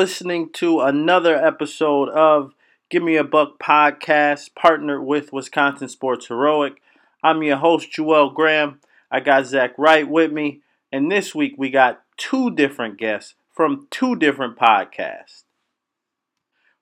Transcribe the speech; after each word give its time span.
listening 0.00 0.48
to 0.48 0.80
another 0.80 1.36
episode 1.36 2.08
of 2.08 2.54
Give 2.88 3.02
Me 3.02 3.16
a 3.16 3.22
Buck 3.22 3.58
podcast, 3.58 4.54
partnered 4.54 5.04
with 5.04 5.30
Wisconsin 5.30 5.90
Sports 5.90 6.28
Heroic. 6.28 6.80
I'm 7.22 7.42
your 7.42 7.58
host, 7.58 7.92
Joel 7.92 8.30
Graham. 8.30 8.80
I 9.10 9.20
got 9.20 9.44
Zach 9.44 9.72
Wright 9.76 10.08
with 10.08 10.32
me, 10.32 10.62
and 10.90 11.12
this 11.12 11.34
week 11.34 11.52
we 11.58 11.68
got 11.68 12.00
two 12.16 12.50
different 12.50 12.96
guests 12.96 13.34
from 13.52 13.88
two 13.90 14.16
different 14.16 14.56
podcasts. 14.56 15.42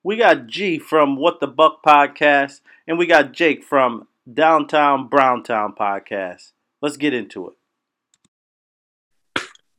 We 0.05 0.17
got 0.17 0.47
G 0.47 0.79
from 0.79 1.17
What 1.17 1.41
the 1.41 1.49
Buck 1.49 1.83
podcast, 1.85 2.61
and 2.87 2.99
we 2.99 3.07
got 3.09 3.33
Jake 3.33 3.65
from 3.65 4.07
Downtown 4.33 5.09
Browntown 5.09 5.75
podcast. 5.75 6.53
Let's 6.81 6.97
get 6.97 7.15
into 7.15 7.49
it. 7.49 7.55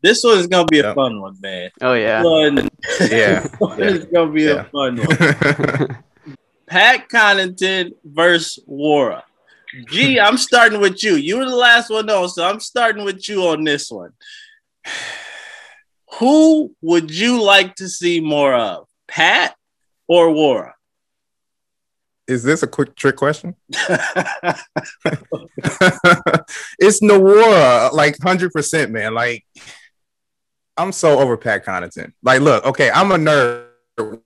This 0.01 0.23
one 0.23 0.37
is 0.37 0.47
gonna 0.47 0.65
be 0.65 0.79
a 0.79 0.83
Yep. 0.87 0.95
fun 0.95 1.19
one, 1.21 1.37
man. 1.41 1.69
Oh 1.81 1.93
yeah. 1.93 2.23
One- 2.23 2.69
Yeah. 3.01 3.45
it's 3.61 4.05
gonna 4.05 4.31
be 4.31 4.43
Yeah. 4.43 4.61
a 4.61 4.63
fun 4.65 4.97
one. 5.05 5.97
Pat 6.67 7.09
Connaughton 7.09 7.91
versus 8.05 8.63
Wara. 8.69 9.23
Gee, 9.89 10.19
I'm 10.19 10.37
starting 10.37 10.79
with 10.79 11.03
you. 11.03 11.15
You 11.15 11.37
were 11.37 11.45
the 11.45 11.55
last 11.55 11.89
one 11.89 12.09
on, 12.09 12.29
so 12.29 12.43
I'm 12.47 12.59
starting 12.59 13.03
with 13.03 13.27
you 13.29 13.43
on 13.47 13.63
this 13.63 13.91
one. 13.91 14.13
Who 16.19 16.73
would 16.81 17.11
you 17.11 17.41
like 17.41 17.75
to 17.75 17.87
see 17.87 18.19
more 18.19 18.53
of, 18.55 18.87
Pat 19.07 19.55
or 20.07 20.29
Wara? 20.29 20.71
Is 22.27 22.43
this 22.43 22.63
a 22.63 22.67
quick 22.67 22.95
trick 22.95 23.15
question? 23.15 23.55
it's 26.79 27.01
Nwora, 27.01 27.91
like 27.91 28.15
hundred 28.21 28.51
percent, 28.51 28.91
man. 28.91 29.13
Like 29.13 29.45
I'm 30.79 30.91
so 30.91 31.19
over 31.19 31.37
Pat 31.37 31.65
Connaughton. 31.65 32.13
Like, 32.23 32.41
look, 32.41 32.65
okay, 32.65 32.89
I'm 32.89 33.11
a 33.11 33.17
nerd 33.17 34.21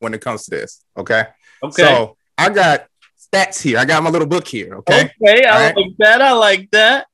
when 0.00 0.12
it 0.14 0.20
comes 0.20 0.44
to 0.44 0.50
this. 0.50 0.84
Okay, 0.96 1.24
okay. 1.62 1.82
so 1.82 2.16
I 2.36 2.50
got 2.50 2.86
stats 3.18 3.62
here. 3.62 3.78
I 3.78 3.84
got 3.84 4.02
my 4.02 4.10
little 4.10 4.26
book 4.28 4.46
here. 4.46 4.74
Okay, 4.76 5.10
Okay, 5.22 5.44
I 5.46 5.50
All 5.50 5.60
right. 5.60 5.76
like 5.76 5.96
that. 5.98 6.20
I 6.22 6.32
like 6.32 6.70
that. 6.72 7.06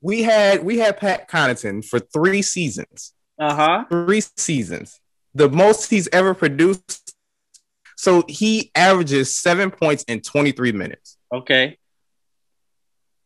we 0.00 0.22
had 0.22 0.64
we 0.64 0.78
had 0.78 0.96
Pat 0.96 1.28
Connaughton 1.30 1.84
for 1.84 2.00
three 2.00 2.42
seasons. 2.42 3.12
Uh 3.38 3.54
huh. 3.54 3.84
three 3.90 4.22
seasons, 4.36 5.00
the 5.34 5.48
most 5.48 5.90
he's 5.90 6.08
ever 6.12 6.34
produced. 6.34 7.14
So 7.96 8.22
he 8.28 8.70
averages 8.74 9.34
seven 9.34 9.70
points 9.70 10.04
in 10.04 10.20
23 10.20 10.72
minutes. 10.72 11.16
Okay. 11.32 11.78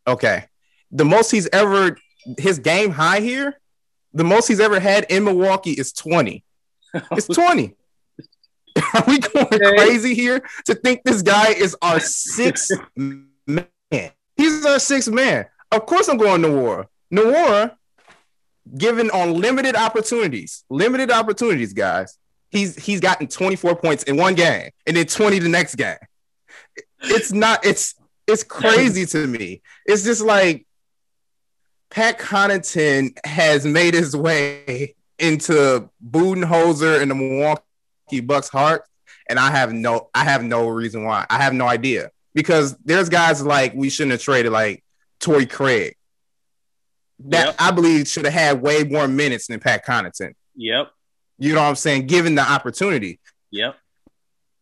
Okay. 0.06 0.44
The 0.90 1.04
most 1.04 1.30
he's 1.30 1.48
ever, 1.52 1.98
his 2.38 2.58
game 2.58 2.90
high 2.90 3.20
here, 3.20 3.60
the 4.12 4.24
most 4.24 4.48
he's 4.48 4.60
ever 4.60 4.80
had 4.80 5.06
in 5.10 5.24
Milwaukee 5.24 5.72
is 5.72 5.92
20. 5.92 6.44
It's 7.12 7.26
20. 7.34 7.74
Are 8.94 9.04
we 9.06 9.18
going 9.18 9.46
Okay. 9.46 9.76
crazy 9.76 10.14
here 10.14 10.40
to 10.66 10.74
think 10.74 11.02
this 11.04 11.22
guy 11.22 11.48
is 11.52 11.76
our 11.82 11.98
sixth 12.00 12.70
man? 12.96 13.66
He's 14.36 14.64
our 14.64 14.78
sixth 14.78 15.10
man. 15.10 15.46
Of 15.72 15.84
course, 15.86 16.08
I'm 16.08 16.16
going 16.16 16.42
Nwora. 16.42 16.86
Nwora, 17.12 17.76
given 18.76 19.10
on 19.10 19.34
limited 19.34 19.74
opportunities, 19.74 20.64
limited 20.70 21.10
opportunities, 21.10 21.72
guys. 21.72 22.16
He's 22.50 22.76
he's 22.76 23.00
gotten 23.00 23.26
24 23.26 23.76
points 23.76 24.04
in 24.04 24.16
one 24.16 24.34
game 24.34 24.70
and 24.86 24.96
then 24.96 25.06
20 25.06 25.38
the 25.40 25.48
next 25.48 25.74
game. 25.74 25.96
It's 27.02 27.32
not. 27.32 27.64
It's 27.66 27.94
it's 28.26 28.44
crazy 28.44 29.04
to 29.06 29.26
me. 29.26 29.60
It's 29.86 30.04
just 30.04 30.22
like 30.22 30.66
Pat 31.90 32.18
Connaughton 32.18 33.16
has 33.24 33.64
made 33.64 33.94
his 33.94 34.14
way 34.14 34.94
into 35.18 35.88
Budenholzer 36.06 37.00
and 37.00 37.10
the 37.10 37.14
Milwaukee 37.14 38.20
Bucks' 38.20 38.48
heart, 38.48 38.84
and 39.28 39.38
I 39.38 39.50
have 39.50 39.72
no, 39.72 40.10
I 40.14 40.24
have 40.24 40.42
no 40.44 40.68
reason 40.68 41.04
why. 41.04 41.26
I 41.30 41.38
have 41.42 41.54
no 41.54 41.66
idea 41.66 42.10
because 42.34 42.76
there's 42.84 43.08
guys 43.08 43.42
like 43.42 43.72
we 43.74 43.88
shouldn't 43.90 44.12
have 44.12 44.20
traded 44.20 44.52
like 44.52 44.84
Torrey 45.20 45.46
Craig 45.46 45.96
that 47.20 47.46
Yep. 47.46 47.56
I 47.58 47.70
believe 47.72 48.06
should 48.06 48.24
have 48.26 48.34
had 48.34 48.62
way 48.62 48.84
more 48.84 49.08
minutes 49.08 49.48
than 49.48 49.58
Pat 49.60 49.84
Connaughton. 49.84 50.34
Yep. 50.56 50.90
You 51.38 51.54
know 51.54 51.62
what 51.62 51.68
I'm 51.68 51.74
saying? 51.76 52.06
Given 52.06 52.34
the 52.34 52.42
opportunity, 52.42 53.18
Yep. 53.50 53.76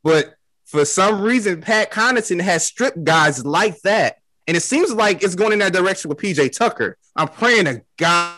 but 0.03 0.34
for 0.64 0.84
some 0.84 1.20
reason, 1.22 1.60
Pat 1.60 1.91
Connaughton 1.93 2.41
has 2.41 2.64
stripped 2.64 3.03
guys 3.04 3.44
like 3.44 3.81
that. 3.82 4.19
And 4.48 4.56
it 4.56 4.60
seems 4.62 4.93
like 4.93 5.22
it's 5.22 5.34
going 5.34 5.53
in 5.53 5.58
that 5.60 5.72
direction 5.72 6.08
with 6.08 6.19
PJ 6.19 6.56
Tucker. 6.56 6.97
I'm 7.16 7.28
praying 7.28 7.65
to 7.65 7.82
God 7.97 8.37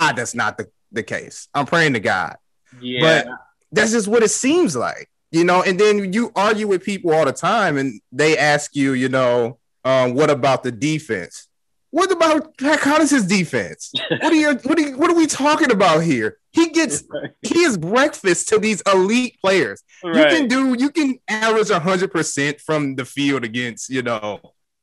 that's 0.00 0.34
not 0.34 0.58
the, 0.58 0.68
the 0.92 1.02
case. 1.02 1.48
I'm 1.54 1.66
praying 1.66 1.94
to 1.94 2.00
God. 2.00 2.36
Yeah. 2.80 3.00
But 3.00 3.26
that's 3.72 3.92
just 3.92 4.08
what 4.08 4.22
it 4.22 4.30
seems 4.30 4.76
like, 4.76 5.08
you 5.30 5.44
know. 5.44 5.62
And 5.62 5.78
then 5.78 6.12
you 6.12 6.32
argue 6.34 6.66
with 6.66 6.82
people 6.82 7.12
all 7.12 7.24
the 7.24 7.32
time, 7.32 7.76
and 7.76 8.00
they 8.12 8.36
ask 8.36 8.74
you, 8.74 8.92
you 8.92 9.08
know, 9.08 9.58
um, 9.84 10.14
what 10.14 10.30
about 10.30 10.62
the 10.62 10.72
defense? 10.72 11.48
What 11.90 12.12
about 12.12 12.56
Pat 12.56 12.80
Connaughton's 12.80 13.26
defense? 13.26 13.92
What 14.10 14.32
are 14.32 14.36
you, 14.36 14.54
what 14.54 14.78
are 14.78 14.82
you, 14.82 14.96
what 14.96 15.10
are 15.10 15.16
we 15.16 15.26
talking 15.26 15.72
about 15.72 16.02
here? 16.02 16.38
He 16.52 16.70
gets 16.70 17.04
he 17.42 17.60
is 17.60 17.76
breakfast 17.76 18.48
to 18.48 18.58
these 18.58 18.82
elite 18.92 19.38
players. 19.40 19.82
You 20.02 20.12
can 20.12 20.48
do 20.48 20.74
you 20.74 20.90
can 20.90 21.18
average 21.28 21.70
hundred 21.70 22.12
percent 22.12 22.60
from 22.60 22.96
the 22.96 23.04
field 23.04 23.44
against 23.44 23.90
you 23.90 24.02
know 24.02 24.40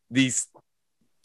these 0.09 0.47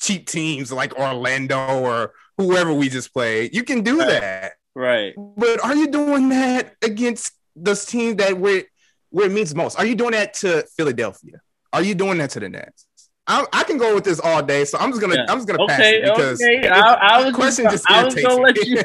cheap 0.02 0.26
teams 0.26 0.72
like 0.72 0.92
Orlando 0.98 1.56
or 1.80 2.12
whoever 2.36 2.72
we 2.74 2.88
just 2.88 3.12
played. 3.14 3.54
You 3.54 3.62
can 3.62 3.82
do 3.82 3.98
Right. 4.00 4.20
that, 4.20 4.52
right. 4.74 5.14
but 5.16 5.64
are 5.64 5.74
you 5.74 5.86
doing 5.88 6.28
that 6.30 6.74
against 6.82 7.32
this 7.56 7.86
team 7.86 8.16
that 8.16 8.36
where 8.38 8.64
where 9.10 9.26
it 9.26 9.32
means 9.32 9.54
most? 9.54 9.78
Are 9.78 9.86
you 9.86 9.94
doing 9.94 10.12
that 10.12 10.34
to 10.42 10.64
Philadelphia? 10.76 11.40
Are 11.72 11.82
you 11.82 11.94
doing 11.94 12.18
that 12.18 12.30
to 12.30 12.40
the 12.40 12.48
Nets? 12.48 12.86
I, 13.26 13.46
I 13.52 13.62
can 13.62 13.78
go 13.78 13.94
with 13.94 14.02
this 14.04 14.18
all 14.18 14.42
day, 14.42 14.64
so 14.64 14.76
I'm 14.78 14.90
just 14.90 15.00
gonna 15.00 15.14
Yeah. 15.14 15.26
I'm 15.28 15.38
just 15.38 15.46
gonna 15.46 15.64
pass 15.66 15.78
Okay. 15.78 15.96
it 15.98 16.04
because 16.04 16.42
Okay. 16.42 16.68
I, 16.68 16.94
I 16.94 17.20
the 17.20 17.26
was 17.26 17.34
question 17.36 17.64
just, 17.66 17.86
just 17.86 17.90
I 17.90 18.04
was 18.04 18.14
gonna 18.16 18.42
let 18.42 18.66
you. 18.66 18.76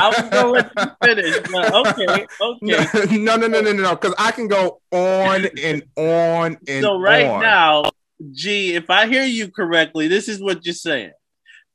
I 0.00 0.08
was 0.08 0.30
gonna 0.30 0.48
let 0.48 0.70
you 0.76 0.90
finish. 1.02 1.36
Okay. 1.54 2.26
Okay. 2.40 3.18
no, 3.18 3.36
no, 3.36 3.46
no, 3.46 3.60
no, 3.60 3.72
no, 3.72 3.82
no, 3.82 3.90
because 3.96 4.14
I 4.18 4.30
can 4.30 4.48
go 4.48 4.80
on 4.92 5.46
and 5.62 5.82
on 5.96 6.56
and 6.66 6.82
So 6.82 6.98
right 6.98 7.26
on. 7.26 7.42
now, 7.42 7.82
G, 8.32 8.74
if 8.74 8.90
I 8.90 9.06
hear 9.06 9.24
you 9.24 9.50
correctly, 9.50 10.08
this 10.08 10.28
is 10.28 10.40
what 10.42 10.64
you're 10.64 10.74
saying. 10.74 11.12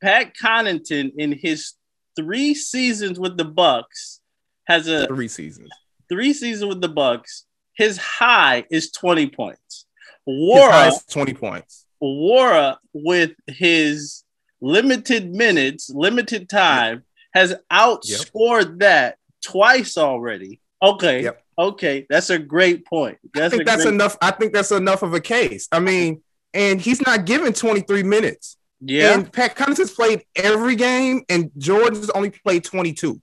Pat 0.01 0.33
Connaughton 0.41 1.11
in 1.17 1.33
his 1.33 1.73
three 2.15 2.53
seasons 2.53 3.19
with 3.19 3.37
the 3.37 3.45
Bucks 3.45 4.21
has 4.67 4.87
a 4.87 5.07
three 5.07 5.27
seasons. 5.27 5.69
three 6.07 6.33
seasons 6.33 6.69
with 6.69 6.81
the 6.81 6.89
Bucks. 6.89 7.45
His 7.75 7.97
high 7.97 8.65
is 8.69 8.91
20 8.91 9.29
points. 9.29 9.85
Wara, 10.27 10.91
20 11.07 11.33
points. 11.33 11.85
Wara 12.01 12.77
with 12.93 13.31
his 13.47 14.23
limited 14.61 15.33
minutes, 15.33 15.89
limited 15.89 16.49
time, 16.49 17.03
has 17.33 17.55
outscored 17.71 18.79
that 18.79 19.17
twice 19.43 19.97
already. 19.97 20.59
Okay. 20.81 21.23
Yep. 21.23 21.43
Okay. 21.57 22.05
That's 22.09 22.29
a 22.29 22.39
great 22.39 22.85
point. 22.85 23.17
I 23.23 23.39
That's 23.39 23.53
a 23.53 23.57
think 23.57 23.67
that's 23.67 23.85
enough. 23.85 24.17
I 24.21 24.31
think 24.31 24.53
that's 24.53 24.71
enough 24.71 25.03
of 25.03 25.13
a 25.13 25.19
case. 25.19 25.67
I 25.71 25.79
mean, 25.79 26.21
and 26.53 26.81
he's 26.81 27.01
not 27.01 27.25
given 27.25 27.53
23 27.53 28.03
minutes. 28.03 28.57
yeah. 28.81 29.13
And 29.13 29.31
Pat 29.31 29.55
Connaughton's 29.55 29.91
played 29.91 30.23
every 30.35 30.75
game, 30.75 31.23
and 31.29 31.51
Jordan's 31.57 32.09
only 32.11 32.31
played 32.31 32.63
22. 32.63 33.21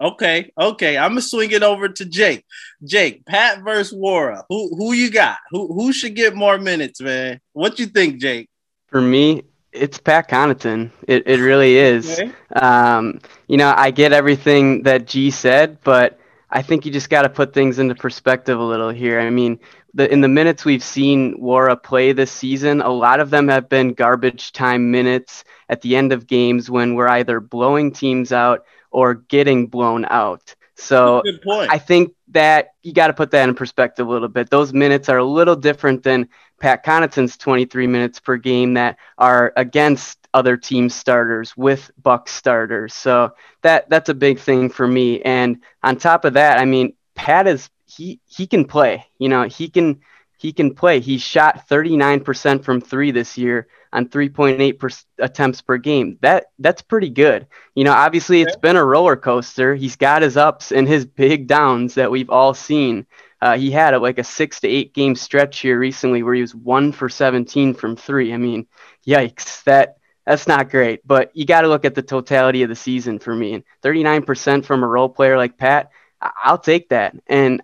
Okay, 0.00 0.52
okay. 0.56 0.96
I'm 0.96 1.10
gonna 1.10 1.22
swing 1.22 1.50
it 1.50 1.64
over 1.64 1.88
to 1.88 2.04
Jake. 2.04 2.44
Jake, 2.84 3.26
Pat 3.26 3.64
versus 3.64 3.98
Wara. 3.98 4.44
Who 4.48 4.76
who 4.76 4.92
you 4.92 5.10
got? 5.10 5.38
Who 5.50 5.72
who 5.72 5.92
should 5.92 6.14
get 6.14 6.36
more 6.36 6.56
minutes, 6.56 7.00
man? 7.00 7.40
What 7.52 7.80
you 7.80 7.86
think, 7.86 8.20
Jake? 8.20 8.48
For 8.86 9.00
me, 9.00 9.42
it's 9.72 9.98
Pat 9.98 10.30
Connaughton. 10.30 10.92
It 11.08 11.26
it 11.26 11.40
really 11.40 11.78
is. 11.78 12.20
Okay. 12.20 12.30
Um, 12.54 13.20
you 13.48 13.56
know, 13.56 13.74
I 13.76 13.90
get 13.90 14.12
everything 14.12 14.84
that 14.84 15.06
G 15.06 15.32
said, 15.32 15.78
but 15.82 16.20
I 16.48 16.62
think 16.62 16.86
you 16.86 16.92
just 16.92 17.10
got 17.10 17.22
to 17.22 17.28
put 17.28 17.52
things 17.52 17.80
into 17.80 17.96
perspective 17.96 18.58
a 18.58 18.62
little 18.62 18.90
here. 18.90 19.18
I 19.18 19.30
mean, 19.30 19.58
the 19.98 20.10
in 20.10 20.20
the 20.20 20.28
minutes 20.28 20.64
we've 20.64 20.82
seen 20.82 21.38
Wara 21.38 21.80
play 21.80 22.12
this 22.12 22.30
season, 22.30 22.80
a 22.80 22.88
lot 22.88 23.20
of 23.20 23.30
them 23.30 23.48
have 23.48 23.68
been 23.68 23.92
garbage 23.92 24.52
time 24.52 24.90
minutes 24.90 25.44
at 25.68 25.82
the 25.82 25.96
end 25.96 26.12
of 26.12 26.26
games 26.26 26.70
when 26.70 26.94
we're 26.94 27.08
either 27.08 27.40
blowing 27.40 27.92
teams 27.92 28.32
out 28.32 28.64
or 28.90 29.14
getting 29.14 29.66
blown 29.66 30.06
out. 30.06 30.54
So 30.76 31.22
I 31.48 31.78
think 31.78 32.14
that 32.28 32.74
you 32.84 32.92
got 32.92 33.08
to 33.08 33.12
put 33.12 33.32
that 33.32 33.48
in 33.48 33.54
perspective 33.56 34.06
a 34.06 34.10
little 34.10 34.28
bit. 34.28 34.48
Those 34.48 34.72
minutes 34.72 35.08
are 35.08 35.18
a 35.18 35.24
little 35.24 35.56
different 35.56 36.04
than 36.04 36.28
Pat 36.60 36.84
Connaughton's 36.84 37.36
23 37.36 37.88
minutes 37.88 38.20
per 38.20 38.36
game 38.36 38.74
that 38.74 38.98
are 39.18 39.52
against 39.56 40.28
other 40.32 40.56
team 40.56 40.88
starters 40.88 41.56
with 41.56 41.90
Buck 42.00 42.28
starters. 42.28 42.94
So 42.94 43.32
that 43.62 43.90
that's 43.90 44.08
a 44.08 44.14
big 44.14 44.38
thing 44.38 44.68
for 44.68 44.86
me. 44.86 45.20
And 45.22 45.60
on 45.82 45.96
top 45.96 46.24
of 46.24 46.34
that, 46.34 46.60
I 46.60 46.64
mean, 46.64 46.94
Pat 47.16 47.48
is 47.48 47.68
he 47.88 48.20
he 48.26 48.46
can 48.46 48.64
play. 48.64 49.06
You 49.18 49.28
know, 49.28 49.44
he 49.44 49.68
can 49.68 50.00
he 50.38 50.52
can 50.52 50.74
play. 50.74 51.00
He 51.00 51.18
shot 51.18 51.68
39% 51.68 52.62
from 52.62 52.80
three 52.80 53.10
this 53.10 53.36
year 53.36 53.66
on 53.92 54.08
3.8 54.08 54.78
per, 54.78 54.88
attempts 55.18 55.60
per 55.62 55.78
game. 55.78 56.18
That 56.20 56.46
that's 56.58 56.82
pretty 56.82 57.10
good. 57.10 57.46
You 57.74 57.84
know, 57.84 57.92
obviously 57.92 58.40
it's 58.42 58.56
been 58.56 58.76
a 58.76 58.84
roller 58.84 59.16
coaster. 59.16 59.74
He's 59.74 59.96
got 59.96 60.22
his 60.22 60.36
ups 60.36 60.70
and 60.70 60.86
his 60.86 61.04
big 61.06 61.48
downs 61.48 61.94
that 61.94 62.10
we've 62.10 62.30
all 62.30 62.54
seen. 62.54 63.06
Uh, 63.40 63.56
he 63.56 63.70
had 63.70 63.94
a, 63.94 63.98
like 63.98 64.18
a 64.18 64.24
six 64.24 64.60
to 64.60 64.68
eight 64.68 64.94
game 64.94 65.14
stretch 65.14 65.60
here 65.60 65.78
recently 65.78 66.22
where 66.22 66.34
he 66.34 66.40
was 66.40 66.54
one 66.54 66.92
for 66.92 67.08
17 67.08 67.74
from 67.74 67.96
three. 67.96 68.32
I 68.32 68.36
mean, 68.36 68.66
yikes! 69.06 69.62
That 69.64 69.96
that's 70.26 70.46
not 70.46 70.70
great. 70.70 71.06
But 71.06 71.30
you 71.34 71.46
got 71.46 71.62
to 71.62 71.68
look 71.68 71.84
at 71.84 71.94
the 71.94 72.02
totality 72.02 72.62
of 72.62 72.68
the 72.68 72.76
season 72.76 73.18
for 73.18 73.34
me. 73.34 73.54
And 73.54 73.64
39% 73.82 74.64
from 74.64 74.82
a 74.82 74.88
role 74.88 75.08
player 75.08 75.36
like 75.36 75.56
Pat, 75.56 75.90
I- 76.20 76.50
will 76.50 76.58
take 76.58 76.90
that. 76.90 77.14
And 77.26 77.62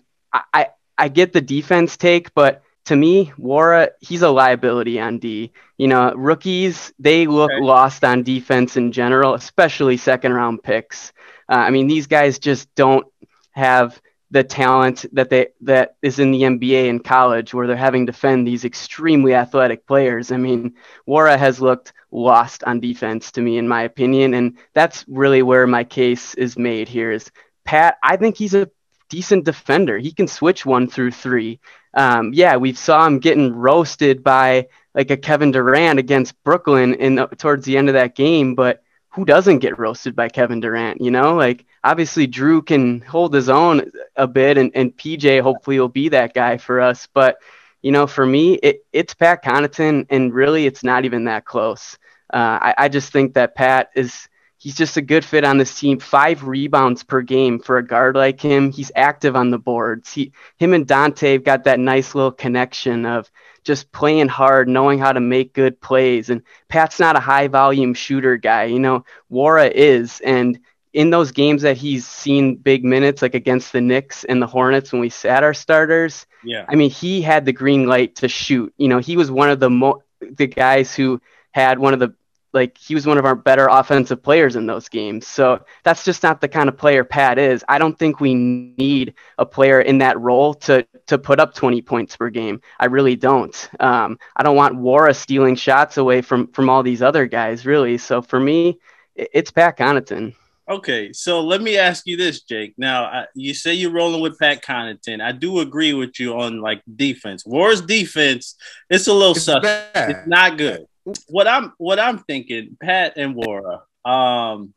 I, 0.52 0.68
I 0.98 1.08
get 1.08 1.32
the 1.32 1.40
defense 1.40 1.96
take, 1.96 2.34
but 2.34 2.62
to 2.86 2.96
me, 2.96 3.32
Nwora, 3.38 3.90
he's 4.00 4.22
a 4.22 4.30
liability 4.30 5.00
on 5.00 5.18
D. 5.18 5.52
You 5.78 5.88
know, 5.88 6.12
rookies, 6.14 6.92
they 6.98 7.26
look 7.26 7.50
okay. 7.50 7.64
lost 7.64 8.04
on 8.04 8.22
defense 8.22 8.76
in 8.76 8.92
general, 8.92 9.34
especially 9.34 9.96
second 9.96 10.32
round 10.32 10.62
picks. 10.62 11.12
Uh, 11.48 11.56
I 11.56 11.70
mean, 11.70 11.86
these 11.86 12.06
guys 12.06 12.38
just 12.38 12.72
don't 12.74 13.06
have 13.52 14.00
the 14.30 14.44
talent 14.44 15.06
that 15.12 15.30
they 15.30 15.48
that 15.60 15.96
is 16.02 16.18
in 16.18 16.32
the 16.32 16.42
NBA 16.42 16.90
and 16.90 17.04
college 17.04 17.54
where 17.54 17.66
they're 17.66 17.76
having 17.76 18.06
to 18.06 18.12
defend 18.12 18.46
these 18.46 18.64
extremely 18.64 19.34
athletic 19.34 19.86
players. 19.86 20.32
I 20.32 20.38
mean, 20.38 20.74
Nwora 21.08 21.38
has 21.38 21.60
looked 21.60 21.92
lost 22.10 22.64
on 22.64 22.80
defense 22.80 23.30
to 23.32 23.40
me 23.40 23.58
in 23.58 23.68
my 23.68 23.82
opinion 23.82 24.34
and 24.34 24.56
that's 24.72 25.04
really 25.08 25.42
where 25.42 25.66
my 25.66 25.84
case 25.84 26.34
is 26.34 26.56
made 26.56 26.88
here 26.88 27.10
is 27.10 27.30
Pat, 27.64 27.96
I 28.02 28.16
think 28.16 28.36
he's 28.36 28.54
a 28.54 28.70
decent 29.08 29.44
defender. 29.44 29.98
He 29.98 30.12
can 30.12 30.28
switch 30.28 30.64
one 30.64 30.88
through 30.88 31.12
three. 31.12 31.60
Um, 31.94 32.32
yeah, 32.32 32.56
we 32.56 32.72
saw 32.72 33.06
him 33.06 33.18
getting 33.18 33.54
roasted 33.54 34.24
by 34.24 34.68
like 34.94 35.10
a 35.10 35.16
Kevin 35.16 35.50
Durant 35.50 35.98
against 35.98 36.42
Brooklyn 36.44 36.94
in 36.94 37.16
towards 37.38 37.64
the 37.64 37.76
end 37.76 37.88
of 37.88 37.94
that 37.94 38.14
game, 38.14 38.54
but 38.54 38.82
who 39.10 39.24
doesn't 39.24 39.60
get 39.60 39.78
roasted 39.78 40.16
by 40.16 40.28
Kevin 40.28 40.60
Durant? 40.60 41.00
You 41.00 41.10
know, 41.10 41.34
like 41.34 41.64
obviously 41.84 42.26
Jrue 42.26 42.66
can 42.66 43.00
hold 43.00 43.32
his 43.32 43.48
own 43.48 43.92
a 44.16 44.26
bit, 44.26 44.58
and, 44.58 44.72
and 44.74 44.96
PJ 44.96 45.40
hopefully 45.40 45.78
will 45.78 45.88
be 45.88 46.08
that 46.08 46.34
guy 46.34 46.58
for 46.58 46.80
us. 46.80 47.06
But 47.12 47.38
you 47.82 47.92
know, 47.92 48.06
for 48.06 48.24
me, 48.24 48.54
it, 48.54 48.84
it's 48.92 49.14
Pat 49.14 49.44
Connaughton, 49.44 50.06
and 50.10 50.34
really, 50.34 50.66
it's 50.66 50.82
not 50.82 51.04
even 51.04 51.24
that 51.24 51.44
close. 51.44 51.98
Uh, 52.32 52.58
I, 52.60 52.74
I 52.78 52.88
just 52.88 53.12
think 53.12 53.34
that 53.34 53.54
Pat 53.54 53.90
is 53.94 54.28
he's 54.64 54.74
just 54.74 54.96
a 54.96 55.02
good 55.02 55.26
fit 55.26 55.44
on 55.44 55.58
this 55.58 55.78
team. 55.78 56.00
Five 56.00 56.44
rebounds 56.44 57.02
per 57.02 57.20
game 57.20 57.58
for 57.58 57.76
a 57.76 57.86
guard 57.86 58.16
like 58.16 58.40
him. 58.40 58.72
He's 58.72 58.90
active 58.96 59.36
on 59.36 59.50
the 59.50 59.58
boards. 59.58 60.10
He, 60.10 60.32
him 60.56 60.72
and 60.72 60.86
Donte 60.86 61.34
have 61.34 61.44
got 61.44 61.64
that 61.64 61.78
nice 61.78 62.14
little 62.14 62.32
connection 62.32 63.04
of 63.04 63.30
just 63.62 63.92
playing 63.92 64.28
hard, 64.28 64.66
knowing 64.66 64.98
how 64.98 65.12
to 65.12 65.20
make 65.20 65.52
good 65.52 65.78
plays. 65.82 66.30
And 66.30 66.40
Pat's 66.68 66.98
not 66.98 67.14
a 67.14 67.20
high 67.20 67.48
volume 67.48 67.92
shooter 67.92 68.38
guy. 68.38 68.64
You 68.64 68.78
know, 68.78 69.04
Nwora 69.30 69.70
is. 69.70 70.20
And 70.20 70.58
in 70.94 71.10
those 71.10 71.30
games 71.30 71.60
that 71.60 71.76
he's 71.76 72.06
seen 72.06 72.56
big 72.56 72.86
minutes, 72.86 73.20
like 73.20 73.34
against 73.34 73.70
the 73.70 73.82
Knicks 73.82 74.24
and 74.24 74.40
the 74.40 74.46
Hornets 74.46 74.92
when 74.92 75.02
we 75.02 75.10
sat 75.10 75.44
our 75.44 75.52
starters, 75.52 76.24
yeah. 76.42 76.64
I 76.70 76.74
mean, 76.74 76.88
he 76.88 77.20
had 77.20 77.44
the 77.44 77.52
green 77.52 77.86
light 77.86 78.16
to 78.16 78.28
shoot. 78.28 78.72
You 78.78 78.88
know, 78.88 78.98
he 78.98 79.18
was 79.18 79.30
one 79.30 79.50
of 79.50 79.60
the 79.60 79.68
mo- 79.68 80.02
the 80.20 80.46
guys 80.46 80.94
who 80.94 81.20
had 81.52 81.78
one 81.78 81.92
of 81.92 82.00
the 82.00 82.14
like 82.54 82.78
he 82.78 82.94
was 82.94 83.06
one 83.06 83.18
of 83.18 83.24
our 83.24 83.34
better 83.34 83.66
offensive 83.66 84.22
players 84.22 84.56
in 84.56 84.66
those 84.66 84.88
games. 84.88 85.26
So 85.26 85.62
that's 85.82 86.04
just 86.04 86.22
not 86.22 86.40
the 86.40 86.48
kind 86.48 86.68
of 86.68 86.78
player 86.78 87.04
Pat 87.04 87.38
is. 87.38 87.64
I 87.68 87.78
don't 87.78 87.98
think 87.98 88.20
we 88.20 88.32
need 88.32 89.14
a 89.36 89.44
player 89.44 89.80
in 89.80 89.98
that 89.98 90.18
role 90.18 90.54
to 90.54 90.86
to 91.08 91.18
put 91.18 91.40
up 91.40 91.54
20 91.54 91.82
points 91.82 92.16
per 92.16 92.30
game. 92.30 92.62
I 92.78 92.86
really 92.86 93.16
don't. 93.16 93.68
Um, 93.80 94.18
I 94.36 94.42
don't 94.42 94.56
want 94.56 94.76
Nwora 94.76 95.14
stealing 95.14 95.56
shots 95.56 95.98
away 95.98 96.22
from 96.22 96.46
from 96.48 96.70
all 96.70 96.82
these 96.82 97.02
other 97.02 97.26
guys, 97.26 97.66
really. 97.66 97.98
So 97.98 98.22
for 98.22 98.38
me, 98.38 98.78
it's 99.16 99.50
Pat 99.50 99.76
Connaughton. 99.76 100.34
Okay, 100.66 101.12
so 101.12 101.42
let 101.42 101.60
me 101.60 101.76
ask 101.76 102.06
you 102.06 102.16
this, 102.16 102.40
Jake. 102.40 102.72
Now, 102.78 103.04
I, 103.04 103.26
you 103.34 103.52
say 103.52 103.74
you're 103.74 103.92
rolling 103.92 104.22
with 104.22 104.38
Pat 104.38 104.64
Connaughton. 104.64 105.20
I 105.20 105.32
do 105.32 105.58
agree 105.58 105.92
with 105.92 106.18
you 106.18 106.40
on 106.40 106.62
like 106.62 106.80
defense. 106.96 107.44
Wars 107.44 107.82
defense, 107.82 108.54
it's 108.88 109.06
a 109.06 109.12
little 109.12 109.32
it's 109.32 109.42
suspect. 109.42 109.92
Bad. 109.92 110.10
It's 110.10 110.26
not 110.26 110.56
good 110.56 110.86
what 111.28 111.46
I'm 111.46 111.72
what 111.78 111.98
I'm 111.98 112.18
thinking, 112.18 112.76
Pat 112.80 113.14
and 113.16 113.34
Nwora. 113.34 113.82
Um, 114.04 114.74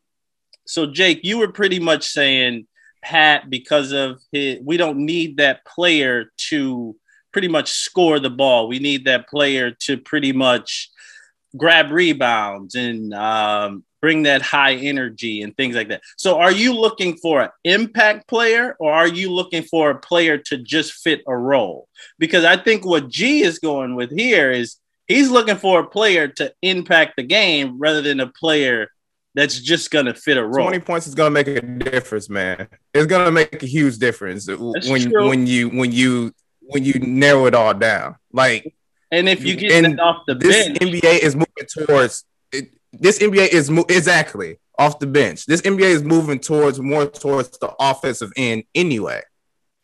so 0.66 0.86
Jake, 0.86 1.20
you 1.24 1.38
were 1.38 1.52
pretty 1.52 1.80
much 1.80 2.06
saying 2.06 2.66
Pat 3.02 3.48
because 3.48 3.92
of 3.92 4.20
his. 4.32 4.60
We 4.62 4.76
don't 4.76 4.98
need 4.98 5.38
that 5.38 5.64
player 5.64 6.30
to 6.48 6.96
pretty 7.32 7.48
much 7.48 7.70
score 7.70 8.18
the 8.18 8.30
ball. 8.30 8.68
We 8.68 8.78
need 8.78 9.04
that 9.06 9.28
player 9.28 9.70
to 9.82 9.96
pretty 9.96 10.32
much 10.32 10.90
grab 11.56 11.90
rebounds 11.90 12.74
and 12.74 13.14
um, 13.14 13.84
bring 14.00 14.24
that 14.24 14.42
high 14.42 14.74
energy 14.74 15.42
and 15.42 15.56
things 15.56 15.74
like 15.74 15.88
that. 15.88 16.02
So, 16.16 16.38
are 16.38 16.52
you 16.52 16.74
looking 16.74 17.16
for 17.16 17.42
an 17.42 17.50
impact 17.64 18.28
player 18.28 18.76
or 18.78 18.92
are 18.92 19.08
you 19.08 19.32
looking 19.32 19.62
for 19.62 19.90
a 19.90 19.98
player 19.98 20.38
to 20.38 20.58
just 20.58 20.92
fit 20.94 21.22
a 21.26 21.36
role? 21.36 21.88
Because 22.18 22.44
I 22.44 22.56
think 22.56 22.84
what 22.84 23.08
G 23.08 23.42
is 23.42 23.58
going 23.58 23.94
with 23.94 24.10
here 24.10 24.50
is 24.50 24.76
he's 25.08 25.30
looking 25.30 25.56
for 25.56 25.80
a 25.80 25.86
player 25.86 26.28
to 26.28 26.52
impact 26.62 27.14
the 27.16 27.22
game 27.22 27.78
rather 27.78 28.02
than 28.02 28.20
a 28.20 28.26
player 28.26 28.88
that's 29.34 29.60
just 29.60 29.90
gonna 29.90 30.14
fit 30.14 30.36
a 30.36 30.44
role. 30.44 30.66
Twenty 30.66 30.80
points 30.80 31.06
is 31.06 31.14
gonna 31.14 31.30
make 31.30 31.46
a 31.46 31.60
difference, 31.60 32.28
man. 32.28 32.68
It's 32.94 33.06
gonna 33.06 33.32
make 33.32 33.62
a 33.62 33.66
huge 33.66 33.98
difference 33.98 34.46
that's 34.46 34.88
when 34.88 35.10
true. 35.10 35.28
when 35.28 35.46
you 35.46 35.68
when 35.68 35.92
you 35.92 36.32
when 36.60 36.84
you 36.84 36.94
narrow 37.00 37.46
it 37.46 37.54
all 37.54 37.74
down. 37.74 38.16
Like, 38.32 38.74
and 39.10 39.28
if 39.28 39.44
you 39.44 39.56
get 39.56 39.82
that 39.82 40.00
off 40.00 40.24
the 40.26 40.34
this 40.34 40.66
bench, 40.66 40.78
NBA 40.78 41.18
is 41.20 41.34
moving 41.36 41.86
towards 41.86 42.24
it, 42.52 42.74
this 42.92 43.18
NBA 43.20 43.48
is 43.48 43.70
mo- 43.70 43.86
exactly 43.88 44.58
off 44.78 44.98
the 44.98 45.06
bench. 45.06 45.46
This 45.46 45.62
NBA 45.62 45.82
is 45.82 46.02
moving 46.02 46.40
towards 46.40 46.80
more 46.80 47.06
towards 47.06 47.50
the 47.58 47.72
offensive 47.78 48.32
end 48.36 48.64
anyway. 48.74 49.22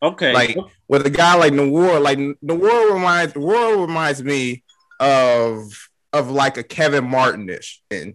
Okay, 0.03 0.33
like 0.33 0.57
with 0.89 1.07
a 1.07 1.11
guy 1.11 1.37
like 1.37 1.53
Nwora, 1.53 2.03
like 2.03 2.19
Nwora 2.19 2.93
reminds 2.93 3.35
Nwora 3.35 3.87
reminds 3.87 4.23
me 4.23 4.64
of 5.05 5.91
of 6.13 6.31
like 6.31 6.57
a 6.57 6.63
Kevin 6.63 7.05
Martinish 7.05 7.83
and 7.91 8.15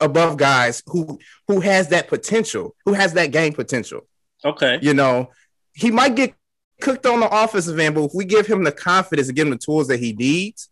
above 0.00 0.36
guys 0.36 0.82
who 0.86 1.18
who 1.48 1.60
has 1.60 1.88
that 1.88 2.08
potential, 2.08 2.76
who 2.84 2.92
has 2.92 3.14
that 3.14 3.32
game 3.32 3.54
potential. 3.54 4.06
Okay. 4.44 4.78
You 4.82 4.92
know, 4.92 5.30
he 5.72 5.90
might 5.90 6.14
get 6.14 6.34
cooked 6.80 7.06
on 7.06 7.20
the 7.20 7.42
offensive 7.42 7.78
end, 7.78 7.94
but 7.94 8.04
if 8.04 8.10
we 8.14 8.24
give 8.24 8.46
him 8.46 8.64
the 8.64 8.72
confidence 8.72 9.28
and 9.28 9.36
give 9.36 9.46
him 9.46 9.52
the 9.52 9.58
tools 9.58 9.88
that 9.88 10.00
he 10.00 10.12
needs, 10.12 10.68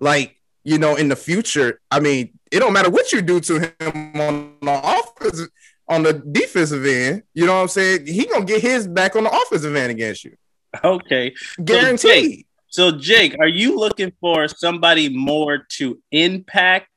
like 0.00 0.36
you 0.64 0.78
know, 0.78 0.96
in 0.96 1.08
the 1.08 1.16
future, 1.16 1.80
I 1.90 2.00
mean, 2.00 2.38
it 2.50 2.58
don't 2.58 2.72
matter 2.72 2.90
what 2.90 3.12
you 3.12 3.22
do 3.22 3.40
to 3.40 3.60
him 3.60 4.20
on 4.20 4.54
the 4.60 4.80
offensive 4.82 5.48
on 5.88 6.02
the 6.02 6.14
defensive 6.14 6.84
end. 6.84 7.22
You 7.34 7.46
know 7.46 7.54
what 7.54 7.62
I'm 7.62 7.68
saying? 7.68 8.06
He 8.06 8.26
gonna 8.26 8.44
get 8.44 8.62
his 8.62 8.88
back 8.88 9.14
on 9.14 9.24
the 9.24 9.30
offensive 9.30 9.74
end 9.74 9.90
against 9.92 10.24
you. 10.24 10.36
Okay, 10.82 11.34
guaranteed. 11.62 12.46
So, 12.70 12.92
Jake, 12.92 13.36
are 13.40 13.48
you 13.48 13.76
looking 13.76 14.12
for 14.20 14.46
somebody 14.46 15.08
more 15.08 15.66
to 15.78 16.00
impact, 16.12 16.88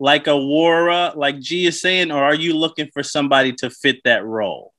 like 0.00 0.26
a 0.26 0.30
Nwora, 0.30 1.14
like 1.14 1.38
G 1.38 1.66
is 1.66 1.82
saying, 1.82 2.10
or 2.10 2.24
are 2.24 2.34
you 2.34 2.56
looking 2.56 2.88
for 2.94 3.02
somebody 3.02 3.52
to 3.54 3.68
fit 3.68 3.98
that 4.04 4.24
role? 4.24 4.72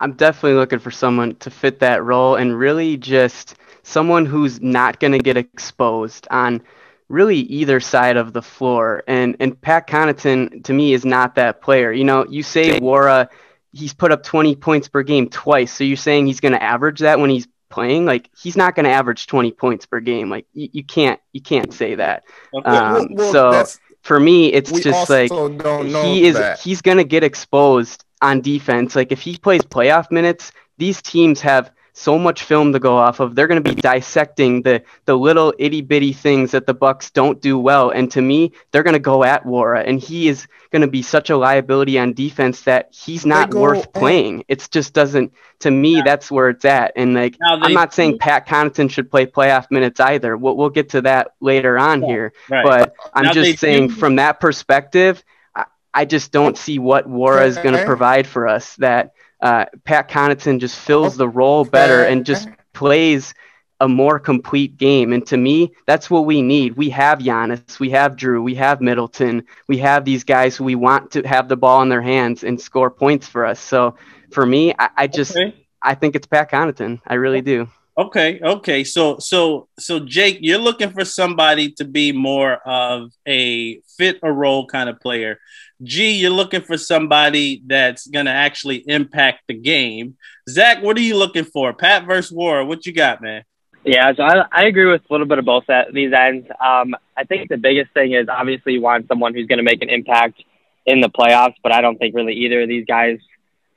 I'm 0.00 0.14
definitely 0.14 0.58
looking 0.58 0.80
for 0.80 0.90
someone 0.90 1.36
to 1.36 1.50
fit 1.50 1.78
that 1.78 2.02
role 2.02 2.34
and 2.34 2.58
really 2.58 2.96
just 2.96 3.54
someone 3.84 4.26
who's 4.26 4.60
not 4.60 4.98
going 4.98 5.12
to 5.12 5.18
get 5.18 5.36
exposed 5.36 6.26
on 6.32 6.60
really 7.08 7.38
either 7.38 7.78
side 7.78 8.16
of 8.16 8.32
the 8.32 8.42
floor. 8.42 9.04
And 9.06 9.36
and 9.38 9.58
Pat 9.60 9.86
Connaughton 9.86 10.64
to 10.64 10.72
me 10.72 10.92
is 10.94 11.04
not 11.04 11.36
that 11.36 11.62
player. 11.62 11.92
You 11.92 12.04
know, 12.04 12.26
you 12.28 12.42
say 12.42 12.80
Nwora, 12.80 13.28
he's 13.72 13.94
put 13.94 14.10
up 14.10 14.24
20 14.24 14.56
points 14.56 14.88
per 14.88 15.04
game 15.04 15.28
twice. 15.28 15.72
So 15.72 15.84
you're 15.84 15.96
saying 15.96 16.26
he's 16.26 16.40
going 16.40 16.52
to 16.52 16.62
average 16.62 17.00
that 17.00 17.20
when 17.20 17.30
he's 17.30 17.46
playing, 17.74 18.06
like 18.06 18.30
he's 18.40 18.56
not 18.56 18.76
going 18.76 18.84
to 18.84 18.90
average 18.90 19.26
20 19.26 19.50
points 19.52 19.84
per 19.84 19.98
game. 19.98 20.30
Like 20.30 20.46
you, 20.54 20.68
you 20.72 20.84
can't 20.84 21.20
you 21.32 21.40
can't 21.40 21.74
say 21.74 21.96
that. 21.96 22.22
Okay. 22.54 22.68
Um, 22.68 23.08
well, 23.10 23.32
well, 23.32 23.66
so 23.66 23.80
for 24.02 24.20
me, 24.20 24.52
it's 24.52 24.70
just 24.70 25.10
like 25.10 25.32
he 25.32 26.24
is 26.24 26.36
that. 26.36 26.60
he's 26.60 26.80
going 26.80 26.98
to 26.98 27.04
get 27.04 27.24
exposed 27.24 28.04
on 28.22 28.40
defense. 28.40 28.94
Like 28.94 29.10
if 29.10 29.20
he 29.20 29.36
plays 29.36 29.62
playoff 29.62 30.10
minutes, 30.12 30.52
these 30.78 31.02
teams 31.02 31.40
have 31.40 31.72
so 31.94 32.18
much 32.18 32.42
film 32.42 32.72
to 32.72 32.80
go 32.80 32.96
off 32.96 33.20
of. 33.20 33.34
They're 33.34 33.46
going 33.46 33.62
to 33.62 33.74
be 33.74 33.80
dissecting 33.80 34.62
the 34.62 34.82
the 35.06 35.16
little 35.16 35.54
itty 35.58 35.80
bitty 35.80 36.12
things 36.12 36.50
that 36.50 36.66
the 36.66 36.74
Bucks 36.74 37.10
don't 37.10 37.40
do 37.40 37.58
well, 37.58 37.90
and 37.90 38.10
to 38.10 38.20
me, 38.20 38.52
they're 38.72 38.82
going 38.82 38.94
to 38.94 38.98
go 38.98 39.24
at 39.24 39.44
Nwora, 39.44 39.84
and 39.86 40.00
he 40.00 40.28
is 40.28 40.46
going 40.70 40.82
to 40.82 40.88
be 40.88 41.02
such 41.02 41.30
a 41.30 41.36
liability 41.36 41.98
on 41.98 42.12
defense 42.12 42.62
that 42.62 42.92
he's 42.92 43.24
not 43.24 43.54
worth 43.54 43.92
playing. 43.92 44.44
It 44.48 44.68
just 44.70 44.92
doesn't. 44.92 45.32
To 45.60 45.70
me, 45.70 45.96
yeah. 45.96 46.02
that's 46.04 46.30
where 46.30 46.50
it's 46.50 46.64
at. 46.64 46.92
And 46.96 47.14
like, 47.14 47.36
I'm 47.40 47.72
not 47.72 47.94
saying 47.94 48.18
Pat 48.18 48.46
Connaughton 48.46 48.90
should 48.90 49.10
play 49.10 49.24
playoff 49.24 49.70
minutes 49.70 50.00
either. 50.00 50.36
We'll, 50.36 50.56
we'll 50.56 50.68
get 50.68 50.90
to 50.90 51.02
that 51.02 51.28
later 51.40 51.78
on 51.78 52.02
yeah. 52.02 52.08
here, 52.08 52.32
right. 52.50 52.64
but 52.64 52.94
I'm 53.14 53.26
now 53.26 53.32
just 53.32 53.60
saying 53.60 53.88
do. 53.88 53.94
from 53.94 54.16
that 54.16 54.40
perspective. 54.40 55.24
I, 55.54 55.66
I 55.94 56.04
just 56.04 56.32
don't 56.32 56.58
see 56.58 56.80
what 56.80 57.08
Nwora 57.08 57.46
is 57.46 57.56
going 57.56 57.76
to 57.76 57.84
provide 57.84 58.26
for 58.26 58.48
us 58.48 58.74
that 58.76 59.14
uh, 59.40 59.66
Pat 59.84 60.08
Connaughton 60.08 60.60
just 60.60 60.78
fills 60.78 61.16
the 61.16 61.28
role 61.28 61.64
better 61.64 62.04
and 62.04 62.24
just 62.24 62.48
plays 62.72 63.34
a 63.80 63.88
more 63.88 64.18
complete 64.18 64.76
game. 64.76 65.12
And 65.12 65.26
to 65.26 65.36
me, 65.36 65.72
that's 65.86 66.08
what 66.08 66.26
we 66.26 66.42
need. 66.42 66.76
We 66.76 66.90
have 66.90 67.18
Giannis, 67.18 67.78
we 67.78 67.90
have 67.90 68.16
Jrue, 68.16 68.42
we 68.42 68.54
have 68.54 68.80
Middleton, 68.80 69.44
we 69.68 69.78
have 69.78 70.04
these 70.04 70.24
guys 70.24 70.56
who 70.56 70.64
we 70.64 70.74
want 70.74 71.10
to 71.12 71.22
have 71.26 71.48
the 71.48 71.56
ball 71.56 71.82
in 71.82 71.88
their 71.88 72.02
hands 72.02 72.44
and 72.44 72.60
score 72.60 72.90
points 72.90 73.26
for 73.26 73.44
us. 73.44 73.60
So 73.60 73.96
for 74.30 74.46
me, 74.46 74.72
I, 74.78 74.90
I 74.96 75.06
just 75.06 75.36
okay. 75.36 75.66
I 75.82 75.94
think 75.94 76.16
it's 76.16 76.26
Pat 76.26 76.50
Connaughton. 76.50 77.00
I 77.06 77.14
really 77.14 77.42
do. 77.42 77.68
Okay, 77.96 78.40
okay. 78.42 78.82
So 78.82 79.18
so 79.18 79.68
so 79.78 80.00
Jake, 80.00 80.38
you're 80.40 80.58
looking 80.58 80.90
for 80.90 81.04
somebody 81.04 81.70
to 81.72 81.84
be 81.84 82.10
more 82.10 82.54
of 82.66 83.12
a 83.26 83.80
fit 83.96 84.18
a 84.22 84.32
role 84.32 84.66
kind 84.66 84.88
of 84.88 84.98
player. 84.98 85.38
G, 85.80 86.12
you're 86.12 86.30
looking 86.30 86.62
for 86.62 86.76
somebody 86.76 87.62
that's 87.66 88.08
gonna 88.08 88.30
actually 88.30 88.78
impact 88.88 89.42
the 89.46 89.54
game. 89.54 90.16
Zach, 90.48 90.82
what 90.82 90.96
are 90.96 91.02
you 91.02 91.16
looking 91.16 91.44
for? 91.44 91.72
Pat 91.72 92.04
versus 92.04 92.32
War, 92.32 92.64
what 92.64 92.84
you 92.84 92.92
got, 92.92 93.22
man? 93.22 93.44
Yeah, 93.84 94.12
so 94.14 94.22
I, 94.22 94.44
I 94.50 94.64
agree 94.64 94.86
with 94.86 95.02
a 95.08 95.12
little 95.12 95.26
bit 95.26 95.38
of 95.38 95.44
both 95.44 95.68
at 95.68 95.92
these 95.92 96.12
ends. 96.12 96.48
Um, 96.58 96.96
I 97.16 97.24
think 97.24 97.48
the 97.48 97.58
biggest 97.58 97.92
thing 97.92 98.12
is 98.12 98.28
obviously 98.28 98.72
you 98.72 98.80
want 98.80 99.08
someone 99.08 99.34
who's 99.34 99.46
going 99.46 99.58
to 99.58 99.62
make 99.62 99.82
an 99.82 99.90
impact 99.90 100.42
in 100.86 101.00
the 101.00 101.10
playoffs, 101.10 101.56
but 101.62 101.70
I 101.70 101.82
don't 101.82 101.98
think 101.98 102.14
really 102.14 102.32
either 102.32 102.62
of 102.62 102.68
these 102.68 102.86
guys 102.86 103.18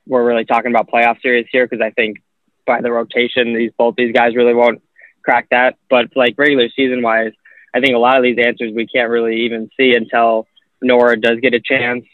were 0.06 0.24
really 0.24 0.46
talking 0.46 0.70
about 0.70 0.88
playoff 0.88 1.20
series 1.20 1.46
here 1.52 1.66
because 1.66 1.82
I 1.82 1.90
think 1.90 2.22
by 2.68 2.80
the 2.80 2.92
rotation, 2.92 3.54
these 3.54 3.72
both 3.76 3.96
these 3.96 4.14
guys 4.14 4.36
really 4.36 4.54
won't 4.54 4.80
crack 5.24 5.48
that. 5.50 5.76
But 5.90 6.14
like 6.14 6.34
regular 6.38 6.68
season 6.76 7.02
wise, 7.02 7.32
I 7.74 7.80
think 7.80 7.96
a 7.96 7.98
lot 7.98 8.16
of 8.16 8.22
these 8.22 8.38
answers 8.38 8.72
we 8.72 8.86
can't 8.86 9.10
really 9.10 9.46
even 9.46 9.68
see 9.76 9.94
until 9.94 10.46
Nwora 10.84 11.20
does 11.20 11.40
get 11.40 11.54
a 11.54 11.60
chance 11.60 12.04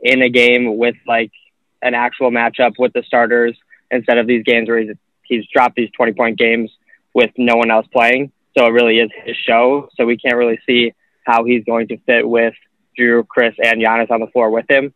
in 0.00 0.20
a 0.20 0.28
game 0.28 0.76
with 0.76 0.96
like 1.06 1.32
an 1.80 1.94
actual 1.94 2.30
matchup 2.30 2.72
with 2.78 2.92
the 2.92 3.02
starters 3.06 3.56
instead 3.90 4.18
of 4.18 4.26
these 4.26 4.44
games 4.44 4.68
where 4.68 4.80
he's, 4.80 4.96
he's 5.22 5.44
dropped 5.52 5.76
these 5.76 5.90
20 5.96 6.12
point 6.12 6.38
games 6.38 6.70
with 7.14 7.30
no 7.38 7.56
one 7.56 7.70
else 7.70 7.86
playing. 7.92 8.32
So 8.56 8.66
it 8.66 8.70
really 8.70 8.98
is 8.98 9.10
his 9.24 9.36
show. 9.36 9.88
So 9.96 10.04
we 10.04 10.16
can't 10.16 10.36
really 10.36 10.58
see 10.66 10.92
how 11.24 11.44
he's 11.44 11.64
going 11.64 11.88
to 11.88 11.96
fit 11.98 12.28
with 12.28 12.54
Jrue, 12.98 13.26
Khris, 13.26 13.54
and 13.62 13.82
Giannis 13.82 14.10
on 14.10 14.20
the 14.20 14.26
floor 14.28 14.50
with 14.50 14.66
him. 14.68 14.92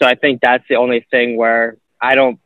So 0.00 0.06
I 0.06 0.14
think 0.14 0.40
that's 0.40 0.64
the 0.68 0.76
only 0.76 1.06
thing 1.10 1.36
where 1.36 1.76
I 2.00 2.14
don't 2.14 2.40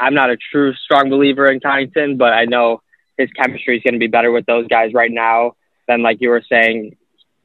I'm 0.00 0.14
not 0.14 0.30
a 0.30 0.36
true 0.36 0.74
strong 0.74 1.10
believer 1.10 1.50
in 1.50 1.60
Connaughton, 1.60 2.18
but 2.18 2.32
I 2.32 2.46
know 2.46 2.82
his 3.18 3.28
chemistry 3.32 3.76
is 3.76 3.82
going 3.82 3.94
to 3.94 3.98
be 3.98 4.06
better 4.06 4.32
with 4.32 4.46
those 4.46 4.66
guys 4.66 4.94
right 4.94 5.10
now 5.10 5.52
than 5.86 6.02
like 6.02 6.18
you 6.20 6.30
were 6.30 6.42
saying. 6.50 6.96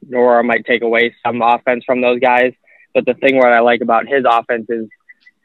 Nwora 0.08 0.44
might 0.44 0.64
take 0.64 0.82
away 0.82 1.14
some 1.24 1.42
offense 1.42 1.84
from 1.84 2.00
those 2.00 2.20
guys. 2.20 2.52
But 2.94 3.06
the 3.06 3.14
thing 3.14 3.36
what 3.36 3.52
I 3.52 3.60
like 3.60 3.80
about 3.80 4.06
his 4.06 4.24
offense 4.28 4.66
is 4.68 4.88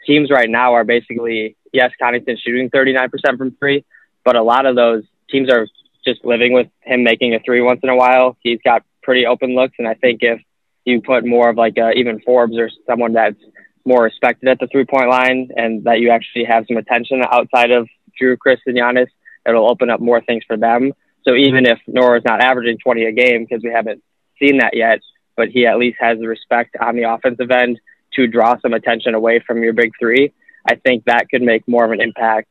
teams 0.06 0.30
right 0.30 0.50
now 0.50 0.74
are 0.74 0.84
basically 0.84 1.58
yes, 1.74 1.92
Connaughton 2.02 2.38
shooting 2.40 2.70
39% 2.70 3.38
from 3.38 3.52
three, 3.60 3.86
but 4.24 4.36
a 4.36 4.44
lot 4.44 4.66
of 4.66 4.76
those 4.76 5.04
teams 5.30 5.50
are 5.50 5.68
just 6.06 6.24
living 6.26 6.54
with 6.54 6.68
him 6.82 7.04
making 7.04 7.34
a 7.34 7.40
three 7.40 7.62
once 7.62 7.80
in 7.84 7.90
a 7.90 7.96
while. 7.96 8.38
He's 8.42 8.60
got 8.64 8.84
pretty 9.04 9.26
open 9.26 9.56
looks, 9.56 9.76
and 9.80 9.88
I 9.88 9.94
think 9.94 10.20
if 10.22 10.42
you 10.86 11.02
put 11.02 11.26
more 11.26 11.50
of 11.50 11.58
like 11.58 11.78
a, 11.78 11.92
even 11.92 12.20
Forbes 12.22 12.58
or 12.58 12.70
someone 12.88 13.14
that's 13.14 13.38
more 13.86 14.04
respected 14.04 14.50
at 14.50 14.60
the 14.60 14.68
three 14.68 14.86
point 14.86 15.10
line 15.10 15.50
and 15.56 15.84
that 15.86 16.00
you 16.00 16.12
actually 16.12 16.46
have 16.46 16.66
some 16.68 16.78
attention 16.78 17.22
outside 17.32 17.72
of 17.72 17.88
Jrue, 18.20 18.38
Khris, 18.38 18.60
and 18.66 18.78
Giannis, 18.78 19.08
it'll 19.48 19.70
open 19.70 19.90
up 19.90 20.00
more 20.00 20.22
things 20.22 20.44
for 20.46 20.58
them. 20.58 20.94
So 21.24 21.36
even 21.36 21.66
if 21.66 21.80
Nwora's 21.88 22.26
not 22.26 22.42
averaging 22.42 22.78
20 22.80 23.06
a 23.06 23.12
game 23.12 23.46
because 23.46 23.64
we 23.64 23.72
haven't 23.72 24.04
seen 24.40 24.58
that 24.58 24.76
yet, 24.76 25.00
but 25.36 25.50
he 25.50 25.66
at 25.66 25.78
least 25.78 25.98
has 26.00 26.20
the 26.20 26.28
respect 26.28 26.76
on 26.80 26.96
the 26.96 27.04
offensive 27.04 27.52
end 27.52 27.80
to 28.14 28.28
draw 28.28 28.60
some 28.60 28.74
attention 28.74 29.14
away 29.14 29.40
from 29.46 29.64
your 29.64 29.74
big 29.74 29.92
three. 30.00 30.34
I 30.68 30.76
think 30.76 31.06
that 31.06 31.30
could 31.30 31.42
make 31.42 31.68
more 31.68 31.86
of 31.86 31.92
an 31.92 32.02
impact 32.02 32.50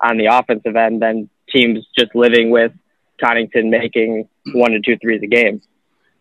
on 0.00 0.16
the 0.16 0.26
offensive 0.26 0.76
end 0.76 1.02
than 1.02 1.28
teams 1.50 1.86
just 1.98 2.14
living 2.14 2.50
with 2.50 2.72
Connaughton 3.22 3.70
making 3.70 4.28
one 4.52 4.72
to 4.72 4.80
two 4.80 4.96
threes 4.98 5.20
a 5.22 5.26
game. 5.26 5.60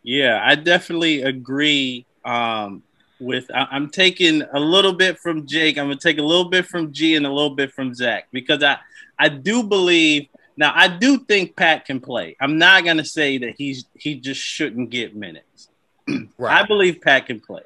Yeah, 0.03 0.41
I 0.43 0.55
definitely 0.55 1.21
agree. 1.21 2.05
Um, 2.25 2.83
with 3.19 3.49
I, 3.53 3.67
am 3.71 3.89
taking 3.89 4.43
a 4.53 4.59
little 4.59 4.93
bit 4.93 5.19
from 5.19 5.45
Jake. 5.45 5.77
I'm 5.77 5.85
gonna 5.85 5.97
take 5.97 6.17
a 6.17 6.23
little 6.23 6.49
bit 6.49 6.65
from 6.65 6.91
G 6.91 7.15
and 7.15 7.25
a 7.25 7.31
little 7.31 7.55
bit 7.55 7.71
from 7.73 7.93
Zach 7.93 8.27
because 8.31 8.63
I 8.63 8.77
I 9.17 9.29
do 9.29 9.63
believe 9.63 10.27
now 10.57 10.71
I 10.75 10.87
do 10.87 11.19
think 11.19 11.55
Pat 11.55 11.85
can 11.85 11.99
play. 11.99 12.35
I'm 12.39 12.57
not 12.57 12.85
gonna 12.85 13.05
say 13.05 13.37
that 13.39 13.55
he's 13.57 13.85
he 13.95 14.15
just 14.15 14.41
shouldn't 14.41 14.89
get 14.89 15.15
minutes. 15.15 15.69
right. 16.37 16.63
I 16.63 16.65
believe 16.65 17.01
Pat 17.01 17.27
can 17.27 17.39
play, 17.39 17.63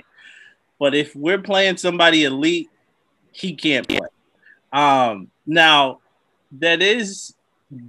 but 0.80 0.96
if 0.96 1.16
we're 1.16 1.42
playing 1.42 1.78
somebody 1.78 2.24
elite, 2.24 2.70
he 3.32 3.56
can't 3.56 3.88
play. 3.88 4.08
Um, 4.72 5.30
now 5.46 6.00
that 6.60 6.82
is 6.82 7.36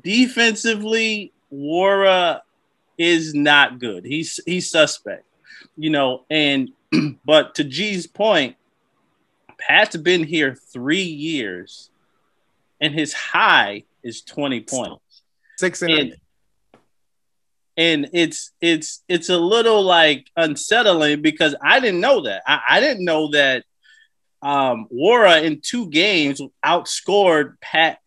defensively, 0.03 1.33
Wara 1.53 2.41
is 2.99 3.35
not 3.35 3.79
good. 3.79 4.05
He's 4.05 4.41
he's 4.47 4.71
suspect, 4.71 5.25
you 5.77 5.91
know, 5.91 6.25
and 6.31 6.71
but 7.25 7.55
to 7.57 7.65
G's 7.65 8.07
point, 8.07 8.57
Pat's 9.59 9.97
been 9.97 10.25
here 10.25 10.55
three 10.55 11.03
years, 11.03 11.91
and 12.81 12.95
his 12.95 13.13
high 13.13 13.85
is 14.03 14.23
twenty 14.23 14.61
points. 14.61 15.23
Six 15.57 15.83
and, 15.83 15.93
and, 15.93 16.17
and 17.77 18.11
it's 18.13 18.53
it's 18.61 19.03
it's 19.09 19.29
a 19.29 19.39
little 19.39 19.83
like 19.83 20.31
unsettling 20.37 21.23
because 21.23 21.55
I 21.63 21.81
didn't 21.81 22.01
know 22.01 22.23
that. 22.23 22.43
I, 22.47 22.61
I 22.69 22.81
didn't 22.81 23.05
know 23.05 23.31
that 23.31 23.65
um 24.43 24.89
Nwora 24.93 25.43
in 25.43 25.61
two 25.61 25.89
games 25.89 26.41
outscored 26.65 27.55
Pat 27.61 27.99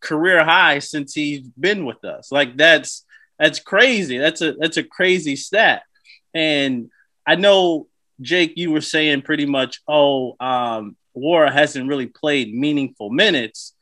career 0.00 0.44
high 0.44 0.80
since 0.80 1.14
he's 1.14 1.48
been 1.48 1.84
with 1.84 2.04
us. 2.04 2.32
Like 2.32 2.56
that's 2.56 3.04
that's 3.38 3.60
crazy. 3.60 4.18
That's 4.18 4.40
a 4.40 4.52
that's 4.52 4.76
a 4.76 4.84
crazy 4.84 5.36
stat. 5.36 5.82
And 6.34 6.90
I 7.26 7.36
know 7.36 7.86
Jake, 8.22 8.54
you 8.56 8.70
were 8.70 8.80
saying 8.80 9.22
pretty 9.22 9.46
much, 9.46 9.80
oh, 9.86 10.36
um, 10.40 10.96
Nwora 11.16 11.52
hasn't 11.52 11.88
really 11.88 12.06
played 12.06 12.54
meaningful 12.54 13.10
minutes. 13.10 13.74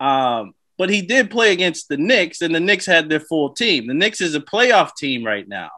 Um, 0.00 0.54
but 0.78 0.90
he 0.90 1.02
did 1.02 1.30
play 1.30 1.52
against 1.52 1.88
the 1.88 1.96
Knicks, 1.96 2.40
and 2.40 2.54
the 2.54 2.60
Knicks 2.60 2.86
had 2.86 3.08
their 3.08 3.20
full 3.20 3.50
team. 3.50 3.88
The 3.88 3.94
Knicks 3.94 4.20
is 4.20 4.34
a 4.34 4.40
playoff 4.40 4.94
team 4.96 5.24
right 5.24 5.46
now. 5.46 5.70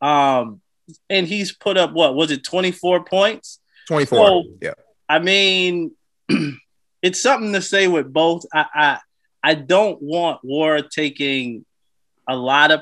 Um, 0.00 0.60
and 1.08 1.26
he's 1.26 1.52
put 1.52 1.76
up 1.76 1.92
what 1.92 2.14
was 2.14 2.30
it, 2.30 2.44
24 2.44 3.04
points? 3.04 3.60
24. 3.88 4.18
So, 4.18 4.44
yeah. 4.60 4.74
I 5.08 5.18
mean, 5.18 5.92
it's 7.02 7.20
something 7.20 7.52
to 7.54 7.62
say 7.62 7.88
with 7.88 8.12
both. 8.12 8.44
I, 8.52 8.66
I 8.74 8.98
I 9.42 9.54
don't 9.54 10.00
want 10.00 10.40
Nwora 10.44 10.88
taking 10.88 11.64
a 12.28 12.36
lot 12.36 12.70
of 12.70 12.80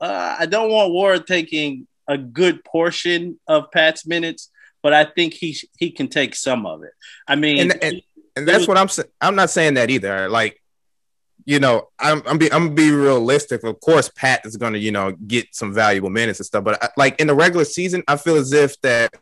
uh, 0.00 0.36
I 0.38 0.46
don't 0.46 0.70
want 0.70 0.92
Nwora 0.92 1.24
taking 1.24 1.86
a 2.08 2.18
good 2.18 2.64
portion 2.64 3.38
of 3.46 3.70
Pat's 3.70 4.06
minutes, 4.06 4.50
but 4.82 4.92
I 4.92 5.04
think 5.04 5.34
he 5.34 5.56
he 5.78 5.90
can 5.90 6.08
take 6.08 6.34
some 6.34 6.66
of 6.66 6.82
it. 6.82 6.92
I 7.26 7.36
mean, 7.36 7.58
and 7.58 7.82
and, 7.82 8.02
and 8.36 8.48
that's 8.48 8.68
what 8.68 8.76
I'm 8.76 8.88
saying. 8.88 9.08
I'm 9.20 9.34
not 9.34 9.50
saying 9.50 9.74
that 9.74 9.90
either. 9.90 10.28
Like, 10.28 10.60
you 11.46 11.58
know, 11.58 11.88
I'm 11.98 12.22
I'm 12.26 12.38
be 12.38 12.52
I'm 12.52 12.74
be 12.74 12.90
realistic. 12.90 13.64
Of 13.64 13.80
course, 13.80 14.10
Pat 14.14 14.44
is 14.44 14.56
going 14.56 14.74
to 14.74 14.78
you 14.78 14.92
know 14.92 15.12
get 15.26 15.54
some 15.54 15.72
valuable 15.72 16.10
minutes 16.10 16.38
and 16.38 16.46
stuff, 16.46 16.64
but 16.64 16.82
I, 16.82 16.88
like 16.96 17.20
in 17.20 17.26
the 17.26 17.34
regular 17.34 17.64
season, 17.64 18.02
I 18.06 18.16
feel 18.16 18.36
as 18.36 18.52
if 18.52 18.80
that 18.82 19.14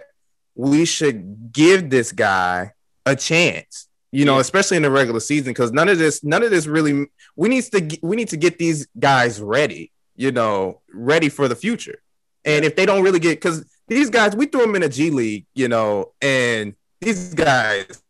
we 0.55 0.85
should 0.85 1.53
give 1.53 1.91
this 1.91 2.13
guy 2.13 2.73
a 3.07 3.17
chance. 3.17 3.89
You 4.11 4.27
know, 4.27 4.35
yeah. 4.35 4.41
especially 4.41 4.77
in 4.77 4.83
the 4.83 4.91
regular 4.91 5.21
season, 5.21 5.53
because 5.53 5.73
none 5.73 5.89
of 5.89 5.99
this, 5.99 6.23
none 6.23 6.43
of 6.43 6.51
this 6.51 6.67
really. 6.67 7.07
We 7.35 7.49
need 7.49 7.65
to 7.65 7.99
we 8.03 8.17
need 8.17 8.29
to 8.29 8.37
get 8.37 8.59
these 8.59 8.87
guys 8.99 9.41
ready. 9.41 9.91
You 10.17 10.33
know, 10.33 10.83
ready 10.93 11.31
for 11.31 11.49
the 11.49 11.57
future. 11.57 12.02
And 12.45 12.65
if 12.65 12.77
they 12.77 12.87
don't 12.87 13.03
really 13.03 13.21
get, 13.21 13.41
because 13.41 13.65
these 13.89 14.11
guys, 14.11 14.35
we 14.35 14.47
threw 14.47 14.63
them 14.63 14.75
in 14.75 14.83
a 14.83 14.89
G 14.89 15.11
League, 15.11 15.47
you 15.55 15.69
know, 15.69 16.13
and 16.21 16.75
these 17.01 17.35
guys, 17.35 18.03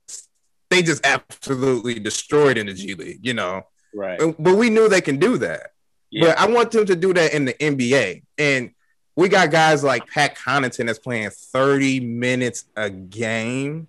they 0.71 0.83
just 0.83 1.05
absolutely 1.05 1.99
destroyed 1.99 2.57
in 2.57 2.67
the 2.67 2.75
G 2.75 2.95
League, 2.95 3.21
you 3.23 3.35
know. 3.35 3.67
Right. 3.95 4.19
But 4.19 4.55
we 4.55 4.71
knew 4.71 4.89
they 4.89 5.01
can 5.01 5.19
do 5.19 5.39
that. 5.39 5.73
Yeah. 6.11 6.29
But 6.29 6.39
I 6.39 6.49
want 6.49 6.71
them 6.71 6.87
to 6.87 6.97
do 6.97 7.13
that 7.15 7.35
in 7.35 7.45
the 7.45 7.55
NBA. 7.55 8.23
And 8.39 8.71
we 9.17 9.29
got 9.29 9.51
guys 9.51 9.85
like 9.85 10.07
Pat 10.07 10.37
Connaughton 10.37 10.87
that's 10.87 10.99
playing 10.99 11.31
30 11.31 12.01
minutes 12.01 12.65
a 12.77 12.89
game. 12.91 13.89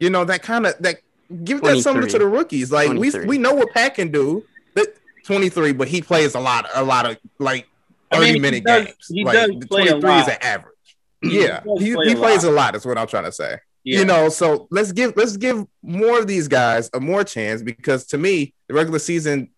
You 0.00 0.10
know, 0.10 0.24
that 0.24 0.42
kind 0.42 0.66
of 0.66 0.74
that 0.80 0.96
give 1.44 1.62
that 1.62 1.78
something 1.80 2.08
to 2.08 2.18
the 2.18 2.26
rookies. 2.26 2.72
Like 2.72 2.90
we 2.90 3.10
we 3.26 3.38
know 3.38 3.54
what 3.54 3.72
Pat 3.72 3.94
can 3.94 4.10
do. 4.10 4.44
But 4.74 4.96
23, 5.24 5.72
but 5.72 5.88
he 5.88 6.00
plays 6.00 6.34
a 6.34 6.40
lot, 6.40 6.66
a 6.74 6.82
lot 6.82 7.06
of 7.06 7.16
like 7.38 7.68
30 8.10 8.26
I 8.28 8.32
mean, 8.32 8.42
minute 8.42 8.64
does, 8.64 8.84
games. 8.84 9.06
He 9.08 9.24
like, 9.24 9.34
does 9.34 9.50
play 9.68 9.88
23 9.88 9.92
a 9.92 9.96
lot. 9.96 10.28
is 10.28 10.34
an 10.34 10.42
average. 10.42 10.74
Yeah, 11.22 11.62
he, 11.78 11.84
he, 11.84 11.94
play 11.94 12.08
he 12.08 12.14
plays 12.14 12.44
a 12.44 12.50
lot. 12.50 12.76
Is 12.76 12.86
what 12.86 12.96
I'm 12.98 13.06
trying 13.06 13.24
to 13.24 13.32
say. 13.32 13.58
Yeah. 13.84 14.00
You 14.00 14.04
know, 14.04 14.28
so 14.28 14.68
let's 14.70 14.92
give 14.92 15.16
let's 15.16 15.36
give 15.36 15.66
more 15.82 16.20
of 16.20 16.26
these 16.26 16.46
guys 16.46 16.90
a 16.92 17.00
more 17.00 17.24
chance 17.24 17.62
because 17.62 18.06
to 18.06 18.18
me, 18.18 18.54
the 18.68 18.74
regular 18.74 18.98
season, 18.98 19.50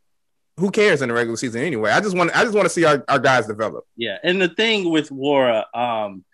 who 0.57 0.71
cares 0.71 1.03
in 1.03 1.09
the 1.09 1.15
regular 1.15 1.37
season 1.37 1.63
anyway? 1.63 1.91
I 1.91 2.01
just 2.01 2.17
want 2.17 2.35
I 2.37 2.45
just 2.45 2.55
want 2.55 2.67
to 2.67 2.71
see 2.71 2.85
our, 2.85 3.05
our 3.09 3.19
guys 3.19 3.47
develop. 3.47 3.85
Yeah, 3.97 4.19
and 4.23 4.41
the 4.41 4.49
thing 4.49 4.91
with 4.91 5.11
Nwora, 5.11 5.65
um, 5.75 6.25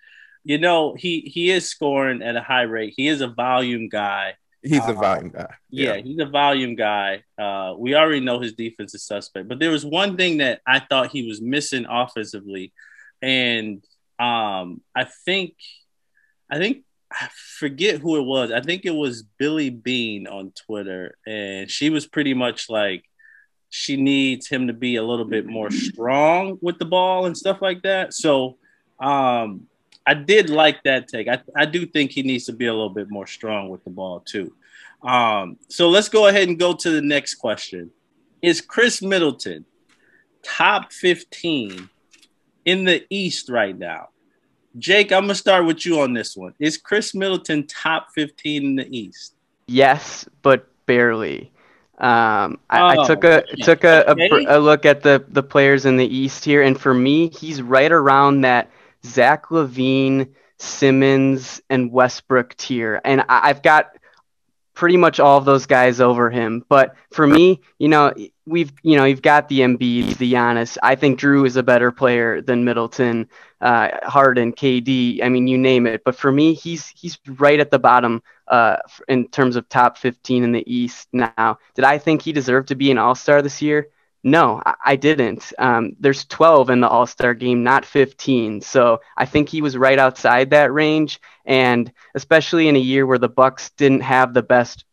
you 0.45 0.59
know, 0.59 0.95
he 0.95 1.21
he 1.21 1.51
is 1.51 1.69
scoring 1.69 2.23
at 2.23 2.37
a 2.37 2.43
high 2.43 2.63
rate. 2.63 2.95
He 2.97 3.09
is 3.09 3.21
a 3.21 3.29
volume 3.29 3.89
guy. 3.89 4.35
He's 4.67 4.87
a 4.89 4.93
volume 4.95 5.31
guy. 5.31 5.55
Yeah, 5.71 5.95
Yeah. 5.95 6.03
he's 6.03 6.19
a 6.19 6.27
volume 6.27 6.75
guy. 6.75 7.23
Uh, 7.39 7.75
we 7.79 7.95
already 7.95 8.21
know 8.21 8.41
his 8.41 8.53
defense 8.55 8.95
is 8.95 9.05
suspect, 9.05 9.49
but 9.49 9.59
there 9.59 9.71
was 9.71 9.85
one 9.85 10.17
thing 10.17 10.39
that 10.39 10.61
I 10.67 10.81
thought 10.81 11.11
he 11.11 11.27
was 11.27 11.41
missing 11.41 11.87
offensively, 11.89 12.73
and 13.23 13.85
um, 14.19 14.81
I 14.95 15.05
think, 15.25 15.55
I 16.51 16.59
think 16.59 16.85
I 17.13 17.29
forget 17.59 18.01
who 18.01 18.17
it 18.17 18.23
was. 18.25 18.51
I 18.51 18.61
think 18.61 18.85
it 18.85 18.95
was 18.95 19.23
Billy 19.39 19.71
Bean 19.71 20.27
on 20.27 20.53
Twitter, 20.67 21.17
and 21.27 21.71
she 21.71 21.91
was 21.91 22.07
pretty 22.07 22.35
much 22.35 22.69
like 22.69 23.05
she 23.69 23.97
needs 23.97 24.49
him 24.49 24.69
to 24.69 24.73
be 24.73 24.97
a 24.97 25.03
little 25.03 25.25
bit 25.25 25.47
more 25.47 25.71
strong 25.71 26.59
with 26.63 26.79
the 26.79 26.85
ball 26.85 27.27
and 27.27 27.37
stuff 27.37 27.61
like 27.61 27.83
that. 27.83 28.15
So, 28.15 28.59
um, 29.01 29.67
I 30.07 30.15
did 30.15 30.51
like 30.51 30.83
that 30.85 31.09
take. 31.09 31.29
I, 31.29 31.41
I 31.57 31.67
do 31.67 31.85
think 31.85 32.13
he 32.13 32.23
needs 32.23 32.45
to 32.47 32.53
be 32.53 32.67
a 32.67 32.73
little 32.73 32.91
bit 32.91 33.11
more 33.11 33.27
strong 33.27 33.69
with 33.69 33.83
the 33.85 33.91
ball 33.91 34.21
too. 34.21 34.53
Um, 35.03 35.59
so 35.69 35.89
let's 35.89 36.09
go 36.09 36.29
ahead 36.29 36.49
and 36.49 36.59
go 36.59 36.73
to 36.75 36.91
the 36.91 37.03
next 37.03 37.37
question. 37.37 37.91
Is 38.43 38.61
Khris 38.61 39.03
Middleton 39.03 39.65
top 40.43 40.93
15 40.93 41.89
in 42.65 42.85
the 42.85 43.05
East 43.11 43.49
right 43.49 43.77
now? 43.77 44.11
Jake, 44.79 45.11
I'm 45.11 45.23
gonna 45.23 45.35
start 45.35 45.65
with 45.65 45.85
you 45.87 46.01
on 46.01 46.13
this 46.13 46.37
one. 46.37 46.55
Is 46.59 46.77
Khris 46.77 47.15
Middleton 47.15 47.67
top 47.67 48.09
15 48.15 48.65
in 48.65 48.77
the 48.77 48.97
East? 48.97 49.35
Yes, 49.67 50.27
but 50.43 50.69
barely. 50.87 51.51
Um, 51.99 52.59
I, 52.69 52.81
Oh, 52.81 52.87
I 53.03 53.07
took 53.07 53.25
a 53.25 53.43
okay. 53.43 53.63
took 53.63 53.85
a, 53.85 54.05
a, 54.07 54.59
a 54.59 54.61
look 54.61 54.85
at 54.85 55.03
the 55.03 55.25
the 55.29 55.43
players 55.43 55.87
in 55.87 55.97
the 55.97 56.07
East 56.07 56.45
here, 56.45 56.63
and 56.63 56.79
for 56.79 56.93
me, 56.93 57.31
he's 57.31 57.63
right 57.63 57.91
around 57.91 58.43
that 58.43 58.71
Zach 59.07 59.47
LaVine, 59.51 60.35
Simmons, 60.59 61.61
and 61.71 61.93
Westbrook 61.93 62.57
tier, 62.57 63.01
and 63.05 63.23
I, 63.23 63.51
I've 63.51 63.63
got 63.63 63.91
pretty 64.77 64.97
much 64.97 65.19
all 65.19 65.39
of 65.39 65.45
those 65.45 65.67
guys 65.67 66.01
over 66.01 66.31
him. 66.31 66.65
But 66.69 66.95
for 67.11 67.27
me, 67.27 67.61
you 67.79 67.89
know, 67.89 68.13
we've 68.47 68.73
you 68.83 68.97
know 68.97 69.05
you've 69.05 69.23
got 69.23 69.49
the 69.49 69.61
Embiid, 69.61 70.19
the 70.19 70.33
Giannis. 70.33 70.79
I 70.83 70.95
think 70.95 71.19
Jrue 71.19 71.47
is 71.47 71.57
a 71.57 71.63
better 71.63 71.91
player 71.91 72.41
than 72.41 72.65
Middleton, 72.65 73.29
uh, 73.61 73.89
Harden, 74.05 74.53
KD. 74.53 75.25
I 75.25 75.29
mean, 75.29 75.49
you 75.49 75.59
name 75.59 75.87
it. 75.87 76.05
But 76.05 76.15
for 76.15 76.31
me, 76.31 76.55
he's 76.55 76.89
he's 76.89 77.19
right 77.27 77.59
at 77.59 77.73
the 77.73 77.79
bottom 77.81 78.23
uh, 78.47 78.77
in 79.09 79.27
terms 79.29 79.57
of 79.57 79.69
top 79.69 79.99
15 79.99 80.45
in 80.45 80.53
the 80.53 80.73
East. 80.73 81.09
Now, 81.13 81.59
did 81.75 81.85
I 81.85 81.99
think 81.99 82.23
he 82.23 82.33
deserved 82.33 82.69
to 82.69 82.77
be 82.77 82.91
an 82.91 82.99
All 82.99 83.15
Star 83.15 83.43
this 83.43 83.61
year? 83.61 83.89
No, 84.27 84.61
I, 84.85 84.97
didn't. 84.97 85.53
Um, 85.57 85.95
there's 86.01 86.25
12 86.25 86.71
in 86.71 86.81
the 86.81 86.89
All 86.89 87.07
Star 87.07 87.33
game, 87.33 87.63
not 87.63 87.85
15. 87.85 88.61
So 88.61 89.01
I 89.17 89.25
think 89.25 89.49
he 89.49 89.63
was 89.63 89.77
right 89.77 90.01
outside 90.01 90.51
that 90.51 90.73
range, 90.73 91.21
and 91.45 91.93
especially 92.13 92.67
in 92.67 92.75
a 92.75 92.81
year 92.81 93.07
where 93.07 93.21
the 93.21 93.29
Bucks 93.29 93.71
didn't 93.77 94.01
have 94.01 94.35
the 94.35 94.43
best 94.43 94.85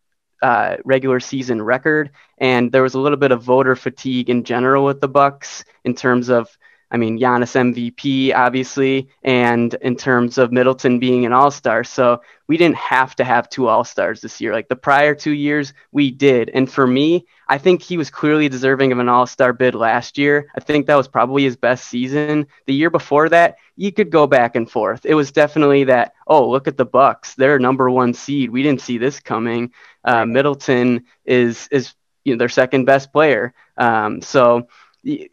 uh, 0.43 0.77
regular 0.85 1.19
season 1.19 1.63
record, 1.63 2.11
and 2.37 2.71
there 2.71 2.83
was 2.83 2.93
a 2.93 2.99
little 2.99 3.17
bit 3.17 3.31
of 3.31 3.41
voter 3.41 3.75
fatigue 3.75 4.29
in 4.29 4.43
general 4.43 4.85
with 4.85 5.01
the 5.01 5.07
Bucks 5.07 5.65
in 5.83 5.95
terms 5.95 6.29
of, 6.29 6.55
I 6.93 6.97
mean, 6.97 7.19
Giannis 7.19 7.55
MVP 7.55 8.35
obviously, 8.35 9.09
and 9.23 9.73
in 9.81 9.95
terms 9.95 10.37
of 10.37 10.51
Middleton 10.51 10.99
being 10.99 11.25
an 11.25 11.33
All 11.33 11.49
Star. 11.49 11.83
So 11.83 12.21
we 12.47 12.55
didn't 12.55 12.75
have 12.75 13.15
to 13.15 13.23
have 13.23 13.49
two 13.49 13.67
All 13.67 13.83
Stars 13.83 14.21
this 14.21 14.39
year. 14.39 14.53
Like 14.53 14.67
the 14.67 14.75
prior 14.75 15.15
two 15.15 15.31
years, 15.31 15.73
we 15.91 16.11
did, 16.11 16.51
and 16.53 16.71
for 16.71 16.85
me, 16.85 17.25
I 17.49 17.57
think 17.57 17.81
he 17.81 17.97
was 17.97 18.11
clearly 18.11 18.47
deserving 18.47 18.91
of 18.91 18.99
an 18.99 19.09
All 19.09 19.25
Star 19.25 19.53
bid 19.53 19.73
last 19.73 20.19
year. 20.19 20.51
I 20.55 20.59
think 20.59 20.85
that 20.85 20.95
was 20.95 21.07
probably 21.07 21.43
his 21.43 21.55
best 21.55 21.87
season. 21.87 22.45
The 22.67 22.75
year 22.75 22.91
before 22.91 23.27
that, 23.29 23.55
you 23.75 23.91
could 23.91 24.11
go 24.11 24.27
back 24.27 24.55
and 24.55 24.69
forth. 24.69 25.03
It 25.03 25.15
was 25.15 25.31
definitely 25.31 25.85
that. 25.85 26.13
Oh, 26.27 26.47
look 26.47 26.67
at 26.67 26.77
the 26.77 26.85
Bucks; 26.85 27.33
they're 27.33 27.57
number 27.57 27.89
one 27.89 28.13
seed. 28.13 28.51
We 28.51 28.61
didn't 28.61 28.81
see 28.81 28.99
this 28.99 29.19
coming. 29.19 29.71
Uh, 30.05 30.25
Middleton 30.25 31.05
is 31.25 31.67
is 31.71 31.95
you 32.23 32.33
know 32.33 32.37
their 32.37 32.49
second 32.49 32.85
best 32.85 33.11
player. 33.11 33.55
Um, 33.77 34.21
so 34.21 34.67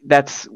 that's 0.07 0.49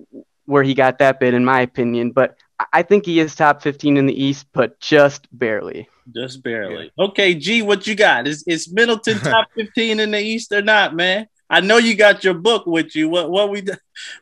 where 0.47 0.63
he 0.63 0.75
got 0.75 0.99
that 0.99 1.21
bid, 1.21 1.35
in 1.35 1.45
my 1.45 1.61
opinion. 1.61 2.11
But 2.13 2.37
I- 2.59 2.67
I 2.75 2.83
think 2.83 3.05
he 3.07 3.19
is 3.21 3.35
top 3.35 3.63
15 3.63 3.97
in 3.97 4.07
the 4.07 4.25
East, 4.25 4.47
but 4.53 4.79
just 4.81 5.27
barely. 5.37 5.89
Just 6.15 6.43
barely. 6.43 6.93
Okay, 6.99 7.35
G, 7.35 7.63
what 7.63 7.87
you 7.87 7.95
got? 7.95 8.27
Is 8.27 8.45
is 8.47 8.71
Middleton 8.73 9.19
top 9.21 9.49
15 9.57 10.01
in 10.01 10.11
the 10.11 10.21
East 10.21 10.53
or 10.53 10.63
not, 10.63 10.95
man? 10.95 11.27
I 11.51 11.61
know 11.61 11.79
you 11.79 11.95
got 11.95 12.25
your 12.25 12.35
book 12.35 12.67
with 12.67 12.95
you. 12.97 13.09
What 13.09 13.31
what 13.31 13.51
we 13.51 13.65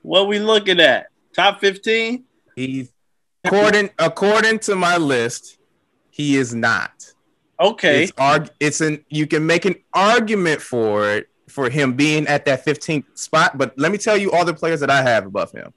what 0.02 0.28
we 0.28 0.38
looking 0.38 0.80
at? 0.80 1.06
Top 1.34 1.60
15? 1.60 2.24
He's 2.56 2.92
according 3.44 3.90
according 3.98 4.60
to 4.60 4.76
my 4.76 4.96
list, 4.96 5.58
he 6.10 6.36
is 6.36 6.54
not. 6.54 6.92
Okay. 7.60 8.04
It's 8.04 8.12
arg- 8.18 8.50
it's 8.60 8.80
an 8.80 9.04
you 9.08 9.26
can 9.26 9.44
make 9.46 9.64
an 9.64 9.74
argument 9.94 10.60
for 10.62 11.08
it 11.10 11.28
for 11.48 11.68
him 11.68 11.94
being 11.94 12.26
at 12.28 12.44
that 12.46 12.64
15th 12.64 13.04
spot, 13.18 13.58
but 13.58 13.76
let 13.78 13.92
me 13.92 13.98
tell 13.98 14.16
you 14.16 14.30
all 14.32 14.44
the 14.44 14.54
players 14.54 14.80
that 14.80 14.90
I 14.90 15.02
have 15.02 15.26
above 15.26 15.52
him. 15.52 15.72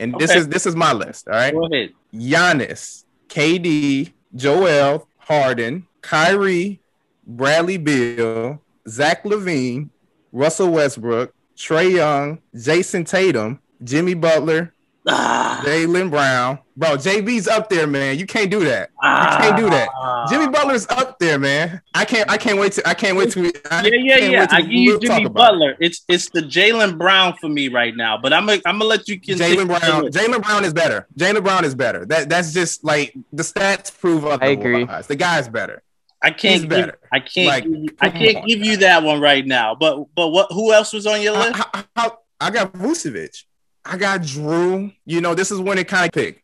And 0.00 0.18
this 0.18 0.34
is 0.34 0.48
this 0.48 0.66
is 0.66 0.74
my 0.74 0.92
list, 0.92 1.28
all 1.28 1.34
right? 1.34 1.52
Go 1.52 1.66
ahead. 1.66 1.90
Giannis, 2.12 3.04
KD, 3.28 4.12
Joel, 4.34 5.06
Harden, 5.18 5.86
Kyrie, 6.00 6.80
Bradley 7.26 7.76
Beal, 7.76 8.60
Zach 8.88 9.24
LaVine, 9.24 9.90
Russell 10.32 10.70
Westbrook, 10.70 11.34
Trae 11.56 11.92
Young, 11.92 12.40
Jayson 12.54 13.04
Tatum, 13.04 13.60
Jimmy 13.84 14.14
Butler, 14.14 14.72
Ah, 15.08 15.62
Jaylen 15.64 16.10
Brown. 16.10 16.58
Bro, 16.76 16.96
JB's 16.98 17.48
up 17.48 17.70
there, 17.70 17.86
man. 17.86 18.18
You 18.18 18.26
can't 18.26 18.50
do 18.50 18.60
that. 18.64 18.90
You 19.02 19.38
can't 19.38 19.56
do 19.56 19.70
that. 19.70 19.88
ah. 19.94 20.26
Jimmy 20.28 20.48
Butler's 20.48 20.86
up 20.88 21.18
there, 21.18 21.38
man. 21.38 21.80
I 21.94 22.04
can't. 22.04 22.30
I 22.30 22.36
can't 22.36 22.58
wait 22.58 22.72
to. 22.72 22.86
I 22.88 22.92
can't 22.94 23.16
wait 23.16 23.30
to. 23.32 23.40
I 23.70 23.82
Yeah, 23.86 23.90
yeah, 23.94 24.18
can't 24.18 24.32
yeah. 24.32 24.40
wait 24.40 24.48
till 24.50 24.58
I 24.58 24.60
give 24.62 24.70
you 24.72 25.00
Jimmy 25.00 25.24
about 25.24 25.26
it. 25.26 25.34
Butler. 25.34 25.76
It's 25.80 26.04
it's 26.08 26.28
the 26.30 26.42
Jaylen 26.42 26.98
Brown 26.98 27.34
for 27.40 27.48
me 27.48 27.68
right 27.68 27.96
now. 27.96 28.18
But 28.18 28.32
I'm 28.34 28.44
gonna 28.46 28.60
I'm 28.66 28.74
gonna 28.78 28.84
let 28.84 29.08
you 29.08 29.18
continue. 29.18 29.56
Jaylen 29.64 29.66
Brown. 29.68 30.06
Jaylen 30.08 30.42
Brown 30.42 30.64
is 30.64 30.74
better. 30.74 31.06
Jaylen 31.18 31.42
Brown 31.42 31.64
is 31.64 31.74
better. 31.74 32.04
That 32.04 32.28
that's 32.28 32.52
just 32.52 32.84
like 32.84 33.14
the 33.32 33.42
stats 33.42 33.96
prove 33.98 34.26
otherwise. 34.26 34.58
agree. 34.58 34.84
The 35.08 35.16
guy's 35.16 35.48
better. 35.48 35.82
I 36.22 36.30
can't 36.30 36.52
He's 36.52 36.60
give, 36.62 36.68
better. 36.68 36.98
I 37.10 37.20
can't 37.20 37.46
Like, 37.48 37.64
give 37.64 37.94
I 38.02 38.10
can't 38.10 38.36
on, 38.36 38.46
give 38.46 38.58
you 38.62 38.76
that 38.78 39.02
one 39.02 39.20
right 39.22 39.46
now. 39.46 39.74
But 39.74 40.04
but 40.14 40.28
what 40.28 40.52
who 40.52 40.74
else 40.74 40.92
was 40.92 41.06
on 41.06 41.22
your 41.22 41.32
list? 41.32 41.56
How- 41.56 41.70
how- 41.72 41.84
how- 41.96 42.18
I 42.42 42.50
got 42.50 42.72
Vucevic. 42.74 43.44
I 43.90 43.96
got 43.96 44.20
Jrue. 44.20 44.94
You 45.04 45.20
know, 45.20 45.34
this 45.34 45.50
is 45.50 45.58
when 45.58 45.76
it 45.76 45.88
kind 45.88 46.06
of 46.06 46.12
picked. 46.12 46.42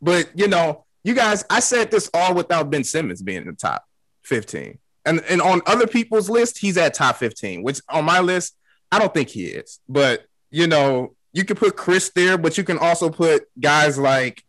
But 0.00 0.30
you 0.34 0.48
know, 0.48 0.84
you 1.04 1.14
guys, 1.14 1.44
I 1.50 1.60
said 1.60 1.90
this 1.90 2.10
all 2.14 2.34
without 2.34 2.70
Ben 2.70 2.82
Simmons 2.82 3.22
being 3.22 3.42
in 3.42 3.46
the 3.46 3.52
top 3.52 3.84
15. 4.22 4.78
And 5.04 5.22
and 5.28 5.42
on 5.42 5.60
other 5.66 5.86
people's 5.86 6.30
list, 6.30 6.58
he's 6.58 6.78
at 6.78 6.94
top 6.94 7.16
15, 7.16 7.62
which 7.62 7.80
on 7.90 8.06
my 8.06 8.20
list, 8.20 8.56
I 8.90 8.98
don't 8.98 9.12
think 9.12 9.28
he 9.28 9.44
is. 9.44 9.78
But 9.88 10.24
you 10.50 10.66
know, 10.66 11.14
you 11.34 11.44
can 11.44 11.56
put 11.56 11.76
Khris 11.76 12.10
there, 12.14 12.38
but 12.38 12.56
you 12.56 12.64
can 12.64 12.78
also 12.78 13.10
put 13.10 13.44
guys 13.60 13.98
like 13.98 14.42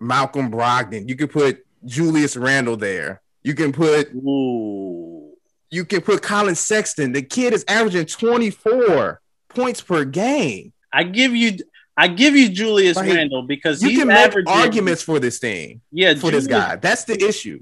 Malcolm 0.00 0.50
Brogdon. 0.50 1.08
You 1.08 1.14
could 1.14 1.30
put 1.30 1.64
Julius 1.84 2.36
Randle 2.36 2.76
there. 2.76 3.22
You 3.44 3.54
can 3.54 3.70
put 3.70 4.12
Ooh. 4.14 5.36
you 5.70 5.84
can 5.84 6.00
put 6.00 6.22
Collin 6.22 6.56
Sexton. 6.56 7.12
The 7.12 7.22
kid 7.22 7.52
is 7.52 7.64
averaging 7.68 8.06
24 8.06 9.20
points 9.48 9.80
per 9.80 10.04
game. 10.04 10.72
I 10.92 11.04
give 11.04 11.34
you 11.34 11.58
I 11.96 12.06
give 12.06 12.36
you 12.36 12.48
Julius 12.48 12.96
Like, 12.96 13.12
Randle 13.12 13.42
because 13.42 13.82
You 13.82 13.88
he's 13.90 13.98
can 13.98 14.08
make 14.08 14.32
arguments 14.46 15.02
for 15.02 15.18
this 15.18 15.40
thing, 15.40 15.80
yeah, 15.90 16.14
for 16.14 16.30
this 16.30 16.46
guy. 16.46 16.76
That's 16.76 17.04
the 17.04 17.20
issue. 17.22 17.60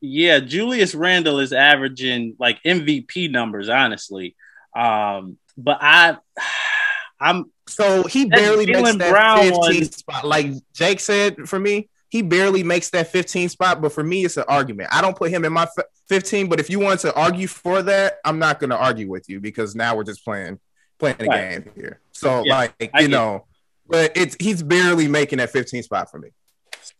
Yeah, 0.00 0.40
Julius 0.40 0.94
Randle 0.94 1.38
is 1.38 1.52
averaging 1.52 2.34
like 2.38 2.60
MVP 2.64 3.30
numbers, 3.30 3.68
honestly. 3.68 4.34
Um, 4.74 5.38
but 5.56 5.78
I 5.80 6.18
I'm 7.20 7.50
So 7.68 8.04
he 8.04 8.26
barely 8.26 8.66
makes 8.66 8.96
that 8.96 9.10
Brown 9.10 9.38
15 9.38 9.58
one- 9.58 9.84
spot. 9.84 10.26
Like 10.26 10.52
Jake 10.74 11.00
said, 11.00 11.48
for 11.48 11.58
me, 11.58 11.88
he 12.08 12.22
barely 12.22 12.62
makes 12.62 12.90
that 12.90 13.08
15 13.12 13.48
spot. 13.50 13.80
But 13.80 13.92
for 13.92 14.02
me, 14.02 14.24
it's 14.24 14.36
an 14.36 14.44
argument. 14.48 14.90
I 14.92 15.00
don't 15.00 15.16
put 15.16 15.30
him 15.30 15.44
in 15.44 15.52
my 15.52 15.66
15. 16.08 16.48
But 16.48 16.60
if 16.60 16.68
you 16.70 16.78
want 16.78 17.00
to 17.00 17.14
argue 17.14 17.46
for 17.46 17.82
that, 17.82 18.18
I'm 18.24 18.38
not 18.38 18.60
going 18.60 18.70
to 18.70 18.76
argue 18.76 19.08
with 19.08 19.28
you 19.28 19.40
because 19.40 19.74
now 19.74 19.96
we're 19.96 20.04
just 20.04 20.24
playing 20.24 20.58
playing 20.98 21.16
Right. 21.20 21.64
game 21.64 21.72
here. 21.74 22.00
So 22.12 22.42
Yeah, 22.44 22.54
like 22.58 22.90
I 22.94 23.00
you 23.00 23.06
it. 23.06 23.10
know, 23.10 23.44
but 23.88 24.12
it's 24.16 24.36
he's 24.40 24.62
barely 24.62 25.08
making 25.08 25.38
that 25.38 25.50
15 25.50 25.82
spot 25.82 26.10
for 26.10 26.18
me. 26.18 26.28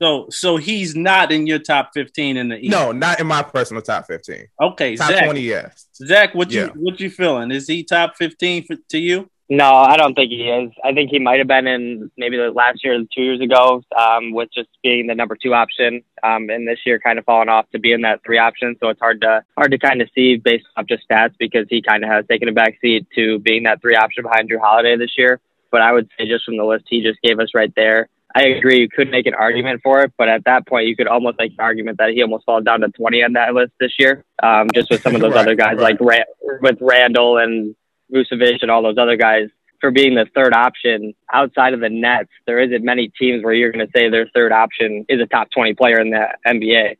so 0.00 0.26
so 0.30 0.56
he's 0.56 0.94
not 0.96 1.32
in 1.32 1.46
your 1.46 1.58
top 1.58 1.90
15 1.94 2.36
in 2.36 2.48
the 2.48 2.58
East. 2.58 2.70
No, 2.70 2.92
not 2.92 3.20
in 3.20 3.26
my 3.26 3.42
personal 3.42 3.82
top 3.82 4.06
15. 4.06 4.46
Okay, 4.60 4.96
Top 4.96 5.08
Zach. 5.10 5.24
20, 5.24 5.40
yes. 5.40 5.86
Zach, 5.94 6.34
what 6.34 6.50
you 6.50 6.62
Yeah. 6.62 6.68
what 6.74 7.00
you 7.00 7.08
feeling? 7.10 7.50
Is 7.50 7.66
he 7.68 7.82
top 7.84 8.16
15 8.16 8.64
for, 8.66 8.76
to 8.90 8.98
you? 8.98 9.30
No, 9.48 9.72
I 9.74 9.96
don't 9.96 10.14
think 10.14 10.30
he 10.30 10.48
is. 10.48 10.72
I 10.84 10.92
think 10.92 11.10
he 11.10 11.20
might 11.20 11.38
have 11.38 11.46
been 11.46 11.68
in 11.68 12.10
maybe 12.16 12.36
the 12.36 12.50
last 12.50 12.82
year 12.82 12.96
or 13.00 13.04
two 13.14 13.22
years 13.22 13.40
ago, 13.40 13.80
um, 13.96 14.32
with 14.32 14.48
just 14.52 14.68
being 14.82 15.06
the 15.06 15.14
number 15.14 15.36
two 15.40 15.54
option, 15.54 16.02
um, 16.24 16.50
and 16.50 16.66
this 16.66 16.80
year 16.84 16.98
kind 16.98 17.16
of 17.16 17.24
falling 17.24 17.48
off 17.48 17.70
to 17.70 17.78
being 17.78 18.00
that 18.00 18.22
three 18.26 18.38
option. 18.38 18.74
So 18.80 18.88
it's 18.88 18.98
hard 18.98 19.20
to 19.20 19.44
hard 19.56 19.70
to 19.70 19.78
kind 19.78 20.02
of 20.02 20.08
see 20.16 20.36
based 20.36 20.66
off 20.76 20.86
just 20.86 21.08
stats 21.08 21.34
because 21.38 21.66
he 21.70 21.80
kind 21.80 22.02
of 22.02 22.10
has 22.10 22.26
taken 22.26 22.48
a 22.48 22.52
back 22.52 22.78
seat 22.80 23.06
to 23.14 23.38
being 23.38 23.62
that 23.64 23.80
three 23.80 23.94
option 23.94 24.24
behind 24.24 24.50
Jrue 24.50 24.60
Holiday 24.60 24.96
this 24.96 25.12
year. 25.16 25.40
But 25.70 25.80
I 25.80 25.92
would 25.92 26.10
say 26.18 26.26
just 26.26 26.44
from 26.44 26.56
the 26.56 26.64
list 26.64 26.86
he 26.88 27.02
just 27.02 27.20
gave 27.22 27.38
us 27.38 27.50
right 27.54 27.72
there, 27.76 28.08
I 28.34 28.48
agree. 28.48 28.80
You 28.80 28.88
could 28.88 29.10
make 29.10 29.26
an 29.26 29.34
argument 29.34 29.80
for 29.82 30.02
it, 30.02 30.12
but 30.18 30.28
at 30.28 30.44
that 30.44 30.66
point, 30.66 30.88
you 30.88 30.96
could 30.96 31.06
almost 31.06 31.38
make 31.38 31.52
an 31.52 31.60
argument 31.60 31.98
that 31.98 32.10
he 32.10 32.22
almost 32.22 32.44
falls 32.44 32.64
down 32.64 32.80
to 32.80 32.88
20 32.88 33.22
on 33.22 33.32
that 33.34 33.54
list 33.54 33.72
this 33.78 33.92
year, 33.98 34.24
um, 34.42 34.68
just 34.74 34.90
with 34.90 35.02
some 35.02 35.14
of 35.14 35.20
those 35.20 35.32
Right, 35.34 35.40
other 35.42 35.54
guys 35.54 35.76
right. 35.76 35.98
like 35.98 36.00
Ra- 36.00 36.58
with 36.60 36.78
Randle 36.80 37.38
and 37.38 37.76
Vucevic 38.12 38.58
and 38.62 38.70
all 38.70 38.82
those 38.82 38.98
other 38.98 39.16
guys 39.16 39.48
for 39.80 39.90
being 39.90 40.14
the 40.14 40.26
third 40.34 40.54
option 40.54 41.14
outside 41.32 41.74
of 41.74 41.80
the 41.80 41.88
Nets. 41.88 42.30
There 42.46 42.60
isn't 42.60 42.84
many 42.84 43.12
teams 43.18 43.44
where 43.44 43.52
you're 43.52 43.72
going 43.72 43.86
to 43.86 43.92
say 43.94 44.08
their 44.08 44.28
third 44.34 44.52
option 44.52 45.04
is 45.08 45.20
a 45.20 45.26
top 45.26 45.48
20 45.50 45.74
player 45.74 46.00
in 46.00 46.10
the 46.10 46.26
NBA. 46.46 46.96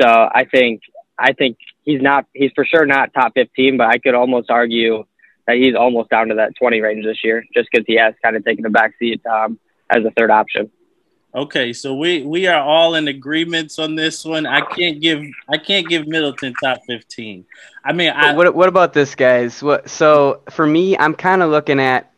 So 0.00 0.06
I 0.06 0.44
think 0.44 0.82
I 1.18 1.32
think 1.32 1.58
he's 1.82 2.00
not 2.00 2.26
he's 2.34 2.52
for 2.54 2.64
sure 2.64 2.86
not 2.86 3.12
top 3.12 3.32
15, 3.34 3.76
but 3.76 3.88
I 3.88 3.98
could 3.98 4.14
almost 4.14 4.50
argue 4.50 5.04
that 5.46 5.56
he's 5.56 5.74
almost 5.74 6.10
down 6.10 6.28
to 6.28 6.34
that 6.36 6.52
20 6.58 6.80
range 6.80 7.04
this 7.04 7.24
year, 7.24 7.42
just 7.54 7.68
because 7.72 7.84
he 7.86 7.96
has 7.96 8.14
kind 8.22 8.36
of 8.36 8.44
taken 8.44 8.66
a 8.66 8.70
backseat 8.70 9.24
um, 9.26 9.58
as 9.90 10.04
a 10.04 10.10
third 10.10 10.30
option. 10.30 10.70
Okay, 11.38 11.72
so 11.72 11.94
we 11.94 12.22
we 12.22 12.48
are 12.48 12.60
all 12.60 12.96
in 12.96 13.06
agreements 13.06 13.78
on 13.78 13.94
this 13.94 14.24
one. 14.24 14.44
I 14.44 14.60
can't 14.60 15.00
give 15.00 15.24
I 15.48 15.56
can't 15.56 15.88
give 15.88 16.08
Middleton 16.08 16.52
top 16.60 16.78
fifteen. 16.84 17.44
I 17.84 17.92
mean, 17.92 18.10
I 18.10 18.34
what 18.34 18.56
what 18.56 18.68
about 18.68 18.92
this, 18.92 19.14
guys? 19.14 19.62
What 19.62 19.88
so 19.88 20.42
for 20.50 20.66
me, 20.66 20.98
I'm 20.98 21.14
kind 21.14 21.40
of 21.44 21.50
looking 21.50 21.78
at 21.78 22.10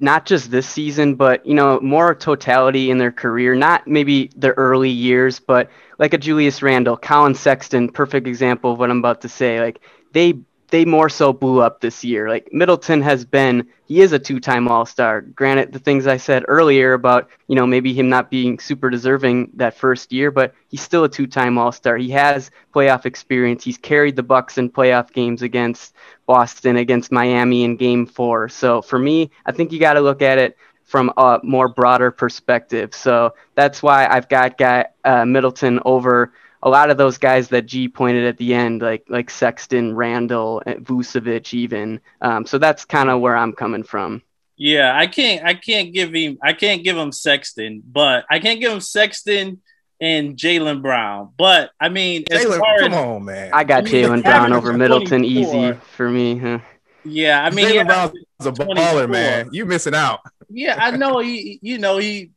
not 0.00 0.26
just 0.26 0.50
this 0.50 0.68
season, 0.68 1.14
but 1.14 1.46
you 1.46 1.54
know, 1.54 1.80
more 1.80 2.14
totality 2.14 2.90
in 2.90 2.98
their 2.98 3.10
career. 3.10 3.54
Not 3.54 3.88
maybe 3.88 4.30
the 4.36 4.50
early 4.50 4.90
years, 4.90 5.40
but 5.40 5.70
like 5.98 6.12
a 6.12 6.18
Julius 6.18 6.60
Randle, 6.60 6.98
Collin 6.98 7.34
Sexton, 7.34 7.88
perfect 7.88 8.26
example 8.26 8.72
of 8.72 8.78
what 8.78 8.90
I'm 8.90 8.98
about 8.98 9.22
to 9.22 9.30
say. 9.30 9.62
Like 9.62 9.80
they 10.12 10.34
they 10.70 10.84
more 10.84 11.08
so 11.08 11.32
blew 11.32 11.60
up 11.60 11.80
this 11.80 12.04
year. 12.04 12.28
Like 12.28 12.52
Middleton 12.52 13.00
has 13.02 13.24
been, 13.24 13.66
he 13.86 14.00
is 14.00 14.12
a 14.12 14.18
two-time 14.18 14.68
All-Star. 14.68 15.22
Granted, 15.22 15.72
the 15.72 15.78
things 15.78 16.06
I 16.06 16.18
said 16.18 16.44
earlier 16.46 16.92
about 16.92 17.28
you 17.48 17.56
know 17.56 17.66
maybe 17.66 17.94
him 17.94 18.08
not 18.08 18.30
being 18.30 18.58
super 18.58 18.90
deserving 18.90 19.50
that 19.54 19.76
first 19.76 20.12
year, 20.12 20.30
but 20.30 20.54
he's 20.68 20.82
still 20.82 21.04
a 21.04 21.08
two-time 21.08 21.58
All-Star. 21.58 21.96
He 21.96 22.10
has 22.10 22.50
playoff 22.74 23.06
experience. 23.06 23.64
He's 23.64 23.78
carried 23.78 24.16
the 24.16 24.22
Bucks 24.22 24.58
in 24.58 24.70
playoff 24.70 25.12
games 25.12 25.42
against 25.42 25.94
Boston, 26.26 26.76
against 26.76 27.10
Miami 27.10 27.64
in 27.64 27.76
Game 27.76 28.06
Four. 28.06 28.48
So 28.48 28.82
for 28.82 28.98
me, 28.98 29.30
I 29.46 29.52
think 29.52 29.72
you 29.72 29.80
got 29.80 29.94
to 29.94 30.00
look 30.00 30.22
at 30.22 30.38
it 30.38 30.56
from 30.84 31.12
a 31.18 31.38
more 31.42 31.68
broader 31.68 32.10
perspective. 32.10 32.94
So 32.94 33.34
that's 33.54 33.82
why 33.82 34.06
I've 34.06 34.28
got 34.28 34.56
got 34.56 34.92
uh, 35.04 35.24
Middleton 35.24 35.80
over 35.84 36.32
a 36.62 36.68
lot 36.68 36.90
of 36.90 36.96
those 36.96 37.18
guys 37.18 37.48
that 37.48 37.66
G 37.66 37.88
pointed 37.88 38.24
at 38.24 38.36
the 38.36 38.54
end, 38.54 38.82
like 38.82 39.04
like 39.08 39.30
Sexton, 39.30 39.94
Randle, 39.94 40.62
and 40.66 40.84
Vucevic, 40.84 41.54
even. 41.54 42.00
Um, 42.20 42.46
so 42.46 42.58
that's 42.58 42.84
kind 42.84 43.10
of 43.10 43.20
where 43.20 43.36
I'm 43.36 43.52
coming 43.52 43.82
from. 43.84 44.22
yeah, 44.56 44.96
I 44.96 45.06
can't 45.06 45.44
I 45.44 45.54
can't 45.54 45.92
give 45.92 46.12
him 46.14 46.38
I 46.42 46.52
can't 46.52 46.82
give 46.82 46.96
him 46.96 47.12
Sexton, 47.12 47.82
but 47.86 48.24
I 48.30 48.38
can't 48.40 48.60
give 48.60 48.72
him 48.72 48.80
Sexton 48.80 49.62
and 50.00 50.36
Jaylen 50.36 50.82
Brown. 50.82 51.32
But 51.36 51.70
I 51.80 51.88
mean, 51.88 52.24
as 52.30 52.44
Jaylen, 52.44 52.58
far 52.58 52.78
come 52.78 52.92
as 52.92 52.98
on, 52.98 53.24
man. 53.24 53.50
I 53.52 53.64
got 53.64 53.86
I 53.88 53.90
mean, 53.90 54.04
Jaylen 54.04 54.22
Brown 54.22 54.52
over 54.52 54.72
Middleton 54.72 55.24
easy 55.24 55.72
for 55.94 56.10
me. 56.10 56.38
Huh? 56.38 56.58
yeah, 57.04 57.44
I 57.44 57.50
mean, 57.50 57.66
Jaylen 57.66 57.74
yeah, 57.74 57.84
Brown's 57.84 58.12
a 58.40 58.52
baller, 58.52 59.08
man. 59.08 59.50
You 59.52 59.64
missing 59.64 59.94
out. 59.94 60.20
yeah, 60.48 60.76
I 60.78 60.96
know 60.96 61.20
he 61.20 61.58
you 61.62 61.78
know 61.78 61.98
he 61.98 62.32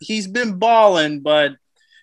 he's 0.00 0.26
been 0.26 0.58
balling, 0.58 1.20
but 1.20 1.52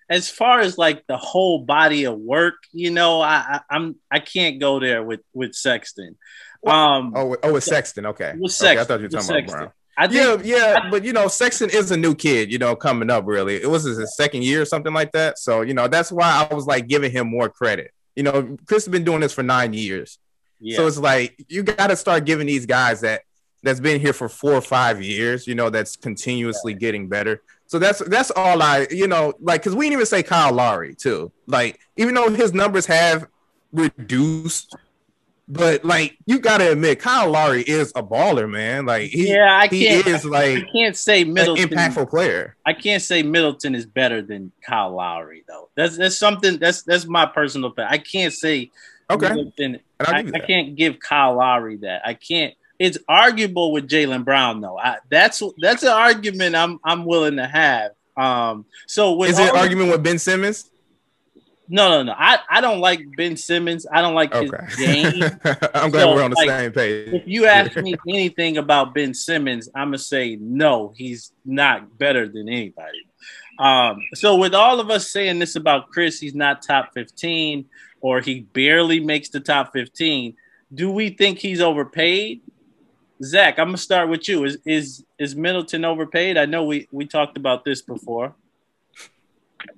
as 0.09 0.29
far 0.29 0.59
as 0.59 0.77
like 0.77 1.05
the 1.07 1.17
whole 1.17 1.65
body 1.65 2.05
of 2.05 2.17
work, 2.17 2.55
you 2.71 2.91
know, 2.91 3.21
I, 3.21 3.59
I 3.69 3.75
I'm 3.75 3.95
I 4.11 4.19
can't 4.19 4.59
go 4.59 4.79
there 4.79 5.03
with 5.03 5.21
with 5.33 5.53
Sexton. 5.53 6.17
Um, 6.65 7.13
Oh, 7.15 7.35
oh, 7.43 7.55
it's 7.55 7.65
Sexton. 7.65 8.05
Okay. 8.07 8.33
with 8.37 8.61
Okay, 8.61 8.79
I 8.79 8.83
thought 8.83 8.99
you 8.99 9.05
were 9.05 9.09
talking 9.09 9.43
about 9.45 9.47
Brown. 9.47 9.71
I 9.97 10.07
think 10.07 10.45
Yeah, 10.45 10.73
yeah, 10.73 10.89
but 10.91 11.03
you 11.03 11.11
know, 11.11 11.27
Sexton 11.27 11.69
is 11.71 11.89
a 11.91 11.97
new 11.97 12.13
kid, 12.13 12.51
you 12.51 12.59
know, 12.59 12.75
coming 12.75 13.09
up 13.09 13.25
really. 13.25 13.55
It 13.55 13.69
was 13.69 13.83
his 13.83 14.15
second 14.15 14.43
year 14.43 14.61
or 14.61 14.65
something 14.65 14.93
like 14.93 15.11
that. 15.13 15.39
So, 15.39 15.61
you 15.61 15.73
know, 15.73 15.87
that's 15.87 16.11
why 16.11 16.47
I 16.49 16.53
was 16.53 16.67
like 16.67 16.87
giving 16.87 17.11
him 17.11 17.27
more 17.27 17.49
credit. 17.49 17.91
You 18.15 18.23
know, 18.23 18.57
Khris 18.67 18.85
has 18.85 18.91
been 18.91 19.03
doing 19.03 19.21
this 19.21 19.33
for 19.33 19.43
nine 19.43 19.73
years. 19.73 20.19
yeah. 20.59 20.77
So 20.77 20.87
it's 20.87 20.99
like 20.99 21.43
you 21.47 21.63
got 21.63 21.87
to 21.87 21.95
start 21.95 22.25
giving 22.25 22.47
these 22.47 22.65
guys 22.65 23.01
that 23.01 23.21
that's 23.63 23.79
been 23.79 23.99
here 23.99 24.13
for 24.13 24.29
four 24.29 24.53
or 24.53 24.61
five 24.61 25.01
years, 25.01 25.47
you 25.47 25.55
know, 25.55 25.69
that's 25.69 25.95
continuously 25.95 26.73
getting 26.73 27.09
better. 27.09 27.41
So 27.67 27.79
that's 27.79 27.99
that's 27.99 28.31
all 28.31 28.61
I, 28.61 28.87
you 28.89 29.07
know, 29.07 29.33
like 29.39 29.61
because 29.61 29.75
we 29.75 29.85
didn't 29.85 29.93
even 29.93 30.05
say 30.05 30.23
Kyle 30.23 30.53
Lowry 30.53 30.95
too. 30.95 31.31
Like 31.47 31.79
even 31.97 32.15
though 32.15 32.29
his 32.29 32.53
numbers 32.53 32.85
have 32.85 33.27
reduced, 33.73 34.75
but 35.49 35.83
like 35.83 36.17
you 36.25 36.39
got 36.39 36.59
to 36.59 36.71
admit, 36.71 36.99
Kyle 36.99 37.29
Lowry 37.29 37.63
is 37.63 37.91
a 37.95 38.03
baller, 38.03 38.49
man. 38.49 38.85
Like 38.85 39.09
he, 39.11 39.33
yeah, 39.33 39.53
I 39.53 39.67
he 39.67 39.85
can't. 39.85 40.07
is 40.07 40.25
I 40.31 40.61
can't 40.61 40.95
say 40.95 41.25
Middleton. 41.25 41.69
impactful 41.69 42.09
player. 42.09 42.55
I 42.65 42.73
can't 42.73 43.03
say 43.03 43.21
Middleton 43.21 43.75
is 43.75 43.85
better 43.85 44.21
than 44.21 44.51
Kyle 44.65 44.91
Lowry 44.91 45.43
though. 45.47 45.69
That's 45.75 45.97
that's 45.97 46.17
something 46.17 46.57
that's 46.59 46.83
that's 46.83 47.05
my 47.05 47.25
personal 47.25 47.71
opinion. 47.71 47.93
I 47.93 47.97
can't 47.97 48.33
say 48.33 48.71
Okay, 49.09 49.29
Middleton. 49.29 49.79
I, 49.99 50.19
I 50.33 50.39
can't 50.39 50.75
give 50.75 50.99
Kyle 50.99 51.35
Lowry 51.35 51.77
that. 51.77 52.01
I 52.05 52.13
can't. 52.13 52.53
It's 52.79 52.97
arguable 53.07 53.71
with 53.71 53.87
Jaylen 53.89 54.23
Brown 54.23 54.61
though. 54.61 54.77
I, 54.77 54.97
that's 55.09 55.41
that's 55.59 55.83
an 55.83 55.89
argument 55.89 56.55
I'm 56.55 56.79
I'm 56.83 57.05
willing 57.05 57.37
to 57.37 57.47
have. 57.47 57.91
Um. 58.15 58.65
So 58.87 59.13
with 59.13 59.31
Is 59.31 59.39
it 59.39 59.43
an 59.43 59.49
all- 59.49 59.57
argument 59.57 59.91
with 59.91 60.03
Ben 60.03 60.19
Simmons? 60.19 60.69
No, 61.69 61.89
no, 61.89 62.03
no. 62.03 62.13
I, 62.17 62.39
I 62.49 62.61
don't 62.61 62.79
like 62.79 63.01
Ben 63.17 63.35
Simmons. 63.35 63.85
I 63.91 64.01
don't 64.01 64.13
like 64.15 64.33
Okay, 64.33 64.65
his 64.67 64.75
game. 64.77 65.21
I'm 65.75 65.91
glad 65.91 66.03
So, 66.03 66.15
we're 66.15 66.23
on 66.23 66.31
the 66.31 66.37
like, 66.37 66.47
same 66.49 66.71
page. 66.71 67.09
if 67.13 67.23
you 67.27 67.45
ask 67.45 67.75
me 67.75 67.93
anything 68.07 68.57
about 68.57 68.93
Ben 68.93 69.13
Simmons, 69.13 69.67
I'm 69.75 69.87
gonna 69.89 69.97
say 69.97 70.37
no. 70.39 70.93
He's 70.95 71.33
not 71.43 71.97
better 71.97 72.29
than 72.29 72.47
anybody. 72.47 73.05
Um, 73.59 73.99
so 74.13 74.37
with 74.37 74.53
all 74.53 74.79
of 74.79 74.89
us 74.89 75.09
saying 75.11 75.39
this 75.39 75.57
about 75.57 75.89
Khris, 75.91 76.19
he's 76.21 76.35
not 76.35 76.61
top 76.61 76.93
15 76.93 77.65
or 77.99 78.21
he 78.21 78.41
barely 78.41 79.01
makes 79.01 79.27
the 79.29 79.41
top 79.41 79.73
15. 79.73 80.35
Do 80.73 80.89
we 80.91 81.09
think 81.09 81.39
he's 81.39 81.59
overpaid? 81.59 82.41
Zach, 83.23 83.57
I'm 83.57 83.67
gonna 83.67 83.77
start 83.77 84.09
with 84.09 84.27
you. 84.27 84.43
Is 84.45 84.57
is 84.65 85.03
is 85.17 85.35
Middleton 85.35 85.85
overpaid? 85.85 86.37
I 86.37 86.45
know 86.45 86.65
we 86.65 86.87
we 86.91 87.05
talked 87.05 87.37
about 87.37 87.65
this 87.65 87.81
before. 87.81 88.35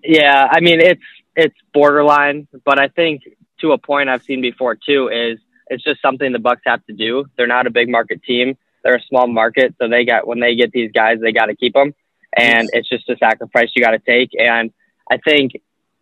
Yeah, 0.03 0.47
I 0.51 0.59
mean 0.59 0.81
it's 0.81 1.01
it's 1.35 1.55
borderline, 1.73 2.47
but 2.65 2.79
I 2.79 2.89
think 2.89 3.23
to 3.61 3.71
a 3.71 3.77
point 3.77 4.09
I've 4.09 4.23
seen 4.23 4.41
before 4.41 4.75
too 4.75 5.09
is 5.09 5.39
it's 5.67 5.83
just 5.83 6.01
something 6.01 6.31
the 6.31 6.39
Bucks 6.39 6.61
have 6.65 6.85
to 6.87 6.93
do. 6.93 7.25
They're 7.37 7.47
not 7.47 7.67
a 7.67 7.69
big 7.69 7.89
market 7.89 8.21
team; 8.23 8.57
they're 8.83 8.95
a 8.95 9.01
small 9.03 9.27
market, 9.27 9.73
so 9.79 9.87
they 9.87 10.03
got 10.03 10.27
when 10.27 10.39
they 10.39 10.55
get 10.55 10.71
these 10.71 10.91
guys, 10.91 11.19
they 11.21 11.31
got 11.31 11.45
to 11.45 11.55
keep 11.55 11.73
them, 11.73 11.93
and 12.35 12.63
Yes. 12.63 12.69
it's 12.73 12.89
just 12.89 13.09
a 13.09 13.17
sacrifice 13.17 13.69
you 13.75 13.83
got 13.83 13.91
to 13.91 13.99
take. 13.99 14.31
And 14.37 14.71
I 15.09 15.17
think 15.17 15.53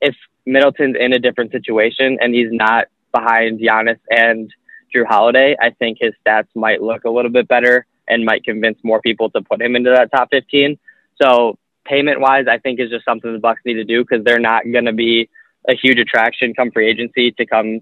if 0.02 0.15
Middleton's 0.45 0.95
in 1.00 1.13
a 1.13 1.19
different 1.19 1.52
situation 1.52 2.17
and 2.19 2.34
he's 2.34 2.52
not 2.52 2.88
behind 3.13 3.60
Giannis 3.60 4.00
and 4.10 4.52
Jrue 4.93 5.06
Holiday, 5.06 5.56
I 5.60 5.71
think 5.71 5.97
his 6.00 6.13
stats 6.26 6.47
might 6.56 6.82
look 6.82 7.06
a 7.06 7.10
little 7.10 7.32
bit 7.32 7.47
better 7.47 7.86
and 8.08 8.26
might 8.26 8.43
convince 8.43 8.78
more 8.84 9.02
people 9.02 9.30
to 9.32 9.41
put 9.41 9.62
him 9.62 9.76
into 9.76 9.89
that 9.89 10.12
top 10.12 10.30
15. 10.32 10.78
So 11.21 11.58
payment 11.86 12.19
wise, 12.19 12.45
I 12.50 12.58
think 12.58 12.80
is 12.80 12.89
just 12.89 13.06
something 13.06 13.32
the 13.32 13.39
Bucks 13.39 13.62
need 13.65 13.76
to 13.76 13.84
do 13.84 14.04
because 14.04 14.23
they're 14.23 14.39
not 14.39 14.63
going 14.71 14.86
to 14.86 14.93
be 14.93 15.30
a 15.67 15.76
huge 15.76 16.00
attraction 16.00 16.54
come 16.54 16.71
free 16.71 16.89
agency 16.89 17.32
to 17.32 17.45
come 17.45 17.82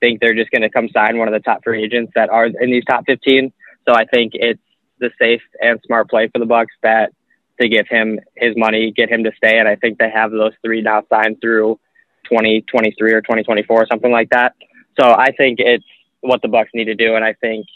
think 0.00 0.20
they're 0.20 0.34
just 0.34 0.50
going 0.50 0.62
to 0.62 0.70
come 0.70 0.88
sign 0.94 1.18
one 1.18 1.28
of 1.28 1.34
the 1.34 1.40
top 1.40 1.64
free 1.64 1.82
agents 1.82 2.12
that 2.14 2.28
are 2.28 2.46
in 2.46 2.70
these 2.70 2.84
top 2.84 3.04
15. 3.06 3.52
So 3.88 3.94
I 3.94 4.04
think 4.04 4.32
it's 4.34 4.60
the 4.98 5.10
safe 5.18 5.42
and 5.60 5.80
smart 5.86 6.10
play 6.10 6.28
for 6.28 6.38
the 6.38 6.46
Bucks 6.46 6.74
that 6.82 7.12
to 7.60 7.68
give 7.68 7.86
him 7.88 8.20
his 8.36 8.54
money, 8.56 8.92
get 8.94 9.10
him 9.10 9.24
to 9.24 9.32
stay, 9.36 9.58
and 9.58 9.68
I 9.68 9.76
think 9.76 9.98
they 9.98 10.10
have 10.10 10.30
those 10.30 10.52
three 10.64 10.82
now 10.82 11.02
signed 11.10 11.40
through 11.40 11.78
2023 12.24 13.12
or 13.12 13.20
2024 13.22 13.82
or 13.82 13.86
something 13.86 14.10
like 14.10 14.30
that. 14.30 14.54
So 15.00 15.08
I 15.08 15.32
think 15.32 15.58
it's 15.60 15.84
what 16.26 16.42
the 16.42 16.48
Bucks 16.48 16.70
need 16.74 16.84
to 16.86 16.94
do, 16.94 17.14
and 17.14 17.24
I 17.24 17.32
think, 17.34 17.66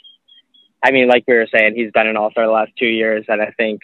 I 0.83 0.91
mean, 0.91 1.09
like 1.09 1.25
we 1.29 1.35
were 1.35 1.47
saying, 1.53 1.75
he's 1.77 1.91
been 1.93 2.07
an 2.07 2.17
All 2.17 2.31
Star 2.31 2.47
the 2.47 2.53
last 2.53 2.73
two 2.79 2.87
years, 2.87 3.25
and 3.29 3.41
I 3.43 3.51
think 3.57 3.81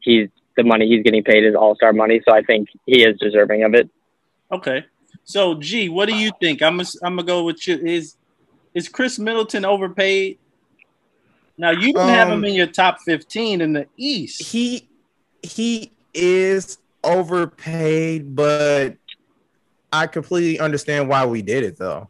he's 0.00 0.28
the 0.56 0.64
money 0.64 0.88
he's 0.88 1.02
getting 1.02 1.22
paid 1.24 1.44
is 1.44 1.54
All 1.54 1.74
Star 1.76 1.92
money, 1.92 2.20
so 2.28 2.34
I 2.34 2.42
think 2.42 2.68
he 2.86 3.02
is 3.04 3.18
deserving 3.18 3.62
of 3.62 3.74
it. 3.74 3.88
Okay. 4.52 4.84
So 5.24 5.54
G, 5.54 5.88
what 5.88 6.08
do 6.08 6.16
you 6.16 6.30
think? 6.40 6.60
I'm 6.62 6.76
gonna 6.76 6.88
I'm 7.02 7.16
gonna 7.16 7.26
go 7.26 7.44
with 7.44 7.66
you. 7.68 7.76
Is 7.76 8.16
is 8.74 8.88
Khris 8.88 9.18
Middleton 9.18 9.64
overpaid? 9.64 10.38
Now 11.56 11.70
you 11.70 11.92
didn't 11.92 12.08
have 12.08 12.28
him 12.28 12.38
Um, 12.38 12.44
in 12.44 12.54
your 12.54 12.66
top 12.66 12.98
15 13.06 13.60
in 13.60 13.72
the 13.72 13.86
East. 13.96 14.42
he 14.50 14.88
he 15.42 15.92
is 16.12 16.78
overpaid, 17.04 18.34
but 18.34 18.96
I 19.92 20.06
completely 20.06 20.58
understand 20.60 21.08
why 21.08 21.24
we 21.26 21.42
did 21.42 21.62
it 21.64 21.78
though. 21.78 22.09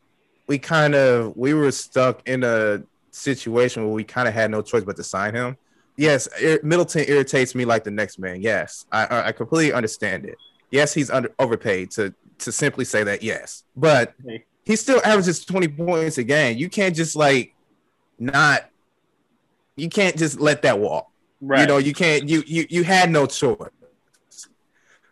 We 0.50 0.58
kind 0.58 0.96
of 0.96 1.36
we 1.36 1.54
were 1.54 1.70
stuck 1.70 2.28
in 2.28 2.42
a 2.42 2.82
situation 3.12 3.84
where 3.84 3.92
we 3.92 4.02
kind 4.02 4.26
of 4.26 4.34
had 4.34 4.50
no 4.50 4.62
choice 4.62 4.82
but 4.82 4.96
to 4.96 5.04
sign 5.04 5.32
him. 5.32 5.56
Yes, 5.96 6.28
ir- 6.40 6.58
Middleton 6.64 7.04
irritates 7.06 7.54
me 7.54 7.64
like 7.64 7.84
the 7.84 7.92
next 7.92 8.18
man. 8.18 8.42
Yes, 8.42 8.84
I 8.90 9.06
I 9.06 9.26
I 9.28 9.32
completely 9.32 9.72
understand 9.72 10.24
it. 10.24 10.36
Yes, 10.72 10.92
he's 10.92 11.08
under 11.08 11.30
overpaid 11.38 11.92
to 11.92 12.12
to 12.38 12.50
simply 12.50 12.84
say 12.84 13.04
that. 13.04 13.22
Yes, 13.22 13.62
but 13.76 14.14
he 14.64 14.74
still 14.74 15.00
averages 15.04 15.44
twenty 15.44 15.68
points 15.68 16.18
a 16.18 16.24
game. 16.24 16.58
You 16.58 16.68
can't 16.68 16.96
just 16.96 17.14
like 17.14 17.54
not. 18.18 18.68
You 19.76 19.88
can't 19.88 20.16
just 20.16 20.40
let 20.40 20.62
that 20.62 20.80
walk. 20.80 21.06
Right. 21.40 21.60
You 21.60 21.66
know, 21.68 21.78
you 21.78 21.94
can't. 21.94 22.28
You 22.28 22.42
you 22.44 22.66
you 22.68 22.82
had 22.82 23.08
no 23.08 23.26
choice. 23.26 23.70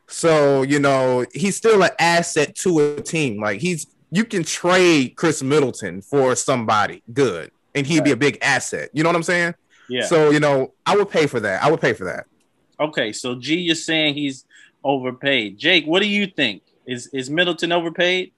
So, 0.09 0.63
you 0.63 0.81
know, 0.81 1.25
he's 1.33 1.55
still 1.55 1.81
an 1.85 1.91
asset 2.01 2.57
to 2.57 2.81
a 2.81 3.01
team. 3.03 3.41
Like 3.41 3.61
he's 3.61 3.87
you 4.11 4.25
can 4.25 4.43
trade 4.43 5.17
Khris 5.17 5.43
Middleton 5.43 6.03
for 6.03 6.35
somebody 6.35 7.03
good 7.13 7.51
and 7.75 7.87
he'd 7.87 7.99
right. 7.99 8.05
be 8.07 8.11
a 8.13 8.17
big 8.17 8.39
asset. 8.43 8.91
You 8.93 9.03
know 9.03 9.09
what 9.09 9.17
I'm 9.17 9.23
saying? 9.23 9.55
Yeah. 9.89 10.05
So, 10.07 10.31
you 10.31 10.41
know, 10.41 10.73
I 10.87 10.97
would 10.97 11.11
pay 11.11 11.27
for 11.27 11.41
that. 11.41 11.63
I 11.63 11.71
would 11.71 11.81
pay 11.81 11.93
for 11.93 12.05
that. 12.05 12.27
Okay, 12.81 13.13
so 13.13 13.35
G 13.35 13.59
you're 13.59 13.75
saying 13.75 14.15
he's 14.15 14.45
overpaid. 14.85 15.59
Jake, 15.59 15.85
what 15.87 16.01
do 16.01 16.09
you 16.09 16.27
think? 16.27 16.63
Is 16.87 17.09
is 17.09 17.29
Middleton 17.29 17.73
overpaid? 17.73 18.33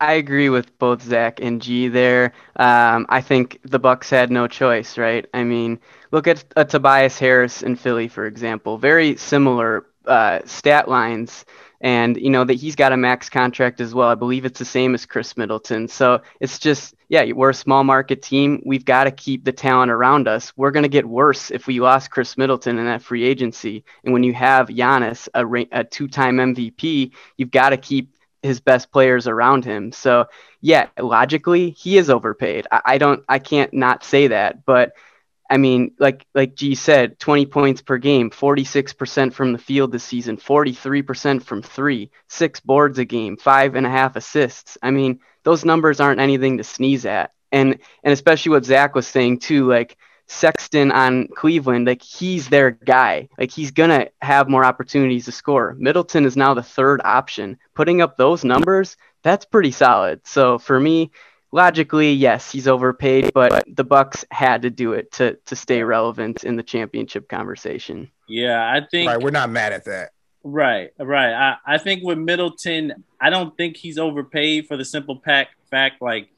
I 0.00 0.14
agree 0.14 0.48
with 0.48 0.76
both 0.78 1.00
Zach 1.00 1.38
and 1.40 1.62
G 1.62 1.86
there. 1.86 2.32
Um, 2.56 3.06
I 3.08 3.20
think 3.20 3.60
the 3.62 3.78
Bucks 3.78 4.10
had 4.10 4.32
no 4.32 4.48
choice, 4.48 4.98
right? 4.98 5.24
I 5.32 5.44
mean, 5.44 5.78
look 6.10 6.26
at 6.26 6.44
uh, 6.56 6.64
Tobias 6.64 7.20
Harris 7.20 7.62
in 7.62 7.76
Philly, 7.76 8.08
for 8.08 8.26
example. 8.26 8.78
Very 8.78 9.16
similar 9.16 9.86
uh, 10.06 10.40
stat 10.44 10.88
lines, 10.88 11.44
and 11.82 12.16
you 12.16 12.30
know 12.30 12.44
that 12.44 12.54
he's 12.54 12.76
got 12.76 12.92
a 12.92 12.96
max 12.96 13.28
contract 13.28 13.80
as 13.80 13.92
well. 13.92 14.08
I 14.08 14.14
believe 14.14 14.44
it's 14.44 14.60
the 14.60 14.64
same 14.64 14.94
as 14.94 15.04
Khris 15.04 15.36
Middleton. 15.36 15.88
So 15.88 16.22
it's 16.40 16.60
just, 16.60 16.94
yeah, 17.08 17.32
we're 17.32 17.50
a 17.50 17.54
small 17.54 17.82
market 17.82 18.22
team. 18.22 18.62
We've 18.64 18.84
got 18.84 19.04
to 19.04 19.10
keep 19.10 19.44
the 19.44 19.52
talent 19.52 19.90
around 19.90 20.28
us. 20.28 20.52
We're 20.56 20.70
going 20.70 20.84
to 20.84 20.88
get 20.88 21.04
worse 21.04 21.50
if 21.50 21.66
we 21.66 21.80
lost 21.80 22.12
Khris 22.12 22.38
Middleton 22.38 22.78
in 22.78 22.86
that 22.86 23.02
free 23.02 23.24
agency. 23.24 23.84
And 24.04 24.12
when 24.12 24.22
you 24.22 24.32
have 24.32 24.68
Giannis, 24.68 25.28
a, 25.34 25.80
a 25.80 25.82
two-time 25.82 26.36
MVP, 26.36 27.10
you've 27.36 27.50
got 27.50 27.70
to 27.70 27.76
keep 27.76 28.14
his 28.42 28.60
best 28.60 28.92
players 28.92 29.26
around 29.26 29.64
him. 29.64 29.90
So 29.90 30.26
yeah, 30.60 30.86
logically 31.00 31.70
he 31.70 31.98
is 31.98 32.10
overpaid. 32.10 32.68
I, 32.70 32.80
I, 32.84 32.98
don't 32.98 33.24
I 33.28 33.40
can't 33.40 33.74
not 33.74 34.04
say 34.04 34.28
that. 34.28 34.64
But 34.64 34.92
I 35.52 35.58
mean, 35.58 35.92
like 35.98 36.24
like 36.34 36.54
G 36.54 36.74
said, 36.74 37.18
20 37.18 37.44
points 37.44 37.82
per 37.82 37.98
game, 37.98 38.30
46% 38.30 39.34
from 39.34 39.52
the 39.52 39.58
field 39.58 39.92
this 39.92 40.02
season, 40.02 40.38
43% 40.38 41.42
from 41.42 41.60
three, 41.60 42.10
six 42.26 42.58
boards 42.58 42.98
a 42.98 43.04
game, 43.04 43.36
five 43.36 43.74
and 43.74 43.86
a 43.86 43.90
half 43.90 44.16
assists. 44.16 44.78
I 44.82 44.92
mean, 44.92 45.20
those 45.44 45.62
numbers 45.66 46.00
aren't 46.00 46.22
anything 46.22 46.56
to 46.56 46.64
sneeze 46.64 47.04
at. 47.04 47.32
And 47.52 47.78
and 48.02 48.12
especially 48.14 48.48
what 48.48 48.64
Zach 48.64 48.94
was 48.94 49.06
saying 49.06 49.40
too, 49.40 49.68
like 49.68 49.98
Sexton 50.26 50.90
on 50.90 51.28
Cleveland, 51.28 51.86
like 51.86 52.00
he's 52.00 52.48
their 52.48 52.70
guy. 52.70 53.28
Like 53.36 53.50
he's 53.50 53.72
gonna 53.72 54.08
have 54.22 54.48
more 54.48 54.64
opportunities 54.64 55.26
to 55.26 55.32
score. 55.32 55.76
Middleton 55.78 56.24
is 56.24 56.34
now 56.34 56.54
the 56.54 56.62
third 56.62 57.02
option. 57.04 57.58
Putting 57.74 58.00
up 58.00 58.16
those 58.16 58.42
numbers, 58.42 58.96
that's 59.22 59.44
pretty 59.44 59.70
solid. 59.70 60.26
So 60.26 60.56
for 60.56 60.80
me, 60.80 61.10
logically, 61.52 62.12
yes, 62.12 62.50
he's 62.50 62.66
overpaid, 62.66 63.32
but 63.32 63.64
the 63.68 63.84
Bucks 63.84 64.24
had 64.30 64.62
to 64.62 64.70
do 64.70 64.94
it 64.94 65.12
to 65.12 65.38
to 65.46 65.54
stay 65.54 65.82
relevant 65.82 66.44
in 66.44 66.56
the 66.56 66.62
championship 66.62 67.28
conversation. 67.28 68.10
Yeah, 68.28 68.60
I 68.60 68.86
think 68.90 69.08
right, 69.08 69.20
we're 69.20 69.30
not 69.30 69.50
mad 69.50 69.72
at 69.72 69.84
that. 69.84 70.10
Right, 70.44 70.90
right. 70.98 71.32
I, 71.32 71.74
I 71.74 71.78
think 71.78 72.02
with 72.02 72.18
Middleton, 72.18 73.04
I 73.20 73.30
don't 73.30 73.56
think 73.56 73.76
he's 73.76 73.98
overpaid 73.98 74.66
for 74.66 74.76
the 74.76 74.84
simple 74.84 75.20
fact 75.24 75.54
fact 75.70 76.02
like 76.02 76.28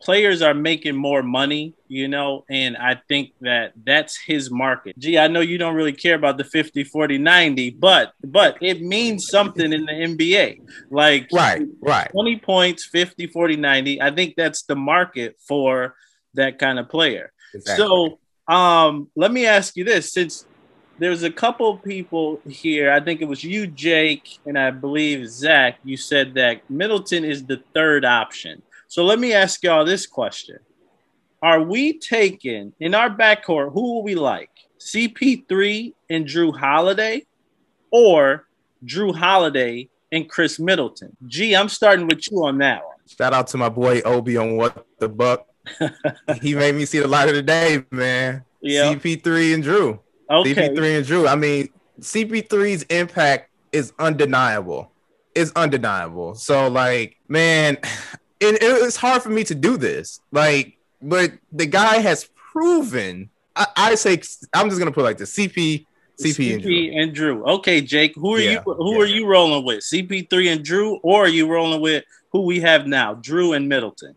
players 0.00 0.42
are 0.42 0.54
making 0.54 0.96
more 0.96 1.22
money, 1.22 1.74
you 1.88 2.08
know, 2.08 2.44
and 2.48 2.76
I 2.76 3.00
think 3.08 3.32
that 3.40 3.72
that's 3.84 4.16
his 4.16 4.50
market. 4.50 4.98
Gee, 4.98 5.18
I 5.18 5.28
know 5.28 5.40
you 5.40 5.58
don't 5.58 5.74
really 5.74 5.92
care 5.92 6.14
about 6.14 6.38
the 6.38 6.44
50, 6.44 6.84
40, 6.84 7.18
90, 7.18 7.70
but 7.70 8.12
but 8.24 8.56
it 8.60 8.80
means 8.80 9.28
something 9.28 9.72
in 9.72 9.84
the 9.84 9.92
NBA. 9.92 10.60
Like 10.90 11.28
right, 11.32 11.62
right. 11.80 12.10
20 12.10 12.38
points, 12.38 12.84
50, 12.86 13.26
40, 13.28 13.56
90. 13.56 14.02
I 14.02 14.10
think 14.14 14.34
that's 14.36 14.62
the 14.62 14.76
market 14.76 15.36
for 15.46 15.94
that 16.34 16.58
kind 16.58 16.78
of 16.78 16.88
player. 16.88 17.32
Exactly. 17.54 17.84
So 17.84 18.18
um 18.52 19.10
let 19.14 19.30
me 19.30 19.46
ask 19.46 19.76
you 19.76 19.84
this 19.84 20.12
since 20.12 20.46
there's 20.98 21.22
a 21.22 21.30
couple 21.30 21.76
people 21.78 22.40
here. 22.48 22.90
I 22.90 23.00
think 23.00 23.20
it 23.20 23.28
was 23.28 23.44
you, 23.44 23.66
Jake, 23.66 24.38
and 24.46 24.58
I 24.58 24.70
believe 24.70 25.28
Zach. 25.28 25.78
You 25.84 25.96
said 25.96 26.34
that 26.34 26.68
Middleton 26.68 27.24
is 27.24 27.44
the 27.44 27.62
third 27.72 28.04
option. 28.04 28.62
So 28.88 29.04
let 29.04 29.18
me 29.18 29.34
ask 29.34 29.62
y'all 29.62 29.84
this 29.84 30.06
question. 30.06 30.58
Are 31.42 31.62
we 31.62 31.98
taking 31.98 32.72
in 32.80 32.94
our 32.94 33.10
backcourt, 33.10 33.72
who 33.72 33.94
will 33.94 34.02
we 34.02 34.14
like? 34.14 34.50
CP3 34.80 35.92
and 36.08 36.26
Jrue 36.26 36.56
Holiday 36.56 37.26
or 37.92 38.48
Jrue 38.84 39.14
Holiday 39.14 39.90
and 40.10 40.28
Khris 40.28 40.58
Middleton? 40.58 41.14
Gee, 41.26 41.54
I'm 41.54 41.68
starting 41.68 42.06
with 42.06 42.30
you 42.30 42.44
on 42.44 42.58
that 42.58 42.84
one. 42.84 42.96
Shout 43.06 43.34
out 43.34 43.46
to 43.48 43.58
my 43.58 43.68
boy 43.68 44.00
Obi 44.04 44.38
on 44.38 44.56
What 44.56 44.86
the 44.98 45.08
Buck. 45.08 45.46
he 46.40 46.54
made 46.54 46.74
me 46.74 46.86
see 46.86 46.98
the 46.98 47.08
light 47.08 47.28
of 47.28 47.34
the 47.34 47.42
day, 47.42 47.84
man. 47.90 48.42
Yeah. 48.62 48.94
CP3 48.94 49.54
and 49.54 49.64
Jrue. 49.64 49.98
Okay. 50.30 50.54
CP3 50.54 50.98
and 50.98 51.06
Jrue. 51.06 51.28
I 51.28 51.34
mean, 51.34 51.68
CP3's 52.00 52.84
impact 52.84 53.50
is 53.70 53.92
undeniable. 53.98 54.90
It's 55.34 55.52
undeniable. 55.54 56.34
So, 56.34 56.68
like, 56.68 57.16
man, 57.28 57.76
and 58.40 58.58
it's 58.60 58.96
hard 58.96 59.22
for 59.22 59.30
me 59.30 59.44
to 59.44 59.54
do 59.54 59.76
this. 59.76 60.20
Like, 60.30 60.78
but 61.02 61.32
the 61.52 61.66
guy 61.66 61.98
has 61.98 62.28
proven. 62.34 63.30
I, 63.56 63.66
I 63.76 63.94
say 63.94 64.20
I'm 64.54 64.68
just 64.68 64.78
gonna 64.78 64.92
put 64.92 65.04
like 65.04 65.18
the 65.18 65.24
CP, 65.24 65.86
CP, 66.20 66.54
and, 66.54 66.62
Jrue. 66.62 67.02
and 67.02 67.16
Jrue. 67.16 67.48
Okay, 67.58 67.80
Jake, 67.80 68.14
who 68.14 68.34
are 68.34 68.40
yeah, 68.40 68.62
you? 68.66 68.74
Who 68.74 68.94
yeah. 68.94 69.00
are 69.00 69.06
you 69.06 69.26
rolling 69.26 69.64
with? 69.64 69.80
CP3 69.80 70.52
and 70.52 70.64
Jrue, 70.64 70.98
or 71.02 71.24
are 71.24 71.28
you 71.28 71.48
rolling 71.48 71.80
with 71.80 72.04
who 72.32 72.42
we 72.42 72.60
have 72.60 72.86
now, 72.86 73.14
Jrue 73.14 73.56
and 73.56 73.68
Middleton? 73.68 74.14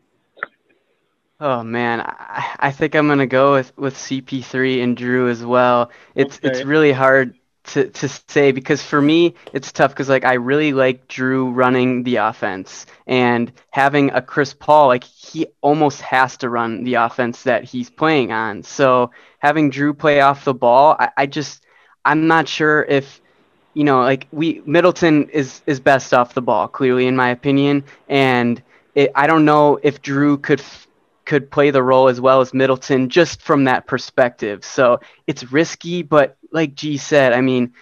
Oh 1.40 1.64
man, 1.64 2.02
I, 2.02 2.56
I 2.60 2.72
think 2.72 2.96
I'm 2.96 3.08
gonna 3.08 3.26
go 3.26 3.54
with, 3.54 3.76
with 3.76 3.96
CP3 3.96 4.84
and 4.84 4.98
Jrue 4.98 5.30
as 5.30 5.44
well. 5.44 5.90
It's 6.14 6.38
okay. 6.38 6.50
it's 6.50 6.64
really 6.64 6.92
hard 6.92 7.36
to, 7.64 7.88
to 7.90 8.08
say 8.08 8.52
because 8.52 8.82
for 8.82 9.02
me 9.02 9.36
it's 9.54 9.72
tough 9.72 9.92
because 9.92 10.10
like 10.10 10.26
I 10.26 10.34
really 10.34 10.74
like 10.74 11.08
Jrue 11.08 11.56
running 11.56 12.04
the 12.04 12.18
offense 12.18 12.86
and 13.06 13.52
having 13.70 14.12
a 14.12 14.22
Chris 14.22 14.54
Paul 14.54 14.88
like 14.88 15.04
he 15.04 15.48
almost 15.62 16.02
has 16.02 16.38
to 16.38 16.50
run 16.50 16.84
the 16.84 16.96
offense 16.96 17.44
that 17.44 17.64
he's 17.64 17.90
playing 17.90 18.32
on. 18.32 18.64
So 18.64 19.12
having 19.40 19.72
Jrue 19.72 19.98
play 19.98 20.22
off 20.22 20.44
the 20.44 20.54
ball, 20.54 20.96
I, 21.00 21.10
I 21.18 21.26
just 21.28 21.64
I'm 22.04 22.28
not 22.28 22.48
sure 22.48 22.84
if 22.84 23.22
you 23.74 23.84
know 23.84 24.02
like 24.02 24.28
we 24.32 24.62
Middleton 24.66 25.30
is 25.30 25.62
is 25.68 25.80
best 25.80 26.14
off 26.14 26.34
the 26.34 26.42
ball 26.42 26.68
clearly 26.68 27.06
in 27.08 27.16
my 27.16 27.30
opinion 27.30 27.84
and 28.10 28.62
it, 28.96 29.12
I 29.16 29.28
don't 29.28 29.46
know 29.46 29.80
if 29.82 30.02
Jrue 30.02 30.42
could 30.42 30.62
could 31.26 31.52
play 31.52 31.72
the 31.72 31.84
role 31.84 32.08
as 32.08 32.20
well 32.20 32.42
as 32.42 32.54
Middleton 32.54 33.10
just 33.10 33.42
from 33.42 33.66
that 33.66 33.88
perspective. 33.88 34.66
So 34.66 35.00
it's 35.28 35.52
risky, 35.52 36.02
but 36.04 36.38
like 36.52 36.76
G 36.76 36.98
said, 36.98 37.34
I 37.34 37.42
mean, 37.42 37.74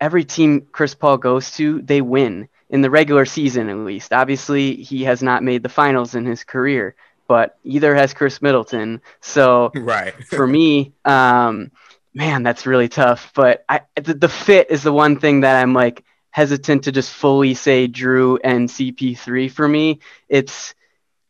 every 0.00 0.24
team 0.24 0.66
Chris 0.72 0.94
Paul 0.94 1.16
goes 1.16 1.52
to, 1.52 1.80
they 1.82 2.00
win 2.00 2.48
in 2.68 2.80
the 2.80 2.90
regular 2.90 3.24
season 3.24 3.68
at 3.68 3.76
least. 3.76 4.12
Obviously, 4.12 4.76
he 4.76 5.04
has 5.04 5.22
not 5.22 5.42
made 5.42 5.62
the 5.62 5.68
finals 5.68 6.14
in 6.14 6.24
his 6.24 6.44
career, 6.44 6.94
but 7.28 7.58
either 7.64 7.94
has 7.94 8.14
Khris 8.14 8.42
Middleton. 8.42 9.00
So 9.20 9.70
right. 9.76 10.14
for 10.24 10.46
me, 10.46 10.92
um, 11.04 11.70
man, 12.14 12.42
that's 12.42 12.66
really 12.66 12.88
tough. 12.88 13.32
But 13.34 13.64
I, 13.68 13.82
the, 13.94 14.14
the 14.14 14.28
fit 14.28 14.70
is 14.70 14.82
the 14.82 14.92
one 14.92 15.18
thing 15.18 15.40
that 15.40 15.62
I'm 15.62 15.72
like 15.72 16.04
hesitant 16.30 16.84
to 16.84 16.92
just 16.92 17.12
fully 17.12 17.54
say 17.54 17.88
Jrue 17.88 18.38
and 18.42 18.68
CP3 18.68 19.50
for 19.50 19.68
me. 19.68 20.00
It's 20.28 20.74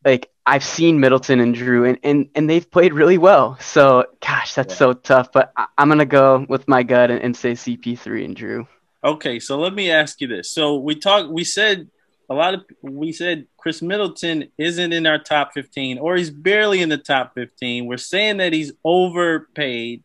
like 0.05 0.31
I've 0.45 0.65
seen 0.65 0.99
Middleton 0.99 1.41
and 1.41 1.55
Jrue, 1.55 1.89
and, 1.89 1.99
and, 2.03 2.29
and 2.35 2.51
they've 2.51 2.69
played 2.69 2.93
really 2.93 3.19
well. 3.19 3.57
So, 3.61 4.07
gosh, 4.21 4.55
that's 4.55 4.75
yeah. 4.75 4.79
so 4.79 4.93
tough. 4.93 5.31
But 5.33 5.53
I, 5.57 5.67
am 5.79 5.89
going 5.89 5.99
to 5.99 6.05
go 6.05 6.45
with 6.49 6.67
my 6.67 6.83
gut 6.83 7.11
and, 7.11 7.21
and, 7.21 7.37
say 7.37 7.53
CP3 7.53 8.25
and 8.25 8.37
Jrue. 8.37 8.67
Okay, 9.05 9.39
so 9.39 9.59
let 9.59 9.75
me 9.75 9.91
ask 9.91 10.21
you 10.21 10.27
this. 10.27 10.51
So 10.51 10.79
we 10.79 10.97
talked, 10.97 11.29
we 11.29 11.45
said 11.45 11.89
a 12.29 12.35
lot 12.35 12.55
of, 12.55 12.65
we 12.83 13.13
said 13.13 13.47
Khris 13.57 13.83
Middleton 13.83 14.49
isn't 14.59 14.93
in 14.93 15.07
our 15.07 15.19
top 15.19 15.53
15, 15.55 15.99
or 15.99 16.17
he's 16.17 16.31
barely 16.31 16.83
in 16.83 16.89
the 16.89 16.99
top 16.99 17.35
15. 17.35 17.87
We're 17.87 17.97
saying 17.97 18.39
that 18.39 18.53
he's 18.53 18.73
overpaid. 18.85 20.03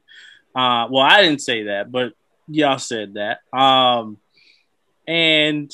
Uh, 0.55 0.87
well, 0.89 1.03
I 1.03 1.21
didn't 1.21 1.41
say 1.41 1.63
that, 1.63 1.91
but 1.91 2.13
y'all 2.47 2.77
said 2.77 3.15
that. 3.15 3.39
Um, 3.57 4.17
and 5.07 5.71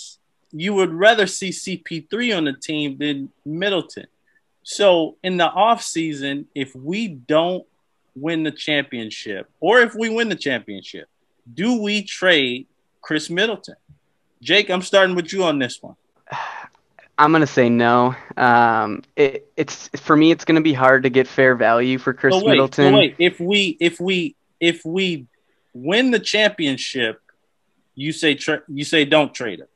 you 0.52 0.74
would 0.76 0.94
rather 0.94 1.28
see 1.28 1.50
CP3 1.50 2.38
on 2.38 2.46
the 2.46 2.54
team 2.54 2.98
than 2.98 3.30
Middleton. 3.46 4.06
So 4.64 5.18
in 5.24 5.38
the 5.38 5.46
off 5.46 5.84
season, 5.84 6.48
if 6.56 6.76
we 6.76 7.10
don't 7.10 7.66
win 8.16 8.44
the 8.44 8.52
championship, 8.52 9.50
or 9.60 9.80
if 9.80 9.94
we 9.94 10.10
win 10.10 10.30
the 10.30 10.36
championship, 10.36 11.08
do 11.54 11.82
we 11.82 12.04
trade 12.04 12.68
Khris 13.02 13.30
Middleton? 13.30 13.76
Jake, 14.42 14.70
I'm 14.70 14.82
starting 14.82 15.16
with 15.16 15.32
you 15.34 15.44
on 15.44 15.60
this 15.60 15.82
one. 15.82 15.96
I'm 17.18 17.32
gonna 17.32 17.46
say 17.46 17.70
no. 17.70 18.16
Um, 18.38 19.04
it, 19.16 19.48
it's 19.56 19.90
for 19.90 20.16
me, 20.16 20.32
it's 20.32 20.46
gonna 20.46 20.62
be 20.62 20.74
hard 20.74 21.04
to 21.04 21.10
get 21.10 21.28
fair 21.28 21.56
value 21.56 22.00
for 22.00 22.14
Khris 22.14 22.34
so 22.34 22.40
wait, 22.40 22.52
Middleton. 22.52 22.94
So 22.94 22.98
wait, 22.98 23.16
if 23.20 23.40
we 23.40 23.78
if 23.80 24.00
we 24.00 24.36
if 24.60 24.84
we 24.84 25.28
win 25.74 26.12
the 26.12 26.20
championship, 26.20 27.22
you 27.94 28.12
say 28.14 28.34
tra- 28.34 28.64
you 28.68 28.84
say 28.84 29.06
don't 29.06 29.34
trade 29.34 29.60
him 29.60 29.68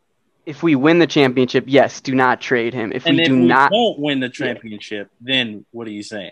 if 0.48 0.64
we 0.64 0.76
win 0.76 0.98
the 0.98 1.08
championship, 1.08 1.66
yes, 1.68 2.00
do 2.00 2.16
not 2.16 2.40
trade 2.40 2.74
him. 2.74 2.94
If 2.94 3.06
and 3.06 3.18
we 3.18 3.24
if 3.24 3.28
do 3.28 3.38
we 3.38 3.46
not 3.46 3.72
won't 3.72 4.00
win 4.00 4.22
the 4.22 4.30
championship, 4.30 5.10
yeah. 5.20 5.36
then 5.36 5.66
what 5.72 5.88
are 5.88 5.92
you 5.92 6.04
saying? 6.04 6.32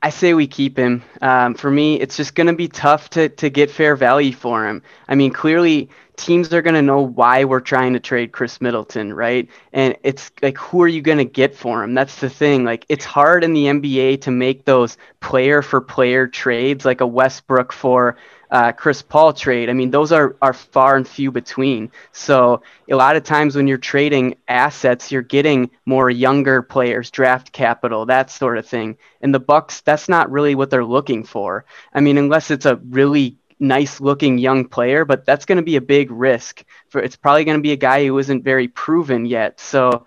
I 0.00 0.10
say 0.10 0.32
we 0.34 0.46
keep 0.46 0.76
him. 0.76 1.02
Um, 1.20 1.54
for 1.54 1.68
me, 1.68 1.98
it's 2.00 2.16
just 2.16 2.36
going 2.36 2.46
to 2.46 2.52
be 2.52 2.68
tough 2.68 3.10
to 3.10 3.28
to 3.28 3.50
get 3.50 3.70
fair 3.70 3.96
value 3.96 4.32
for 4.32 4.64
him. 4.64 4.82
I 5.08 5.16
mean, 5.16 5.32
clearly 5.32 5.90
teams 6.16 6.52
are 6.54 6.62
going 6.62 6.74
to 6.74 6.82
know 6.82 7.00
why 7.00 7.44
we're 7.44 7.60
trying 7.60 7.94
to 7.94 8.00
trade 8.00 8.30
Khris 8.30 8.60
Middleton, 8.60 9.12
right? 9.12 9.48
And 9.72 9.96
it's 10.04 10.30
like, 10.40 10.56
who 10.56 10.82
are 10.82 10.88
you 10.88 11.02
going 11.02 11.18
to 11.18 11.24
get 11.24 11.54
for 11.56 11.82
him? 11.82 11.94
That's 11.94 12.20
the 12.20 12.30
thing. 12.30 12.64
Like, 12.64 12.86
it's 12.88 13.04
hard 13.04 13.42
in 13.42 13.52
the 13.52 13.64
NBA 13.64 14.22
to 14.22 14.30
make 14.30 14.64
those 14.64 14.96
player 15.20 15.62
for 15.62 15.80
player 15.80 16.26
trades, 16.28 16.84
like 16.84 17.00
a 17.00 17.06
Westbrook 17.06 17.72
for 17.72 18.16
uh, 18.50 18.72
Chris 18.72 19.02
Paul 19.02 19.32
trade. 19.32 19.68
I 19.70 19.72
mean, 19.72 19.90
those 19.90 20.12
are, 20.12 20.36
are 20.42 20.52
far 20.52 20.96
and 20.96 21.06
few 21.06 21.30
between. 21.30 21.90
So 22.12 22.62
a 22.90 22.96
lot 22.96 23.16
of 23.16 23.24
times 23.24 23.56
when 23.56 23.66
you're 23.66 23.78
trading 23.78 24.36
assets, 24.48 25.10
you're 25.10 25.22
getting 25.22 25.70
more 25.84 26.10
younger 26.10 26.62
players, 26.62 27.10
draft 27.10 27.52
capital, 27.52 28.06
that 28.06 28.30
sort 28.30 28.58
of 28.58 28.66
thing. 28.66 28.96
And 29.20 29.34
the 29.34 29.40
Bucks, 29.40 29.80
that's 29.80 30.08
not 30.08 30.30
really 30.30 30.54
what 30.54 30.70
they're 30.70 30.84
looking 30.84 31.24
for. 31.24 31.64
I 31.92 32.00
mean, 32.00 32.18
unless 32.18 32.50
it's 32.50 32.66
a 32.66 32.76
really 32.76 33.38
nice 33.58 34.00
looking 34.00 34.38
young 34.38 34.66
player, 34.66 35.04
but 35.04 35.24
that's 35.24 35.46
going 35.46 35.56
to 35.56 35.62
be 35.62 35.76
a 35.76 35.80
big 35.80 36.10
risk 36.10 36.62
for 36.88 37.00
it's 37.00 37.16
probably 37.16 37.44
going 37.44 37.58
to 37.58 37.62
be 37.62 37.72
a 37.72 37.76
guy 37.76 38.06
who 38.06 38.18
isn't 38.18 38.44
very 38.44 38.68
proven 38.68 39.24
yet. 39.24 39.58
So 39.60 40.06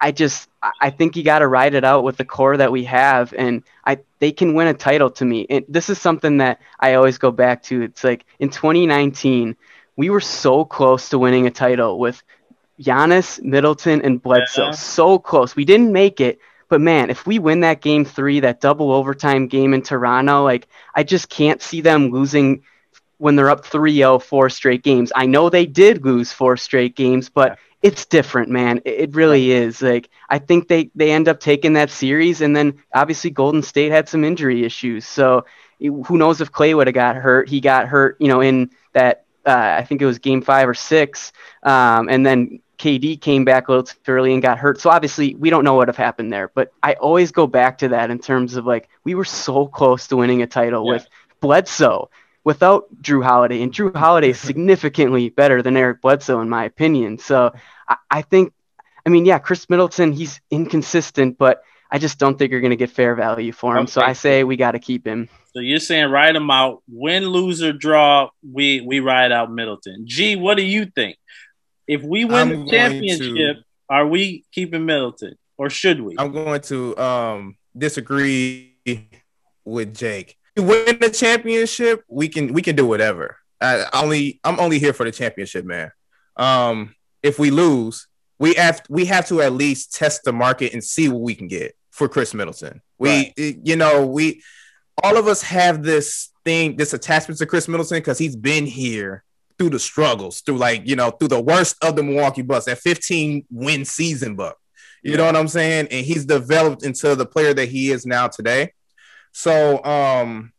I 0.00 0.12
just 0.12 0.48
I 0.80 0.90
think 0.90 1.16
you 1.16 1.22
got 1.22 1.38
to 1.40 1.46
ride 1.46 1.74
it 1.74 1.84
out 1.84 2.04
with 2.04 2.16
the 2.16 2.24
core 2.24 2.56
that 2.56 2.72
we 2.72 2.84
have, 2.84 3.32
and 3.36 3.62
I 3.84 3.98
they 4.18 4.32
can 4.32 4.54
win 4.54 4.68
a 4.68 4.74
title 4.74 5.10
to 5.10 5.24
me. 5.24 5.46
And 5.48 5.64
this 5.68 5.88
is 5.88 6.00
something 6.00 6.38
that 6.38 6.60
I 6.80 6.94
always 6.94 7.18
go 7.18 7.30
back 7.30 7.62
to. 7.64 7.82
It's 7.82 8.04
like 8.04 8.24
in 8.38 8.50
2019, 8.50 9.56
we 9.96 10.10
were 10.10 10.20
so 10.20 10.64
close 10.64 11.10
to 11.10 11.18
winning 11.18 11.46
a 11.46 11.50
title 11.50 11.98
with 11.98 12.22
Giannis, 12.80 13.42
Middleton, 13.42 14.02
and 14.02 14.22
Bledsoe. 14.22 14.66
Yeah. 14.66 14.70
So 14.72 15.18
close. 15.18 15.54
We 15.56 15.64
didn't 15.64 15.92
make 15.92 16.20
it, 16.20 16.38
but 16.68 16.80
man, 16.80 17.10
if 17.10 17.26
we 17.26 17.38
win 17.38 17.60
that 17.60 17.80
game 17.80 18.04
three, 18.04 18.40
that 18.40 18.60
double 18.60 18.92
overtime 18.92 19.46
game 19.48 19.74
in 19.74 19.82
Toronto, 19.82 20.44
like 20.44 20.68
I 20.94 21.02
just 21.04 21.28
can't 21.28 21.62
see 21.62 21.80
them 21.80 22.10
losing 22.10 22.62
when 23.18 23.34
they're 23.36 23.50
up 23.50 23.64
3-0 23.64 24.22
four 24.22 24.48
straight 24.48 24.82
games. 24.82 25.12
I 25.14 25.26
know 25.26 25.50
they 25.50 25.66
did 25.66 26.04
lose 26.04 26.32
four 26.32 26.56
straight 26.56 26.96
games, 26.96 27.28
but. 27.28 27.58
It's 27.82 28.06
different, 28.06 28.50
man. 28.50 28.80
It 28.84 29.14
really 29.14 29.52
is. 29.52 29.80
Like 29.82 30.08
I 30.28 30.38
think 30.38 30.68
they 30.68 30.90
they 30.94 31.12
end 31.12 31.28
up 31.28 31.40
taking 31.40 31.74
that 31.74 31.90
series 31.90 32.40
and 32.40 32.54
then 32.54 32.82
obviously 32.94 33.30
Golden 33.30 33.62
State 33.62 33.92
had 33.92 34.08
some 34.08 34.24
injury 34.24 34.64
issues. 34.64 35.06
So 35.06 35.44
who 35.80 36.18
knows 36.18 36.40
if 36.40 36.50
Clay 36.50 36.74
would 36.74 36.88
have 36.88 36.94
got 36.94 37.16
hurt. 37.16 37.48
He 37.48 37.60
got 37.60 37.86
hurt, 37.86 38.16
you 38.18 38.28
know, 38.28 38.40
in 38.40 38.70
that 38.94 39.24
uh, 39.46 39.76
I 39.78 39.84
think 39.84 40.02
it 40.02 40.06
was 40.06 40.18
game 40.18 40.42
5 40.42 40.68
or 40.68 40.74
6. 40.74 41.32
Um, 41.62 42.08
and 42.08 42.26
then 42.26 42.60
KD 42.78 43.20
came 43.20 43.44
back 43.44 43.68
a 43.68 43.72
little 43.72 43.84
too 43.84 43.96
early 44.08 44.32
and 44.32 44.42
got 44.42 44.58
hurt. 44.58 44.80
So 44.80 44.90
obviously 44.90 45.34
we 45.36 45.50
don't 45.50 45.64
know 45.64 45.74
what 45.74 45.88
have 45.88 45.96
happened 45.96 46.32
there. 46.32 46.48
But 46.48 46.72
I 46.82 46.94
always 46.94 47.32
go 47.32 47.46
back 47.46 47.78
to 47.78 47.88
that 47.88 48.10
in 48.10 48.18
terms 48.18 48.56
of 48.56 48.66
like 48.66 48.88
we 49.04 49.14
were 49.14 49.24
so 49.24 49.66
close 49.66 50.08
to 50.08 50.16
winning 50.16 50.42
a 50.42 50.46
title 50.46 50.84
yeah. 50.84 50.92
with 50.92 51.08
Bledsoe 51.40 52.10
without 52.44 52.86
Jrue 53.02 53.24
Holiday, 53.24 53.62
and 53.62 53.72
Jrue 53.72 53.94
Holiday 53.94 54.30
is 54.30 54.40
significantly 54.50 55.28
better 55.30 55.62
than 55.62 55.76
Eric 55.76 56.00
Bledsoe 56.00 56.40
in 56.40 56.48
my 56.48 56.64
opinion. 56.64 57.18
So 57.18 57.52
I, 57.88 57.96
I 58.10 58.22
think, 58.22 58.52
I 59.06 59.10
mean, 59.10 59.24
yeah, 59.24 59.38
Khris 59.38 59.68
Middleton, 59.68 60.12
he's 60.12 60.40
inconsistent, 60.50 61.38
but 61.38 61.62
I 61.90 61.98
just 61.98 62.18
don't 62.18 62.38
think 62.38 62.50
you're 62.50 62.60
going 62.60 62.70
to 62.70 62.76
get 62.76 62.90
fair 62.90 63.14
value 63.14 63.52
for 63.52 63.76
him. 63.76 63.84
Okay. 63.84 63.92
So 63.92 64.02
I 64.02 64.12
say 64.12 64.44
we 64.44 64.56
got 64.56 64.72
to 64.72 64.78
keep 64.78 65.06
him. 65.06 65.28
So 65.54 65.60
you're 65.60 65.80
saying 65.80 66.10
ride 66.10 66.36
him 66.36 66.50
out, 66.50 66.82
win, 66.88 67.24
lose 67.24 67.62
or 67.62 67.72
draw. 67.72 68.28
We 68.48 68.82
we 68.82 69.00
ride 69.00 69.32
out 69.32 69.50
Middleton. 69.50 70.04
G, 70.06 70.36
what 70.36 70.56
do 70.56 70.64
you 70.64 70.86
think? 70.86 71.16
If 71.86 72.02
we 72.02 72.26
win 72.26 72.34
I'm 72.34 72.64
the 72.66 72.70
championship, 72.70 73.56
to, 73.56 73.64
are 73.88 74.06
we 74.06 74.44
keeping 74.52 74.84
Middleton 74.84 75.36
or 75.56 75.70
should 75.70 76.00
we? 76.00 76.16
I'm 76.18 76.32
going 76.32 76.60
to 76.62 76.96
um, 76.98 77.56
disagree 77.76 78.76
with 79.64 79.96
Jake 79.96 80.37
win 80.62 80.98
the 81.00 81.10
championship, 81.10 82.04
we 82.08 82.28
can 82.28 82.52
we 82.52 82.62
can 82.62 82.76
do 82.76 82.86
whatever. 82.86 83.36
I 83.60 83.86
only 83.92 84.40
I'm 84.44 84.60
only 84.60 84.78
here 84.78 84.92
for 84.92 85.04
the 85.04 85.12
championship, 85.12 85.64
man. 85.64 85.90
Um, 86.36 86.94
if 87.22 87.38
we 87.38 87.50
lose, 87.50 88.06
we 88.38 88.54
have 88.54 88.82
we 88.88 89.06
have 89.06 89.26
to 89.28 89.42
at 89.42 89.52
least 89.52 89.94
test 89.94 90.24
the 90.24 90.32
market 90.32 90.72
and 90.72 90.82
see 90.82 91.08
what 91.08 91.22
we 91.22 91.34
can 91.34 91.48
get 91.48 91.76
for 91.90 92.08
Khris 92.08 92.34
Middleton. 92.34 92.80
We 92.98 93.08
right. 93.10 93.32
you 93.36 93.76
know, 93.76 94.06
we 94.06 94.42
all 95.02 95.16
of 95.16 95.26
us 95.26 95.42
have 95.42 95.82
this 95.82 96.30
thing, 96.44 96.76
this 96.76 96.92
attachment 96.92 97.38
to 97.38 97.46
Khris 97.46 97.68
Middleton 97.68 97.98
because 97.98 98.18
he's 98.18 98.36
been 98.36 98.66
here 98.66 99.24
through 99.58 99.70
the 99.70 99.78
struggles, 99.78 100.40
through 100.40 100.56
like, 100.56 100.86
you 100.86 100.96
know, 100.96 101.10
through 101.10 101.28
the 101.28 101.40
worst 101.40 101.76
of 101.82 101.96
the 101.96 102.02
Milwaukee 102.02 102.42
Bucks, 102.42 102.66
that 102.66 102.78
15 102.78 103.46
win 103.50 103.84
season 103.84 104.36
buck. 104.36 104.56
You 105.02 105.12
yeah. 105.12 105.16
know 105.18 105.26
what 105.26 105.36
I'm 105.36 105.48
saying? 105.48 105.88
And 105.90 106.04
he's 106.04 106.24
developed 106.24 106.84
into 106.84 107.14
the 107.14 107.26
player 107.26 107.54
that 107.54 107.68
he 107.68 107.90
is 107.90 108.06
now 108.06 108.28
today. 108.28 108.72
So, 109.32 109.82
um, 109.84 110.52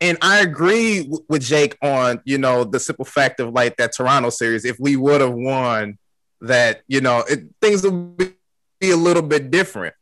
and 0.00 0.18
I 0.22 0.40
agree 0.40 1.02
w- 1.02 1.24
with 1.28 1.42
Jake 1.42 1.76
on 1.82 2.20
you 2.24 2.38
know 2.38 2.64
the 2.64 2.80
simple 2.80 3.04
fact 3.04 3.40
of 3.40 3.52
like 3.52 3.76
that 3.76 3.92
Toronto 3.96 4.30
series. 4.30 4.64
If 4.64 4.78
we 4.80 4.96
would 4.96 5.20
have 5.20 5.34
won 5.34 5.98
that, 6.40 6.82
you 6.88 7.00
know, 7.00 7.24
it, 7.28 7.40
things 7.60 7.82
would 7.82 8.16
be, 8.16 8.34
a 8.82 8.96
little 8.96 9.22
bit 9.22 9.50
different. 9.50 9.94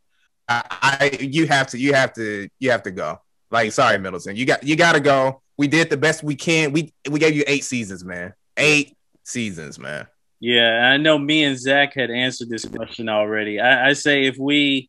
I, 0.48 0.62
I, 0.70 1.18
you 1.20 1.48
have 1.48 1.66
to 1.68 1.78
you 1.78 1.94
have 1.94 2.12
to 2.14 2.48
you 2.60 2.70
have 2.70 2.84
to 2.84 2.92
go. 2.92 3.20
Like, 3.50 3.72
sorry, 3.72 3.98
Middleton, 3.98 4.36
you 4.36 4.46
got 4.46 4.62
you 4.62 4.76
got 4.76 4.92
to 4.92 5.00
go. 5.00 5.42
We 5.56 5.66
did 5.66 5.90
the 5.90 5.96
best 5.96 6.22
we 6.22 6.36
can. 6.36 6.72
We 6.72 6.92
we 7.10 7.18
gave 7.18 7.34
you 7.34 7.42
eight 7.46 7.64
seasons, 7.64 8.04
man. 8.04 8.34
Eight 8.56 8.96
seasons, 9.24 9.78
man. 9.78 10.06
Yeah, 10.40 10.90
I 10.92 10.96
know. 10.96 11.18
Me 11.18 11.42
and 11.42 11.58
Zach 11.58 11.94
had 11.94 12.10
answered 12.10 12.48
this 12.48 12.64
question 12.64 13.08
already. 13.08 13.58
I, 13.58 13.88
I 13.88 13.92
say 13.94 14.26
if 14.26 14.38
we 14.38 14.88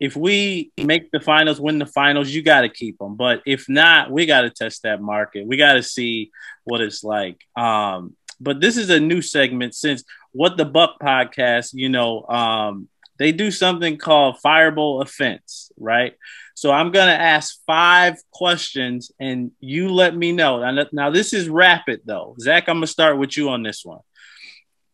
if 0.00 0.16
we 0.16 0.70
make 0.78 1.10
the 1.10 1.20
finals, 1.20 1.60
win 1.60 1.78
the 1.78 1.86
finals, 1.86 2.30
you 2.30 2.42
got 2.42 2.62
to 2.62 2.68
keep 2.68 2.98
them. 2.98 3.16
But 3.16 3.42
if 3.46 3.68
not, 3.68 4.10
we 4.10 4.26
got 4.26 4.42
to 4.42 4.50
test 4.50 4.82
that 4.82 5.02
market. 5.02 5.46
We 5.46 5.56
got 5.56 5.74
to 5.74 5.82
see 5.82 6.30
what 6.64 6.80
it's 6.80 7.02
like. 7.02 7.40
Um, 7.56 8.16
but 8.40 8.60
this 8.60 8.76
is 8.76 8.90
a 8.90 9.00
new 9.00 9.20
segment 9.20 9.74
since 9.74 10.04
what 10.32 10.56
the 10.56 10.64
Buck 10.64 11.00
podcast, 11.02 11.70
you 11.72 11.88
know, 11.88 12.24
um, 12.26 12.88
they 13.18 13.32
do 13.32 13.50
something 13.50 13.98
called 13.98 14.38
fireball 14.38 15.02
offense, 15.02 15.72
right? 15.76 16.14
So 16.54 16.70
I'm 16.70 16.92
gonna 16.92 17.10
ask 17.10 17.58
five 17.66 18.16
questions, 18.32 19.10
and 19.20 19.50
you 19.60 19.88
let 19.88 20.16
me 20.16 20.32
know. 20.32 20.58
Now, 20.70 20.86
now 20.92 21.10
this 21.10 21.32
is 21.32 21.48
rapid 21.48 22.02
though, 22.04 22.36
Zach. 22.40 22.68
I'm 22.68 22.76
gonna 22.76 22.86
start 22.86 23.18
with 23.18 23.36
you 23.36 23.48
on 23.48 23.62
this 23.62 23.84
one. 23.84 24.00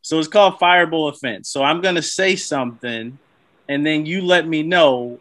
So 0.03 0.19
it's 0.19 0.29
called 0.29 0.59
fireball 0.59 1.09
offense. 1.09 1.51
So 1.51 1.63
I'm 1.63 1.81
gonna 1.81 2.03
say 2.03 2.37
something 2.37 3.19
and 3.69 3.85
then 3.85 4.07
you 4.07 4.23
let 4.23 4.47
me 4.47 4.63
know 4.63 5.21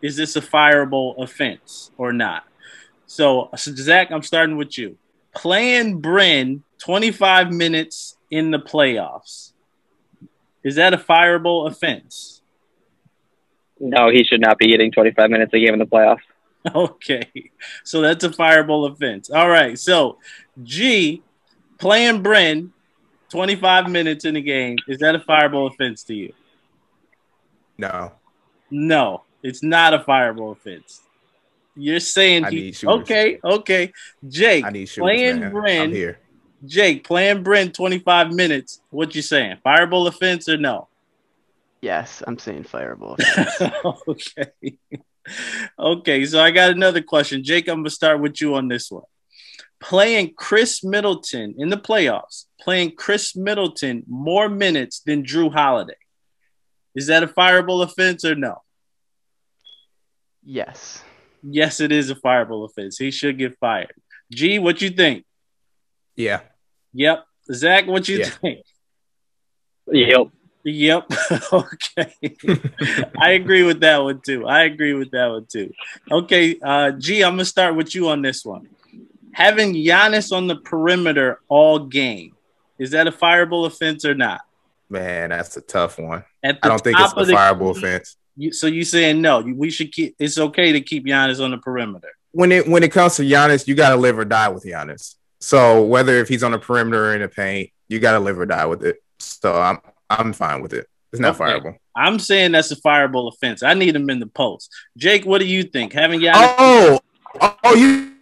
is 0.00 0.16
this 0.16 0.34
a 0.36 0.40
fireable 0.40 1.14
offense 1.22 1.90
or 1.96 2.12
not? 2.12 2.44
So, 3.06 3.50
so 3.56 3.72
Zach, 3.74 4.10
I'm 4.10 4.22
starting 4.22 4.56
with 4.56 4.76
you. 4.76 4.98
Playing 5.34 6.00
Bryn 6.00 6.64
25 6.78 7.52
minutes 7.52 8.16
in 8.30 8.50
the 8.50 8.58
playoffs. 8.58 9.52
Is 10.64 10.76
that 10.76 10.92
a 10.94 10.98
fireable 10.98 11.68
offense? 11.70 12.42
No, 13.78 14.10
he 14.10 14.24
should 14.24 14.40
not 14.40 14.58
be 14.58 14.68
getting 14.68 14.92
25 14.92 15.30
minutes 15.30 15.52
a 15.54 15.58
game 15.58 15.74
in 15.74 15.78
the 15.78 15.86
playoffs. 15.86 16.18
Okay. 16.72 17.50
So 17.82 18.02
that's 18.02 18.22
a 18.22 18.28
fireable 18.28 18.88
offense. 18.88 19.30
All 19.30 19.48
right. 19.48 19.76
So, 19.76 20.18
G, 20.62 21.20
playing 21.78 22.22
Bryn 22.22 22.72
25 23.30 23.90
minutes 23.90 24.24
in 24.24 24.34
the 24.34 24.42
game, 24.42 24.76
is 24.86 24.98
that 24.98 25.16
a 25.16 25.18
fireable 25.18 25.68
offense 25.68 26.04
to 26.04 26.14
you? 26.14 26.32
No. 27.82 28.12
No, 28.70 29.22
it's 29.42 29.62
not 29.62 29.92
a 29.92 29.98
fireable 29.98 30.52
offense. 30.52 31.02
You're 31.74 31.98
saying 31.98 32.44
he, 32.44 32.74
okay, 32.84 33.40
okay. 33.42 33.92
Jake, 34.28 34.64
I 34.64 34.70
need 34.70 34.88
shooters, 34.88 35.02
playing 35.02 35.40
man. 35.40 35.50
Bryn. 35.50 35.82
I'm 35.82 35.92
here. 35.92 36.18
Jake, 36.64 37.02
playing 37.02 37.42
Bryn 37.42 37.72
25 37.72 38.32
minutes. 38.32 38.80
What 38.90 39.16
you 39.16 39.22
saying? 39.22 39.56
Fireable 39.66 40.06
offense 40.06 40.48
or 40.48 40.56
no? 40.56 40.88
Yes, 41.80 42.22
I'm 42.24 42.38
saying 42.38 42.64
fireable 42.64 43.18
okay. 44.08 44.78
okay, 45.76 46.24
so 46.24 46.40
I 46.40 46.52
got 46.52 46.70
another 46.70 47.02
question. 47.02 47.42
Jake, 47.42 47.68
I'm 47.68 47.78
gonna 47.78 47.90
start 47.90 48.20
with 48.20 48.40
you 48.40 48.54
on 48.54 48.68
this 48.68 48.92
one. 48.92 49.02
Playing 49.80 50.34
Khris 50.34 50.84
Middleton 50.84 51.56
in 51.58 51.68
the 51.68 51.76
playoffs, 51.76 52.44
playing 52.60 52.92
Khris 52.94 53.34
Middleton 53.34 54.04
more 54.06 54.48
minutes 54.48 55.00
than 55.00 55.24
Jrue 55.24 55.52
Holiday. 55.52 55.94
Is 56.94 57.06
that 57.06 57.22
a 57.22 57.26
fireable 57.26 57.82
offense 57.82 58.24
or 58.24 58.34
no? 58.34 58.62
Yes. 60.44 61.02
Yes, 61.42 61.80
it 61.80 61.92
is 61.92 62.10
a 62.10 62.14
fireable 62.14 62.64
offense. 62.64 62.98
He 62.98 63.10
should 63.10 63.38
get 63.38 63.58
fired. 63.58 63.94
G, 64.30 64.58
what 64.58 64.80
you 64.80 64.90
think? 64.90 65.24
Yeah. 66.16 66.40
Yep. 66.92 67.24
Zach, 67.52 67.86
what 67.86 68.08
you 68.08 68.18
yeah. 68.18 68.26
think? 68.26 68.60
Yep. 69.90 70.28
Yep. 70.64 71.10
okay. 71.52 72.14
I 73.18 73.30
agree 73.30 73.64
with 73.64 73.80
that 73.80 74.02
one 74.02 74.20
too. 74.24 74.46
I 74.46 74.62
agree 74.62 74.94
with 74.94 75.10
that 75.10 75.26
one 75.26 75.46
too. 75.46 75.72
Okay, 76.10 76.58
uh, 76.62 76.92
G, 76.92 77.24
I'm 77.24 77.32
gonna 77.32 77.44
start 77.44 77.74
with 77.74 77.94
you 77.94 78.08
on 78.08 78.22
this 78.22 78.44
one. 78.44 78.68
Having 79.32 79.74
Giannis 79.74 80.34
on 80.34 80.46
the 80.46 80.56
perimeter 80.56 81.40
all 81.48 81.80
game, 81.80 82.36
is 82.78 82.92
that 82.92 83.06
a 83.06 83.12
fireable 83.12 83.66
offense 83.66 84.04
or 84.04 84.14
not? 84.14 84.42
Man, 84.92 85.30
that's 85.30 85.56
a 85.56 85.62
tough 85.62 85.98
one. 85.98 86.22
I 86.44 86.52
don't 86.52 86.78
think 86.84 86.98
it's 87.00 87.12
a 87.12 87.16
fireable 87.16 87.74
offense. 87.74 88.14
You, 88.36 88.52
so 88.52 88.66
you 88.66 88.84
saying 88.84 89.22
no? 89.22 89.40
We 89.40 89.70
should 89.70 89.90
keep. 89.90 90.14
It's 90.18 90.36
okay 90.36 90.72
to 90.72 90.82
keep 90.82 91.06
Giannis 91.06 91.42
on 91.42 91.50
the 91.50 91.56
perimeter. 91.56 92.10
When 92.32 92.52
it 92.52 92.68
when 92.68 92.82
it 92.82 92.92
comes 92.92 93.16
to 93.16 93.22
Giannis, 93.22 93.66
you 93.66 93.74
got 93.74 93.90
to 93.90 93.96
live 93.96 94.18
or 94.18 94.26
die 94.26 94.50
with 94.50 94.64
Giannis. 94.64 95.14
So 95.40 95.82
whether 95.82 96.18
if 96.18 96.28
he's 96.28 96.42
on 96.42 96.52
the 96.52 96.58
perimeter 96.58 97.06
or 97.06 97.14
in 97.14 97.22
the 97.22 97.28
paint, 97.28 97.70
you 97.88 98.00
got 98.00 98.12
to 98.12 98.20
live 98.20 98.38
or 98.38 98.44
die 98.44 98.66
with 98.66 98.84
it. 98.84 99.02
So 99.18 99.58
I'm 99.58 99.78
I'm 100.10 100.34
fine 100.34 100.60
with 100.60 100.74
it. 100.74 100.86
It's 101.10 101.20
not 101.20 101.40
okay. 101.40 101.58
fireable. 101.58 101.76
I'm 101.96 102.18
saying 102.18 102.52
that's 102.52 102.70
a 102.70 102.76
fireable 102.76 103.32
offense. 103.32 103.62
I 103.62 103.72
need 103.72 103.96
him 103.96 104.10
in 104.10 104.20
the 104.20 104.26
post. 104.26 104.70
Jake, 104.98 105.24
what 105.24 105.38
do 105.38 105.46
you 105.46 105.62
think? 105.62 105.94
Having 105.94 106.20
Giannis? 106.20 106.54
Oh, 106.58 107.00
oh, 107.64 107.74
you 107.74 108.12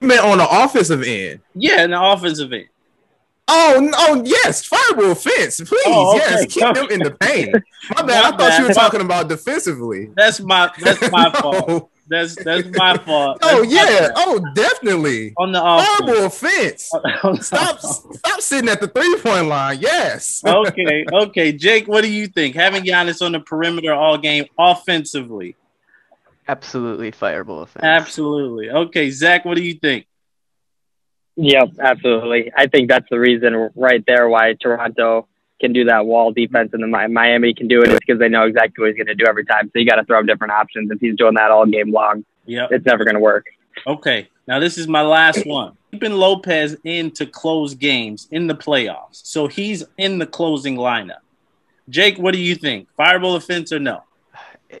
meant 0.00 0.20
on 0.20 0.36
the 0.36 0.48
offensive 0.50 1.02
end? 1.02 1.40
Yeah, 1.54 1.84
in 1.84 1.92
the 1.92 2.02
offensive 2.02 2.52
end. 2.52 2.68
Oh, 3.52 3.90
oh 3.96 4.22
yes, 4.24 4.68
fireable 4.68 5.10
offense, 5.10 5.60
please. 5.60 5.82
Oh, 5.86 6.16
okay. 6.16 6.24
Yes, 6.24 6.46
keep 6.54 6.74
them 6.74 6.88
in 6.90 7.00
the 7.00 7.10
paint. 7.20 7.52
My 7.96 8.02
bad. 8.02 8.06
My 8.06 8.14
I 8.14 8.22
thought 8.30 8.38
bad. 8.38 8.60
you 8.60 8.68
were 8.68 8.74
talking 8.74 9.00
about 9.00 9.28
defensively. 9.28 10.08
That's 10.14 10.40
my 10.40 10.70
that's 10.78 11.10
my 11.10 11.32
fault. 11.40 11.90
That's 12.06 12.36
that's 12.36 12.68
my 12.76 12.96
fault. 12.98 13.38
Oh 13.42 13.62
that's 13.62 13.72
yeah. 13.72 14.10
Oh 14.14 14.40
definitely. 14.54 15.34
On 15.36 15.50
the 15.50 15.60
horrible 15.60 16.26
offense. 16.26 16.92
stop 17.40 17.80
stop 17.80 18.40
sitting 18.40 18.68
at 18.70 18.80
the 18.80 18.86
three 18.88 19.16
point 19.18 19.48
line. 19.48 19.78
Yes. 19.80 20.42
okay. 20.46 21.04
Okay. 21.12 21.52
Jake, 21.52 21.88
what 21.88 22.02
do 22.02 22.10
you 22.10 22.28
think? 22.28 22.54
Having 22.54 22.84
Giannis 22.84 23.24
on 23.24 23.32
the 23.32 23.40
perimeter 23.40 23.92
all 23.92 24.16
game 24.16 24.44
offensively. 24.58 25.56
Absolutely 26.46 27.12
fireable 27.12 27.62
offense. 27.62 27.84
Absolutely. 27.84 28.70
Okay, 28.70 29.10
Zach, 29.10 29.44
what 29.44 29.56
do 29.56 29.62
you 29.62 29.74
think? 29.74 30.06
Yep, 31.36 31.74
absolutely. 31.80 32.52
I 32.56 32.66
think 32.66 32.88
that's 32.88 33.08
the 33.10 33.18
reason 33.18 33.70
right 33.74 34.04
there 34.06 34.28
why 34.28 34.54
Toronto 34.54 35.26
can 35.60 35.72
do 35.72 35.84
that 35.84 36.06
wall 36.06 36.32
defense 36.32 36.70
and 36.72 36.82
the 36.82 37.08
Miami 37.08 37.54
can 37.54 37.68
do 37.68 37.82
it 37.82 37.88
is 37.88 37.98
because 37.98 38.18
they 38.18 38.28
know 38.28 38.44
exactly 38.44 38.82
what 38.82 38.88
he's 38.88 38.96
going 38.96 39.06
to 39.06 39.14
do 39.14 39.26
every 39.28 39.44
time. 39.44 39.70
So 39.72 39.78
you 39.78 39.86
got 39.86 39.96
to 39.96 40.04
throw 40.04 40.18
him 40.18 40.26
different 40.26 40.52
options. 40.52 40.90
If 40.90 41.00
he's 41.00 41.16
doing 41.16 41.34
that 41.34 41.50
all 41.50 41.66
game 41.66 41.92
long, 41.92 42.24
yep. 42.46 42.72
it's 42.72 42.86
never 42.86 43.04
going 43.04 43.14
to 43.14 43.20
work. 43.20 43.46
Okay. 43.86 44.28
Now 44.46 44.58
this 44.58 44.78
is 44.78 44.88
my 44.88 45.02
last 45.02 45.46
one. 45.46 45.76
Keeping 45.92 46.12
Lopez 46.12 46.76
in 46.84 47.10
to 47.12 47.26
close 47.26 47.74
games 47.74 48.28
in 48.30 48.46
the 48.46 48.54
playoffs. 48.54 49.26
So 49.26 49.46
he's 49.46 49.84
in 49.98 50.18
the 50.18 50.26
closing 50.26 50.76
lineup. 50.76 51.20
Jake, 51.88 52.18
what 52.18 52.32
do 52.32 52.40
you 52.40 52.54
think? 52.54 52.88
Fireball 52.96 53.36
offense 53.36 53.72
or 53.72 53.78
no? 53.78 54.02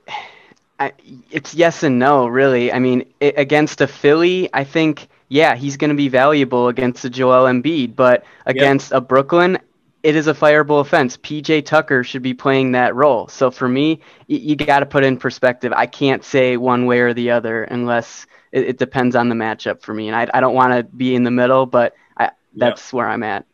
I, 0.78 0.94
it's 1.30 1.52
yes 1.54 1.82
and 1.82 1.98
no, 1.98 2.26
really. 2.26 2.72
I 2.72 2.78
mean, 2.78 3.04
it, 3.20 3.34
against 3.36 3.82
a 3.82 3.86
Philly, 3.86 4.48
I 4.54 4.64
think, 4.64 5.08
yeah, 5.30 5.54
he's 5.54 5.76
going 5.76 5.90
to 5.90 5.96
be 5.96 6.08
valuable 6.08 6.68
against 6.68 7.02
the 7.02 7.08
Joel 7.08 7.44
Embiid, 7.44 7.94
but 7.94 8.24
against 8.46 8.90
yep. 8.90 8.98
a 8.98 9.00
Brooklyn, 9.00 9.58
it 10.02 10.16
is 10.16 10.26
a 10.26 10.34
fireable 10.34 10.80
offense. 10.80 11.16
PJ 11.16 11.64
Tucker 11.64 12.02
should 12.02 12.22
be 12.22 12.34
playing 12.34 12.72
that 12.72 12.96
role. 12.96 13.28
So 13.28 13.50
for 13.50 13.68
me, 13.68 14.00
you, 14.26 14.38
you 14.38 14.56
got 14.56 14.80
to 14.80 14.86
put 14.86 15.04
in 15.04 15.16
perspective. 15.16 15.72
I 15.74 15.86
can't 15.86 16.24
say 16.24 16.56
one 16.56 16.84
way 16.84 16.98
or 16.98 17.14
the 17.14 17.30
other 17.30 17.62
unless 17.62 18.26
it, 18.50 18.70
it 18.70 18.78
depends 18.78 19.14
on 19.14 19.28
the 19.28 19.36
matchup 19.36 19.82
for 19.82 19.94
me. 19.94 20.08
And 20.08 20.16
I, 20.16 20.28
I 20.34 20.40
don't 20.40 20.54
want 20.54 20.72
to 20.74 20.82
be 20.82 21.14
in 21.14 21.22
the 21.22 21.30
middle, 21.30 21.64
but 21.64 21.94
I, 22.16 22.30
that's 22.56 22.88
yep. 22.88 22.92
where 22.92 23.08
I'm 23.08 23.22
at. 23.22 23.46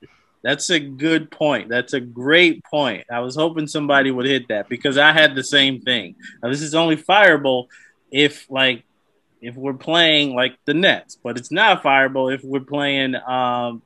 That's 0.42 0.70
a 0.70 0.80
good 0.80 1.30
point. 1.30 1.68
That's 1.68 1.92
a 1.92 2.00
great 2.00 2.64
point. 2.64 3.04
I 3.10 3.20
was 3.20 3.36
hoping 3.36 3.66
somebody 3.66 4.10
would 4.10 4.26
hit 4.26 4.48
that 4.48 4.70
because 4.70 4.96
I 4.96 5.12
had 5.12 5.34
the 5.34 5.44
same 5.44 5.82
thing. 5.82 6.14
Now, 6.42 6.48
this 6.48 6.62
is 6.62 6.74
only 6.74 6.96
fireable 6.96 7.66
if 8.10 8.48
like 8.48 8.84
if 9.40 9.54
we're 9.54 9.74
playing 9.74 10.34
like 10.34 10.56
the 10.64 10.74
Nets, 10.74 11.16
but 11.22 11.36
it's 11.36 11.52
not 11.52 11.82
fireable 11.82 12.34
if 12.34 12.42
we're 12.42 12.60
playing 12.60 13.14
um, 13.14 13.82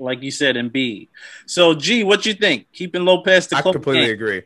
like 0.00 0.22
you 0.22 0.30
said, 0.30 0.56
Embiid. 0.56 1.08
So, 1.46 1.74
G, 1.74 2.02
what 2.02 2.26
you 2.26 2.34
think? 2.34 2.66
Keeping 2.72 3.04
Lopez 3.04 3.48
to 3.48 3.56
I 3.56 3.62
completely 3.62 4.06
game. 4.06 4.14
agree. 4.14 4.42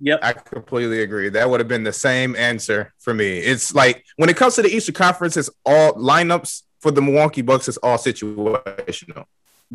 Yep. 0.00 0.20
I 0.22 0.32
completely 0.32 1.02
agree. 1.02 1.28
That 1.28 1.48
would 1.48 1.60
have 1.60 1.68
been 1.68 1.84
the 1.84 1.92
same 1.92 2.34
answer 2.34 2.92
for 2.98 3.14
me. 3.14 3.38
It's 3.38 3.74
like 3.74 4.04
when 4.16 4.28
it 4.30 4.36
comes 4.36 4.56
to 4.56 4.62
the 4.62 4.68
Eastern 4.68 4.94
Conference, 4.94 5.36
it's 5.36 5.50
all 5.64 5.92
lineups 5.94 6.62
for 6.80 6.90
the 6.90 7.00
Milwaukee 7.00 7.42
Bucks 7.42 7.68
is 7.68 7.76
all 7.78 7.98
situational. 7.98 9.26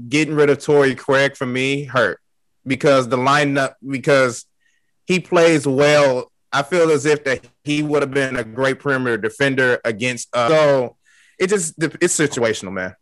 Getting 0.09 0.35
rid 0.35 0.49
of 0.49 0.59
Torrey 0.59 0.95
Craig 0.95 1.37
for 1.37 1.45
me 1.45 1.85
hurt 1.85 2.19
because 2.65 3.07
the 3.07 3.17
lineup 3.17 3.75
because 3.87 4.45
he 5.05 5.19
plays 5.19 5.65
well. 5.65 6.31
I 6.51 6.63
feel 6.63 6.91
as 6.91 7.05
if 7.05 7.23
that 7.25 7.41
he 7.63 7.83
would 7.83 8.01
have 8.01 8.11
been 8.11 8.37
a 8.37 8.43
great 8.43 8.79
perimeter 8.79 9.17
defender 9.17 9.79
against 9.83 10.35
us. 10.35 10.49
So 10.49 10.97
it 11.39 11.47
just 11.47 11.75
it's 11.77 12.17
situational, 12.17 12.71
man. 12.71 12.95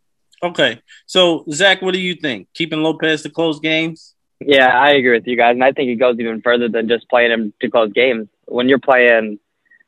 Okay. 0.43 0.81
So, 1.05 1.45
Zach, 1.51 1.81
what 1.81 1.93
do 1.93 1.99
you 1.99 2.15
think? 2.15 2.47
Keeping 2.53 2.83
Lopez 2.83 3.23
to 3.23 3.29
close 3.29 3.59
games? 3.59 4.15
Yeah, 4.39 4.67
I 4.67 4.91
agree 4.91 5.13
with 5.13 5.27
you 5.27 5.37
guys. 5.37 5.53
And 5.53 5.63
I 5.63 5.71
think 5.71 5.89
it 5.89 5.95
goes 5.95 6.19
even 6.19 6.41
further 6.41 6.69
than 6.69 6.87
just 6.87 7.09
playing 7.09 7.31
him 7.31 7.53
to 7.61 7.69
close 7.69 7.91
games. 7.93 8.27
When 8.45 8.67
you're 8.67 8.79
playing 8.79 9.39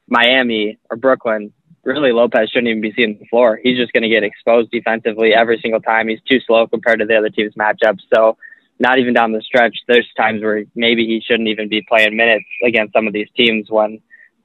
Miami 0.07 0.79
or 0.89 0.97
Brooklyn, 0.97 1.53
really 1.83 2.11
Lopez 2.11 2.49
shouldn't 2.49 2.69
even 2.69 2.81
be 2.81 2.93
seeing 2.93 3.17
the 3.19 3.25
floor. 3.25 3.59
He's 3.61 3.77
just 3.77 3.93
going 3.93 4.03
to 4.03 4.09
get 4.09 4.23
exposed 4.23 4.71
defensively 4.71 5.33
every 5.33 5.59
single 5.59 5.81
time. 5.81 6.07
He's 6.07 6.21
too 6.27 6.39
slow 6.39 6.65
compared 6.67 6.99
to 6.99 7.05
the 7.05 7.17
other 7.17 7.29
team's 7.29 7.55
matchups. 7.55 8.01
So, 8.13 8.37
not 8.79 8.99
even 8.99 9.13
down 9.13 9.31
the 9.31 9.41
stretch, 9.41 9.77
there's 9.87 10.07
times 10.15 10.41
where 10.41 10.65
maybe 10.75 11.05
he 11.05 11.21
shouldn't 11.21 11.49
even 11.49 11.67
be 11.69 11.81
playing 11.81 12.15
minutes 12.15 12.45
against 12.63 12.93
some 12.93 13.07
of 13.07 13.13
these 13.13 13.29
teams 13.35 13.69
when 13.69 14.01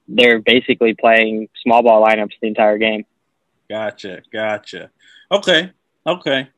they're 0.09 0.41
basically 0.41 0.95
playing 0.95 1.49
small 1.62 1.83
ball 1.83 2.05
lineups 2.05 2.33
the 2.41 2.49
entire 2.49 2.78
game. 2.78 3.05
Gotcha. 3.68 4.22
Gotcha. 4.33 4.91
Okay. 5.30 5.70
Okay. 6.07 6.49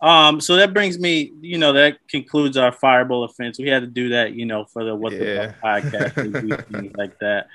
Um, 0.00 0.40
so 0.40 0.56
that 0.56 0.72
brings 0.72 0.98
me, 0.98 1.32
you 1.40 1.58
know, 1.58 1.72
that 1.72 2.06
concludes 2.08 2.56
our 2.56 2.72
fireball 2.72 3.24
offense. 3.24 3.58
We 3.58 3.68
had 3.68 3.80
to 3.80 3.86
do 3.86 4.10
that, 4.10 4.34
you 4.34 4.46
know, 4.46 4.64
for 4.64 4.84
the 4.84 4.94
what 4.94 5.12
yeah. 5.12 5.18
the 5.18 5.54
podcast 5.62 6.96
like 6.96 7.18
that. 7.18 7.48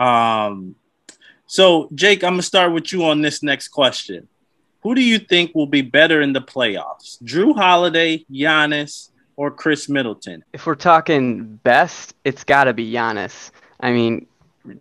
Um, 0.00 0.76
so 1.46 1.90
Jake, 1.94 2.24
I'm 2.24 2.34
gonna 2.34 2.42
start 2.42 2.72
with 2.72 2.92
you 2.92 3.04
on 3.04 3.20
this 3.20 3.42
next 3.42 3.68
question. 3.68 4.28
Who 4.82 4.94
do 4.94 5.02
you 5.02 5.18
think 5.18 5.54
will 5.54 5.66
be 5.66 5.82
better 5.82 6.22
in 6.22 6.32
the 6.32 6.40
playoffs? 6.40 7.22
Jrue 7.22 7.54
Holiday, 7.54 8.24
Giannis, 8.30 9.09
or 9.40 9.50
Khris 9.50 9.88
Middleton? 9.88 10.44
If 10.52 10.66
we're 10.66 10.74
talking 10.74 11.56
best, 11.62 12.14
it's 12.24 12.44
got 12.44 12.64
to 12.64 12.74
be 12.74 12.92
Giannis. 12.92 13.50
I 13.80 13.90
mean, 13.90 14.26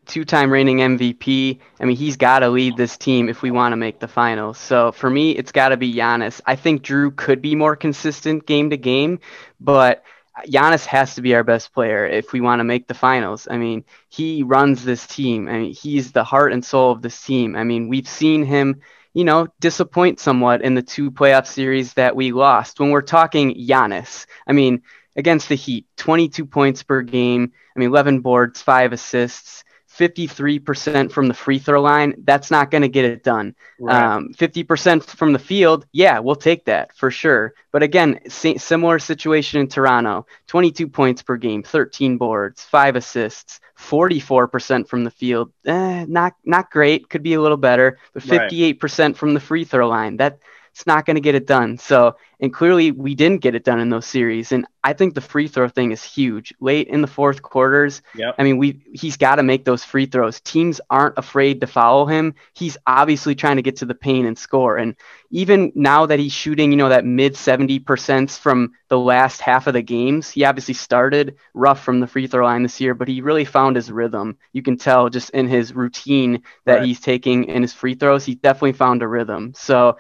two-time 0.06 0.52
reigning 0.52 0.80
MVP. 0.80 1.60
I 1.80 1.86
mean, 1.86 1.96
he's 1.96 2.18
got 2.18 2.40
to 2.40 2.50
lead 2.50 2.76
this 2.76 2.98
team 2.98 3.30
if 3.30 3.42
we 3.42 3.52
want 3.52 3.72
to 3.72 3.78
make 3.78 4.02
the 4.02 4.10
finals. 4.10 4.58
So 4.58 4.92
for 4.92 5.10
me, 5.10 5.32
it's 5.32 5.54
got 5.54 5.70
to 5.70 5.78
be 5.78 5.94
Giannis. 5.94 6.42
I 6.46 6.58
think 6.58 6.82
Jrue 6.82 7.16
could 7.16 7.42
be 7.42 7.56
more 7.56 7.78
consistent 7.78 8.46
game 8.46 8.70
to 8.72 8.76
game, 8.76 9.22
but 9.62 10.04
Giannis 10.46 10.86
has 10.88 11.16
to 11.16 11.22
be 11.22 11.36
our 11.36 11.46
best 11.46 11.74
player 11.74 12.06
if 12.06 12.34
we 12.34 12.42
want 12.42 12.60
to 12.60 12.66
make 12.66 12.90
the 12.90 12.94
finals. 12.94 13.48
I 13.50 13.56
mean, 13.56 13.86
he 14.10 14.44
runs 14.44 14.84
this 14.84 15.08
team. 15.08 15.48
I 15.48 15.54
mean, 15.54 15.74
he's 15.74 16.12
the 16.12 16.26
heart 16.26 16.52
and 16.52 16.66
soul 16.66 16.92
of 16.92 17.02
this 17.02 17.22
team. 17.22 17.56
I 17.56 17.64
mean, 17.64 17.88
we've 17.88 18.10
seen 18.10 18.44
him, 18.44 18.82
you 19.20 19.26
know, 19.26 19.48
disappoint 19.60 20.18
somewhat 20.18 20.62
in 20.62 20.76
the 20.76 20.82
two 20.82 21.12
playoff 21.12 21.46
series 21.46 21.94
that 21.96 22.16
we 22.16 22.32
lost. 22.32 22.80
When 22.80 22.90
we're 22.90 23.02
talking 23.02 23.54
Giannis, 23.54 24.26
I 24.48 24.54
mean, 24.54 24.82
against 25.18 25.50
the 25.50 25.56
Heat, 25.56 25.86
22 25.98 26.46
points 26.46 26.84
per 26.84 27.02
game. 27.02 27.52
I 27.76 27.80
mean, 27.80 27.90
11 27.90 28.22
boards, 28.22 28.62
five 28.62 28.94
assists. 28.94 29.66
53% 29.98 31.12
from 31.12 31.28
the 31.28 31.34
free 31.34 31.60
throw 31.60 31.82
line, 31.82 32.16
that's 32.24 32.50
not 32.50 32.72
going 32.72 32.84
to 32.84 32.88
get 32.88 33.04
it 33.04 33.22
done. 33.22 33.54
Right. 33.82 34.16
Um, 34.16 34.34
50% 34.34 35.04
from 35.04 35.34
the 35.34 35.40
field, 35.40 35.86
yeah, 35.92 36.20
we'll 36.20 36.38
take 36.38 36.64
that 36.66 36.96
for 36.96 37.12
sure. 37.12 37.54
But 37.74 37.84
again, 37.84 38.22
similar 38.30 39.00
situation 39.00 39.60
in 39.60 39.68
Toronto 39.68 40.26
22 40.48 40.88
points 40.88 41.22
per 41.22 41.36
game, 41.36 41.64
13 41.64 42.18
boards, 42.18 42.64
five 42.64 42.96
assists, 42.96 43.60
44% 43.80 44.88
from 44.88 45.04
the 45.04 45.12
field. 45.12 45.52
Eh, 45.66 46.06
not, 46.08 46.34
not 46.44 46.70
great, 46.70 47.10
could 47.10 47.24
be 47.24 47.34
a 47.34 47.42
little 47.42 47.58
better, 47.58 47.98
but 48.14 48.24
58% 48.24 49.00
right. 49.00 49.18
from 49.18 49.34
the 49.34 49.40
free 49.40 49.64
throw 49.64 49.88
line. 49.88 50.18
That 50.18 50.40
it's 50.80 50.88
not 50.88 51.06
going 51.06 51.16
to 51.16 51.22
get 51.22 51.36
it 51.36 51.46
done. 51.46 51.78
So, 51.78 52.16
and 52.40 52.54
clearly 52.54 52.92
we 52.92 53.14
didn't 53.14 53.42
get 53.42 53.54
it 53.54 53.66
done 53.66 53.82
in 53.82 53.90
those 53.90 54.06
series. 54.06 54.54
And 54.54 54.66
I 54.82 54.94
think 54.94 55.14
the 55.14 55.20
free 55.20 55.50
throw 55.50 55.68
thing 55.68 55.92
is 55.92 56.02
huge. 56.02 56.54
Late 56.62 56.88
in 56.88 57.02
the 57.02 57.08
fourth 57.08 57.42
quarters, 57.42 58.02
yep. 58.16 58.36
I 58.38 58.44
mean, 58.44 58.58
we 58.58 58.82
he's 58.94 59.18
got 59.18 59.36
to 59.36 59.44
make 59.44 59.66
those 59.66 59.84
free 59.84 60.06
throws. 60.06 60.40
Teams 60.40 60.80
aren't 60.90 61.18
afraid 61.18 61.60
to 61.60 61.68
follow 61.68 62.06
him. 62.06 62.34
He's 62.54 62.78
obviously 62.88 63.36
trying 63.36 63.58
to 63.58 63.62
get 63.62 63.76
to 63.78 63.86
the 63.86 63.94
paint 63.94 64.26
and 64.26 64.38
score. 64.38 64.78
And 64.78 64.96
even 65.32 65.74
now 65.76 66.06
that 66.06 66.18
he's 66.18 66.32
shooting, 66.32 66.72
you 66.72 66.78
know, 66.78 66.88
that 66.88 67.04
mid 67.04 67.34
70% 67.34 68.40
from 68.40 68.72
the 68.88 68.98
last 68.98 69.42
half 69.42 69.68
of 69.68 69.74
the 69.74 69.82
games, 69.82 70.32
he 70.32 70.46
obviously 70.46 70.76
started 70.76 71.36
rough 71.54 71.84
from 71.84 72.00
the 72.00 72.08
free 72.08 72.28
throw 72.28 72.46
line 72.46 72.64
this 72.64 72.80
year, 72.80 72.94
but 72.94 73.10
he 73.10 73.20
really 73.20 73.44
found 73.44 73.76
his 73.76 73.92
rhythm. 73.92 74.38
You 74.54 74.62
can 74.62 74.78
tell 74.78 75.10
just 75.10 75.30
in 75.32 75.50
his 75.50 75.76
routine 75.76 76.44
that 76.64 76.76
right. 76.78 76.86
he's 76.86 77.02
taking 77.02 77.44
in 77.44 77.64
his 77.64 77.74
free 77.74 77.96
throws, 77.96 78.24
he 78.24 78.36
definitely 78.36 78.74
found 78.74 79.04
a 79.04 79.10
rhythm. 79.10 79.54
So 79.58 79.98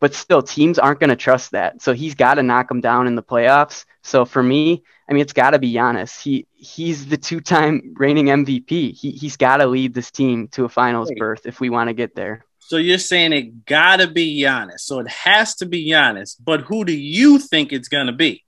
but 0.00 0.14
still 0.14 0.42
teams 0.42 0.78
aren't 0.78 0.98
going 0.98 1.10
to 1.10 1.16
trust 1.16 1.52
that. 1.52 1.80
So 1.82 1.92
he's 1.92 2.14
got 2.14 2.34
to 2.34 2.42
knock 2.42 2.68
them 2.68 2.80
down 2.80 3.06
in 3.06 3.14
the 3.14 3.22
playoffs. 3.22 3.84
So 4.02 4.24
for 4.24 4.42
me, 4.42 4.82
I 5.08 5.12
mean, 5.12 5.22
it's 5.22 5.32
got 5.32 5.50
to 5.50 5.58
be 5.58 5.72
Giannis. 5.72 6.20
He 6.20 6.46
he's 6.54 7.06
the 7.06 7.16
two-time 7.16 7.94
reigning 7.96 8.26
MVP. 8.26 8.96
He 8.96 9.10
he's 9.12 9.36
got 9.36 9.58
to 9.58 9.66
lead 9.66 9.94
this 9.94 10.10
team 10.10 10.48
to 10.48 10.64
a 10.64 10.68
finals 10.68 11.12
berth 11.16 11.46
if 11.46 11.60
we 11.60 11.70
want 11.70 11.88
to 11.88 11.94
get 11.94 12.14
there. 12.14 12.44
So 12.58 12.76
you're 12.76 12.98
saying 12.98 13.32
it 13.32 13.66
got 13.66 13.96
to 13.96 14.06
be 14.06 14.42
Giannis. 14.42 14.80
So 14.80 15.00
it 15.00 15.08
has 15.08 15.56
to 15.56 15.66
be 15.66 15.90
Giannis. 15.90 16.36
But 16.42 16.62
who 16.62 16.84
do 16.84 16.96
you 16.96 17.38
think 17.38 17.72
it's 17.72 17.88
going 17.88 18.06
to 18.06 18.12
be? 18.12 18.44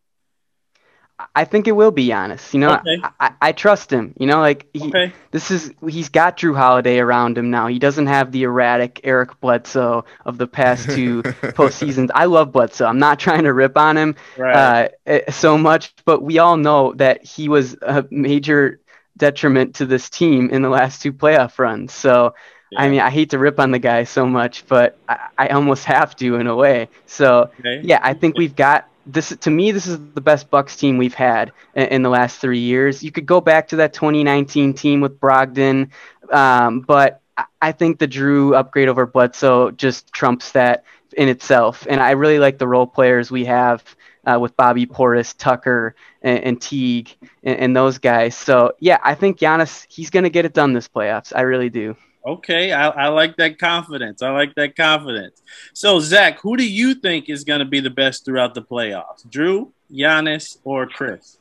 I 1.35 1.45
think 1.45 1.67
it 1.69 1.73
will 1.73 1.91
be 1.91 2.09
Giannis. 2.09 2.53
You 2.55 2.61
know, 2.61 2.73
Okay. 2.73 2.97
I, 3.03 3.11
I, 3.21 3.31
I 3.41 3.53
trust 3.53 3.91
him. 3.93 4.15
You 4.19 4.27
know, 4.27 4.41
like 4.41 4.67
he, 4.73 4.97
Okay. 4.97 5.13
this 5.31 5.51
is 5.51 5.73
he's 5.89 6.09
got 6.09 6.37
Jrue 6.39 6.57
Holiday 6.57 6.99
around 6.99 7.39
him 7.39 7.51
now. 7.51 7.67
He 7.69 7.79
doesn't 7.79 8.07
have 8.07 8.33
the 8.33 8.45
erratic 8.45 9.01
Eric 9.05 9.41
Bledsoe 9.41 10.05
of 10.25 10.39
the 10.39 10.47
past 10.47 10.91
two 10.91 11.25
postseasons. 11.55 12.11
I 12.15 12.27
love 12.27 12.53
Bledsoe. 12.53 12.87
I'm 12.87 12.99
not 12.99 13.19
trying 13.21 13.45
to 13.45 13.53
rip 13.53 13.77
on 13.77 13.97
him 13.97 14.17
Right. 14.37 14.73
uh, 14.75 14.89
eh, 15.07 15.31
so 15.31 15.59
much, 15.59 15.95
but 16.05 16.23
we 16.23 16.39
all 16.39 16.57
know 16.57 16.93
that 16.95 17.25
he 17.25 17.49
was 17.49 17.75
a 17.83 18.05
major 18.11 18.81
detriment 19.17 19.77
to 19.77 19.87
this 19.87 20.09
team 20.09 20.51
in 20.51 20.63
the 20.63 20.69
last 20.69 21.03
two 21.03 21.13
playoff 21.13 21.59
runs. 21.59 21.93
So, 21.93 22.35
I 22.75 22.89
mean, 22.89 23.01
I 23.01 23.11
hate 23.11 23.31
to 23.31 23.39
rip 23.39 23.59
on 23.61 23.71
the 23.71 23.79
guy 23.79 24.05
so 24.05 24.27
much, 24.27 24.67
but 24.67 24.99
I, 25.09 25.19
I 25.39 25.49
almost 25.49 25.85
have 25.87 26.15
to 26.17 26.37
in 26.37 26.47
a 26.47 26.57
way. 26.57 26.89
So, 27.07 27.51
Okay. 27.61 27.83
yeah, 27.83 28.01
I 28.03 28.15
think 28.15 28.37
we've 28.39 28.55
got 28.57 28.89
this. 29.07 29.31
To 29.37 29.51
me, 29.51 29.73
this 29.73 29.87
is 29.87 29.99
the 30.15 30.21
best 30.21 30.51
Bucks 30.51 30.77
team 30.77 30.99
we've 30.99 31.15
had 31.15 31.53
in, 31.75 31.87
in 31.89 32.03
the 32.03 32.11
last 32.11 32.39
three 32.41 32.61
years. 32.61 33.03
You 33.03 33.13
could 33.13 33.27
go 33.27 33.41
back 33.41 33.69
to 33.69 33.77
that 33.77 33.93
2019 33.93 34.75
team 34.75 35.01
with 35.01 35.19
Brogdon, 35.21 35.91
um, 36.31 36.81
but 36.81 37.21
I- 37.61 37.73
think 37.73 37.99
the 37.99 38.07
Jrue 38.09 38.55
upgrade 38.57 38.89
over 38.89 39.07
Bledsoe 39.07 39.71
just 39.71 40.13
trumps 40.13 40.53
that 40.53 40.85
in 41.17 41.29
itself. 41.29 41.87
And 41.89 42.01
I 42.01 42.13
really 42.13 42.39
like 42.39 42.59
the 42.59 42.69
role 42.69 42.87
players 42.87 43.31
we 43.31 43.47
have 43.47 43.83
uh, 44.27 44.39
with 44.41 44.57
Bobby 44.57 44.87
Portis, 44.87 45.35
Tucker, 45.37 45.95
and, 46.23 46.39
and 46.45 46.61
Teague, 46.63 47.17
and, 47.43 47.59
and 47.59 47.77
those 47.77 47.99
guys. 47.99 48.37
So 48.37 48.73
yeah, 48.81 48.99
I 49.03 49.15
think 49.15 49.39
Giannis 49.39 49.87
he's 49.89 50.11
gonna 50.11 50.31
get 50.31 50.45
it 50.45 50.55
done 50.55 50.73
this 50.73 50.89
playoffs. 50.89 51.33
I 51.35 51.43
really 51.43 51.71
do. 51.71 51.97
Okay, 52.25 52.73
I, 52.73 52.89
I 52.89 53.09
like 53.09 53.37
that 53.37 53.59
confidence. 53.59 54.23
I 54.23 54.31
like 54.31 54.55
that 54.55 54.77
confidence. 54.77 55.43
So, 55.73 55.99
Zach, 55.99 56.39
who 56.41 56.57
do 56.57 56.69
you 56.69 56.95
think 56.95 57.29
is 57.29 57.43
going 57.43 57.59
to 57.59 57.65
be 57.65 57.81
the 57.81 57.91
best 57.91 58.25
throughout 58.25 58.55
the 58.55 58.63
playoffs? 58.63 59.27
Jrue, 59.29 59.73
Giannis, 59.91 60.59
or 60.63 60.87
Khris? 60.87 61.39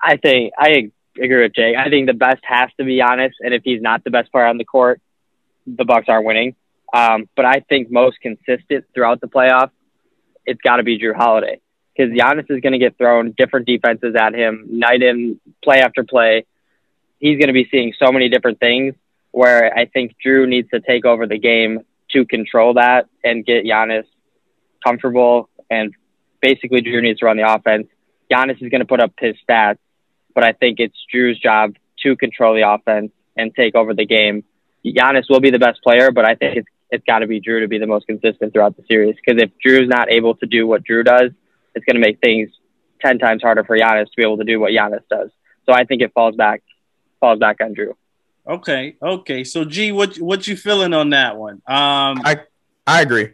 I 0.00 0.16
think 0.16 0.54
I 0.58 0.90
agree 1.20 1.42
with 1.42 1.54
Jake. 1.54 1.76
I 1.76 1.90
think 1.90 2.06
the 2.06 2.14
best 2.14 2.42
has 2.44 2.70
to 2.78 2.84
be 2.84 2.98
Giannis, 2.98 3.32
and 3.40 3.52
if 3.52 3.62
he's 3.64 3.82
not 3.82 4.02
the 4.02 4.10
best 4.10 4.32
player 4.32 4.46
on 4.46 4.56
the 4.56 4.64
court, 4.64 5.00
the 5.66 5.84
Bucks 5.84 6.06
aren't 6.08 6.24
winning. 6.24 6.56
Um, 6.94 7.28
but 7.36 7.44
I 7.44 7.60
think 7.68 7.90
most 7.90 8.18
consistent 8.20 8.86
throughout 8.94 9.20
the 9.20 9.26
playoffs, 9.26 9.72
it's 10.46 10.60
got 10.62 10.76
to 10.76 10.84
be 10.84 10.98
Jrue 10.98 11.14
Holiday 11.14 11.60
because 11.94 12.12
Giannis 12.12 12.50
is 12.50 12.60
going 12.60 12.72
to 12.72 12.78
get 12.78 12.96
thrown 12.96 13.34
different 13.36 13.66
defenses 13.66 14.14
at 14.18 14.34
him 14.34 14.66
night 14.70 15.02
in, 15.02 15.38
play 15.62 15.80
after 15.80 16.04
play. 16.04 16.46
He's 17.18 17.38
going 17.38 17.48
to 17.48 17.52
be 17.52 17.68
seeing 17.70 17.92
so 17.98 18.12
many 18.12 18.28
different 18.28 18.60
things 18.60 18.94
where 19.30 19.72
I 19.76 19.86
think 19.86 20.16
Jrue 20.24 20.48
needs 20.48 20.70
to 20.70 20.80
take 20.80 21.04
over 21.04 21.26
the 21.26 21.38
game 21.38 21.80
to 22.12 22.24
control 22.24 22.74
that 22.74 23.08
and 23.24 23.44
get 23.44 23.64
Giannis 23.64 24.04
comfortable. 24.84 25.48
And 25.70 25.92
basically, 26.40 26.80
Jrue 26.80 27.02
needs 27.02 27.20
to 27.20 27.26
run 27.26 27.36
the 27.36 27.50
offense. 27.50 27.88
Giannis 28.32 28.62
is 28.62 28.70
going 28.70 28.80
to 28.80 28.86
put 28.86 29.00
up 29.00 29.12
his 29.18 29.36
stats, 29.48 29.78
but 30.34 30.44
I 30.44 30.52
think 30.52 30.78
it's 30.78 30.96
Jrue's 31.12 31.38
job 31.38 31.74
to 32.02 32.16
control 32.16 32.54
the 32.54 32.68
offense 32.68 33.12
and 33.36 33.54
take 33.54 33.74
over 33.74 33.94
the 33.94 34.06
game. 34.06 34.44
Giannis 34.84 35.24
will 35.28 35.40
be 35.40 35.50
the 35.50 35.58
best 35.58 35.82
player, 35.82 36.10
but 36.10 36.24
I 36.24 36.34
think 36.34 36.56
it's 36.58 36.68
it's 36.90 37.04
got 37.04 37.18
to 37.18 37.26
be 37.26 37.40
Jrue 37.40 37.62
to 37.62 37.68
be 37.68 37.78
the 37.78 37.86
most 37.86 38.06
consistent 38.06 38.52
throughout 38.52 38.76
the 38.76 38.84
series. 38.88 39.16
Because 39.16 39.42
if 39.42 39.50
Jrue's 39.64 39.88
not 39.88 40.10
able 40.10 40.36
to 40.36 40.46
do 40.46 40.66
what 40.66 40.84
Jrue 40.84 41.04
does, 41.04 41.32
it's 41.74 41.84
going 41.84 42.00
to 42.00 42.06
make 42.06 42.20
things 42.20 42.50
ten 43.04 43.18
times 43.18 43.42
harder 43.42 43.64
for 43.64 43.76
Giannis 43.76 44.04
to 44.04 44.16
be 44.16 44.22
able 44.22 44.38
to 44.38 44.44
do 44.44 44.60
what 44.60 44.70
Giannis 44.70 45.02
does. 45.10 45.30
So 45.66 45.72
I 45.72 45.84
think 45.84 46.02
it 46.02 46.12
falls 46.14 46.36
back 46.36 46.62
falls 47.20 47.38
back 47.38 47.56
on 47.60 47.74
Jrue. 47.74 47.94
Okay, 48.48 48.96
okay. 49.02 49.44
So, 49.44 49.64
G, 49.64 49.92
what 49.92 50.16
what 50.16 50.46
you 50.46 50.56
feeling 50.56 50.92
on 50.92 51.10
that 51.10 51.36
one? 51.36 51.54
Um, 51.66 52.22
I 52.24 52.40
I 52.86 53.02
agree. 53.02 53.30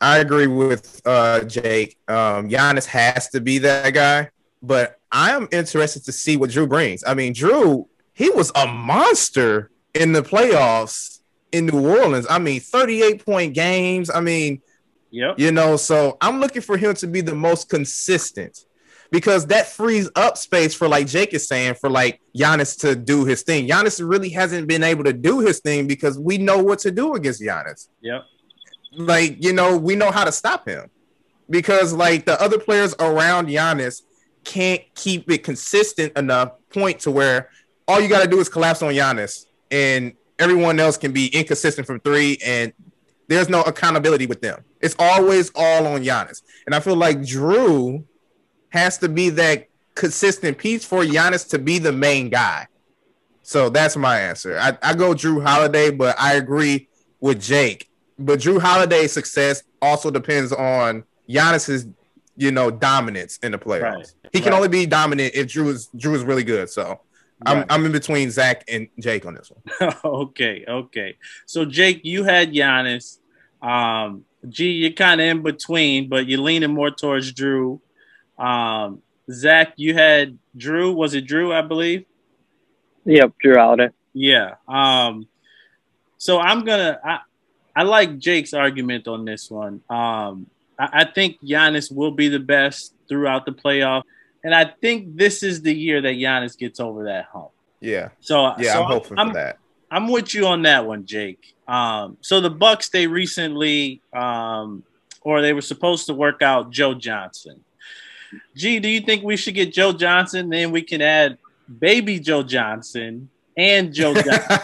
I 0.00 0.18
agree 0.18 0.46
with 0.46 1.00
uh, 1.04 1.44
Jake. 1.44 1.98
Um, 2.08 2.48
Giannis 2.48 2.86
has 2.86 3.28
to 3.30 3.40
be 3.40 3.58
that 3.58 3.92
guy, 3.92 4.30
but 4.62 4.98
I 5.12 5.32
am 5.32 5.48
interested 5.52 6.04
to 6.04 6.12
see 6.12 6.36
what 6.36 6.50
Jrue 6.50 6.68
brings. 6.68 7.02
I 7.06 7.14
mean, 7.14 7.34
Jrue, 7.34 7.86
he 8.12 8.30
was 8.30 8.52
a 8.54 8.66
monster 8.66 9.70
in 9.94 10.12
the 10.12 10.22
playoffs 10.22 11.20
in 11.52 11.66
New 11.66 11.86
Orleans. 11.88 12.26
I 12.28 12.38
mean, 12.38 12.60
38 12.60 13.24
point 13.24 13.54
games. 13.54 14.10
I 14.10 14.20
mean, 14.20 14.60
yep. 15.10 15.38
you 15.38 15.50
know, 15.50 15.76
so 15.76 16.16
I'm 16.20 16.40
looking 16.40 16.62
for 16.62 16.76
him 16.76 16.94
to 16.96 17.06
be 17.06 17.20
the 17.20 17.34
most 17.34 17.68
consistent 17.68 18.66
because 19.10 19.46
that 19.46 19.66
frees 19.66 20.08
up 20.16 20.36
space 20.36 20.74
for 20.74 20.88
like 20.88 21.06
Jake 21.06 21.32
is 21.34 21.46
saying 21.46 21.74
for 21.74 21.88
like 21.88 22.20
Giannis 22.36 22.78
to 22.80 22.94
do 22.96 23.24
his 23.24 23.42
thing. 23.42 23.68
Giannis 23.68 24.06
really 24.06 24.28
hasn't 24.30 24.66
been 24.68 24.82
able 24.82 25.04
to 25.04 25.12
do 25.12 25.40
his 25.40 25.60
thing 25.60 25.86
because 25.86 26.18
we 26.18 26.38
know 26.38 26.62
what 26.62 26.78
to 26.80 26.90
do 26.90 27.14
against 27.14 27.40
Giannis 27.40 27.88
Yep. 28.00 28.24
like 28.96 29.42
you 29.44 29.52
know 29.52 29.76
we 29.76 29.94
know 29.96 30.10
how 30.10 30.24
to 30.24 30.32
stop 30.32 30.66
him 30.68 30.90
because 31.48 31.92
like 31.92 32.24
the 32.24 32.40
other 32.42 32.58
players 32.58 32.94
around 32.98 33.48
Giannis 33.48 34.02
can't 34.44 34.82
keep 34.94 35.30
it 35.30 35.42
consistent 35.44 36.16
enough 36.16 36.52
point 36.70 37.00
to 37.00 37.10
where 37.10 37.50
all 37.88 38.00
you 38.00 38.08
got 38.08 38.22
to 38.22 38.28
do 38.28 38.38
is 38.40 38.48
collapse 38.48 38.82
on 38.82 38.92
Giannis 38.92 39.46
and 39.70 40.12
everyone 40.38 40.78
else 40.80 40.96
can 40.96 41.12
be 41.12 41.28
inconsistent 41.28 41.86
from 41.86 42.00
three 42.00 42.38
and 42.44 42.72
there's 43.28 43.48
no 43.48 43.62
accountability 43.62 44.26
with 44.26 44.40
them. 44.40 44.62
It's 44.80 44.94
always 44.98 45.50
all 45.56 45.86
on 45.86 46.04
Giannis. 46.04 46.42
And 46.66 46.74
I 46.76 46.80
feel 46.80 46.94
like 46.94 47.18
Jrue 47.18 48.04
has 48.70 48.98
to 48.98 49.08
be 49.08 49.30
that 49.30 49.68
consistent 49.94 50.58
piece 50.58 50.84
for 50.84 51.02
Giannis 51.02 51.48
to 51.50 51.58
be 51.58 51.78
the 51.78 51.92
main 51.92 52.28
guy. 52.28 52.66
So 53.42 53.68
that's 53.70 53.96
my 53.96 54.18
answer. 54.20 54.58
I, 54.58 54.76
I 54.82 54.94
go 54.94 55.14
Jrue 55.14 55.42
Holiday, 55.44 55.90
but 55.90 56.16
I 56.18 56.34
agree 56.34 56.88
with 57.20 57.40
Jake. 57.40 57.88
But 58.18 58.40
Jrue 58.40 58.60
Holiday's 58.60 59.12
success 59.12 59.62
also 59.80 60.10
depends 60.10 60.52
on 60.52 61.04
Giannis's, 61.28 61.86
you 62.36 62.50
know, 62.50 62.70
dominance 62.70 63.38
in 63.42 63.52
the 63.52 63.58
playoffs. 63.58 63.82
Right. 63.82 64.12
He 64.32 64.40
can 64.40 64.50
Right. 64.50 64.56
only 64.56 64.68
be 64.68 64.86
dominant 64.86 65.34
if 65.34 65.46
Jrue 65.46 65.68
is 65.68 65.88
Jrue 65.96 66.14
is 66.16 66.24
really 66.24 66.44
good. 66.44 66.68
So 66.70 67.00
I'm 67.44 67.58
Right. 67.58 67.66
I'm 67.70 67.86
in 67.86 67.92
between 67.92 68.30
Zach 68.30 68.64
and 68.68 68.88
Jake 68.98 69.24
on 69.26 69.34
this 69.34 69.50
one. 69.78 69.94
okay, 70.04 70.64
okay. 70.66 71.16
So 71.46 71.64
Jake, 71.64 72.00
you 72.04 72.24
had 72.24 72.52
Giannis. 72.52 73.18
Um, 73.62 74.24
G, 74.48 74.70
you're 74.70 74.90
kind 74.92 75.20
of 75.20 75.26
in 75.26 75.42
between, 75.42 76.08
but 76.08 76.26
you're 76.26 76.40
leaning 76.40 76.72
more 76.72 76.90
towards 76.90 77.32
Jrue. 77.32 77.80
Um, 78.38 79.02
Zach, 79.30 79.72
you 79.76 79.94
had 79.94 80.38
Jrue. 80.56 80.94
Was 80.94 81.14
it 81.14 81.26
Jrue? 81.26 81.52
I 81.52 81.62
believe. 81.62 82.04
Yep, 83.04 83.34
Jrue 83.44 83.56
Holiday. 83.56 83.90
Yeah. 84.12 84.54
Um, 84.68 85.26
so 86.18 86.38
I'm 86.38 86.64
gonna. 86.64 86.98
I, 87.04 87.18
I 87.74 87.82
like 87.82 88.18
Jake's 88.18 88.54
argument 88.54 89.06
on 89.06 89.24
this 89.24 89.50
one. 89.50 89.82
Um, 89.90 90.46
I, 90.78 90.88
I 90.92 91.04
think 91.04 91.40
Giannis 91.42 91.94
will 91.94 92.10
be 92.10 92.28
the 92.28 92.40
best 92.40 92.94
throughout 93.08 93.46
the 93.46 93.52
playoff, 93.52 94.02
and 94.42 94.54
I 94.54 94.64
think 94.64 95.16
this 95.16 95.42
is 95.42 95.62
the 95.62 95.74
year 95.74 96.00
that 96.00 96.14
Giannis 96.14 96.56
gets 96.56 96.80
over 96.80 97.04
that 97.04 97.26
hump. 97.26 97.50
Yeah. 97.80 98.08
So 98.20 98.54
Yeah, 98.58 98.74
so 98.74 98.82
I'm 98.82 98.90
hoping 98.90 99.18
I'm, 99.18 99.28
for 99.28 99.34
that. 99.34 99.58
I'm 99.90 100.08
with 100.08 100.34
you 100.34 100.46
on 100.46 100.62
that 100.62 100.86
one, 100.86 101.06
Jake. 101.06 101.54
Um, 101.68 102.16
so 102.20 102.40
the 102.40 102.50
Bucks 102.50 102.88
they 102.88 103.06
recently, 103.06 104.00
um, 104.12 104.82
or 105.20 105.42
they 105.42 105.52
were 105.52 105.60
supposed 105.60 106.06
to 106.06 106.14
work 106.14 106.42
out 106.42 106.70
Joe 106.70 106.94
Johnson. 106.94 107.62
Gee, 108.54 108.78
do 108.80 108.88
you 108.88 109.00
think 109.00 109.22
we 109.24 109.36
should 109.36 109.54
get 109.54 109.72
Joe 109.72 109.92
Johnson? 109.92 110.48
Then 110.48 110.70
we 110.72 110.82
can 110.82 111.00
add 111.02 111.38
baby 111.78 112.18
Joe 112.20 112.42
Johnson 112.42 113.28
and 113.56 113.92
Joe 113.92 114.14
Johnson. 114.22 114.58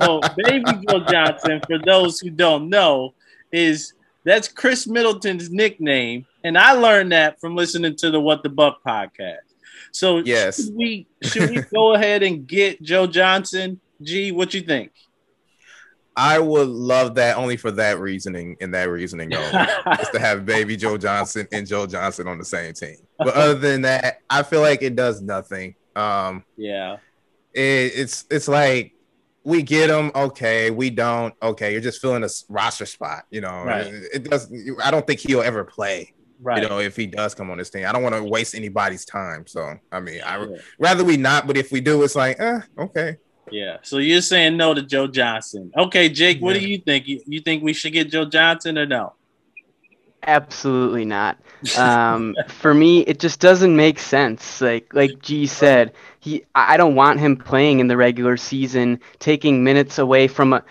so 0.00 0.20
baby 0.36 0.70
Joe 0.88 1.00
Johnson, 1.10 1.60
for 1.66 1.78
those 1.84 2.20
who 2.20 2.30
don't 2.30 2.68
know, 2.68 3.14
is 3.52 3.92
that's 4.24 4.48
Khris 4.48 4.86
Middleton's 4.86 5.50
nickname, 5.50 6.26
and 6.44 6.56
I 6.56 6.72
learned 6.72 7.12
that 7.12 7.40
from 7.40 7.54
listening 7.56 7.94
to 7.96 8.10
the 8.10 8.20
What 8.20 8.42
the 8.42 8.48
Buck 8.48 8.82
podcast. 8.86 9.38
So 9.92 10.18
Yes. 10.18 10.64
should 10.64 10.74
we 10.74 11.06
should 11.22 11.50
we 11.50 11.60
go 11.72 11.94
ahead 11.94 12.22
and 12.22 12.46
get 12.46 12.82
Joe 12.82 13.06
Johnson? 13.06 13.80
G, 14.02 14.32
what 14.32 14.52
you 14.54 14.60
think? 14.62 14.90
I 16.16 16.38
would 16.38 16.68
love 16.68 17.16
that 17.16 17.36
only 17.36 17.56
for 17.56 17.70
that 17.72 17.98
reasoning 17.98 18.56
and 18.60 18.72
that 18.74 18.88
reasoning 18.88 19.34
only. 19.34 19.50
just 19.96 20.12
to 20.12 20.18
have 20.20 20.46
baby 20.46 20.76
Joe 20.76 20.96
Johnson 20.96 21.46
and 21.52 21.66
Joe 21.66 21.86
Johnson 21.86 22.28
on 22.28 22.38
the 22.38 22.44
same 22.44 22.72
team. 22.72 22.96
But 23.18 23.34
other 23.34 23.54
than 23.54 23.82
that, 23.82 24.20
I 24.28 24.42
feel 24.42 24.60
like 24.60 24.82
it 24.82 24.96
does 24.96 25.22
nothing. 25.22 25.76
Um, 25.94 26.44
yeah, 26.56 26.96
it, 27.52 27.92
it's 27.94 28.24
it's 28.30 28.48
like 28.48 28.94
we 29.44 29.62
get 29.62 29.90
him, 29.90 30.10
okay, 30.14 30.70
we 30.70 30.88
don't, 30.88 31.34
okay. 31.42 31.72
You're 31.72 31.80
just 31.82 32.00
filling 32.00 32.24
a 32.24 32.28
roster 32.48 32.86
spot, 32.86 33.26
you 33.30 33.42
know. 33.42 33.62
Right. 33.62 33.86
It, 33.86 34.04
it 34.14 34.30
does. 34.30 34.50
I 34.82 34.90
don't 34.90 35.06
think 35.06 35.20
he'll 35.20 35.42
ever 35.42 35.64
play. 35.64 36.14
right. 36.40 36.62
You 36.62 36.68
know, 36.68 36.78
if 36.78 36.96
he 36.96 37.06
does 37.06 37.34
come 37.34 37.50
on 37.50 37.58
this 37.58 37.70
thing, 37.70 37.84
I 37.84 37.92
don't 37.92 38.02
want 38.02 38.14
to 38.14 38.22
waste 38.22 38.54
anybody's 38.54 39.04
time. 39.04 39.46
So, 39.46 39.74
I 39.92 40.00
mean, 40.00 40.20
I 40.24 40.42
yeah. 40.44 40.56
rather 40.78 41.04
we 41.04 41.16
not. 41.16 41.46
But 41.46 41.56
if 41.56 41.72
we 41.72 41.80
do, 41.80 42.02
it's 42.02 42.14
like, 42.16 42.38
eh, 42.40 42.60
okay. 42.78 43.16
yeah. 43.50 43.78
So 43.82 43.98
you're 43.98 44.22
saying 44.22 44.56
no 44.56 44.74
to 44.74 44.82
Joe 44.82 45.06
Johnson? 45.06 45.70
Okay, 45.76 46.08
Jake, 46.08 46.40
what 46.40 46.54
do 46.54 46.60
you 46.60 46.78
think? 46.78 47.06
You, 47.06 47.20
you 47.26 47.40
think 47.40 47.62
we 47.62 47.72
should 47.72 47.92
get 47.92 48.10
Joe 48.10 48.24
Johnson 48.24 48.78
or 48.78 48.86
no? 48.86 49.14
Absolutely 50.26 51.04
not. 51.04 51.38
Um, 51.76 52.34
for 52.48 52.72
me, 52.72 53.00
it 53.00 53.20
just 53.20 53.40
doesn't 53.40 53.76
make 53.76 53.98
sense. 53.98 54.60
Like 54.60 54.92
like 54.94 55.20
G 55.20 55.46
said, 55.46 55.92
he 56.20 56.44
I 56.54 56.76
don't 56.78 56.94
want 56.94 57.20
him 57.20 57.36
playing 57.36 57.80
in 57.80 57.88
the 57.88 57.96
regular 57.96 58.36
season, 58.36 59.00
taking 59.18 59.64
minutes 59.64 59.98
away 59.98 60.28
from 60.28 60.54
a. 60.54 60.64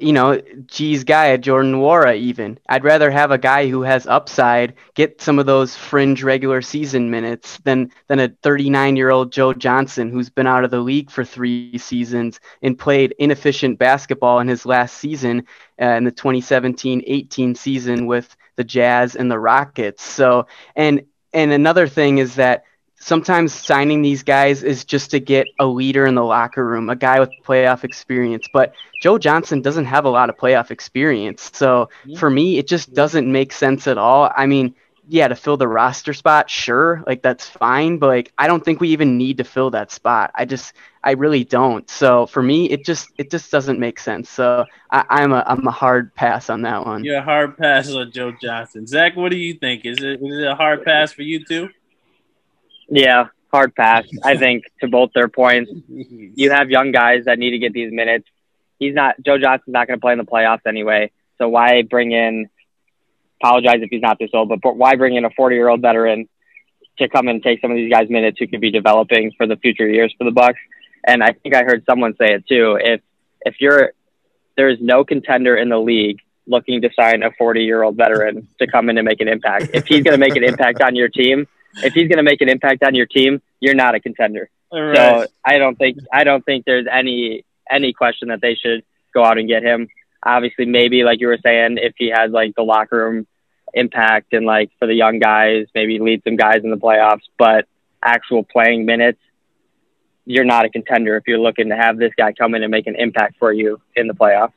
you 0.00 0.12
know, 0.12 0.40
G's 0.66 1.04
guy, 1.04 1.36
Jordan 1.38 1.74
Nwora, 1.74 2.16
even. 2.16 2.58
I'd 2.68 2.84
rather 2.84 3.10
have 3.10 3.30
a 3.30 3.38
guy 3.38 3.68
who 3.68 3.82
has 3.82 4.06
upside 4.06 4.74
get 4.94 5.20
some 5.22 5.38
of 5.38 5.46
those 5.46 5.76
fringe 5.76 6.22
regular 6.22 6.60
season 6.62 7.10
minutes 7.10 7.58
than 7.64 7.90
than 8.08 8.18
a 8.20 8.28
39 8.42 8.96
year 8.96 9.10
old 9.10 9.32
Joe 9.32 9.54
Johnson 9.54 10.10
who's 10.10 10.30
been 10.30 10.46
out 10.48 10.64
of 10.64 10.70
the 10.70 10.80
league 10.80 11.10
for 11.10 11.24
three 11.24 11.78
seasons 11.78 12.40
and 12.62 12.78
played 12.78 13.14
inefficient 13.18 13.78
basketball 13.78 14.40
in 14.40 14.48
his 14.48 14.66
last 14.66 14.96
season 14.98 15.46
uh, 15.80 15.84
in 15.96 16.04
the 16.04 16.12
2017-18 16.12 17.56
season 17.56 18.06
with 18.06 18.36
the 18.58 18.64
Jazz 18.64 19.16
and 19.16 19.30
the 19.30 19.38
Rockets. 19.38 20.02
So, 20.02 20.46
and 20.76 21.02
and 21.32 21.52
another 21.52 21.88
thing 21.88 22.18
is 22.18 22.34
that 22.34 22.64
sometimes 23.00 23.54
signing 23.54 24.02
these 24.02 24.24
guys 24.24 24.64
is 24.64 24.84
just 24.84 25.12
to 25.12 25.20
get 25.20 25.46
a 25.60 25.66
leader 25.66 26.04
in 26.04 26.16
the 26.16 26.24
locker 26.24 26.66
room, 26.66 26.90
a 26.90 26.96
guy 26.96 27.20
with 27.20 27.30
playoff 27.46 27.84
experience. 27.84 28.46
But 28.52 28.74
Joe 29.00 29.16
Johnson 29.16 29.62
doesn't 29.62 29.84
have 29.84 30.04
a 30.04 30.10
lot 30.10 30.28
of 30.28 30.36
playoff 30.36 30.72
experience. 30.72 31.50
So 31.54 31.88
mm-hmm. 32.04 32.16
for 32.16 32.28
me, 32.28 32.58
it 32.58 32.66
just 32.66 32.92
doesn't 32.92 33.30
make 33.30 33.52
sense 33.52 33.86
at 33.86 33.96
all. 33.96 34.30
I 34.36 34.46
mean, 34.46 34.74
yeah, 35.06 35.28
to 35.28 35.36
fill 35.36 35.56
the 35.56 35.68
roster 35.68 36.12
spot, 36.12 36.50
sure, 36.50 37.02
like 37.06 37.22
that's 37.22 37.48
fine, 37.48 37.98
but 37.98 38.08
like 38.08 38.32
I 38.36 38.48
don't 38.48 38.64
think 38.64 38.80
we 38.80 38.88
even 38.90 39.16
need 39.16 39.38
to 39.38 39.44
fill 39.44 39.70
that 39.70 39.92
spot. 39.92 40.32
I 40.34 40.44
just 40.44 40.74
I 41.08 41.12
really 41.12 41.42
don't. 41.42 41.88
So 41.88 42.26
for 42.26 42.42
me, 42.42 42.66
it 42.68 42.84
just 42.84 43.08
it 43.16 43.30
just 43.30 43.50
doesn't 43.50 43.80
make 43.80 43.98
sense. 43.98 44.28
So 44.28 44.66
I, 44.90 45.22
am 45.22 45.32
a 45.32 45.42
I'm 45.46 45.66
a 45.66 45.70
hard 45.70 46.14
pass 46.14 46.50
on 46.50 46.60
that 46.62 46.84
one. 46.84 47.02
You're 47.02 47.16
a 47.16 47.22
hard 47.22 47.56
pass 47.56 47.90
on 47.90 48.12
Joe 48.12 48.34
Johnson. 48.42 48.86
Zach, 48.86 49.16
what 49.16 49.30
do 49.30 49.38
you 49.38 49.54
think? 49.54 49.86
Is 49.86 49.96
it 50.02 50.20
is 50.22 50.38
it 50.38 50.46
a 50.46 50.54
hard 50.54 50.84
pass 50.84 51.14
for 51.14 51.22
you 51.22 51.42
too? 51.42 51.70
Yeah, 52.90 53.28
hard 53.50 53.74
pass. 53.74 54.04
I 54.22 54.36
think 54.36 54.64
to 54.82 54.88
both 54.88 55.12
their 55.14 55.28
points, 55.28 55.70
you 55.88 56.50
have 56.50 56.68
young 56.68 56.92
guys 56.92 57.24
that 57.24 57.38
need 57.38 57.52
to 57.52 57.58
get 57.58 57.72
these 57.72 57.90
minutes. 57.90 58.28
He's 58.78 58.94
not 58.94 59.14
Joe 59.24 59.38
Johnson's 59.38 59.72
not 59.72 59.86
going 59.86 59.98
to 59.98 60.02
play 60.02 60.12
in 60.12 60.18
the 60.18 60.26
playoffs 60.26 60.66
anyway. 60.66 61.10
So 61.38 61.48
why 61.48 61.80
bring 61.80 62.12
in? 62.12 62.50
Apologize 63.40 63.78
if 63.80 63.88
he's 63.88 64.02
not 64.02 64.18
this 64.18 64.30
old, 64.34 64.50
but 64.50 64.76
why 64.76 64.96
bring 64.96 65.16
in 65.16 65.24
a 65.24 65.30
40 65.30 65.56
year 65.56 65.70
old 65.70 65.80
veteran 65.80 66.28
to 66.98 67.08
come 67.08 67.28
and 67.28 67.42
take 67.42 67.62
some 67.62 67.70
of 67.70 67.78
these 67.78 67.90
guys' 67.90 68.10
minutes 68.10 68.36
who 68.38 68.46
could 68.46 68.60
be 68.60 68.70
developing 68.70 69.32
for 69.38 69.46
the 69.46 69.56
future 69.56 69.88
years 69.88 70.14
for 70.18 70.24
the 70.24 70.32
Bucks? 70.32 70.58
And 71.04 71.22
I 71.22 71.32
think 71.32 71.54
I 71.54 71.62
heard 71.64 71.84
someone 71.88 72.14
say 72.18 72.34
it 72.34 72.46
too. 72.46 72.78
If 72.80 73.00
if 73.42 73.56
you're 73.60 73.92
there 74.56 74.68
is 74.68 74.78
no 74.80 75.04
contender 75.04 75.56
in 75.56 75.68
the 75.68 75.78
league 75.78 76.18
looking 76.46 76.80
to 76.82 76.90
sign 76.98 77.22
a 77.22 77.30
40 77.38 77.62
year 77.62 77.82
old 77.82 77.96
veteran 77.96 78.48
to 78.58 78.66
come 78.66 78.88
in 78.88 78.98
and 78.98 79.06
make 79.06 79.20
an 79.20 79.28
impact. 79.28 79.70
If 79.74 79.86
he's 79.86 80.02
going 80.02 80.18
to 80.18 80.18
make 80.18 80.34
an 80.34 80.42
impact 80.42 80.80
on 80.80 80.96
your 80.96 81.08
team, 81.08 81.46
if 81.76 81.92
he's 81.92 82.08
going 82.08 82.16
to 82.16 82.22
make 82.22 82.40
an 82.40 82.48
impact 82.48 82.82
on 82.82 82.94
your 82.94 83.06
team, 83.06 83.40
you're 83.60 83.74
not 83.74 83.94
a 83.94 84.00
contender. 84.00 84.50
Right. 84.72 84.96
So 84.96 85.26
I 85.44 85.58
don't 85.58 85.76
think 85.76 85.98
I 86.12 86.24
don't 86.24 86.44
think 86.44 86.64
there's 86.64 86.86
any 86.90 87.44
any 87.70 87.92
question 87.92 88.28
that 88.28 88.40
they 88.40 88.54
should 88.54 88.82
go 89.14 89.24
out 89.24 89.38
and 89.38 89.48
get 89.48 89.62
him. 89.62 89.88
Obviously, 90.24 90.66
maybe 90.66 91.04
like 91.04 91.20
you 91.20 91.28
were 91.28 91.38
saying, 91.42 91.78
if 91.80 91.94
he 91.96 92.10
has 92.14 92.30
like 92.30 92.54
the 92.56 92.62
locker 92.62 92.96
room 92.96 93.26
impact 93.74 94.32
and 94.32 94.44
like 94.44 94.70
for 94.78 94.86
the 94.86 94.94
young 94.94 95.18
guys, 95.18 95.66
maybe 95.74 95.98
lead 96.00 96.22
some 96.24 96.36
guys 96.36 96.62
in 96.64 96.70
the 96.70 96.76
playoffs. 96.76 97.22
But 97.38 97.66
actual 98.02 98.42
playing 98.44 98.84
minutes, 98.84 99.20
you're 100.28 100.44
not 100.44 100.66
a 100.66 100.68
contender 100.68 101.16
if 101.16 101.24
you're 101.26 101.38
looking 101.38 101.70
to 101.70 101.76
have 101.76 101.96
this 101.96 102.12
guy 102.16 102.32
come 102.32 102.54
in 102.54 102.62
and 102.62 102.70
make 102.70 102.86
an 102.86 102.94
impact 102.96 103.36
for 103.38 103.50
you 103.50 103.80
in 103.96 104.06
the 104.06 104.14
playoffs. 104.14 104.52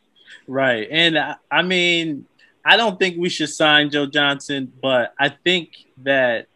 Right, 0.48 0.88
and 0.92 1.18
I 1.50 1.62
mean, 1.62 2.26
I 2.66 2.76
don't 2.76 3.00
think 3.00 3.18
we 3.18 3.30
should 3.30 3.50
sign 3.50 3.90
Joe 3.90 4.06
Johnson, 4.06 4.72
but 4.82 5.14
I 5.18 5.30
think 5.30 5.70
that 6.04 6.48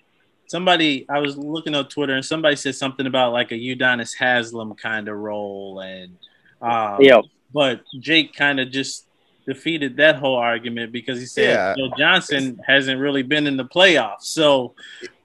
somebody 0.47 1.05
I 1.09 1.19
was 1.19 1.37
looking 1.37 1.75
on 1.75 1.87
Twitter 1.87 2.13
and 2.13 2.25
somebody 2.25 2.57
said 2.57 2.75
something 2.75 3.07
about 3.07 3.31
like 3.31 3.51
a 3.51 3.55
Udonis 3.55 4.13
Haslem 4.17 4.75
kind 4.75 5.07
of 5.07 5.15
role, 5.17 5.79
and 5.79 6.17
um, 6.61 6.97
yeah, 6.99 7.21
but 7.53 7.83
Jake 7.99 8.35
kind 8.35 8.59
of 8.59 8.69
just 8.69 9.07
defeated 9.47 9.95
that 9.97 10.17
whole 10.17 10.35
argument 10.35 10.91
because 10.91 11.19
he 11.21 11.25
said 11.25 11.53
yeah. 11.53 11.75
Joe 11.77 11.93
Johnson 11.97 12.59
hasn't 12.67 12.99
really 12.99 13.23
been 13.23 13.47
in 13.47 13.55
the 13.55 13.65
playoffs, 13.65 14.23
so. 14.23 14.75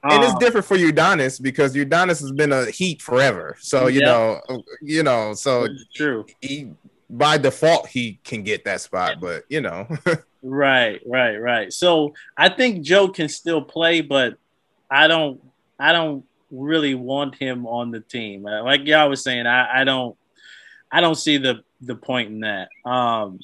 Um, 0.02 0.12
and 0.12 0.24
it's 0.24 0.32
um, 0.32 0.38
different 0.38 0.66
for 0.66 0.76
Udonis 0.78 1.40
because 1.40 1.74
Udonis 1.74 2.20
has 2.20 2.32
been 2.32 2.52
a 2.52 2.70
Heat 2.70 3.02
forever, 3.02 3.56
so 3.60 3.86
you 3.86 4.00
know, 4.00 4.40
you 4.80 5.02
know, 5.02 5.34
so 5.34 5.68
true. 5.94 6.24
He 6.40 6.72
by 7.10 7.36
default 7.36 7.88
he 7.88 8.18
can 8.24 8.42
get 8.42 8.64
that 8.64 8.80
spot, 8.80 9.20
but 9.20 9.44
you 9.48 9.60
know. 9.60 9.86
right, 10.42 11.00
right, 11.06 11.36
right. 11.36 11.72
So 11.72 12.14
I 12.36 12.48
think 12.48 12.82
Joe 12.82 13.08
can 13.08 13.28
still 13.28 13.60
play, 13.60 14.00
but 14.00 14.38
I 14.90 15.06
don't 15.06 15.40
I 15.78 15.92
don't 15.92 16.24
really 16.50 16.94
want 16.94 17.34
him 17.34 17.66
on 17.66 17.90
the 17.90 18.00
team. 18.00 18.46
Uh, 18.46 18.62
like 18.62 18.86
y'all 18.86 19.08
was 19.08 19.22
saying, 19.22 19.46
I, 19.46 19.80
I 19.80 19.84
don't 19.84 20.16
I 20.90 21.00
don't 21.00 21.16
see 21.16 21.36
the 21.36 21.62
the 21.80 21.94
point 21.94 22.30
in 22.30 22.40
that. 22.40 22.68
Um, 22.84 23.40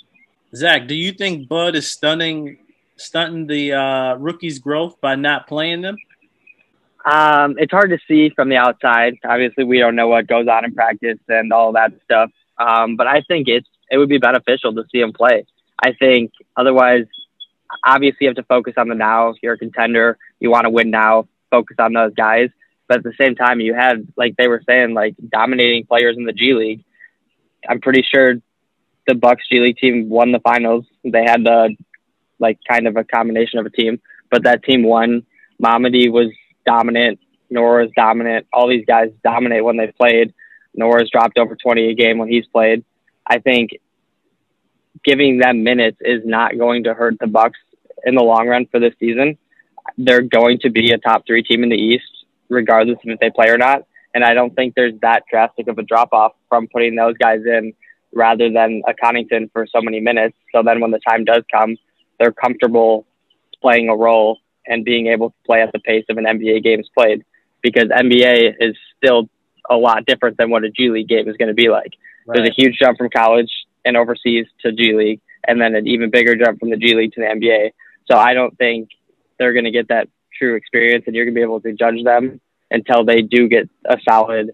Zach, 0.55 0.87
do 0.87 0.95
you 0.95 1.13
think 1.13 1.49
Bud 1.49 1.75
is 1.77 1.91
stunning 1.91 2.59
stunting 2.97 3.47
the 3.47 3.73
uh, 3.75 4.15
rookies' 4.15 4.59
growth 4.59 5.01
by 5.01 5.17
not 5.17 5.47
playing 5.47 5.83
them? 5.83 5.97
Um, 7.07 7.55
it's 7.59 7.71
hard 7.71 7.91
to 7.91 7.99
see 8.09 8.31
from 8.35 8.49
the 8.49 8.57
outside. 8.57 9.15
Obviously, 9.25 9.63
we 9.63 9.79
don't 9.79 9.95
know 9.95 10.09
what 10.09 10.27
goes 10.27 10.49
on 10.49 10.65
in 10.65 10.75
practice 10.75 11.21
and 11.29 11.53
all 11.53 11.73
that 11.73 11.93
stuff. 12.03 12.31
Um, 12.59 12.97
but 12.97 13.07
I 13.07 13.23
think 13.23 13.47
it's 13.49 13.69
it 13.91 13.99
would 13.99 14.09
be 14.09 14.19
beneficial 14.19 14.75
to 14.75 14.83
see 14.91 15.01
him 15.01 15.13
play. 15.13 15.47
I 15.79 15.93
think 15.93 16.33
otherwise, 16.57 17.07
obviously, 17.87 18.19
you 18.23 18.29
have 18.29 18.37
to 18.37 18.43
focus 18.43 18.75
on 18.77 18.89
the 18.89 18.97
now. 18.97 19.35
You're 19.41 19.55
a 19.55 19.59
contender. 19.59 20.19
You 20.41 20.51
want 20.51 20.65
to 20.65 20.71
win 20.71 20.91
now 20.91 21.29
focus 21.51 21.77
on 21.79 21.93
those 21.93 22.13
guys. 22.15 22.51
But 22.89 22.99
at 22.99 23.05
the 23.05 23.15
same 23.21 23.37
time, 23.37 23.61
you 23.61 23.75
had, 23.75 24.07
like 24.17 24.37
they 24.37 24.49
were 24.49 24.63
saying, 24.67 24.95
like 24.95 25.15
dominating 25.31 25.87
players 25.87 26.17
in 26.17 26.25
the 26.25 26.33
G 26.33 26.55
League. 26.55 26.85
I'm 27.69 27.81
pretty 27.81 28.03
sure 28.03 28.35
the 29.07 29.15
Bucks 29.15 29.45
G 29.49 29.61
League 29.61 29.77
team 29.77 30.09
won 30.09 30.33
the 30.33 30.41
finals. 30.41 30.87
They 31.05 31.23
had 31.25 31.45
the 31.45 31.77
like 32.39 32.59
kind 32.69 32.87
of 32.87 32.97
a 32.97 33.05
combination 33.05 33.61
of 33.61 33.67
a 33.67 33.71
team, 33.71 34.01
but 34.31 34.43
that 34.45 34.65
team 34.65 34.83
won. 34.83 35.25
Mamadi 35.63 36.11
was 36.11 36.31
dominant. 36.67 37.21
Nwora's 37.53 37.93
dominant. 37.97 38.47
All 38.53 38.69
these 38.69 38.85
guys 38.87 39.11
dominate 39.23 39.65
when 39.65 39.77
they 39.77 39.87
played. 39.87 40.35
Nwora's 40.79 41.11
dropped 41.11 41.39
over 41.39 41.57
20 41.57 41.91
a 41.91 41.95
game 41.95 42.19
when 42.19 42.29
he's 42.29 42.47
played. 42.47 42.85
I 43.27 43.39
think 43.39 43.71
giving 45.05 45.39
them 45.39 45.63
minutes 45.63 45.99
is 46.01 46.23
not 46.25 46.59
going 46.59 46.85
to 46.85 46.95
hurt 46.95 47.19
the 47.21 47.27
Bucks 47.27 47.59
in 48.05 48.15
the 48.15 48.23
long 48.23 48.49
run 48.49 48.67
for 48.67 48.81
this 48.81 48.95
season 48.99 49.39
they're 49.99 50.23
going 50.23 50.59
to 50.61 50.71
be 50.71 50.91
a 50.93 50.99
top 50.99 51.27
three 51.27 51.43
team 51.43 51.63
in 51.63 51.69
the 51.69 51.77
East, 51.77 52.25
regardless 52.49 52.99
of 53.05 53.11
if 53.11 53.21
they 53.21 53.31
play 53.31 53.49
or 53.49 53.59
not. 53.59 53.83
And 54.15 54.25
I 54.25 54.35
don't 54.35 54.55
think 54.55 54.75
there's 54.75 54.99
that 55.03 55.25
drastic 55.31 55.69
of 55.69 55.79
a 55.79 55.83
drop 55.83 56.13
off 56.13 56.33
from 56.49 56.69
putting 56.69 56.97
those 56.97 57.17
guys 57.19 57.41
in 57.45 57.75
rather 58.13 58.51
than 58.51 58.83
a 58.89 58.95
Connaughton 58.95 59.53
for 59.53 59.67
so 59.67 59.81
many 59.83 60.01
minutes. 60.01 60.37
So 60.55 60.63
then 60.63 60.81
when 60.81 60.91
the 60.91 61.01
time 61.07 61.25
does 61.25 61.43
come, 61.53 61.77
they're 62.19 62.33
comfortable 62.33 63.07
playing 63.61 63.89
a 63.89 63.97
role 63.97 64.39
and 64.67 64.85
being 64.85 65.07
able 65.09 65.31
to 65.31 65.37
play 65.45 65.63
at 65.63 65.73
the 65.73 65.79
pace 65.79 66.05
of 66.09 66.19
an 66.19 66.25
NBA 66.25 66.63
game 66.63 66.81
is 66.81 66.91
played 66.97 67.25
because 67.63 67.85
NBA 67.85 68.55
is 68.61 68.77
still 68.97 69.29
a 69.69 69.77
lot 69.77 70.07
different 70.07 70.37
than 70.37 70.51
what 70.51 70.65
a 70.65 70.71
G 70.71 70.91
League 70.91 71.09
game 71.09 71.29
is 71.29 71.37
going 71.37 71.49
to 71.49 71.55
be 71.55 71.69
like. 71.69 71.93
Right. 72.27 72.37
There's 72.37 72.49
a 72.49 72.53
huge 72.57 72.79
jump 72.79 72.99
from 72.99 73.11
college 73.11 73.51
and 73.85 73.97
overseas 73.97 74.47
to 74.63 74.73
G 74.73 74.95
League, 74.95 75.21
and 75.47 75.61
then 75.61 75.75
an 75.75 75.87
even 75.87 76.11
bigger 76.11 76.37
jump 76.37 76.61
from 76.61 76.71
the 76.71 76.77
G 76.77 76.95
League 76.95 77.13
to 77.13 77.21
the 77.21 77.27
NBA. 77.27 77.71
So 78.11 78.17
I 78.17 78.35
don't 78.35 78.57
think 78.59 78.91
they're 79.39 79.53
going 79.53 79.65
to 79.65 79.71
get 79.71 79.89
that 79.89 80.09
true 80.39 80.55
experience 80.55 81.05
and 81.07 81.15
you're 81.17 81.25
going 81.25 81.35
to 81.35 81.39
be 81.39 81.43
able 81.43 81.61
to 81.61 81.73
judge 81.73 82.03
them 82.05 82.41
until 82.71 83.05
they 83.05 83.23
do 83.23 83.49
get 83.49 83.69
a 83.85 83.97
solid 84.09 84.51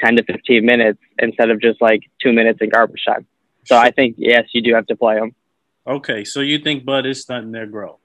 10 0.00 0.16
to 0.16 0.24
15 0.24 0.64
minutes 0.64 0.98
instead 1.18 1.50
of 1.50 1.60
just 1.60 1.80
like 1.80 2.02
two 2.22 2.32
minutes 2.32 2.58
in 2.60 2.68
garbage 2.68 3.02
time. 3.06 3.26
So 3.64 3.76
I 3.76 3.90
think, 3.90 4.16
yes, 4.18 4.44
you 4.52 4.62
do 4.62 4.74
have 4.74 4.86
to 4.86 4.96
play 4.96 5.18
them. 5.18 5.34
Okay. 5.86 6.24
So 6.24 6.40
you 6.40 6.58
think 6.58 6.84
Bud 6.84 7.06
is 7.06 7.22
stunting 7.22 7.52
their 7.52 7.66
growth? 7.66 7.98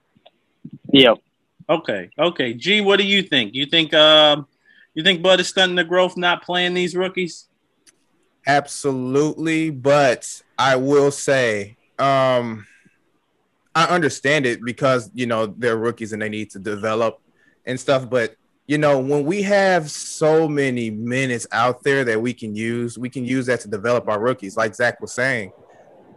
Yep. 0.92 1.18
Okay. 1.72 2.10
Okay. 2.20 2.54
G, 2.54 2.82
what 2.82 2.98
do 2.98 3.06
you 3.06 3.24
think? 3.24 3.56
You 3.56 3.66
think, 3.66 3.94
um, 3.94 4.46
you 4.94 5.04
think 5.04 5.22
Bud 5.22 5.40
is 5.40 5.48
stunting 5.48 5.78
the 5.78 5.86
growth 5.86 6.18
not 6.18 6.44
playing 6.44 6.74
these 6.74 6.96
rookies? 6.96 7.48
Absolutely. 8.46 9.70
But 9.70 10.42
I 10.60 10.76
will 10.76 11.12
say, 11.12 11.78
um, 11.98 12.68
I 13.74 13.86
understand 13.86 14.46
it 14.46 14.64
because 14.66 15.10
you 15.14 15.26
know 15.26 15.46
they're 15.46 15.78
rookies 15.78 16.12
and 16.12 16.22
they 16.22 16.28
need 16.28 16.50
to 16.52 16.60
develop 16.60 17.22
and 17.66 17.80
stuff. 17.80 18.10
But 18.10 18.36
you 18.68 18.78
know, 18.78 19.00
when 19.00 19.26
we 19.26 19.42
have 19.44 19.90
so 19.90 20.48
many 20.50 20.90
minutes 20.90 21.48
out 21.54 21.84
there 21.84 22.04
that 22.04 22.22
we 22.22 22.34
can 22.34 22.54
use, 22.54 22.98
we 22.98 23.10
can 23.10 23.24
use 23.24 23.46
that 23.46 23.62
to 23.62 23.70
develop 23.70 24.10
our 24.10 24.20
rookies. 24.20 24.58
Like 24.58 24.76
Zach 24.76 25.00
was 25.00 25.14
saying, 25.14 25.54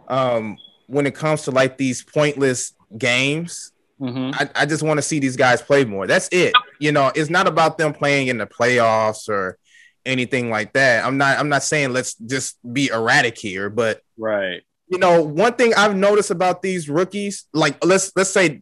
um, 0.09 0.57
when 0.87 1.05
it 1.05 1.15
comes 1.15 1.43
to 1.43 1.51
like 1.51 1.77
these 1.77 2.03
pointless 2.03 2.73
games, 2.97 3.71
mm-hmm. 3.99 4.31
I, 4.33 4.63
I 4.63 4.65
just 4.65 4.83
want 4.83 4.97
to 4.97 5.01
see 5.01 5.19
these 5.19 5.35
guys 5.35 5.61
play 5.61 5.85
more. 5.85 6.07
That's 6.07 6.29
it. 6.31 6.53
You 6.79 6.91
know, 6.91 7.11
it's 7.15 7.29
not 7.29 7.47
about 7.47 7.77
them 7.77 7.93
playing 7.93 8.27
in 8.27 8.37
the 8.37 8.47
playoffs 8.47 9.29
or 9.29 9.57
anything 10.05 10.49
like 10.49 10.73
that. 10.73 11.05
I'm 11.05 11.17
not. 11.17 11.39
I'm 11.39 11.49
not 11.49 11.63
saying 11.63 11.93
let's 11.93 12.15
just 12.15 12.57
be 12.73 12.89
erratic 12.89 13.37
here, 13.37 13.69
but 13.69 14.01
right 14.17 14.61
you 14.87 14.97
know, 14.99 15.21
one 15.21 15.53
thing 15.53 15.73
I've 15.75 15.95
noticed 15.95 16.31
about 16.31 16.61
these 16.61 16.89
rookies, 16.89 17.45
like 17.53 17.83
let's 17.83 18.11
let's 18.15 18.29
say 18.29 18.61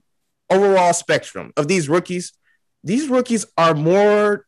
overall 0.49 0.93
spectrum 0.93 1.51
of 1.57 1.67
these 1.67 1.89
rookies, 1.89 2.33
these 2.83 3.09
rookies 3.09 3.45
are 3.57 3.73
more 3.73 4.45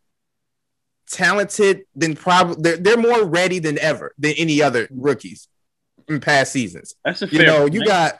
talented 1.10 1.84
than 1.96 2.16
probably 2.16 2.56
they're, 2.62 2.78
they're 2.78 2.98
more 2.98 3.26
ready 3.26 3.60
than 3.60 3.78
ever 3.80 4.14
than 4.18 4.34
any 4.38 4.62
other 4.62 4.88
rookies. 4.92 5.48
in 6.08 6.20
past 6.20 6.52
seasons. 6.54 6.96
That's 7.04 7.22
a 7.22 7.28
fair 7.28 7.40
You 7.40 7.46
know, 7.46 7.62
point. 7.62 7.74
you 7.74 7.86
got 7.86 8.18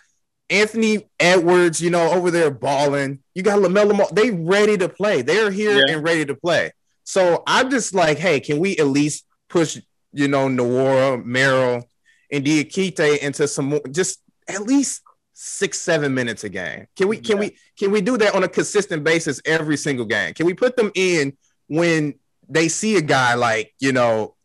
Anthony 0.49 1.07
Edwards, 1.19 1.81
you 1.81 1.89
know, 1.89 2.11
over 2.11 2.29
there 2.31 2.51
balling. 2.51 3.19
You 3.33 3.43
got 3.43 3.59
LaMelo. 3.59 3.97
Ball. 3.97 4.09
They 4.13 4.31
ready 4.31 4.77
to 4.77 4.87
play. 4.89 5.21
They're 5.21 5.51
here 5.51 5.77
Yeah. 5.77 5.95
and 5.95 6.03
ready 6.03 6.25
to 6.25 6.35
play. 6.35 6.71
So 7.03 7.43
I'm 7.47 7.69
just 7.69 7.93
like, 7.93 8.17
hey, 8.17 8.39
can 8.39 8.59
we 8.59 8.77
at 8.77 8.87
least 8.87 9.25
push, 9.49 9.77
you 10.13 10.27
know, 10.27 10.47
Nwora, 10.47 11.23
Merrill, 11.23 11.87
and 12.31 12.43
Diakite 12.45 13.19
into 13.19 13.47
some 13.47 13.65
more, 13.65 13.81
just 13.91 14.19
at 14.47 14.63
least 14.63 15.01
six, 15.33 15.79
seven 15.79 16.13
minutes 16.13 16.43
a 16.43 16.49
game? 16.49 16.87
Can 16.95 17.07
we, 17.07 17.17
can 17.17 17.37
Yeah. 17.37 17.41
we, 17.41 17.57
can 17.77 17.91
we 17.91 18.01
do 18.01 18.17
that 18.17 18.35
on 18.35 18.43
a 18.43 18.47
consistent 18.47 19.03
basis 19.03 19.41
every 19.45 19.77
single 19.77 20.05
game? 20.05 20.33
Can 20.33 20.45
we 20.45 20.53
put 20.53 20.75
them 20.75 20.91
in 20.95 21.35
when 21.67 22.15
they 22.47 22.67
see 22.69 22.97
a 22.97 23.01
guy 23.01 23.33
like, 23.33 23.73
you 23.79 23.91
know, 23.91 24.35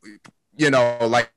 you 0.56 0.70
know, 0.70 0.98
like 1.06 1.30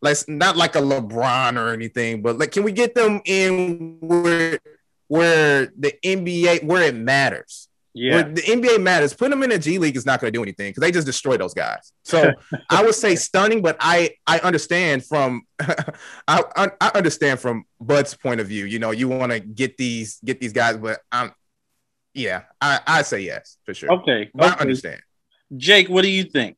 like 0.00 0.16
not 0.28 0.56
like 0.56 0.76
a 0.76 0.80
LeBron 0.80 1.58
or 1.58 1.72
anything, 1.72 2.22
but 2.22 2.38
like 2.38 2.52
can 2.52 2.62
we 2.62 2.72
get 2.72 2.94
them 2.94 3.20
in 3.24 3.98
where 4.00 4.58
where 5.08 5.72
the 5.76 5.94
NBA 6.04 6.64
where 6.64 6.82
it 6.82 6.94
matters? 6.94 7.68
yeah. 7.98 8.14
Where 8.14 8.22
the 8.24 8.42
NBA 8.42 8.80
matters. 8.80 9.12
Putting 9.12 9.30
them 9.30 9.42
in 9.42 9.52
a 9.52 9.58
G 9.58 9.78
League 9.78 9.96
is 9.96 10.06
not 10.06 10.20
going 10.20 10.32
to 10.32 10.36
do 10.36 10.42
anything 10.42 10.70
because 10.70 10.80
they 10.80 10.92
just 10.92 11.06
destroy 11.06 11.36
those 11.36 11.54
guys. 11.54 11.92
So 12.04 12.32
I 12.70 12.82
would 12.82 12.94
say 12.94 13.16
stunning, 13.16 13.60
but 13.60 13.76
I 13.80 14.10
I 14.26 14.38
understand 14.38 15.04
from 15.04 15.42
I, 16.28 16.42
I 16.80 16.90
understand 16.94 17.40
from 17.40 17.64
Bud's 17.80 18.14
point 18.14 18.40
of 18.40 18.46
view. 18.46 18.66
You 18.66 18.78
know, 18.78 18.92
you 18.92 19.08
want 19.08 19.32
to 19.32 19.40
get 19.40 19.76
these 19.76 20.20
get 20.24 20.40
these 20.40 20.52
guys, 20.52 20.76
but 20.76 21.00
I'm 21.10 21.32
yeah, 22.14 22.42
I 22.60 22.80
I 22.86 23.02
say 23.02 23.20
yes 23.20 23.58
for 23.64 23.74
sure. 23.74 23.92
Okay. 23.92 24.30
But 24.32 24.58
I 24.58 24.60
understand. 24.60 25.00
Jake, 25.56 25.88
what 25.88 26.02
do 26.02 26.10
you 26.10 26.24
think? 26.24 26.56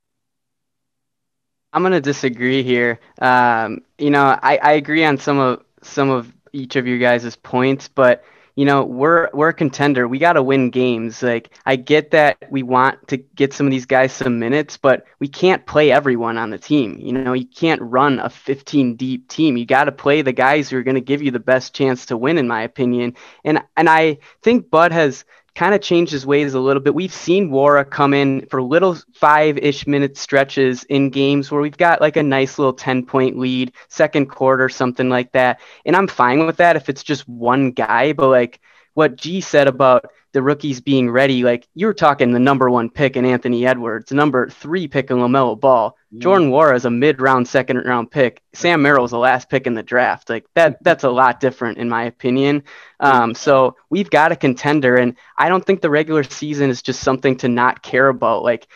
I'm 1.73 1.83
gonna 1.83 2.01
disagree 2.01 2.63
here. 2.63 3.01
Um, 3.21 3.83
you 3.99 4.11
know, 4.11 4.39
I, 4.43 4.57
I 4.59 4.73
agree 4.73 5.05
on 5.05 5.19
some 5.19 5.39
of 5.39 5.65
some 5.83 6.11
of 6.11 6.33
each 6.53 6.77
of 6.77 6.87
you 6.87 6.99
guys' 6.99 7.37
points, 7.37 7.89
but 7.89 8.25
you 8.57 8.65
know, 8.65 8.85
we're 8.85 9.31
we're 9.33 9.49
a 9.51 9.55
contender. 9.55 10.09
We 10.09 10.19
got 10.19 10.35
to 10.35 10.43
win 10.43 10.71
games. 10.71 11.23
Like 11.23 11.51
I 11.65 11.77
get 11.77 12.11
that 12.11 12.37
we 12.51 12.63
want 12.63 13.09
to 13.09 13.17
get 13.17 13.55
some 13.55 13.67
of 13.67 13.71
these 13.71 13.87
guys 13.87 14.13
some 14.13 14.39
minutes, 14.39 14.77
but 14.77 15.07
we 15.19 15.29
can't 15.29 15.65
play 15.65 15.93
everyone 15.93 16.37
on 16.37 16.51
the 16.51 16.59
team. 16.59 16.99
You 16.99 17.13
know, 17.13 17.33
you 17.33 17.47
can't 17.47 17.81
run 17.81 18.19
a 18.19 18.29
15 18.29 18.97
deep 18.97 19.29
team. 19.29 19.57
You 19.57 19.65
got 19.65 19.85
to 19.85 19.93
play 19.93 20.23
the 20.23 20.33
guys 20.33 20.69
who 20.69 20.77
are 20.79 20.83
to 20.83 21.01
give 21.01 21.23
you 21.23 21.31
the 21.31 21.39
best 21.41 21.75
chance 21.75 22.07
to 22.07 22.17
win, 22.17 22.37
in 22.39 22.49
my 22.49 22.63
opinion. 22.63 23.15
And 23.45 23.63
and 23.77 23.89
I 23.89 24.19
think 24.43 24.69
Bud 24.69 24.93
has 24.93 25.25
kind 25.61 25.75
of 25.75 25.83
changed 25.83 26.11
his 26.11 26.25
ways 26.25 26.55
a 26.55 26.59
little 26.59 26.81
bit. 26.81 26.95
We've 26.95 27.13
seen 27.13 27.51
Nwora 27.51 27.85
come 27.85 28.15
in 28.15 28.47
for 28.47 28.63
little 28.63 28.97
five 29.13 29.59
ish 29.59 29.87
minute 29.87 30.17
stretches 30.17 30.85
in 30.85 31.11
games 31.11 31.51
where 31.51 31.61
we've 31.61 31.77
got 31.77 32.01
like 32.01 32.17
a 32.17 32.23
nice 32.23 32.59
little 32.59 32.73
10 32.73 33.05
point 33.05 33.39
lead, 33.39 33.75
second 33.89 34.31
quarter, 34.31 34.71
something 34.71 35.11
like 35.11 35.33
that. 35.33 35.61
And 35.85 35.95
I'm 35.95 36.09
fine 36.09 36.47
with 36.47 36.57
that 36.57 36.77
if 36.77 36.89
it's 36.89 37.03
just 37.03 37.29
one 37.29 37.73
guy. 37.73 38.15
But 38.15 38.29
like 38.29 38.59
what 38.95 39.17
G 39.17 39.43
said 39.43 39.69
about 39.69 40.07
the 40.33 40.43
rookies 40.43 40.81
being 40.81 41.11
ready, 41.11 41.43
like 41.43 41.67
you 41.75 41.87
were 41.87 41.95
talking 41.95 42.33
the 42.33 42.39
number 42.39 42.71
one 42.71 42.91
pick 42.91 43.17
in 43.17 43.25
Anthony 43.25 43.67
Edwards, 43.67 44.13
number 44.13 44.49
three 44.49 44.89
pick 44.89 45.11
in 45.11 45.19
LaMelo 45.19 45.59
Ball. 45.59 45.97
Jordan 46.19 46.51
Nwora 46.51 46.75
is 46.75 46.85
a 46.85 46.91
mid 46.91 47.21
round, 47.21 47.47
second 47.47 47.79
round 47.79 48.11
pick. 48.11 48.43
Sam 48.53 48.83
Merrill 48.83 49.05
is 49.05 49.13
the 49.13 49.19
last 49.19 49.49
pick 49.49 49.67
in 49.67 49.75
the 49.75 49.83
draft. 49.83 50.29
Like 50.29 50.45
that, 50.55 50.83
that's 50.83 51.05
a 51.05 51.11
lot 51.11 51.39
different 51.39 51.79
in 51.79 51.89
my 51.89 52.05
opinion. 52.05 52.65
Um, 52.99 53.35
so 53.35 53.77
we've 53.91 54.11
got 54.11 54.33
a 54.33 54.37
contender, 54.37 54.97
and 54.97 55.17
I 55.39 55.49
don't 55.49 55.65
think 55.65 55.81
the 55.81 55.91
regular 55.91 56.25
season 56.25 56.69
is 56.69 56.83
just 56.83 57.01
something 57.01 57.37
to 57.39 57.49
not 57.49 57.83
care 57.83 58.09
about. 58.09 58.43
Like 58.43 58.67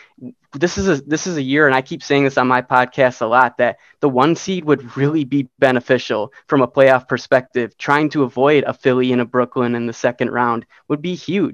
this 0.53 0.77
is 0.77 0.87
a 0.87 1.01
this 1.03 1.27
is 1.27 1.37
a 1.37 1.41
year, 1.41 1.67
and 1.67 1.75
I 1.75 1.81
keep 1.81 2.01
saying 2.01 2.23
this 2.23 2.37
on 2.37 2.47
my 2.47 2.61
podcast 2.61 3.21
a 3.21 3.25
lot 3.25 3.57
that 3.57 3.77
the 3.99 4.09
one 4.09 4.35
seed 4.35 4.65
would 4.65 4.95
really 4.97 5.25
be 5.25 5.49
beneficial 5.59 6.31
from 6.47 6.61
a 6.61 6.67
playoff 6.67 7.07
perspective. 7.07 7.77
Trying 7.77 8.09
to 8.11 8.23
avoid 8.23 8.63
a 8.63 8.73
Philly 8.73 9.11
and 9.11 9.21
a 9.21 9.25
Brooklyn 9.25 9.75
in 9.75 9.85
the 9.85 9.93
second 9.93 10.31
round 10.31 10.65
would 10.87 11.01
be 11.01 11.15
huge. 11.15 11.44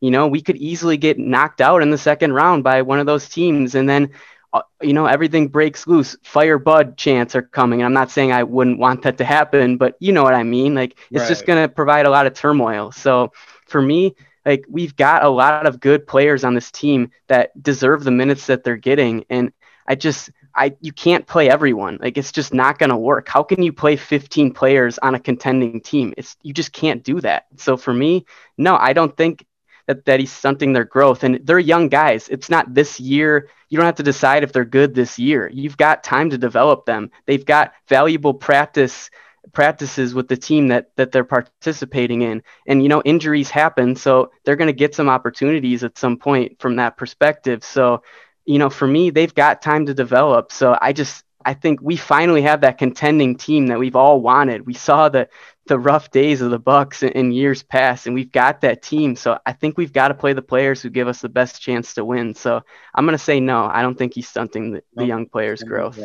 You 0.00 0.10
know, 0.10 0.26
we 0.26 0.40
could 0.40 0.56
easily 0.56 0.96
get 0.96 1.18
knocked 1.18 1.60
out 1.60 1.82
in 1.82 1.90
the 1.90 1.98
second 1.98 2.32
round 2.32 2.64
by 2.64 2.82
one 2.82 2.98
of 2.98 3.06
those 3.06 3.28
teams, 3.28 3.74
and 3.74 3.88
then 3.88 4.10
uh, 4.52 4.62
you 4.82 4.92
know, 4.92 5.06
everything 5.06 5.46
breaks 5.48 5.86
loose. 5.86 6.16
Fire 6.24 6.58
Bud 6.58 6.96
chants 6.96 7.36
are 7.36 7.42
coming. 7.42 7.80
And 7.80 7.86
I'm 7.86 7.92
not 7.92 8.10
saying 8.10 8.32
I 8.32 8.42
wouldn't 8.42 8.78
want 8.78 9.02
that 9.02 9.18
to 9.18 9.24
happen, 9.24 9.76
but 9.76 9.96
you 10.00 10.12
know 10.12 10.24
what 10.24 10.34
I 10.34 10.42
mean. 10.42 10.74
Like 10.74 10.98
it's 11.10 11.28
just 11.28 11.46
going 11.46 11.62
to 11.62 11.68
provide 11.72 12.06
a 12.06 12.10
lot 12.10 12.26
of 12.26 12.34
turmoil. 12.34 12.90
So 12.90 13.32
for 13.66 13.80
me, 13.80 14.16
like 14.44 14.64
we've 14.68 14.96
got 14.96 15.22
a 15.22 15.28
lot 15.28 15.66
of 15.66 15.78
good 15.78 16.06
players 16.06 16.42
on 16.42 16.54
this 16.54 16.70
team 16.72 17.12
that 17.28 17.50
deserve 17.62 18.02
the 18.02 18.10
minutes 18.10 18.46
that 18.46 18.64
they're 18.64 18.76
getting. 18.76 19.24
And 19.30 19.52
I 19.86 19.94
just, 19.94 20.30
I 20.60 20.76
you 20.80 20.92
can't 20.92 21.26
play 21.26 21.48
everyone. 21.48 21.98
Like 22.00 22.18
it's 22.18 22.32
just 22.32 22.52
not 22.52 22.78
going 22.78 22.90
to 22.90 22.96
work. 22.96 23.28
How 23.28 23.42
can 23.42 23.62
you 23.62 23.72
play 23.72 23.96
15 23.96 24.52
players 24.52 24.98
on 24.98 25.14
a 25.14 25.20
contending 25.20 25.80
team? 25.80 26.12
It's 26.18 26.36
you 26.42 26.52
just 26.52 26.72
can't 26.72 27.02
do 27.02 27.20
that. 27.22 27.46
So 27.56 27.78
for 27.78 27.94
me, 27.94 28.26
no, 28.58 28.76
I 28.76 28.92
don't 28.92 29.16
think 29.16 29.46
that, 29.86 30.04
that 30.04 30.20
he's 30.20 30.30
stunting 30.30 30.74
their 30.74 30.84
growth. 30.84 31.24
And 31.24 31.40
they're 31.44 31.58
young 31.58 31.88
guys. 31.88 32.28
It's 32.28 32.50
not 32.50 32.74
this 32.74 33.00
year. 33.00 33.48
You 33.70 33.78
don't 33.78 33.86
have 33.86 33.94
to 33.96 34.02
decide 34.02 34.44
if 34.44 34.52
they're 34.52 34.66
good 34.66 34.94
this 34.94 35.18
year. 35.18 35.50
You've 35.52 35.78
got 35.78 36.04
time 36.04 36.28
to 36.30 36.38
develop 36.38 36.84
them. 36.84 37.10
They've 37.24 37.44
got 37.44 37.72
valuable 37.88 38.34
practice 38.34 39.10
practices 39.52 40.14
with 40.14 40.28
the 40.28 40.36
team 40.36 40.68
that 40.68 40.94
that 40.96 41.10
they're 41.10 41.24
participating 41.24 42.20
in. 42.22 42.42
And 42.66 42.82
you 42.82 42.90
know, 42.90 43.00
injuries 43.04 43.48
happen, 43.48 43.96
so 43.96 44.30
they're 44.44 44.56
going 44.56 44.68
to 44.68 44.74
get 44.74 44.94
some 44.94 45.08
opportunities 45.08 45.82
at 45.82 45.96
some 45.96 46.18
point 46.18 46.60
from 46.60 46.76
that 46.76 46.98
perspective. 46.98 47.64
So, 47.64 48.02
you 48.50 48.58
know, 48.58 48.68
for 48.68 48.86
me, 48.88 49.10
they've 49.10 49.32
got 49.32 49.62
time 49.62 49.86
to 49.86 49.94
develop. 49.94 50.50
So 50.50 50.76
I 50.80 50.92
just 50.92 51.24
I 51.44 51.54
think 51.54 51.80
we 51.80 51.96
finally 51.96 52.42
have 52.42 52.62
that 52.62 52.78
contending 52.78 53.36
team 53.36 53.68
that 53.68 53.78
we've 53.78 53.94
all 53.94 54.20
wanted. 54.20 54.66
We 54.66 54.74
saw 54.74 55.08
the 55.08 55.28
the 55.66 55.78
rough 55.78 56.10
days 56.10 56.40
of 56.40 56.50
the 56.50 56.58
Bucks 56.58 57.04
in, 57.04 57.10
in 57.10 57.30
years 57.30 57.62
past, 57.62 58.06
and 58.06 58.14
we've 58.14 58.32
got 58.32 58.62
that 58.62 58.82
team. 58.82 59.14
So 59.14 59.38
I 59.46 59.52
think 59.52 59.78
we've 59.78 59.92
got 59.92 60.08
to 60.08 60.14
play 60.14 60.32
the 60.32 60.42
players 60.42 60.82
who 60.82 60.90
give 60.90 61.06
us 61.06 61.20
the 61.20 61.28
best 61.28 61.62
chance 61.62 61.94
to 61.94 62.04
win. 62.04 62.34
So 62.34 62.60
I'm 62.92 63.06
going 63.06 63.16
to 63.16 63.22
say 63.22 63.38
no. 63.38 63.66
I 63.66 63.82
don't 63.82 63.96
think 63.96 64.14
he's 64.14 64.26
stunting 64.26 64.72
the, 64.72 64.82
the 64.94 65.06
young 65.06 65.26
players' 65.26 65.62
growth. 65.62 66.00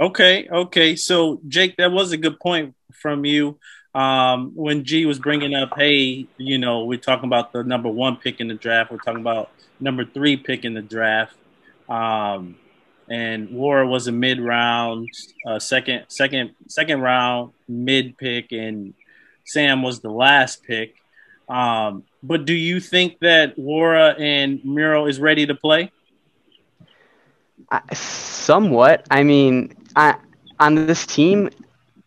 Okay, 0.00 0.48
okay. 0.48 0.96
So 0.96 1.40
Jake, 1.46 1.76
that 1.76 1.92
was 1.92 2.10
a 2.10 2.16
good 2.16 2.40
point 2.40 2.74
from 2.92 3.24
you. 3.24 3.60
Um, 3.94 4.50
when 4.56 4.82
G 4.82 5.06
was 5.06 5.20
bringing 5.20 5.54
up, 5.54 5.74
hey, 5.76 6.26
you 6.36 6.58
know, 6.58 6.84
we're 6.84 6.98
talking 6.98 7.28
about 7.28 7.52
the 7.52 7.62
number 7.62 7.88
one 7.88 8.16
pick 8.16 8.40
in 8.40 8.48
the 8.48 8.54
draft. 8.54 8.90
We're 8.90 8.98
talking 8.98 9.20
about 9.20 9.50
number 9.78 10.04
three 10.04 10.36
pick 10.36 10.64
in 10.64 10.74
the 10.74 10.82
draft. 10.82 11.36
Um, 11.88 12.56
and 13.08 13.50
War 13.50 13.86
was 13.86 14.08
a 14.08 14.12
mid 14.12 14.40
round, 14.40 15.08
uh, 15.46 15.58
second, 15.58 16.04
second, 16.08 16.54
second 16.66 17.00
round 17.00 17.52
mid 17.68 18.18
pick, 18.18 18.52
and 18.52 18.94
Sam 19.44 19.82
was 19.82 20.00
the 20.00 20.10
last 20.10 20.64
pick. 20.64 20.94
Um, 21.48 22.02
but 22.22 22.44
do 22.44 22.54
you 22.54 22.80
think 22.80 23.20
that 23.20 23.56
Nwora 23.56 24.20
and 24.20 24.64
Miro 24.64 25.06
is 25.06 25.20
ready 25.20 25.46
to 25.46 25.54
play? 25.54 25.92
Somewhat. 27.92 29.06
I 29.10 29.22
mean, 29.22 29.74
I, 29.94 30.16
on 30.58 30.74
this 30.74 31.06
team, 31.06 31.50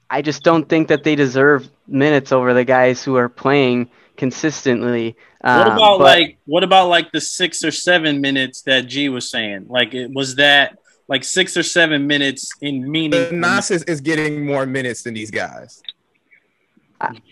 I 0.10 0.22
just 0.22 0.44
don't 0.44 0.68
think 0.68 0.90
that 0.90 1.04
they 1.04 1.16
deserve 1.16 1.70
minutes 1.88 2.32
over 2.32 2.54
the 2.54 2.66
guys 2.66 3.04
who 3.04 3.16
are 3.16 3.30
playing 3.30 3.90
consistently. 4.20 5.16
What 5.42 5.52
Um, 5.68 5.68
about 5.78 5.98
but- 5.98 6.04
like 6.04 6.38
what 6.46 6.64
about 6.64 6.90
like 6.90 7.12
the 7.12 7.22
six 7.22 7.64
or 7.64 7.72
seven 7.72 8.22
minutes 8.22 8.62
that 8.64 8.82
G 8.86 9.10
was 9.10 9.30
saying? 9.32 9.66
Like 9.70 9.96
it 9.96 10.12
was 10.14 10.36
that 10.36 10.78
like 11.08 11.24
six 11.24 11.58
or 11.58 11.64
seven 11.64 12.06
minutes 12.06 12.52
in 12.62 12.90
meaning. 12.92 13.30
The 13.30 13.32
Nas 13.32 13.72
is, 13.72 13.82
is 13.84 14.00
getting 14.02 14.46
more 14.46 14.68
minutes 14.68 15.02
than 15.02 15.16
these 15.16 15.32
guys. 15.32 15.82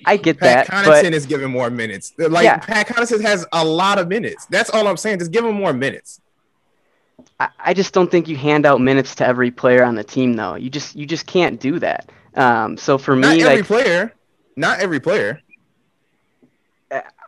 I 0.06 0.16
get 0.16 0.40
Pat 0.40 0.68
that, 0.68 0.86
Connaughton 0.86 1.04
but 1.04 1.14
is 1.14 1.26
giving 1.26 1.52
more 1.52 1.70
minutes. 1.70 2.14
Like 2.18 2.46
Yeah. 2.46 2.58
Pat 2.58 2.88
Connaughton 2.88 3.22
has 3.22 3.46
a 3.52 3.64
lot 3.66 4.00
of 4.00 4.08
minutes. 4.08 4.46
That's 4.50 4.70
all 4.70 4.88
I'm 4.88 4.96
saying. 4.96 5.20
Just 5.20 5.32
give 5.32 5.44
him 5.46 5.56
more 5.56 5.74
minutes. 5.74 6.22
I, 7.40 7.50
I 7.60 7.74
just 7.74 7.94
don't 7.94 8.10
think 8.10 8.30
you 8.30 8.38
hand 8.38 8.66
out 8.66 8.80
minutes 8.80 9.16
to 9.16 9.28
every 9.28 9.52
player 9.52 9.84
on 9.84 9.96
the 9.96 10.06
team, 10.06 10.34
though. 10.38 10.56
You 10.56 10.70
just 10.70 10.96
you 10.96 11.06
just 11.06 11.26
can't 11.28 11.60
do 11.60 11.80
that. 11.80 12.10
Um, 12.36 12.78
so 12.78 12.98
for 12.98 13.16
Not 13.16 13.36
me, 13.36 13.44
every 13.44 13.58
like 13.58 13.66
player. 13.66 14.14
Not 14.56 14.80
every 14.80 15.02
player. 15.02 15.42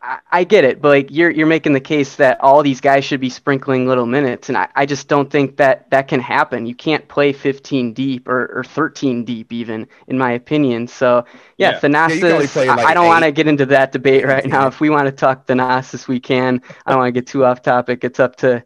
I, 0.10 0.20
I 0.32 0.44
get 0.44 0.64
it, 0.64 0.82
but 0.82 0.90
like 0.90 1.08
you're 1.12 1.30
you're 1.30 1.48
making 1.48 1.74
the 1.74 1.80
case 1.80 2.16
that 2.16 2.42
all 2.42 2.64
these 2.64 2.82
guys 2.82 3.06
should 3.06 3.20
be 3.22 3.30
sprinkling 3.30 3.88
little 3.88 4.08
minutes, 4.08 4.50
and 4.50 4.58
I, 4.58 4.68
I 4.76 4.86
just 4.88 5.08
don't 5.08 5.30
think 5.30 5.58
that 5.58 5.90
that 5.92 6.08
can 6.08 6.20
happen. 6.20 6.66
You 6.66 6.74
can't 6.76 7.08
play 7.08 7.32
15 7.32 7.94
deep 7.94 8.28
or, 8.28 8.52
or 8.60 8.64
13 8.64 9.24
deep, 9.24 9.54
even 9.54 9.88
in 10.08 10.18
my 10.18 10.32
opinion. 10.32 10.88
So 10.88 11.26
yeah, 11.58 11.72
Yeah. 11.72 11.80
Thanasis. 11.80 12.10
Yeah, 12.10 12.16
you 12.16 12.22
can 12.22 12.32
only 12.32 12.48
play, 12.48 12.68
I- 12.70 12.76
like, 12.76 12.88
I, 12.88 12.94
don't 12.96 13.08
want 13.08 13.24
to 13.24 13.32
get 13.32 13.48
into 13.48 13.68
that 13.68 13.92
debate 13.92 14.26
right 14.26 14.46
now. 14.46 14.68
If 14.68 14.80
we 14.80 14.90
want 14.90 15.06
to 15.06 15.12
talk 15.12 15.46
Thanasis, 15.46 16.08
we 16.08 16.20
can. 16.20 16.62
I 16.86 16.92
don't 16.92 17.00
want 17.00 17.10
to 17.14 17.22
get 17.22 17.28
too 17.28 17.46
off 17.46 17.62
topic. 17.62 18.04
It's 18.04 18.20
up 18.20 18.36
to 18.38 18.64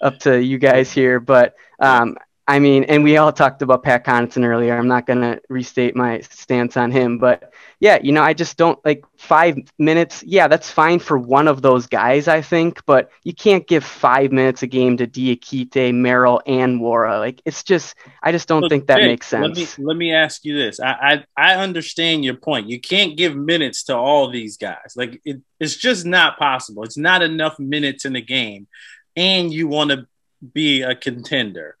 up 0.00 0.18
to 0.20 0.42
you 0.42 0.58
guys 0.58 0.90
here, 0.92 1.20
but 1.20 1.56
um, 1.80 2.16
I 2.48 2.60
mean, 2.60 2.84
and 2.84 3.02
we 3.02 3.16
all 3.16 3.32
talked 3.32 3.60
about 3.62 3.82
Pat 3.82 4.06
Connaughton 4.06 4.44
earlier. 4.44 4.78
I'm 4.78 4.86
not 4.86 5.04
going 5.04 5.20
to 5.20 5.40
restate 5.48 5.96
my 5.96 6.20
stance 6.20 6.76
on 6.76 6.92
him, 6.92 7.18
but 7.18 7.52
yeah, 7.80 7.98
you 8.00 8.12
know, 8.12 8.22
I 8.22 8.34
just 8.34 8.56
don't 8.56 8.78
like 8.84 9.04
five 9.18 9.58
minutes. 9.80 10.22
Yeah, 10.24 10.46
that's 10.46 10.70
fine 10.70 11.00
for 11.00 11.18
one 11.18 11.48
of 11.48 11.60
those 11.60 11.88
guys, 11.88 12.28
I 12.28 12.42
think, 12.42 12.86
but 12.86 13.10
you 13.24 13.34
can't 13.34 13.66
give 13.66 13.84
five 13.84 14.30
minutes 14.30 14.62
a 14.62 14.68
game 14.68 14.96
to 14.98 15.08
Diakite, 15.08 15.92
Merrill, 15.92 16.40
and 16.46 16.80
Nwora. 16.80 17.18
Like, 17.18 17.42
it's 17.44 17.64
just, 17.64 17.96
I 18.22 18.30
just 18.30 18.46
don't 18.46 18.62
Look, 18.62 18.70
think 18.70 18.86
that 18.86 18.98
Jake, 18.98 19.06
makes 19.06 19.26
sense. 19.26 19.58
Let 19.58 19.78
me, 19.78 19.84
let 19.84 19.96
me 19.96 20.14
ask 20.14 20.44
you 20.44 20.56
this. 20.56 20.78
I, 20.78 21.24
I, 21.36 21.52
I 21.52 21.54
understand 21.56 22.24
your 22.24 22.36
point. 22.36 22.68
You 22.68 22.80
can't 22.80 23.16
give 23.16 23.34
minutes 23.34 23.82
to 23.84 23.96
all 23.96 24.30
these 24.30 24.56
guys. 24.56 24.94
Like, 24.94 25.20
it, 25.24 25.42
it's 25.58 25.76
just 25.76 26.06
not 26.06 26.38
possible. 26.38 26.84
It's 26.84 26.96
not 26.96 27.22
enough 27.22 27.58
minutes 27.58 28.04
in 28.04 28.12
the 28.12 28.22
game, 28.22 28.68
and 29.16 29.52
you 29.52 29.66
want 29.66 29.90
to 29.90 30.06
be 30.54 30.82
a 30.82 30.94
contender. 30.94 31.76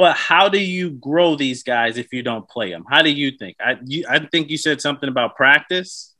But 0.00 0.16
how 0.16 0.48
do 0.48 0.58
you 0.58 0.92
grow 0.92 1.36
these 1.36 1.62
guys 1.62 1.98
if 1.98 2.10
you 2.10 2.22
don't 2.22 2.48
play 2.48 2.70
them? 2.70 2.86
How 2.88 3.02
do 3.02 3.10
you 3.10 3.32
think? 3.32 3.58
I 3.60 3.76
you, 3.84 4.06
I 4.08 4.18
think 4.18 4.48
you 4.48 4.56
said 4.56 4.80
something 4.80 5.10
about 5.10 5.36
practice. 5.36 6.14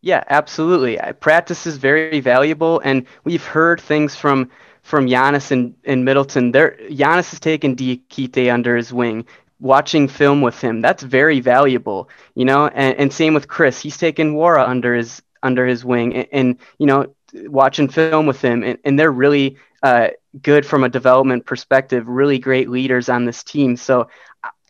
Yeah, 0.00 0.24
absolutely. 0.28 0.98
Practice 1.20 1.64
is 1.64 1.76
very 1.76 2.18
valuable, 2.18 2.80
and 2.80 3.06
we've 3.22 3.44
heard 3.44 3.80
things 3.80 4.16
from 4.16 4.50
from 4.82 5.06
Giannis 5.06 5.52
and, 5.52 5.76
and 5.84 6.04
Middleton. 6.04 6.50
There, 6.50 6.76
Giannis 6.90 7.30
has 7.30 7.38
taken 7.38 7.76
Diakite 7.76 8.52
under 8.52 8.76
his 8.76 8.92
wing. 8.92 9.24
Watching 9.60 10.08
film 10.08 10.40
with 10.40 10.60
him, 10.60 10.80
that's 10.80 11.04
very 11.04 11.38
valuable, 11.38 12.08
you 12.34 12.44
know. 12.44 12.66
And, 12.66 12.98
and 12.98 13.12
same 13.12 13.32
with 13.32 13.46
Khris. 13.46 13.80
He's 13.80 13.96
taken 13.96 14.34
Nwora 14.34 14.68
under 14.68 14.92
his 14.96 15.22
under 15.44 15.68
his 15.68 15.84
wing, 15.84 16.16
and, 16.16 16.28
and 16.32 16.58
you 16.78 16.86
know, 16.86 17.14
watching 17.32 17.88
film 17.88 18.26
with 18.26 18.42
him, 18.42 18.64
and, 18.64 18.76
and 18.84 18.98
they're 18.98 19.12
really 19.12 19.56
uh, 19.82 20.08
good 20.40 20.66
from 20.66 20.84
a 20.84 20.88
development 20.88 21.46
perspective, 21.46 22.08
really 22.08 22.38
great 22.38 22.68
leaders 22.68 23.08
on 23.08 23.24
this 23.24 23.42
team. 23.42 23.76
So, 23.76 24.08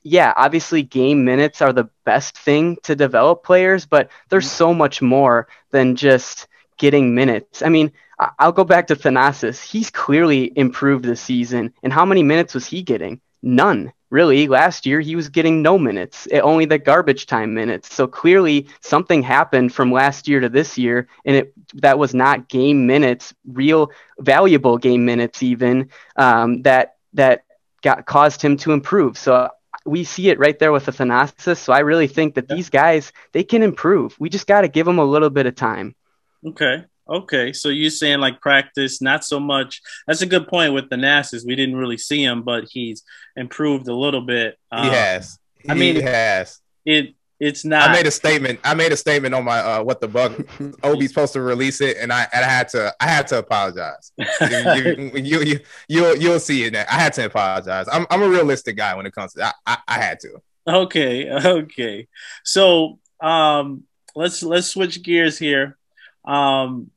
yeah, 0.03 0.33
obviously 0.37 0.83
game 0.83 1.25
minutes 1.25 1.61
are 1.61 1.73
the 1.73 1.91
best 2.05 2.39
thing 2.39 2.79
to 2.85 2.97
develop 2.97 3.45
players, 3.45 3.87
but 3.87 4.11
there's 4.29 4.47
mm-hmm. 4.47 4.57
so 4.57 4.75
much 4.75 5.03
more 5.03 5.49
than 5.71 5.97
just 5.97 6.49
getting 6.79 7.15
minutes. 7.15 7.63
I 7.63 7.69
mean, 7.69 7.93
I'll 8.39 8.53
go 8.53 8.65
back 8.65 8.87
to 8.89 8.97
Thanasis. 8.97 9.63
He's 9.63 9.91
clearly 9.91 10.53
improved 10.57 11.05
this 11.05 11.21
season. 11.21 11.73
And 11.83 11.93
how 11.93 12.05
many 12.05 12.23
minutes 12.23 12.55
was 12.55 12.67
he 12.67 12.83
getting? 12.83 13.21
None 13.43 13.93
really 14.11 14.49
last 14.49 14.87
year 14.87 15.01
he 15.01 15.17
was 15.17 15.29
getting 15.29 15.63
no 15.63 15.79
minutes 15.79 16.29
eh, 16.31 16.41
only 16.41 16.65
the 16.65 16.79
garbage 16.79 17.27
time 17.27 17.55
minutes 17.55 17.95
so 17.95 18.07
clearly 18.07 18.67
something 18.81 19.23
happened 19.23 19.73
from 19.73 19.93
last 19.93 20.29
year 20.29 20.41
to 20.41 20.49
this 20.49 20.77
year 20.77 21.09
and 21.25 21.37
it 21.37 21.53
that 21.75 21.99
was 21.99 22.15
not 22.15 22.49
game 22.49 22.87
minutes 22.87 23.33
real 23.47 23.91
valuable 24.19 24.79
game 24.79 25.05
minutes 25.05 25.43
even 25.43 25.89
um, 26.17 26.63
that 26.63 26.97
that 27.13 27.45
got 27.83 28.05
caused 28.05 28.43
him 28.43 28.57
to 28.57 28.73
improve 28.73 29.17
so 29.17 29.49
we 29.85 30.05
see 30.05 30.29
it 30.29 30.39
right 30.39 30.59
there 30.59 30.73
with 30.73 30.87
the 30.87 30.93
Thanasis. 30.93 31.59
So 31.59 31.73
I 31.73 31.81
really 31.81 32.07
think 32.07 32.35
that 32.35 32.49
these 32.49 32.71
guys 32.71 33.13
they 33.33 33.45
can 33.45 33.63
improve. 33.63 34.15
We 34.19 34.29
just 34.29 34.47
got 34.47 34.63
to 34.63 34.69
give 34.69 34.87
them 34.87 34.99
a 34.99 35.05
little 35.05 35.31
bit 35.31 35.47
of 35.47 35.55
time. 35.55 35.95
Okay. 36.45 36.85
Okay, 37.11 37.53
so 37.53 37.69
you're 37.69 37.91
saying 37.91 38.21
like 38.21 38.41
practice, 38.41 39.03
not 39.03 39.25
so 39.25 39.41
much. 39.41 39.83
That's 40.07 40.23
a 40.23 40.27
good 40.27 40.47
point 40.47 40.75
with 40.75 40.89
Thanasis. 40.89 41.45
We 41.45 41.57
didn't 41.57 41.77
really 41.77 41.99
see 41.99 42.23
him, 42.23 42.43
but 42.43 42.65
he's 42.71 43.03
improved 43.37 43.89
a 43.89 43.95
little 43.95 44.21
bit. 44.21 44.59
Um, 44.71 44.85
he 44.85 44.91
has. 44.91 45.39
He 45.59 45.71
I 45.71 45.75
mean, 45.75 46.01
has. 46.03 46.61
It 46.85 47.15
it's 47.41 47.65
not. 47.65 47.89
I 47.89 47.93
made 47.95 48.07
a 48.07 48.11
statement. 48.11 48.61
I 48.63 48.75
made 48.75 48.93
a 48.93 48.97
statement 48.97 49.35
on 49.35 49.45
my 49.45 49.59
uh, 49.61 49.83
what 49.83 50.03
the 50.03 50.09
Buck. 50.09 50.33
Obi's 50.83 51.09
supposed 51.09 51.33
to 51.33 51.41
release 51.41 51.81
it, 51.81 51.97
and 51.99 52.13
I 52.13 52.29
and 52.35 52.45
I 52.45 52.49
had 52.49 52.69
to. 52.69 52.95
I 53.01 53.07
had 53.07 53.27
to 53.29 53.39
apologize. 53.39 54.13
you, 54.19 55.15
you, 55.15 55.41
you, 55.41 55.61
you'll 55.89 56.17
you'll 56.17 56.39
see 56.39 56.65
it. 56.65 56.77
I 56.77 56.85
had 56.85 57.15
to 57.15 57.25
apologize. 57.25 57.87
I'm 57.91 58.07
I'm 58.11 58.23
a 58.23 58.29
realistic 58.29 58.77
guy 58.77 58.95
when 58.95 59.07
it 59.07 59.15
comes 59.15 59.33
to. 59.33 59.47
I, 59.47 59.53
I, 59.67 59.79
I 59.89 59.95
had 60.01 60.21
to. 60.21 60.43
Okay. 60.69 61.31
Okay. 61.45 62.09
So 62.45 62.99
um, 63.21 63.85
let's 64.15 64.43
let's 64.43 64.67
switch 64.69 65.03
gears 65.03 65.39
here. 65.39 65.79
Um, 66.27 66.91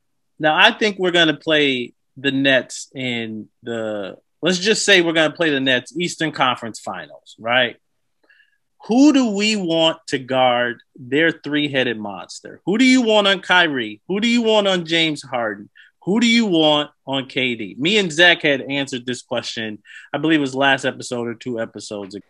now, 0.44 0.58
I 0.58 0.72
think 0.72 1.00
we're 1.00 1.12
going 1.12 1.30
to 1.30 1.36
play 1.36 1.94
the 2.18 2.32
Nets 2.32 2.90
in 2.94 3.48
the, 3.64 4.18
let's 4.42 4.60
just 4.60 4.84
say 4.84 5.02
we're 5.02 5.14
going 5.14 5.32
to 5.32 5.38
play 5.38 5.50
the 5.50 5.62
Nets 5.62 5.98
Eastern 5.98 6.34
Conference 6.34 6.82
Finals, 6.82 7.36
right? 7.40 7.78
Who 8.88 9.14
do 9.14 9.30
we 9.30 9.56
want 9.56 10.00
to 10.08 10.20
guard 10.20 10.82
their 10.98 11.32
three 11.32 11.72
headed 11.72 11.98
monster? 11.98 12.60
Who 12.66 12.78
do 12.78 12.84
you 12.84 13.02
want 13.02 13.28
on 13.28 13.40
Kyrie? 13.40 14.02
Who 14.10 14.20
do 14.20 14.28
you 14.28 14.42
want 14.42 14.68
on 14.68 14.86
James 14.86 15.22
Harden? 15.22 15.70
Who 16.04 16.20
do 16.20 16.28
you 16.28 16.46
want 16.46 16.92
on 17.08 17.30
KD? 17.30 17.78
Me 17.78 17.98
and 17.98 18.12
Zach 18.12 18.42
had 18.42 18.60
answered 18.64 19.06
this 19.06 19.22
question, 19.22 19.82
I 20.12 20.18
believe 20.18 20.40
it 20.40 20.42
was 20.42 20.54
last 20.54 20.84
episode 20.84 21.30
or 21.30 21.36
two 21.36 21.62
episodes 21.62 22.16
ago. 22.16 22.26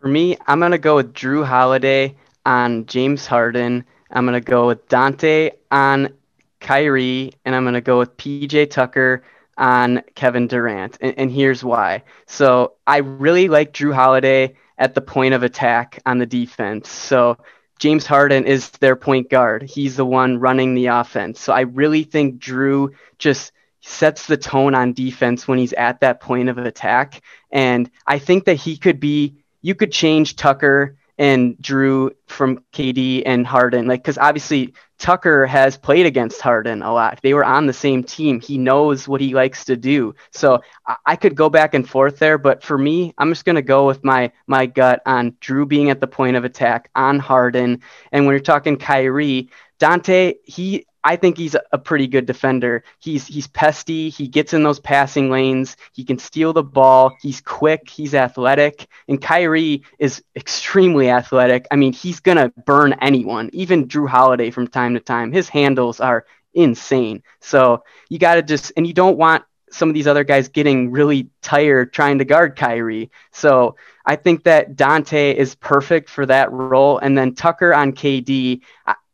For 0.00 0.08
me, 0.08 0.38
I'm 0.46 0.60
going 0.60 0.72
to 0.72 0.78
go 0.78 0.96
with 0.96 1.12
Jrue 1.12 1.44
Holiday 1.44 2.16
on 2.46 2.86
James 2.86 3.26
Harden. 3.26 3.84
I'm 4.10 4.24
going 4.24 4.42
to 4.42 4.50
go 4.50 4.68
with 4.68 4.88
Donte 4.88 5.50
on 5.70 6.14
Kyrie, 6.60 7.32
and 7.44 7.54
I'm 7.54 7.64
going 7.64 7.74
to 7.74 7.80
go 7.80 7.98
with 7.98 8.16
PJ 8.16 8.70
Tucker 8.70 9.22
on 9.56 10.02
Kevin 10.14 10.46
Durant. 10.46 10.98
And, 11.00 11.14
and, 11.18 11.30
here's 11.30 11.64
why. 11.64 12.04
So 12.26 12.74
I 12.86 12.98
really 12.98 13.48
like 13.48 13.72
Jrue 13.72 13.94
Holiday 13.94 14.54
at 14.78 14.94
the 14.94 15.00
point 15.00 15.34
of 15.34 15.42
attack 15.42 16.00
on 16.06 16.18
the 16.18 16.26
defense. 16.26 16.88
So 16.88 17.38
James 17.78 18.06
Harden 18.06 18.44
is 18.44 18.70
their 18.70 18.96
point 18.96 19.30
guard. 19.30 19.62
He's 19.62 19.96
the 19.96 20.04
one 20.04 20.38
running 20.38 20.74
the 20.74 20.86
offense. 20.86 21.40
So 21.40 21.52
I 21.52 21.62
really 21.62 22.04
think 22.04 22.40
Jrue 22.40 22.94
just 23.18 23.52
sets 23.80 24.26
the 24.26 24.36
tone 24.36 24.74
on 24.74 24.92
defense 24.92 25.48
when 25.48 25.58
he's 25.58 25.72
at 25.72 26.00
that 26.00 26.20
point 26.20 26.48
of 26.48 26.58
attack. 26.58 27.22
And 27.50 27.90
I 28.06 28.18
think 28.18 28.44
that 28.44 28.54
he 28.54 28.76
could 28.76 29.00
be, 29.00 29.44
you 29.62 29.74
could 29.74 29.92
change 29.92 30.36
Tucker 30.36 30.97
and 31.18 31.56
Jrue 31.56 32.10
from 32.26 32.64
KD 32.72 33.22
and 33.26 33.46
Harden. 33.46 33.86
Like, 33.86 34.02
because 34.02 34.18
obviously 34.18 34.74
Tucker 34.98 35.46
has 35.46 35.76
played 35.76 36.06
against 36.06 36.40
Harden 36.40 36.82
a 36.82 36.92
lot. 36.92 37.20
They 37.22 37.34
were 37.34 37.44
on 37.44 37.66
the 37.66 37.72
same 37.72 38.02
team. 38.02 38.40
He 38.40 38.58
knows 38.58 39.08
what 39.08 39.20
he 39.20 39.34
likes 39.34 39.64
to 39.66 39.76
do. 39.76 40.14
So 40.32 40.60
I, 40.86 40.96
I 41.06 41.16
could 41.16 41.34
go 41.34 41.48
back 41.48 41.74
and 41.74 41.88
forth 41.88 42.18
there, 42.18 42.38
but 42.38 42.62
for 42.62 42.76
me, 42.76 43.14
I'm 43.18 43.30
just 43.30 43.44
to 43.56 43.62
go 43.62 43.86
with 43.86 44.04
my 44.04 44.32
my 44.46 44.66
gut 44.66 45.02
on 45.06 45.32
Jrue 45.40 45.68
being 45.68 45.90
at 45.90 46.00
the 46.00 46.06
point 46.06 46.36
of 46.36 46.44
attack 46.44 46.90
on 46.94 47.18
Harden. 47.18 47.82
And 48.12 48.26
when 48.26 48.32
you're 48.32 48.40
talking 48.40 48.76
Kyrie, 48.76 49.50
Donte, 49.78 50.36
he 50.44 50.86
I 51.04 51.16
think 51.16 51.38
he's 51.38 51.56
a 51.72 51.78
pretty 51.78 52.06
good 52.06 52.26
defender. 52.26 52.84
He's 52.98 53.26
he's 53.26 53.46
pesty. 53.46 54.10
He 54.10 54.28
gets 54.28 54.52
in 54.52 54.62
those 54.62 54.80
passing 54.80 55.30
lanes. 55.30 55.76
He 55.92 56.04
can 56.04 56.18
steal 56.18 56.52
the 56.52 56.62
ball. 56.62 57.12
He's 57.22 57.40
quick. 57.40 57.88
He's 57.88 58.14
athletic. 58.14 58.86
And 59.06 59.20
Kyrie 59.20 59.84
is 59.98 60.22
extremely 60.36 61.08
athletic. 61.08 61.66
I 61.70 61.76
mean, 61.76 61.92
he's 61.92 62.20
gonna 62.20 62.52
burn 62.66 62.94
anyone, 63.00 63.50
even 63.52 63.88
Jrue 63.88 64.08
Holiday 64.08 64.50
from 64.50 64.68
time 64.68 64.94
to 64.94 65.00
time. 65.00 65.32
His 65.32 65.48
handles 65.48 66.00
are 66.00 66.26
insane. 66.54 67.22
So 67.40 67.84
you 68.08 68.18
got 68.18 68.34
to 68.34 68.42
just 68.42 68.72
and 68.76 68.86
you 68.86 68.92
don't 68.92 69.16
want 69.16 69.44
some 69.70 69.88
of 69.88 69.94
these 69.94 70.06
other 70.06 70.24
guys 70.24 70.48
getting 70.48 70.90
really 70.90 71.28
tired 71.42 71.92
trying 71.92 72.18
to 72.18 72.24
guard 72.24 72.56
Kyrie. 72.56 73.10
So 73.32 73.76
I 74.04 74.16
think 74.16 74.44
that 74.44 74.76
Donte 74.76 75.34
is 75.34 75.54
perfect 75.54 76.08
for 76.08 76.26
that 76.26 76.50
role. 76.50 76.98
And 76.98 77.16
then 77.16 77.34
Tucker 77.34 77.74
on 77.74 77.92
KD. 77.92 78.62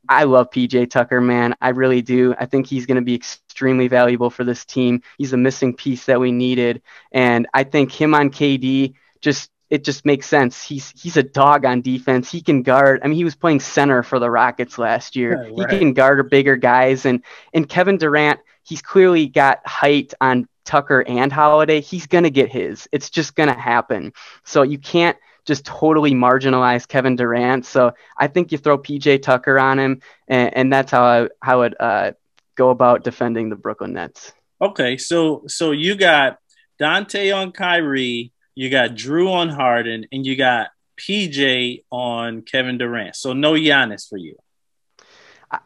I, 0.09 0.24
love 0.24 0.50
PJ 0.50 0.90
Tucker, 0.90 1.20
man. 1.20 1.55
I 1.61 1.70
really 1.70 2.02
do. 2.02 2.34
I 2.38 2.46
think 2.46 2.66
he's 2.66 2.86
going 2.86 2.96
to 2.96 3.02
be 3.02 3.14
extremely 3.14 3.88
valuable 3.88 4.30
for 4.30 4.44
this 4.44 4.64
team. 4.64 5.02
He's 5.18 5.32
a 5.32 5.36
missing 5.36 5.74
piece 5.74 6.07
that 6.07 6.20
we 6.20 6.32
needed, 6.32 6.82
and 7.12 7.46
I 7.55 7.64
think 7.64 7.92
him 7.92 8.14
on 8.14 8.30
KD 8.30 8.94
just 9.20 9.50
it 9.70 9.82
just 9.82 10.05
makes 10.05 10.26
sense. 10.26 10.62
He's 10.62 10.92
he's 10.96 11.16
a 11.16 11.22
dog 11.22 11.64
on 11.64 11.80
defense. 11.80 12.30
He 12.30 12.40
can 12.40 12.62
guard. 12.62 13.00
I 13.02 13.09
mean, 13.09 13.16
he 13.16 13.24
was 13.24 13.34
playing 13.34 13.61
center 13.61 14.02
for 14.02 14.18
the 14.18 14.30
Rockets 14.30 14.78
last 14.78 15.16
year. 15.16 15.50
right. 15.57 15.70
He 15.70 15.78
can 15.78 15.94
guard 15.94 16.30
bigger 16.30 16.57
guys, 16.57 17.07
and 17.07 17.24
and 17.52 17.68
Kevin 17.68 17.96
Durant, 17.96 18.40
he's 18.62 18.82
clearly 18.82 19.26
got 19.26 19.66
height 19.66 20.14
on 20.20 20.48
Tucker 20.64 21.05
and 21.07 21.32
Holiday. 21.32 21.80
He's 21.80 22.07
gonna 22.07 22.30
get 22.30 22.52
his. 22.52 22.88
It's 22.92 23.11
just 23.11 23.34
gonna 23.34 23.59
happen. 23.59 24.12
So 24.44 24.62
you 24.62 24.78
can't 24.78 25.16
just 25.45 25.64
totally 25.64 26.12
marginalized 26.12 26.88
Kevin 26.88 27.16
Durant. 27.16 27.66
So 27.66 27.92
I 28.16 28.28
think 28.28 28.53
you 28.53 28.59
throw 28.59 28.78
PJ 28.78 29.22
Tucker 29.22 29.59
on 29.59 29.78
him, 29.78 30.01
and, 30.28 30.57
and 30.57 30.72
that's 30.72 30.90
how 30.90 31.05
I 31.05 31.28
how 31.42 31.62
it 31.62 31.74
uh, 31.80 32.12
go 32.55 32.70
about 32.70 33.05
defending 33.05 33.49
the 33.49 33.57
Brooklyn 33.57 33.92
Nets. 33.92 34.32
Okay, 34.61 34.97
so 34.97 35.42
so 35.47 35.72
you 35.72 35.95
got 35.95 36.38
Donte 36.80 37.36
on 37.36 37.53
Kyrie, 37.53 38.32
you 38.55 38.70
got 38.70 38.90
Jrue 38.90 39.30
on 39.30 39.49
Harden, 39.49 40.07
and 40.12 40.24
you 40.24 40.36
got 40.36 40.68
PJ 40.97 41.84
on 41.90 42.42
Kevin 42.42 42.78
Durant. 42.78 43.16
So 43.16 43.32
no 43.32 43.53
Giannis 43.53 44.09
for 44.09 44.16
you. 44.16 44.36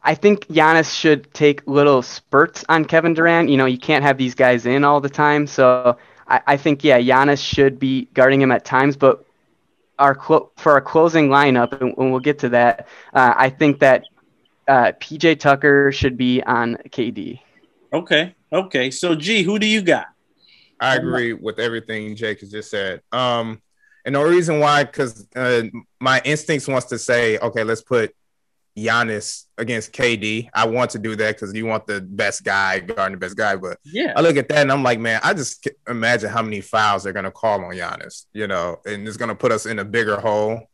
I 0.03 0.14
think 0.14 0.47
Giannis 0.49 0.95
should 0.95 1.33
take 1.33 1.66
little 1.66 2.03
spurts 2.03 2.64
on 2.68 2.85
Kevin 2.85 3.14
Durant. 3.14 3.49
You 3.49 3.57
know, 3.57 3.66
you 3.66 3.79
can't 3.79 4.05
have 4.05 4.18
these 4.18 4.35
guys 4.35 4.66
in 4.66 4.85
all 4.85 5.01
the 5.01 5.09
time. 5.09 5.47
So 5.47 5.97
I, 6.26 6.41
I 6.47 6.57
think, 6.57 6.85
yeah, 6.85 7.01
Giannis 7.01 7.43
should 7.43 7.79
be 7.79 8.07
guarding 8.12 8.43
him 8.43 8.53
at 8.53 8.64
times. 8.64 8.97
But 8.97 9.24
our 9.99 10.15
clo- 10.15 10.51
for 10.57 10.73
our 10.73 10.81
closing 10.81 11.29
lineup, 11.29 11.81
and, 11.81 11.95
we'll 11.97 12.21
get 12.21 12.39
to 12.41 12.49
that. 12.51 12.89
Uh, 13.13 13.35
I 13.37 13.51
think 13.51 13.81
that 13.81 14.05
uh, 14.67 14.93
PJ 15.01 15.41
Tucker 15.41 15.93
should 15.93 16.17
be 16.17 16.43
on 16.43 16.77
KD. 16.91 17.41
Okay, 17.93 18.35
okay. 18.53 18.91
So, 18.91 19.15
G, 19.15 19.43
who 19.43 19.59
do 19.59 19.67
you 19.67 19.83
got? 19.83 20.07
I 20.81 20.97
agree 20.97 21.33
with 21.33 21.59
everything 21.59 22.15
Jake 22.15 22.41
has 22.41 22.51
just 22.51 22.71
said. 22.71 23.03
Um, 23.13 23.61
And 24.05 24.15
the 24.15 24.23
reason 24.23 24.61
why, 24.61 24.85
because 24.85 25.27
uh, 25.37 25.65
my 26.01 26.23
instincts 26.25 26.69
wants 26.69 26.87
to 26.87 26.99
say, 26.99 27.37
okay, 27.39 27.65
let's 27.65 27.83
put 27.83 28.15
Giannis 28.85 29.45
against 29.59 29.93
KD. 29.93 30.49
I 30.55 30.66
want 30.66 30.91
to 30.93 30.99
do 30.99 31.16
that 31.16 31.35
because 31.37 31.55
you 31.55 31.66
want 31.66 31.87
the 31.87 32.01
best 32.01 32.45
guy 32.45 32.81
guarding 32.81 33.12
the 33.18 33.18
best 33.26 33.37
guy. 33.37 33.57
But 33.57 33.79
Yeah. 33.85 34.12
I 34.16 34.20
look 34.20 34.37
at 34.37 34.49
that 34.49 34.59
and 34.59 34.72
I'm 34.72 34.83
like, 34.83 34.99
man, 35.01 35.20
I 35.22 35.35
just 35.35 35.66
imagine 35.89 36.31
how 36.31 36.43
many 36.43 36.61
fouls 36.61 37.03
they're 37.03 37.12
gonna 37.12 37.31
call 37.31 37.64
on 37.64 37.72
Giannis, 37.74 38.26
you 38.33 38.47
know, 38.47 38.81
and 38.87 39.07
it's 39.07 39.16
gonna 39.16 39.35
put 39.35 39.53
us 39.53 39.66
in 39.66 39.79
a 39.79 39.85
bigger 39.85 40.18
hole. 40.20 40.68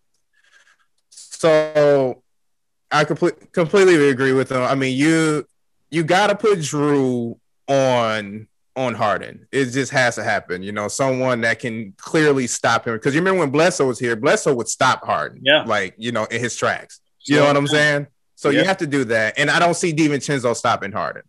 So 1.10 2.22
I 2.90 3.04
complete, 3.04 3.52
completely 3.52 4.08
agree 4.10 4.32
with 4.32 4.48
them. 4.48 4.62
I 4.62 4.74
mean, 4.74 4.96
you 4.96 5.46
you 5.90 6.02
gotta 6.02 6.34
put 6.34 6.58
Jrue 6.58 7.38
on 7.68 8.48
on 8.76 8.94
Harden. 8.94 9.46
It 9.52 9.66
just 9.66 9.92
has 9.92 10.16
to 10.16 10.24
happen, 10.24 10.62
you 10.62 10.72
know, 10.72 10.88
someone 10.88 11.42
that 11.42 11.60
can 11.60 11.94
clearly 11.96 12.48
stop 12.48 12.86
him. 12.86 12.94
Because 12.94 13.14
you 13.14 13.20
remember 13.20 13.40
when 13.40 13.52
Blesso 13.52 13.86
was 13.86 14.00
here, 14.00 14.16
Blesso 14.16 14.54
would 14.56 14.66
stop 14.68 15.04
Harden, 15.04 15.40
Yeah. 15.44 15.62
like 15.62 15.94
you 15.96 16.10
know, 16.12 16.24
in 16.24 16.40
his 16.40 16.56
tracks. 16.56 17.00
You 17.24 17.36
know 17.36 17.46
what 17.46 17.56
I'm 17.56 17.66
saying? 17.66 18.06
So 18.36 18.50
Yeah. 18.50 18.60
you 18.60 18.66
have 18.66 18.78
to 18.78 18.86
do 18.86 19.04
that, 19.04 19.38
and 19.38 19.50
I 19.50 19.58
don't 19.58 19.74
see 19.74 19.92
DiVincenzo 19.92 20.54
stopping 20.56 20.92
Harden. 20.92 21.22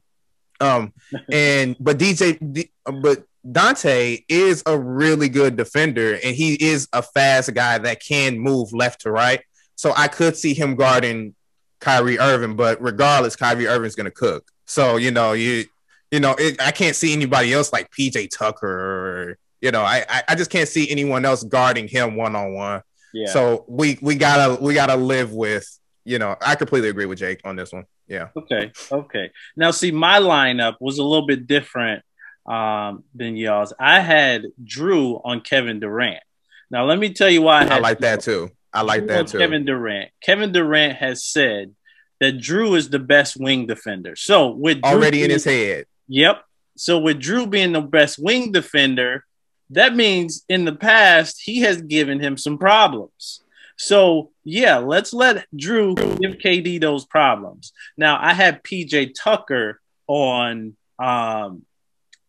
Um, 0.59 0.93
and 1.31 1.75
but 1.79 1.97
DJ, 1.97 2.69
but 3.01 3.23
Donte 3.47 4.25
is 4.27 4.63
a 4.65 4.77
really 4.77 5.29
good 5.29 5.55
defender, 5.55 6.13
and 6.23 6.35
he 6.35 6.55
is 6.55 6.87
a 6.93 7.01
fast 7.01 7.53
guy 7.53 7.77
that 7.77 8.01
can 8.01 8.39
move 8.39 8.73
left 8.73 9.01
to 9.01 9.11
right. 9.11 9.41
So 9.75 9.93
I 9.95 10.07
could 10.07 10.35
see 10.35 10.53
him 10.53 10.75
guarding 10.75 11.35
Kyrie 11.79 12.17
Irving, 12.19 12.55
but 12.55 12.81
regardless, 12.81 13.35
Kyrie 13.35 13.67
Irving's 13.67 13.95
gonna 13.95 14.11
cook. 14.11 14.49
So 14.65 14.97
you 14.97 15.11
know, 15.11 15.33
you 15.33 15.65
you 16.11 16.19
know, 16.19 16.35
it, 16.39 16.61
I 16.61 16.71
can't 16.71 16.95
see 16.95 17.13
anybody 17.13 17.53
else 17.53 17.71
like 17.71 17.91
PJ 17.91 18.29
Tucker, 18.31 18.67
or 18.67 19.37
you 19.61 19.71
know, 19.71 19.81
I 19.81 20.05
I, 20.09 20.23
I 20.29 20.35
just 20.35 20.49
can't 20.49 20.67
see 20.67 20.89
anyone 20.89 21.23
else 21.25 21.43
guarding 21.43 21.87
him 21.87 22.15
one 22.15 22.35
on 22.35 22.53
one. 22.53 22.81
Yeah. 23.13 23.27
So 23.27 23.65
we 23.67 23.99
we 24.01 24.15
gotta 24.15 24.61
we 24.61 24.73
gotta 24.73 24.95
live 24.95 25.31
with 25.33 25.67
you 26.05 26.19
know. 26.19 26.35
I 26.41 26.55
completely 26.55 26.89
agree 26.89 27.05
with 27.05 27.19
Jake 27.19 27.41
on 27.43 27.55
this 27.55 27.73
one. 27.73 27.85
Yeah. 28.07 28.29
Okay. 28.37 28.71
Okay. 28.91 29.31
Now, 29.57 29.71
see, 29.71 29.91
my 29.91 30.19
lineup 30.19 30.75
was 30.79 30.99
a 30.99 31.03
little 31.03 31.25
bit 31.25 31.47
different 31.47 32.03
um, 32.45 33.03
than 33.13 33.35
y'all's. 33.35 33.73
I 33.79 33.99
had 33.99 34.45
Jrue 34.63 35.19
on 35.23 35.41
Kevin 35.41 35.79
Durant. 35.79 36.23
Now, 36.71 36.85
let 36.85 36.99
me 36.99 37.13
tell 37.13 37.29
you 37.29 37.41
why 37.41 37.63
I, 37.63 37.75
I 37.75 37.79
like 37.79 37.99
that 37.99 38.21
too. 38.21 38.51
I 38.73 38.81
like 38.81 39.03
Jrue 39.03 39.07
that 39.07 39.27
too. 39.27 39.37
Kevin 39.39 39.65
Durant. 39.65 40.11
Kevin 40.21 40.51
Durant 40.51 40.97
has 40.97 41.25
said 41.25 41.73
that 42.19 42.37
Jrue 42.37 42.77
is 42.77 42.89
the 42.89 42.99
best 42.99 43.37
wing 43.37 43.67
defender. 43.67 44.15
So 44.15 44.49
with 44.49 44.81
Jrue 44.81 44.91
Already 44.91 45.23
in 45.23 45.29
his 45.29 45.43
head. 45.43 45.85
Yep. 46.07 46.43
So 46.77 46.99
with 46.99 47.19
Jrue 47.19 47.49
being 47.49 47.71
the 47.71 47.81
best 47.81 48.19
wing 48.19 48.51
defender, 48.51 49.25
that 49.71 49.95
means 49.95 50.43
in 50.49 50.65
the 50.65 50.75
past 50.75 51.41
he 51.41 51.61
has 51.61 51.81
given 51.81 52.19
him 52.19 52.37
some 52.37 52.57
problems. 52.57 53.41
So 53.77 54.31
yeah, 54.43 54.77
let's 54.77 55.13
let 55.13 55.45
Jrue 55.55 55.95
give 56.19 56.39
KD 56.39 56.79
those 56.79 57.05
problems. 57.05 57.73
Now 57.97 58.17
I 58.21 58.33
had 58.33 58.63
PJ 58.63 59.13
Tucker 59.17 59.81
on 60.07 60.75
um 60.99 61.63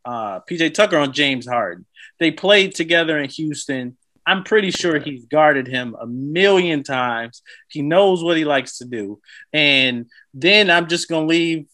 uh 0.05 0.41
PJ 0.41 0.75
Tucker 0.75 0.99
on 0.99 1.13
James 1.13 1.47
Harden. 1.47 1.87
They 2.19 2.31
played 2.31 2.75
together 2.75 3.19
in 3.19 3.31
Houston. 3.31 3.97
I'm 4.29 4.43
pretty 4.43 4.73
sure 4.73 4.99
he's 4.99 5.27
guarded 5.27 5.69
him 5.69 5.95
a 6.01 6.07
million 6.07 6.83
times. 6.83 7.43
He 7.69 7.83
knows 7.83 8.25
what 8.25 8.37
he 8.37 8.45
likes 8.45 8.79
to 8.79 8.85
do. 8.85 9.21
And 9.53 10.07
then 10.35 10.69
I'm 10.69 10.89
just 10.89 11.09
gonna 11.09 11.27
leave 11.27 11.67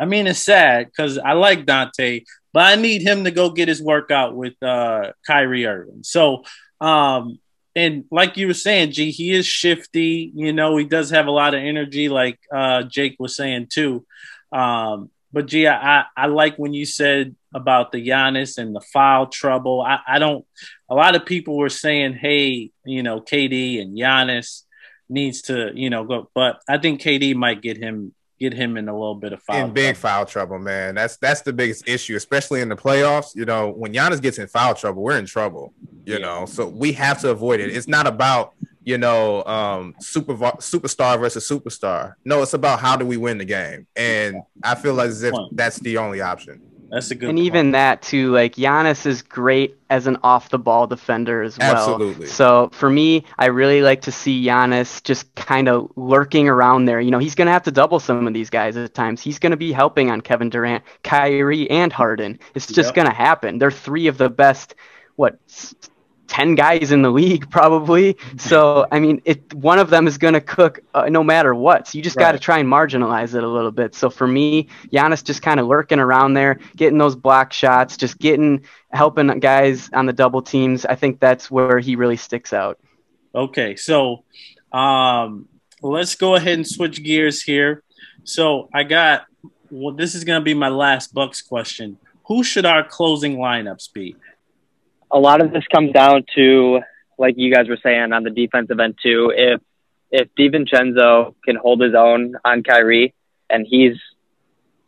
I 0.00 0.06
mean, 0.06 0.26
it's 0.26 0.38
sad 0.38 0.86
because 0.86 1.18
I 1.18 1.34
like 1.34 1.66
Donte, 1.66 2.24
but 2.54 2.60
I 2.60 2.80
need 2.80 3.02
him 3.02 3.24
to 3.24 3.30
go 3.30 3.50
get 3.50 3.68
his 3.68 3.82
workout 3.82 4.34
with 4.34 4.54
uh, 4.62 5.12
Kyrie 5.26 5.66
Irving. 5.66 6.04
So, 6.04 6.44
um, 6.80 7.38
and 7.74 8.04
like 8.10 8.36
you 8.36 8.46
were 8.46 8.54
saying, 8.54 8.92
G, 8.92 9.10
he 9.10 9.32
is 9.32 9.46
shifty. 9.46 10.32
You 10.34 10.52
know, 10.52 10.76
he 10.76 10.84
does 10.84 11.10
have 11.10 11.26
a 11.26 11.30
lot 11.30 11.54
of 11.54 11.62
energy, 11.62 12.08
like 12.08 12.38
uh, 12.52 12.82
Jake 12.82 13.16
was 13.18 13.36
saying 13.36 13.68
too. 13.70 14.04
Um, 14.52 15.10
but 15.32 15.46
G, 15.46 15.68
I, 15.68 16.04
I, 16.16 16.26
like 16.26 16.56
when 16.56 16.74
you 16.74 16.84
said 16.84 17.36
about 17.54 17.92
the 17.92 18.06
Giannis 18.06 18.58
and 18.58 18.74
the 18.74 18.80
foul 18.80 19.26
trouble. 19.26 19.82
I, 19.82 20.00
I 20.06 20.18
don't. 20.18 20.44
A 20.88 20.94
lot 20.94 21.14
of 21.14 21.24
people 21.24 21.56
were 21.56 21.68
saying, 21.68 22.14
"Hey, 22.14 22.70
you 22.84 23.02
know, 23.02 23.20
KD 23.20 23.80
and 23.80 23.96
Giannis 23.96 24.62
needs 25.08 25.42
to, 25.42 25.70
you 25.74 25.90
know, 25.90 26.04
go." 26.04 26.30
But 26.34 26.60
I 26.68 26.78
think 26.78 27.00
KD 27.00 27.34
might 27.34 27.62
get 27.62 27.76
him 27.76 28.14
get 28.40 28.54
him 28.54 28.76
in 28.76 28.88
a 28.88 28.92
little 28.92 29.14
bit 29.14 29.32
of 29.34 29.42
foul. 29.42 29.66
in 29.66 29.72
big 29.72 29.96
trouble. 29.96 30.00
foul 30.00 30.26
trouble, 30.26 30.58
man. 30.58 30.94
That's 30.94 31.16
that's 31.18 31.42
the 31.42 31.52
biggest 31.52 31.86
issue, 31.86 32.16
especially 32.16 32.60
in 32.60 32.68
the 32.68 32.76
playoffs. 32.76 33.34
You 33.34 33.44
know, 33.44 33.70
when 33.70 33.92
Giannis 33.92 34.22
gets 34.22 34.38
in 34.38 34.46
foul 34.48 34.74
trouble, 34.74 35.02
we're 35.02 35.18
in 35.18 35.26
trouble. 35.26 35.74
You 36.06 36.14
Yeah. 36.14 36.18
know, 36.20 36.46
so 36.46 36.66
we 36.66 36.92
have 36.92 37.20
to 37.20 37.30
avoid 37.30 37.60
it. 37.60 37.74
It's 37.74 37.88
not 37.88 38.06
about 38.06 38.52
you 38.82 38.96
know 38.96 39.44
um 39.44 39.94
super 40.00 40.34
superstar 40.34 41.18
versus 41.20 41.48
superstar. 41.48 42.14
No, 42.24 42.42
it's 42.42 42.54
about 42.54 42.80
how 42.80 42.96
do 42.96 43.04
we 43.04 43.16
win 43.16 43.38
the 43.38 43.44
game, 43.44 43.86
and 43.96 44.36
I 44.62 44.74
feel 44.74 45.00
as 45.00 45.22
if 45.22 45.34
that's 45.52 45.78
the 45.80 45.98
only 45.98 46.20
option. 46.20 46.60
That's 46.90 47.08
a 47.12 47.14
good. 47.14 47.28
and 47.28 47.36
point. 47.38 47.46
even 47.46 47.70
that 47.70 48.02
too, 48.02 48.32
like 48.32 48.56
Giannis 48.56 49.06
is 49.06 49.22
great 49.22 49.76
as 49.90 50.08
an 50.08 50.16
off 50.24 50.48
the 50.48 50.58
ball 50.58 50.88
defender 50.88 51.40
as 51.40 51.56
well. 51.56 51.70
Absolutely. 51.76 52.26
So 52.26 52.68
for 52.72 52.90
me, 52.90 53.24
I 53.38 53.46
really 53.46 53.80
like 53.82 54.00
to 54.02 54.10
see 54.12 54.44
Giannis 54.44 55.00
just 55.04 55.32
kind 55.36 55.68
of 55.68 55.88
lurking 55.94 56.48
around 56.48 56.86
there. 56.86 57.00
You 57.00 57.12
know, 57.12 57.18
he's 57.20 57.36
gonna 57.36 57.52
have 57.52 57.62
to 57.64 57.70
double 57.70 58.00
some 58.00 58.26
of 58.26 58.34
these 58.34 58.50
guys 58.50 58.76
at 58.76 58.92
times. 58.92 59.20
He's 59.22 59.38
gonna 59.38 59.56
be 59.56 59.70
helping 59.70 60.10
on 60.10 60.20
Kevin 60.20 60.50
Durant, 60.50 60.82
Kyrie, 61.04 61.70
and 61.70 61.92
Harden. 61.92 62.40
It's 62.56 62.66
just 62.66 62.88
Yep. 62.88 62.94
gonna 62.96 63.14
happen. 63.14 63.58
They're 63.58 63.70
three 63.70 64.08
of 64.08 64.18
the 64.18 64.30
best. 64.30 64.74
What? 65.20 65.38
10 66.28 66.54
guys 66.54 66.92
in 66.92 67.02
the 67.02 67.10
league 67.10 67.50
probably 67.50 68.16
so 68.36 68.86
i 68.92 69.00
mean 69.00 69.20
it 69.24 69.52
one 69.52 69.80
of 69.80 69.90
them 69.90 70.06
is 70.06 70.16
going 70.16 70.34
to 70.34 70.40
cook 70.40 70.78
uh, 70.94 71.08
no 71.08 71.24
matter 71.24 71.52
what 71.52 71.88
so 71.88 71.98
you 71.98 72.04
just 72.04 72.16
got 72.16 72.32
to 72.32 72.38
try 72.38 72.60
and 72.60 72.68
marginalize 72.68 73.34
it 73.34 73.42
a 73.42 73.48
little 73.48 73.72
bit 73.72 73.96
so 73.96 74.08
for 74.08 74.28
me 74.28 74.68
Giannis 74.92 75.24
just 75.24 75.42
kind 75.42 75.58
of 75.58 75.66
lurking 75.66 75.98
around 75.98 76.34
there 76.34 76.60
getting 76.76 76.98
those 76.98 77.16
block 77.16 77.52
shots 77.52 77.96
just 77.96 78.16
getting 78.20 78.64
helping 78.92 79.26
guys 79.40 79.90
on 79.92 80.06
the 80.06 80.12
double 80.12 80.40
teams 80.40 80.86
i 80.86 80.94
think 80.94 81.18
that's 81.18 81.50
where 81.50 81.80
he 81.80 81.96
really 81.96 82.16
sticks 82.16 82.52
out 82.52 82.78
Okay, 83.34 83.76
so 83.76 84.24
um, 84.72 85.48
let's 85.82 86.16
go 86.16 86.34
ahead 86.34 86.54
and 86.54 86.66
switch 86.66 87.02
gears 87.02 87.42
here. 87.42 87.82
So 88.24 88.68
I 88.74 88.84
got. 88.84 89.26
Well, 89.70 89.94
this 89.94 90.16
is 90.16 90.24
going 90.24 90.40
to 90.40 90.44
be 90.44 90.54
my 90.54 90.68
last 90.68 91.14
Bucks 91.14 91.40
question. 91.40 91.96
Who 92.26 92.42
should 92.42 92.66
our 92.66 92.82
closing 92.86 93.36
lineups 93.36 93.92
be? 93.92 94.16
A 95.12 95.18
lot 95.18 95.40
of 95.40 95.52
this 95.52 95.64
comes 95.72 95.92
down 95.92 96.24
to, 96.36 96.80
like 97.18 97.34
you 97.36 97.52
guys 97.52 97.68
were 97.68 97.78
saying 97.82 98.12
on 98.12 98.22
the 98.22 98.30
defensive 98.30 98.78
end 98.78 98.96
too. 99.02 99.32
If 99.34 99.60
if 100.10 100.28
DiVincenzo 100.38 101.34
can 101.44 101.56
hold 101.56 101.80
his 101.80 101.94
own 101.94 102.34
on 102.44 102.62
Kyrie, 102.62 103.14
and 103.48 103.66
he's 103.68 103.96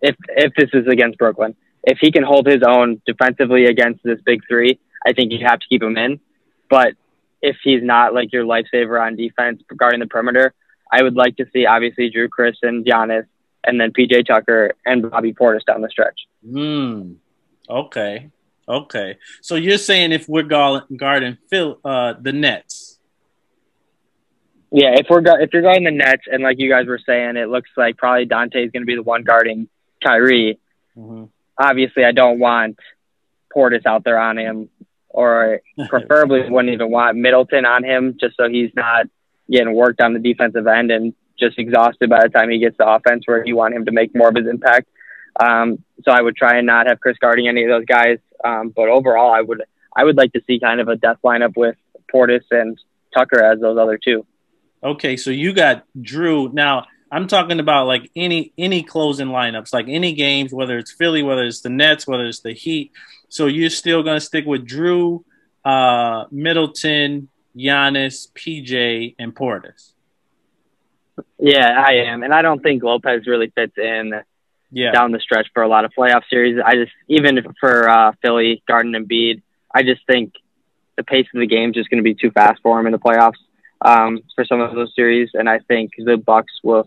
if 0.01 0.17
if 0.29 0.53
this 0.57 0.71
is 0.73 0.87
against 0.87 1.19
Brooklyn, 1.19 1.55
if 1.85 1.99
he 2.01 2.13
can 2.13 2.23
hold 2.23 2.47
his 2.47 2.63
own 2.67 3.01
defensively 3.07 3.67
against 3.67 4.03
this 4.03 4.21
big 4.25 4.41
three, 4.49 4.79
I 5.07 5.13
think 5.13 5.33
you 5.33 5.39
have 5.47 5.61
to 5.61 5.67
keep 5.69 5.83
him 5.83 5.97
in. 5.97 6.21
But 6.69 6.95
if 7.41 7.57
he's 7.63 7.83
not 7.83 8.15
like 8.15 8.33
your 8.33 8.45
lifesaver 8.45 9.01
on 9.01 9.17
defense 9.17 9.63
regarding 9.69 10.01
the 10.01 10.07
perimeter, 10.07 10.55
I 10.91 11.03
would 11.03 11.17
like 11.17 11.37
to 11.37 11.47
see 11.53 11.67
obviously 11.67 12.11
Jrue 12.11 12.29
Khris 12.29 12.57
and 12.63 12.85
Giannis, 12.85 13.27
and 13.65 13.81
then 13.81 13.93
PJ 13.93 14.27
Tucker 14.27 14.73
and 14.85 15.11
Bobby 15.11 15.33
Portis 15.33 15.65
down 15.65 15.81
the 15.81 15.89
stretch. 15.89 16.21
Hmm. 16.49 17.15
Okay. 17.69 18.31
Okay. 18.69 19.19
So 19.41 19.57
you're 19.57 19.79
saying 19.79 20.13
if 20.13 20.29
we're 20.29 20.43
guarding 20.43 21.39
Phil, 21.51 21.79
uh, 21.85 22.15
the 22.21 22.33
Nets. 22.33 22.99
Yeah, 24.71 24.95
if 24.95 25.07
we're 25.11 25.23
if 25.43 25.53
you're 25.53 25.63
guarding 25.63 25.85
the 25.85 25.91
Nets, 25.91 26.23
and 26.31 26.43
like 26.43 26.59
you 26.59 26.71
guys 26.71 26.87
were 26.87 27.01
saying, 27.05 27.37
it 27.37 27.49
looks 27.49 27.69
like 27.77 27.99
probably 27.99 28.27
Donte 28.27 28.65
is 28.65 28.71
going 28.71 28.83
to 28.83 28.87
be 28.87 28.95
the 28.95 29.03
one 29.03 29.23
guarding 29.23 29.69
Kyrie. 30.03 30.59
Mhm. 30.97 31.29
Obviously, 31.59 32.05
I 32.05 32.13
don't 32.13 32.39
want 32.39 32.79
Portis 33.55 33.85
out 33.85 34.05
there 34.05 34.19
on 34.19 34.39
him, 34.39 34.71
or 35.11 35.61
preferably 35.89 36.49
wouldn't 36.49 36.73
even 36.73 36.91
want 36.91 37.19
Middleton 37.19 37.67
on 37.67 37.85
him, 37.85 38.17
just 38.19 38.37
so 38.37 38.49
he's 38.49 38.71
not 38.75 39.07
getting 39.51 39.75
worked 39.75 40.01
on 40.01 40.15
the 40.15 40.19
defensive 40.21 40.67
end 40.67 40.91
and 40.91 41.13
just 41.39 41.59
exhausted 41.59 42.09
by 42.09 42.23
the 42.23 42.29
time 42.31 42.49
he 42.49 42.59
gets 42.59 42.77
to 42.79 42.89
offense, 42.89 43.25
where 43.27 43.45
you 43.45 43.57
want 43.57 43.75
him 43.75 43.85
to 43.85 43.93
make 43.93 44.15
more 44.15 44.29
of 44.29 44.37
his 44.37 44.47
impact. 44.47 44.89
Um, 45.39 45.85
so 46.05 46.13
I 46.13 46.23
would 46.23 46.37
try 46.37 46.57
and 46.57 46.67
not 46.67 46.87
have 46.89 47.01
Khris 47.01 47.19
guarding 47.19 47.49
any 47.49 47.65
of 47.65 47.69
those 47.69 47.85
guys. 47.85 48.19
Um, 48.45 48.71
but 48.71 48.89
overall, 48.89 49.33
I 49.33 49.41
would 49.41 49.63
I 49.95 50.05
would 50.05 50.17
like 50.17 50.33
to 50.33 50.43
see 50.47 50.59
kind 50.59 50.81
of 50.81 50.89
a 50.89 50.97
death 50.97 51.19
lineup 51.25 51.57
with 51.57 51.77
Portis 52.13 52.45
and 52.51 52.79
Tucker 53.15 53.43
as 53.43 53.61
those 53.61 53.79
other 53.79 53.99
two. 54.03 54.27
Okay, 54.83 55.17
so 55.17 55.31
you 55.31 55.53
got 55.53 55.85
Jrue. 56.01 56.53
Now 56.53 56.87
I'm 57.11 57.29
talking 57.29 57.61
about 57.61 57.87
like 57.87 58.11
any 58.17 58.53
any 58.59 58.83
closing 58.83 59.29
lineups, 59.29 59.73
like 59.73 59.87
any 59.89 60.13
games, 60.15 60.53
whether 60.53 60.79
it's 60.79 60.91
Philly, 60.91 61.23
whether 61.23 61.45
it's 61.45 61.61
the 61.61 61.69
Nets, 61.69 62.07
whether 62.07 62.25
it's 62.25 62.41
the 62.41 62.53
Heat. 62.53 62.93
So 63.29 63.47
you're 63.47 63.71
still 63.71 64.03
gonna 64.03 64.21
stick 64.21 64.47
with 64.47 64.67
Jrue, 64.67 65.23
uh, 65.65 66.25
Middleton, 66.31 67.29
Giannis, 67.57 68.33
PJ, 68.33 69.15
and 69.19 69.35
Portis. 69.35 69.93
Yeah, 71.39 71.85
I 71.87 72.07
am, 72.07 72.23
and 72.23 72.33
I 72.33 72.43
don't 72.43 72.63
think 72.63 72.83
Lopez 72.83 73.27
really 73.27 73.51
fits 73.55 73.77
in 73.77 74.15
Yeah. 74.75 74.93
down 74.93 75.13
the 75.13 75.21
stretch 75.21 75.49
for 75.53 75.63
a 75.63 75.69
lot 75.69 75.85
of 75.85 75.93
playoff 75.97 76.23
series. 76.31 76.59
I 76.65 76.75
just 76.75 76.93
even 77.09 77.39
for 77.61 77.89
uh, 77.89 78.13
Philly, 78.23 78.63
Garden 78.67 78.95
and 78.95 79.07
Bede, 79.07 79.43
I 79.75 79.83
just 79.83 80.01
think 80.07 80.33
the 80.97 81.03
pace 81.03 81.27
of 81.35 81.41
the 81.41 81.47
game 81.47 81.71
is 81.71 81.75
just 81.75 81.91
going 81.91 82.03
to 82.03 82.05
be 82.05 82.15
too 82.15 82.31
fast 82.31 82.61
for 82.63 82.79
him 82.81 82.87
in 82.87 82.93
the 82.93 82.99
playoffs 82.99 83.39
um, 83.85 84.21
for 84.35 84.45
some 84.45 84.61
of 84.61 84.75
those 84.75 84.93
series, 84.95 85.31
and 85.35 85.49
I 85.49 85.59
think 85.61 85.93
the 85.99 86.17
Bucks 86.17 86.53
will 86.63 86.87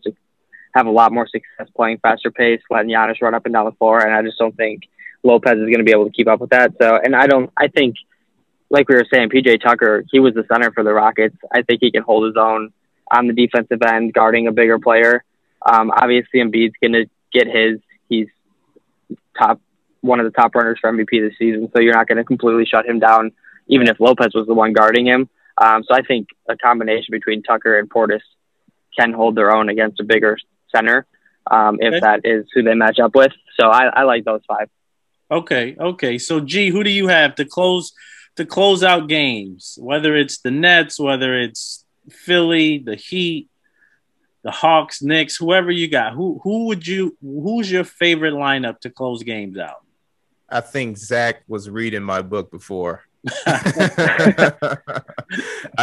have 0.75 0.88
a 0.88 0.91
lot 0.91 1.11
more 1.11 1.27
success 1.27 1.71
playing 1.75 1.99
faster 1.99 2.31
pace, 2.31 2.61
letting 2.69 2.89
Giannis 2.89 3.21
run 3.21 3.33
up 3.33 3.45
and 3.45 3.53
down 3.53 3.65
the 3.65 3.71
floor, 3.73 3.99
and 3.99 4.13
I 4.13 4.21
just 4.21 4.38
don't 4.38 4.55
think 4.55 4.83
Lopez 5.23 5.53
is 5.53 5.65
going 5.65 5.79
to 5.79 5.83
be 5.83 5.91
able 5.91 6.05
to 6.05 6.11
keep 6.11 6.27
up 6.27 6.39
with 6.39 6.51
that. 6.51 6.73
So, 6.81 6.97
and 7.01 7.15
I 7.15 7.27
don't, 7.27 7.51
I 7.57 7.67
think, 7.67 7.95
like 8.69 8.89
we 8.89 8.95
were 8.95 9.05
saying, 9.11 9.29
PJ 9.29 9.61
Tucker, 9.61 10.03
he 10.11 10.19
was 10.19 10.33
the 10.33 10.45
center 10.51 10.71
for 10.71 10.83
the 10.83 10.93
Rockets. 10.93 11.36
I 11.51 11.61
think 11.61 11.79
he 11.81 11.91
can 11.91 12.03
hold 12.03 12.25
his 12.25 12.36
own 12.38 12.71
on 13.11 13.27
the 13.27 13.33
defensive 13.33 13.81
end, 13.81 14.13
guarding 14.13 14.47
a 14.47 14.51
bigger 14.51 14.79
player. 14.79 15.23
Um, 15.65 15.91
obviously, 15.91 16.41
Embiid's 16.41 16.75
going 16.81 16.93
to 16.93 17.05
get 17.36 17.47
his. 17.47 17.79
He's 18.09 18.27
top 19.38 19.61
one 20.01 20.19
of 20.19 20.25
the 20.25 20.31
top 20.31 20.55
runners 20.55 20.77
for 20.79 20.91
MVP 20.91 21.09
this 21.09 21.38
season, 21.38 21.69
so 21.73 21.81
you're 21.81 21.93
not 21.93 22.07
going 22.07 22.17
to 22.17 22.23
completely 22.23 22.65
shut 22.65 22.86
him 22.86 22.99
down, 22.99 23.31
even 23.67 23.88
if 23.88 23.99
Lopez 23.99 24.33
was 24.33 24.47
the 24.47 24.53
one 24.53 24.73
guarding 24.73 25.05
him. 25.05 25.29
Um, 25.57 25.83
so 25.83 25.95
I 25.95 26.01
think 26.01 26.27
a 26.47 26.55
combination 26.55 27.11
between 27.11 27.41
Tucker 27.43 27.79
and 27.79 27.89
Portis 27.89 28.21
can 28.97 29.13
hold 29.13 29.36
their 29.36 29.53
own 29.53 29.69
against 29.69 29.99
a 29.99 30.03
bigger 30.03 30.38
center 30.73 31.05
um, 31.49 31.77
if 31.79 31.93
okay. 31.93 31.99
that 32.01 32.21
is 32.23 32.45
who 32.53 32.63
they 32.63 32.73
match 32.73 32.99
up 32.99 33.15
with. 33.15 33.31
So 33.59 33.67
I, 33.67 33.86
I 33.86 34.03
like 34.03 34.25
those 34.25 34.41
five. 34.47 34.69
Okay, 35.29 35.75
okay. 35.79 36.17
So 36.17 36.39
G, 36.39 36.69
who 36.69 36.83
do 36.83 36.89
you 36.89 37.07
have 37.07 37.36
to 37.36 37.45
close 37.45 37.93
to 38.36 38.45
close 38.45 38.83
out 38.83 39.07
games? 39.07 39.77
Whether 39.81 40.15
it's 40.15 40.39
the 40.39 40.51
Nets, 40.51 40.99
whether 40.99 41.39
it's 41.39 41.83
Philly, 42.09 42.77
the 42.79 42.95
Heat, 42.95 43.49
the 44.45 44.51
Hawks, 44.51 45.01
Knicks, 45.01 45.35
whoever 45.35 45.71
you 45.71 45.89
got. 45.89 46.13
Who 46.13 46.39
who 46.43 46.67
would 46.67 46.85
you 46.85 47.17
who's 47.19 47.69
your 47.69 47.83
favorite 47.83 48.35
lineup 48.35 48.79
to 48.81 48.91
close 48.91 49.23
games 49.23 49.57
out? 49.57 49.81
I 50.47 50.61
think 50.61 50.97
Zach 50.97 51.41
was 51.47 51.67
reading 51.67 52.03
my 52.03 52.21
book 52.21 52.51
before. 52.51 53.03
I 53.47 54.51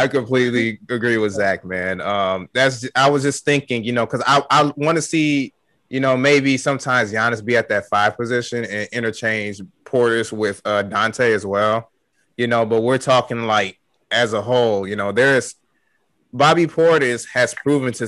completely 0.09 0.79
agree 0.89 1.17
with 1.17 1.33
Zach, 1.33 1.65
man. 1.65 1.99
Um, 1.99 2.47
that's 2.53 2.87
I 2.95 3.09
was 3.09 3.23
just 3.23 3.43
thinking, 3.43 3.83
you 3.83 3.91
know, 3.91 4.05
because 4.05 4.23
I, 4.25 4.41
I 4.49 4.71
want 4.77 4.95
to 4.95 5.01
see, 5.01 5.53
you 5.89 5.99
know, 5.99 6.15
maybe 6.15 6.55
sometimes 6.55 7.11
Giannis 7.11 7.43
be 7.43 7.57
at 7.57 7.67
that 7.67 7.89
five 7.89 8.15
position 8.15 8.63
and 8.63 8.87
interchange 8.93 9.61
Portis 9.83 10.31
with 10.31 10.61
uh, 10.63 10.83
Donte 10.83 11.35
as 11.35 11.45
well, 11.45 11.91
you 12.37 12.47
know. 12.47 12.65
But 12.65 12.79
we're 12.79 12.97
talking 12.97 13.45
like 13.45 13.77
as 14.09 14.31
a 14.31 14.41
whole, 14.41 14.87
you 14.87 14.95
know, 14.95 15.11
there's 15.11 15.55
Bobby 16.31 16.65
Portis 16.65 17.27
has 17.33 17.53
proven 17.53 17.91
to 17.93 18.07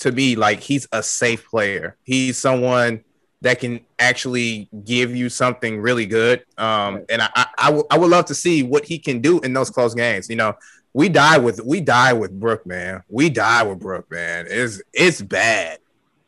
to 0.00 0.12
be 0.12 0.36
like 0.36 0.60
he's 0.60 0.88
a 0.92 1.02
safe 1.02 1.48
player. 1.48 1.96
He's 2.04 2.36
someone 2.36 3.04
that 3.42 3.58
can 3.58 3.80
actually 3.98 4.68
give 4.84 5.14
you 5.14 5.28
something 5.28 5.80
really 5.80 6.06
good. 6.06 6.44
Um, 6.58 7.04
and 7.08 7.22
I, 7.22 7.30
I, 7.34 7.46
I, 7.58 7.66
w- 7.66 7.86
I 7.90 7.98
would 7.98 8.10
love 8.10 8.26
to 8.26 8.34
see 8.34 8.62
what 8.62 8.84
he 8.84 8.98
can 8.98 9.20
do 9.20 9.40
in 9.40 9.52
those 9.52 9.70
close 9.70 9.94
games. 9.94 10.28
You 10.28 10.36
know, 10.36 10.54
we 10.92 11.08
die 11.08 11.38
with 11.38 11.60
we 11.64 11.80
die 11.80 12.12
with 12.12 12.38
Brook, 12.38 12.66
man. 12.66 13.02
We 13.08 13.30
die 13.30 13.62
with 13.62 13.78
Brook, 13.78 14.10
man. 14.10 14.46
It's 14.48 14.82
it's 14.92 15.22
bad. 15.22 15.78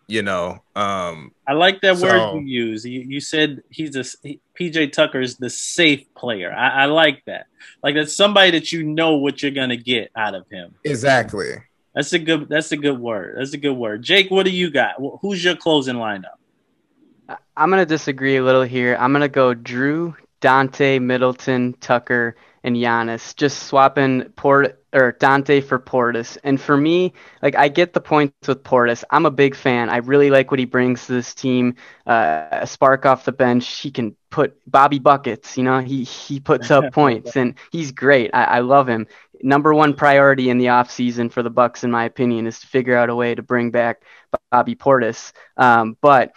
You 0.07 0.23
know. 0.23 0.63
Um, 0.77 1.33
I 1.47 1.53
like 1.53 1.81
that 1.83 1.99
so, 1.99 2.07
word 2.07 2.41
you 2.41 2.67
use. 2.67 2.85
You, 2.85 3.01
you 3.01 3.21
said 3.21 3.63
he's 3.71 3.97
a 3.97 4.05
he, 4.27 4.41
PJ 4.59 4.93
Tucker 4.93 5.21
is 5.21 5.37
the 5.37 5.51
safe 5.51 6.13
player. 6.15 6.53
I, 6.53 6.83
I 6.83 6.85
like 6.87 7.25
that. 7.27 7.47
Like 7.83 7.95
that's 7.95 8.15
somebody 8.15 8.53
that 8.53 8.73
you 8.73 8.85
know 8.85 9.17
what 9.17 9.43
you're 9.43 9.53
gonna 9.53 9.77
get 9.77 10.11
out 10.15 10.35
of 10.35 10.49
him. 10.51 10.75
Exactly. 10.85 11.57
That's 11.95 12.13
a 12.13 12.19
good. 12.19 12.49
That's 12.49 12.73
a 12.73 12.77
good 12.77 12.99
word. 12.99 13.37
That's 13.39 13.53
a 13.53 13.59
good 13.59 13.75
word. 13.75 14.03
Jake, 14.03 14.31
what 14.31 14.45
do 14.45 14.51
you 14.51 14.71
got? 14.71 14.95
Who's 15.21 15.45
your 15.45 15.57
closing 15.57 15.97
lineup? 15.97 16.37
I'm 17.57 17.71
gonna 17.71 17.87
disagree 17.87 18.37
a 18.37 18.43
little 18.43 18.63
here. 18.63 18.97
I'm 18.99 19.13
gonna 19.13 19.29
go 19.29 19.55
Jrue, 19.55 20.17
Donte, 20.41 21.01
Middleton, 21.01 21.75
Tucker, 21.81 22.37
and 22.65 22.77
Giannis. 22.77 23.35
Just 23.37 23.65
swapping 23.65 24.25
Port 24.37 24.85
or 24.93 25.13
Donte 25.13 25.65
for 25.65 25.79
Portis. 25.79 26.37
And 26.45 26.61
for 26.61 26.77
me, 26.77 27.13
like 27.43 27.57
I 27.57 27.69
get 27.69 27.93
the 27.93 28.01
points 28.01 28.47
with 28.47 28.63
Portis. 28.63 29.05
I'm 29.11 29.27
a 29.27 29.31
big 29.31 29.55
fan. 29.55 29.89
I 29.89 29.99
really 29.99 30.31
like 30.31 30.51
what 30.51 30.61
he 30.61 30.67
brings 30.67 31.07
to 31.07 31.13
this 31.13 31.35
team. 31.35 31.77
Uh, 32.07 32.47
a 32.53 32.67
spark 32.67 33.07
off 33.07 33.25
the 33.25 33.33
bench. 33.33 33.81
He 33.81 33.91
can 33.91 34.17
put 34.31 34.59
Bobby 34.71 34.99
buckets. 34.99 35.57
You 35.57 35.65
know, 35.65 35.81
he 35.81 36.05
he 36.05 36.41
puts 36.41 36.71
up 36.71 36.91
points, 36.93 37.37
and 37.37 37.55
he's 37.71 37.93
great. 37.93 38.31
I, 38.35 38.45
I 38.45 38.59
love 38.61 38.89
him. 38.89 39.07
Number 39.43 39.75
one 39.75 39.95
priority 39.95 40.51
in 40.51 40.59
the 40.59 40.67
offseason 40.67 41.33
for 41.33 41.43
the 41.43 41.51
Bucks, 41.51 41.83
in 41.83 41.91
my 41.91 42.05
opinion, 42.05 42.47
is 42.47 42.61
to 42.61 42.67
figure 42.67 42.97
out 42.97 43.11
a 43.11 43.15
way 43.15 43.35
to 43.35 43.43
bring 43.43 43.71
back 43.71 44.03
Bobby 44.51 44.77
Portis. 44.77 45.33
Um, 45.57 45.97
but 46.01 46.33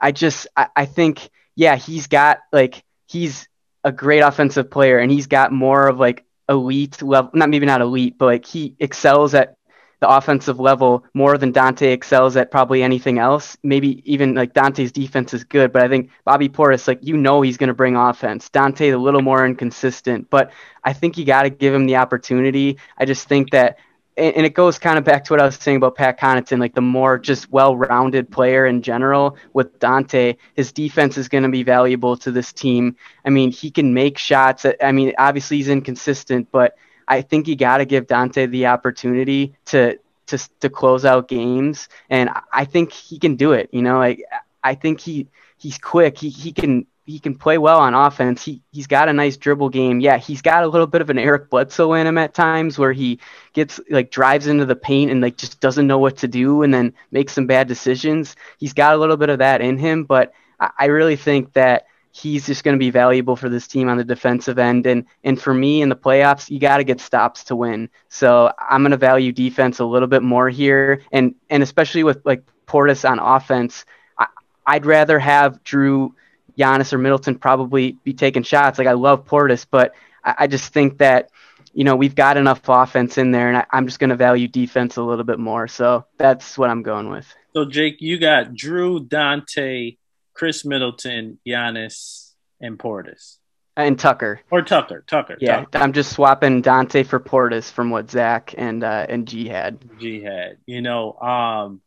I 0.00 0.12
just 0.12 0.46
I, 0.56 0.68
I 0.74 0.84
think 0.86 1.28
yeah 1.54 1.76
he's 1.76 2.06
got 2.06 2.38
like 2.52 2.84
he's 3.06 3.48
a 3.86 3.92
great 3.92 4.20
offensive 4.20 4.68
player 4.68 4.98
and 4.98 5.12
he's 5.12 5.28
got 5.28 5.52
more 5.52 5.86
of 5.86 5.98
like 5.98 6.24
elite 6.48 7.00
level 7.02 7.30
not 7.34 7.48
maybe 7.48 7.66
not 7.66 7.80
elite 7.80 8.18
but 8.18 8.26
like 8.26 8.44
he 8.44 8.74
excels 8.80 9.32
at 9.32 9.56
the 10.00 10.08
offensive 10.08 10.60
level 10.60 11.04
more 11.14 11.38
than 11.38 11.52
Donte 11.52 11.90
excels 11.90 12.36
at 12.36 12.50
probably 12.50 12.82
anything 12.82 13.18
else. 13.18 13.56
Maybe 13.62 14.02
even 14.10 14.34
like 14.34 14.52
Donte's 14.52 14.92
defense 14.92 15.32
is 15.32 15.44
good, 15.44 15.72
but 15.72 15.82
I 15.82 15.88
think 15.88 16.10
Bobby 16.24 16.48
Portis, 16.48 16.86
like 16.86 16.98
you 17.02 17.16
know, 17.16 17.40
he's 17.40 17.56
going 17.56 17.68
to 17.68 17.74
bring 17.74 17.96
offense. 17.96 18.50
Donte 18.50 18.92
a 18.92 18.96
little 18.98 19.22
more 19.22 19.46
inconsistent, 19.46 20.28
but 20.28 20.50
I 20.84 20.92
think 20.92 21.16
you 21.16 21.24
got 21.24 21.44
to 21.44 21.50
give 21.50 21.72
him 21.72 21.86
the 21.86 21.96
opportunity. 21.96 22.78
I 22.98 23.06
just 23.06 23.26
think 23.26 23.52
that 23.52 23.78
and, 24.16 24.46
it 24.46 24.54
goes 24.54 24.78
kind 24.78 24.98
of 24.98 25.04
back 25.04 25.24
to 25.24 25.32
what 25.32 25.40
I 25.40 25.44
was 25.44 25.56
saying 25.56 25.76
about 25.76 25.94
Pat 25.94 26.18
Connaughton, 26.18 26.58
like 26.58 26.74
the 26.74 26.80
more 26.80 27.18
just 27.18 27.50
well-rounded 27.50 28.30
player 28.30 28.66
in 28.66 28.82
general 28.82 29.36
with 29.52 29.78
Donte, 29.78 30.36
his 30.54 30.72
defense 30.72 31.18
is 31.18 31.28
going 31.28 31.44
to 31.44 31.50
be 31.50 31.62
valuable 31.62 32.16
to 32.18 32.30
this 32.30 32.52
team. 32.52 32.96
I 33.24 33.30
mean, 33.30 33.50
he 33.50 33.70
can 33.70 33.92
make 33.92 34.18
shots. 34.18 34.64
I 34.82 34.92
mean, 34.92 35.12
obviously 35.18 35.58
he's 35.58 35.68
inconsistent, 35.68 36.48
but 36.50 36.76
I 37.08 37.22
think 37.22 37.46
you 37.46 37.56
got 37.56 37.78
to 37.78 37.84
give 37.84 38.06
Donte 38.06 38.50
the 38.50 38.66
opportunity 38.66 39.54
to 39.66 39.98
to 40.26 40.38
to 40.60 40.68
close 40.68 41.04
out 41.04 41.28
games, 41.28 41.88
and 42.10 42.30
I 42.52 42.64
think 42.64 42.92
he 42.92 43.18
can 43.18 43.36
do 43.36 43.52
it. 43.52 43.68
You 43.72 43.82
know, 43.82 43.98
like 43.98 44.24
I 44.64 44.74
think 44.74 45.00
he 45.00 45.28
he's 45.56 45.78
quick. 45.78 46.18
He 46.18 46.30
he 46.30 46.52
can 46.52 46.86
he 47.06 47.20
can 47.20 47.36
play 47.36 47.56
well 47.56 47.78
on 47.78 47.94
offense. 47.94 48.44
He 48.44 48.60
he's 48.72 48.88
got 48.88 49.08
a 49.08 49.12
nice 49.12 49.36
dribble 49.36 49.68
game. 49.68 50.00
Yeah, 50.00 50.18
he's 50.18 50.42
got 50.42 50.64
a 50.64 50.68
little 50.68 50.88
bit 50.88 51.00
of 51.00 51.08
an 51.08 51.18
Eric 51.18 51.48
Bledsoe 51.48 51.92
in 51.94 52.06
him 52.06 52.18
at 52.18 52.34
times 52.34 52.78
where 52.78 52.92
he 52.92 53.20
gets 53.52 53.80
like 53.88 54.10
drives 54.10 54.48
into 54.48 54.66
the 54.66 54.76
paint 54.76 55.12
and 55.12 55.20
like 55.20 55.36
just 55.36 55.60
doesn't 55.60 55.86
know 55.86 55.98
what 55.98 56.16
to 56.18 56.28
do 56.28 56.62
and 56.62 56.74
then 56.74 56.92
makes 57.12 57.32
some 57.32 57.46
bad 57.46 57.68
decisions. 57.68 58.34
He's 58.58 58.72
got 58.72 58.94
a 58.94 58.96
little 58.96 59.16
bit 59.16 59.30
of 59.30 59.38
that 59.38 59.60
in 59.60 59.78
him, 59.78 60.04
but 60.04 60.32
I, 60.58 60.70
I 60.80 60.84
really 60.86 61.16
think 61.16 61.52
that 61.52 61.86
he's 62.10 62.46
just 62.46 62.64
going 62.64 62.74
to 62.74 62.78
be 62.78 62.90
valuable 62.90 63.36
for 63.36 63.48
this 63.48 63.68
team 63.68 63.88
on 63.88 63.98
the 63.98 64.04
defensive 64.04 64.58
end. 64.58 64.84
And 64.86 65.06
and 65.22 65.40
for 65.40 65.54
me 65.54 65.82
in 65.82 65.88
the 65.88 65.96
playoffs, 65.96 66.50
you 66.50 66.58
got 66.58 66.78
to 66.78 66.84
get 66.84 67.00
stops 67.00 67.44
to 67.44 67.56
win. 67.56 67.88
So 68.08 68.52
I'm 68.58 68.82
going 68.82 68.90
to 68.90 68.96
value 68.96 69.30
defense 69.30 69.78
a 69.78 69.84
little 69.84 70.08
bit 70.08 70.24
more 70.24 70.48
here, 70.48 71.02
and 71.12 71.36
and 71.50 71.62
especially 71.62 72.02
with 72.02 72.20
like 72.24 72.42
Portis 72.66 73.08
on 73.08 73.20
offense, 73.20 73.84
I, 74.18 74.26
I'd 74.66 74.86
rather 74.86 75.20
have 75.20 75.62
Jrue 75.62 76.12
Giannis 76.58 76.92
or 76.92 76.98
Middleton 76.98 77.36
probably 77.38 77.92
be 78.04 78.14
taking 78.14 78.42
shots. 78.42 78.78
Like 78.78 78.88
I 78.88 78.92
love 78.92 79.26
Portis, 79.26 79.66
but 79.70 79.94
I, 80.24 80.34
I 80.40 80.46
just 80.46 80.72
think 80.72 80.98
that 80.98 81.30
you 81.72 81.84
know 81.84 81.96
we've 81.96 82.14
got 82.14 82.36
enough 82.36 82.60
offense 82.68 83.18
in 83.18 83.30
there, 83.30 83.48
and 83.48 83.58
I, 83.58 83.66
am 83.72 83.86
just 83.86 83.98
going 83.98 84.10
to 84.10 84.16
value 84.16 84.48
defense 84.48 84.96
a 84.96 85.02
little 85.02 85.24
bit 85.24 85.38
more. 85.38 85.68
So 85.68 86.06
that's 86.18 86.56
what 86.56 86.70
I'm 86.70 86.82
going 86.82 87.10
with. 87.10 87.26
So 87.54 87.64
Jake, 87.64 88.00
you 88.00 88.18
got 88.18 88.52
Jrue, 88.52 89.06
Donte, 89.06 89.98
Khris 90.34 90.64
Middleton, 90.64 91.38
Giannis, 91.46 92.32
and 92.60 92.78
Portis. 92.78 93.36
And 93.78 93.98
Tucker. 93.98 94.40
Or 94.50 94.62
Tucker. 94.62 95.04
Tucker. 95.06 95.36
Yeah, 95.38 95.60
Tucker. 95.64 95.78
I'm 95.78 95.92
just 95.92 96.12
swapping 96.12 96.62
Donte 96.62 97.04
for 97.04 97.20
Portis 97.20 97.70
from 97.70 97.90
what 97.90 98.10
Zach 98.10 98.54
and 98.56 98.82
uh, 98.82 99.06
and 99.06 99.28
G 99.28 99.48
had. 99.48 99.84
G 100.00 100.22
had. 100.22 100.56
You 100.64 100.80
know, 100.80 101.12
um, 101.12 101.82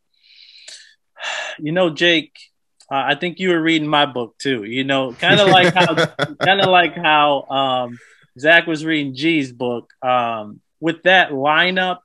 you 1.60 1.72
know, 1.72 1.90
Jake, 1.90 2.38
uh, 2.92 3.04
I 3.08 3.16
think 3.16 3.40
you 3.40 3.50
were 3.50 3.62
reading 3.62 3.88
my 3.88 4.06
book 4.06 4.38
too. 4.38 4.64
You 4.64 4.84
know, 4.84 5.14
kind 5.14 5.40
of 5.40 5.48
like 5.50 5.74
how, 5.74 5.96
kind 6.42 6.62
of 6.62 6.70
like 6.70 6.96
how 6.96 7.44
um, 7.44 8.00
Zach 8.38 8.66
was 8.66 8.84
reading 8.84 9.16
G's 9.16 9.52
book. 9.52 9.92
Um, 10.02 10.62
with 10.80 11.04
that 11.04 11.32
lineup, 11.32 12.00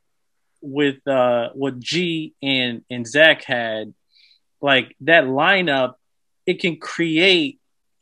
with 0.61 1.07
uh, 1.07 1.51
what 1.55 1.79
G 1.79 2.35
and 2.43 2.83
and 2.91 3.07
Zach 3.07 3.45
had, 3.45 3.95
like 4.61 4.95
that 5.03 5.25
lineup, 5.25 5.95
it 6.47 6.61
can 6.61 6.77
create. 6.77 7.61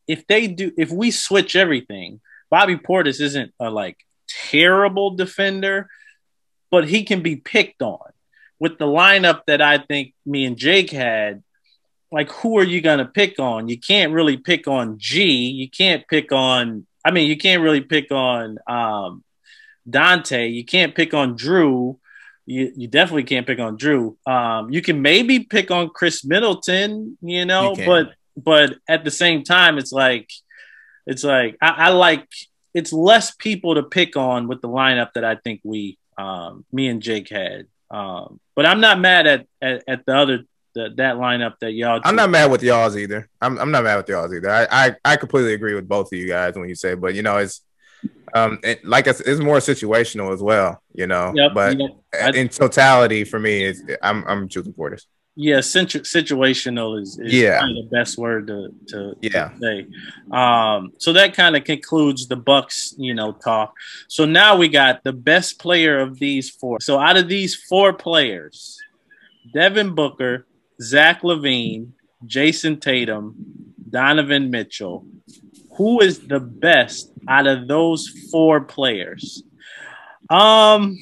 If 0.08 0.26
they 0.26 0.48
do, 0.48 0.72
if 0.76 0.90
we 0.90 1.12
switch 1.12 1.54
everything, 1.54 2.20
Bobby 2.50 2.76
Portis 2.76 3.20
isn't 3.20 3.52
a 3.60 3.70
like 3.70 3.98
terrible 4.28 5.10
defender, 5.10 5.88
but 6.70 6.88
he 6.88 7.04
can 7.04 7.22
be 7.22 7.36
picked 7.36 7.82
on. 7.82 8.10
With 8.58 8.78
the 8.78 8.86
lineup 8.86 9.42
that 9.46 9.60
I 9.60 9.78
think 9.78 10.14
me 10.26 10.44
and 10.44 10.56
Jake 10.56 10.90
had, 10.90 11.42
like 12.12 12.30
who 12.30 12.58
are 12.58 12.64
you 12.64 12.80
going 12.80 12.98
to 12.98 13.06
pick 13.06 13.38
on? 13.38 13.68
You 13.68 13.78
can't 13.78 14.12
really 14.12 14.36
pick 14.36 14.68
on 14.68 14.98
G. 14.98 15.24
You 15.46 15.68
can't 15.68 16.06
pick 16.06 16.30
on. 16.30 16.86
I 17.04 17.10
mean, 17.10 17.28
you 17.28 17.36
can't 17.36 17.62
really 17.62 17.80
pick 17.80 18.12
on 18.12 18.58
um, 18.66 19.24
Donte. 19.88 20.52
You 20.52 20.64
can't 20.64 20.94
pick 20.94 21.14
on 21.14 21.38
Jrue. 21.38 21.98
You, 22.44 22.72
you 22.76 22.86
definitely 22.86 23.24
can't 23.24 23.46
pick 23.46 23.58
on 23.58 23.78
Jrue. 23.78 24.16
Um, 24.26 24.70
you 24.70 24.82
can 24.82 25.00
maybe 25.00 25.40
pick 25.40 25.70
on 25.70 25.88
Khris 25.88 26.24
Middleton, 26.24 27.16
you 27.22 27.46
know, 27.46 27.74
you 27.76 27.86
but 27.86 28.12
but 28.36 28.74
at 28.88 29.04
the 29.04 29.10
same 29.10 29.42
time, 29.42 29.78
it's 29.78 29.92
like 29.92 30.30
it's 31.06 31.24
like 31.24 31.56
I, 31.62 31.68
I 31.68 31.88
like 31.90 32.28
it's 32.74 32.92
less 32.92 33.34
people 33.34 33.76
to 33.76 33.82
pick 33.82 34.16
on 34.16 34.48
with 34.48 34.60
the 34.60 34.68
lineup 34.68 35.12
that 35.14 35.24
I 35.24 35.36
think 35.36 35.60
we, 35.62 35.98
um, 36.16 36.64
me 36.72 36.88
and 36.88 37.02
Jake 37.02 37.28
had. 37.28 37.66
Um, 37.90 38.40
but 38.54 38.64
I'm 38.64 38.80
not 38.80 38.98
mad 38.98 39.26
at, 39.26 39.46
at, 39.60 39.84
at 39.86 40.06
the 40.06 40.16
other 40.16 40.44
the, 40.74 40.90
that 40.96 41.16
lineup 41.16 41.54
that 41.60 41.72
y'all. 41.72 42.00
I'm 42.04 42.16
not 42.16 42.30
mad 42.30 42.50
with 42.50 42.62
y'all's 42.62 42.96
either. 42.96 43.28
I'm 43.40 43.58
I'm 43.58 43.70
not 43.70 43.84
mad 43.84 43.96
with 43.96 44.08
y'all's 44.08 44.32
either. 44.34 44.50
I, 44.50 44.66
I 44.70 44.96
I 45.04 45.16
completely 45.16 45.54
agree 45.54 45.74
with 45.74 45.88
both 45.88 46.12
of 46.12 46.18
you 46.18 46.28
guys 46.28 46.54
when 46.54 46.68
you 46.68 46.74
say, 46.74 46.94
but 46.94 47.14
you 47.14 47.22
know, 47.22 47.38
it's 47.38 47.60
um 48.34 48.58
it, 48.62 48.84
like 48.84 49.06
it's, 49.06 49.20
it's 49.20 49.40
more 49.40 49.58
situational 49.58 50.32
as 50.32 50.42
well, 50.42 50.82
you 50.94 51.06
know. 51.06 51.32
Yep, 51.34 51.52
but 51.54 51.78
yep. 51.78 51.90
I- 52.14 52.30
in 52.30 52.48
totality, 52.48 53.24
for 53.24 53.38
me, 53.38 53.64
it's, 53.64 53.82
I'm 54.02 54.24
I'm 54.26 54.48
choosing 54.48 54.72
Portis. 54.72 55.04
Yeah, 55.34 55.62
situ- 55.62 56.00
situational 56.02 57.00
is, 57.00 57.18
is 57.18 57.32
Yeah. 57.32 57.60
kind 57.60 57.78
of 57.78 57.88
the 57.88 57.96
best 57.96 58.18
word 58.18 58.48
to, 58.48 58.68
to, 58.88 59.14
to 59.14 59.52
say. 59.58 59.86
Um, 60.30 60.92
so 60.98 61.14
that 61.14 61.32
kind 61.32 61.56
of 61.56 61.64
concludes 61.64 62.28
the 62.28 62.36
Bucks, 62.36 62.94
you 62.98 63.14
know, 63.14 63.32
talk. 63.32 63.72
So 64.08 64.26
now 64.26 64.56
we 64.58 64.68
got 64.68 65.04
the 65.04 65.12
best 65.14 65.58
player 65.58 66.00
of 66.00 66.18
these 66.18 66.50
four. 66.50 66.80
So 66.82 66.98
out 66.98 67.16
of 67.16 67.28
these 67.28 67.54
four 67.54 67.94
players, 67.94 68.78
Devin 69.54 69.94
Booker, 69.94 70.46
Zach 70.82 71.22
LaVine, 71.22 71.92
Jayson 72.26 72.80
Tatum, 72.80 73.34
Donovan 73.88 74.50
Mitchell, 74.50 75.06
who 75.76 76.00
is 76.00 76.20
the 76.20 76.40
best 76.40 77.12
out 77.28 77.46
of 77.46 77.68
those 77.68 78.08
four 78.30 78.60
players? 78.60 79.42
Um, 80.28 80.98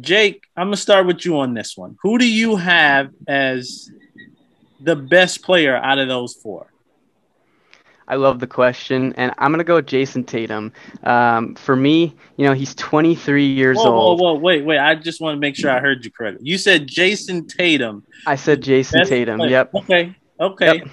Jake, 0.00 0.44
I'm 0.56 0.66
gonna 0.66 0.76
start 0.76 1.06
with 1.06 1.24
you 1.24 1.38
on 1.38 1.54
this 1.54 1.76
one. 1.76 1.96
Who 2.02 2.18
do 2.18 2.28
you 2.28 2.56
have 2.56 3.10
as 3.28 3.90
the 4.80 4.96
best 4.96 5.42
player 5.42 5.76
out 5.76 5.98
of 5.98 6.08
those 6.08 6.34
four? 6.34 6.69
I 8.10 8.16
love 8.16 8.40
the 8.40 8.46
question, 8.48 9.14
and 9.16 9.32
I'm 9.38 9.52
gonna 9.52 9.62
go 9.62 9.76
with 9.76 9.86
Jayson 9.86 10.24
Tatum. 10.26 10.72
Um, 11.04 11.54
for 11.54 11.76
me, 11.76 12.16
you 12.36 12.44
know, 12.44 12.52
he's 12.52 12.74
23 12.74 13.46
years 13.46 13.76
Whoa, 13.76 13.84
whoa, 13.84 13.98
old. 13.98 14.20
whoa, 14.20 14.34
wait, 14.34 14.64
wait. 14.64 14.78
I 14.78 14.96
just 14.96 15.20
want 15.20 15.36
to 15.36 15.40
make 15.40 15.54
sure 15.54 15.70
I 15.70 15.78
heard 15.78 16.04
you 16.04 16.10
correctly. 16.10 16.40
You 16.42 16.58
said 16.58 16.88
Jayson 16.88 17.46
Tatum. 17.46 18.04
I 18.26 18.34
said 18.34 18.62
Jayson 18.62 19.06
Tatum. 19.06 19.38
Yep. 19.40 19.74
Okay. 19.76 20.16
Okay. 20.40 20.78
Yep. 20.78 20.88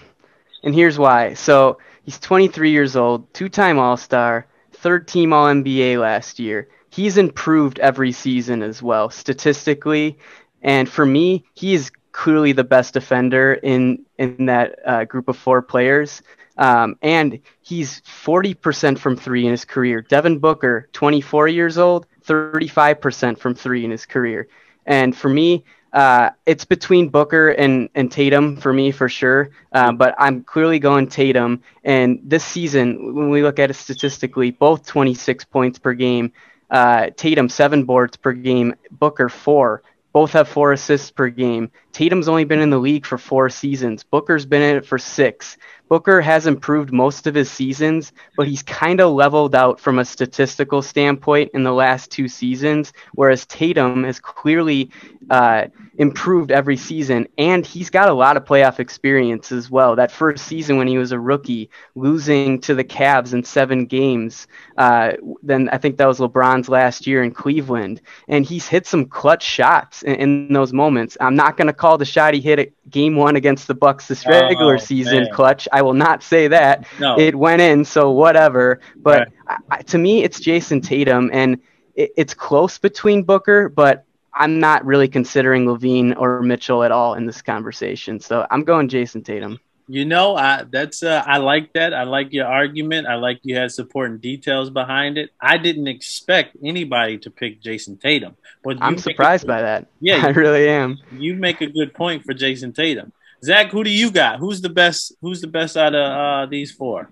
And 0.62 0.76
here's 0.76 1.00
why. 1.00 1.34
So 1.34 1.80
he's 2.04 2.20
23 2.20 2.70
years 2.70 2.96
old, 2.96 3.34
two-time 3.34 3.80
All-Star, 3.80 4.46
third-team 4.74 5.34
All-NBA 5.34 6.00
last 6.00 6.38
year. 6.38 6.70
He's 6.92 7.18
improved 7.18 7.80
every 7.80 8.12
season 8.12 8.62
as 8.62 8.84
well, 8.84 9.10
statistically. 9.10 10.20
And 10.62 10.88
for 10.88 11.06
me, 11.06 11.46
he 11.56 11.74
is 11.74 11.92
clearly 12.12 12.52
the 12.52 12.64
best 12.64 12.94
defender 12.94 13.54
in 13.54 14.04
in 14.18 14.48
that 14.48 14.80
uh, 14.86 15.06
group 15.06 15.28
of 15.28 15.38
four 15.38 15.62
players. 15.62 16.22
Um, 16.58 16.98
and 17.02 17.40
he's 17.62 18.02
40% 18.02 18.98
from 18.98 19.16
three 19.16 19.46
in 19.46 19.52
his 19.52 19.66
career. 19.66 20.02
Devin 20.02 20.40
Booker, 20.40 20.90
24 20.94 21.48
years 21.48 21.78
old, 21.78 22.08
35% 22.26 23.38
from 23.38 23.56
three 23.56 23.86
in 23.86 23.92
his 23.92 24.06
career. 24.06 24.48
And 24.86 25.16
for 25.16 25.30
me, 25.30 25.64
uh, 25.94 26.32
it's 26.46 26.66
between 26.66 27.10
Booker 27.10 27.50
and, 27.50 27.90
and 27.96 28.12
Tatum 28.12 28.58
for 28.58 28.74
me 28.74 28.92
for 28.92 29.10
sure. 29.10 29.50
Uh, 29.72 29.92
but 29.92 30.16
I'm 30.18 30.44
clearly 30.44 30.80
going 30.80 31.08
Tatum. 31.08 31.62
And 31.84 32.20
this 32.24 32.44
season, 32.44 33.16
when 33.16 33.30
we 33.30 33.44
look 33.44 33.60
at 33.60 33.70
it 33.70 33.76
statistically, 33.76 34.52
both 34.52 34.86
26 34.86 35.46
points 35.46 35.80
per 35.80 35.94
game. 35.94 36.32
Uh, 36.70 37.10
Tatum 37.16 37.50
seven 37.50 37.86
boards 37.86 38.18
per 38.18 38.34
game. 38.34 38.76
Booker 38.92 39.30
four. 39.30 39.84
Both 40.14 40.32
have 40.32 40.48
four 40.48 40.74
assists 40.74 41.12
per 41.12 41.30
game. 41.30 41.70
Tatum's 41.92 42.28
only 42.28 42.44
been 42.44 42.60
in 42.60 42.70
the 42.70 42.80
league 42.80 43.06
for 43.06 43.18
four 43.18 43.50
seasons. 43.50 44.04
Booker's 44.04 44.46
been 44.46 44.62
in 44.62 44.78
it 44.78 44.86
for 44.86 44.98
six. 44.98 45.58
Booker 45.90 46.22
has 46.22 46.48
improved 46.48 46.92
most 46.92 47.28
of 47.28 47.36
his 47.36 47.50
seasons, 47.50 48.12
but 48.36 48.48
he's 48.48 48.64
kind 48.64 49.00
of 49.00 49.14
leveled 49.14 49.56
out 49.56 49.80
from 49.80 50.00
a 50.00 50.06
statistical 50.06 50.82
standpoint 50.82 51.52
in 51.54 51.64
the 51.64 51.72
last 51.72 52.12
two 52.12 52.28
seasons, 52.28 52.94
whereas 53.14 53.46
Tatum 53.46 54.04
has 54.04 54.20
clearly 54.20 54.92
uh, 55.30 55.68
improved 55.98 56.52
every 56.52 56.78
season, 56.78 57.28
and 57.38 57.66
he's 57.66 57.90
got 57.90 58.10
a 58.10 58.14
lot 58.14 58.38
of 58.38 58.46
playoff 58.46 58.80
experience 58.80 59.52
as 59.52 59.70
well. 59.70 59.96
That 59.96 60.12
first 60.12 60.46
season 60.46 60.78
when 60.78 60.88
he 60.88 60.98
was 60.98 61.12
a 61.12 61.20
rookie, 61.20 61.70
losing 61.96 62.60
to 62.62 62.76
the 62.76 62.84
Cavs 62.84 63.34
in 63.34 63.44
seven 63.44 63.86
games, 63.86 64.48
uh, 64.78 65.14
then 65.42 65.70
I 65.70 65.78
think 65.78 65.98
that 65.98 66.08
was 66.08 66.20
LeBron's 66.20 66.70
last 66.70 67.08
year 67.08 67.24
in 67.24 67.32
Cleveland, 67.32 68.02
and 68.28 68.46
he's 68.46 68.68
hit 68.68 68.86
some 68.86 69.06
clutch 69.06 69.44
shots 69.44 70.04
in, 70.04 70.16
in 70.16 70.54
those 70.54 70.74
moments. 70.74 71.18
I'm 71.20 71.36
not 71.36 71.58
going 71.58 71.68
to 71.68 71.74
call 71.74 71.98
the 71.98 72.06
shot 72.06 72.34
he 72.34 72.42
hit 72.42 72.74
Game 72.90 73.16
One 73.16 73.36
against 73.36 73.68
the 73.68 73.74
Bucks 73.76 74.08
this 74.08 74.26
regular 74.28 74.76
Oh, 74.76 74.78
season 74.78 75.24
man. 75.24 75.32
clutch. 75.34 75.68
I 75.72 75.82
will 75.82 75.94
not 75.94 76.24
say 76.24 76.48
that 76.50 76.88
No. 77.00 77.18
it 77.18 77.36
went 77.36 77.62
in, 77.62 77.84
so 77.86 78.12
whatever. 78.12 78.80
But 78.96 79.20
Right. 79.20 79.28
I, 79.48 79.58
I, 79.70 79.82
to 79.84 79.98
me, 79.98 80.24
it's 80.24 80.40
Jayson 80.40 80.82
Tatum, 80.82 81.30
and 81.34 81.60
it, 81.96 82.12
it's 82.18 82.34
close 82.34 82.78
between 82.78 83.24
Booker, 83.24 83.70
but 83.70 84.06
I'm 84.34 84.60
not 84.60 84.86
really 84.86 85.08
considering 85.08 85.66
LaVine 85.66 86.16
or 86.18 86.42
Mitchell 86.42 86.84
at 86.84 86.92
all 86.92 87.16
in 87.16 87.26
this 87.26 87.42
conversation. 87.42 88.20
So 88.20 88.46
I'm 88.50 88.64
going 88.64 88.88
Jayson 88.90 89.24
Tatum. 89.24 89.60
You 89.90 90.04
know, 90.04 90.36
I 90.36 90.64
that's 90.70 91.02
uh, 91.02 91.24
I 91.26 91.38
like 91.38 91.72
that. 91.74 91.94
I 91.94 92.04
like 92.04 92.34
your 92.34 92.46
argument. 92.46 93.08
I 93.08 93.16
like 93.16 93.40
you 93.44 93.56
had 93.56 93.72
supporting 93.72 94.18
details 94.18 94.70
behind 94.70 95.18
it. 95.18 95.32
I 95.40 95.58
didn't 95.58 95.88
expect 95.88 96.58
anybody 96.62 97.18
to 97.20 97.32
pick 97.32 97.62
Jayson 97.62 97.98
Tatum, 97.98 98.36
but 98.66 98.78
I'm 98.82 98.98
surprised 98.98 99.46
a, 99.46 99.48
by 99.48 99.62
that. 99.62 99.88
Yeah, 100.02 100.22
I 100.26 100.30
really 100.30 100.68
am. 100.68 101.00
You 101.12 101.36
make 101.36 101.62
a 101.62 101.68
good 101.68 101.94
point 101.94 102.26
for 102.26 102.34
Jayson 102.34 102.74
Tatum. 102.74 103.14
Zach, 103.44 103.72
who 103.72 103.84
do 103.84 103.90
you 103.90 104.12
got? 104.12 104.40
Who's 104.40 104.60
the 104.62 104.70
best? 104.70 105.14
Who's 105.22 105.40
the 105.40 105.48
best 105.48 105.78
out 105.78 105.96
of 105.96 106.02
uh, 106.02 106.46
these 106.48 106.72
four? 106.72 107.10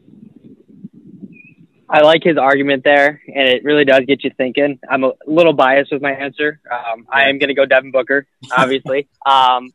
I 1.88 2.02
like 2.02 2.24
his 2.24 2.38
argument 2.38 2.84
there, 2.84 3.22
and 3.28 3.48
it 3.48 3.64
really 3.64 3.86
does 3.86 4.04
get 4.06 4.24
you 4.24 4.32
thinking. 4.36 4.80
I'm 4.90 5.04
a 5.04 5.14
little 5.26 5.54
biased 5.54 5.92
with 5.94 6.02
my 6.02 6.12
answer. 6.12 6.60
Um, 6.70 7.08
I 7.10 7.30
am 7.30 7.38
going 7.38 7.50
to 7.50 7.54
go 7.54 7.66
Devin 7.66 7.92
Booker, 7.92 8.28
obviously. 8.52 9.08
um, 9.26 9.72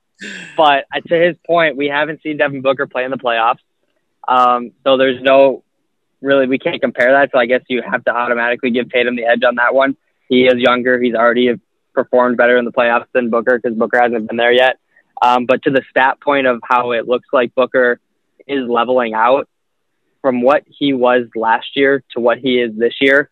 but 0.56 0.84
to 1.08 1.14
his 1.14 1.36
point, 1.46 1.76
we 1.76 1.86
haven't 1.86 2.22
seen 2.22 2.36
Devin 2.36 2.62
Booker 2.62 2.86
play 2.86 3.04
in 3.04 3.10
the 3.10 3.18
playoffs. 3.18 3.58
Um, 4.26 4.72
so 4.84 4.96
there's 4.96 5.20
no 5.22 5.62
really, 6.20 6.46
we 6.46 6.58
can't 6.58 6.80
compare 6.80 7.12
that. 7.12 7.30
So 7.32 7.38
I 7.38 7.46
guess 7.46 7.62
you 7.68 7.82
have 7.82 8.04
to 8.04 8.10
automatically 8.10 8.70
give 8.70 8.90
Tatum 8.90 9.16
the 9.16 9.24
edge 9.24 9.42
on 9.46 9.56
that 9.56 9.74
one. 9.74 9.96
He 10.28 10.46
is 10.46 10.54
younger. 10.56 11.00
He's 11.00 11.14
already 11.14 11.54
performed 11.94 12.36
better 12.36 12.56
in 12.56 12.64
the 12.64 12.72
playoffs 12.72 13.06
than 13.12 13.30
Booker 13.30 13.58
because 13.58 13.76
Booker 13.76 14.00
hasn't 14.00 14.28
been 14.28 14.36
there 14.36 14.52
yet. 14.52 14.78
Um, 15.22 15.46
but 15.46 15.62
to 15.64 15.70
the 15.70 15.82
stat 15.90 16.20
point 16.20 16.46
of 16.46 16.60
how 16.62 16.92
it 16.92 17.08
looks 17.08 17.28
like 17.32 17.54
Booker 17.54 18.00
is 18.46 18.68
leveling 18.68 19.14
out, 19.14 19.48
from 20.20 20.42
what 20.42 20.64
he 20.66 20.92
was 20.92 21.26
last 21.34 21.68
year 21.74 22.04
to 22.12 22.20
what 22.20 22.38
he 22.38 22.60
is 22.60 22.76
this 22.76 22.94
year, 23.00 23.30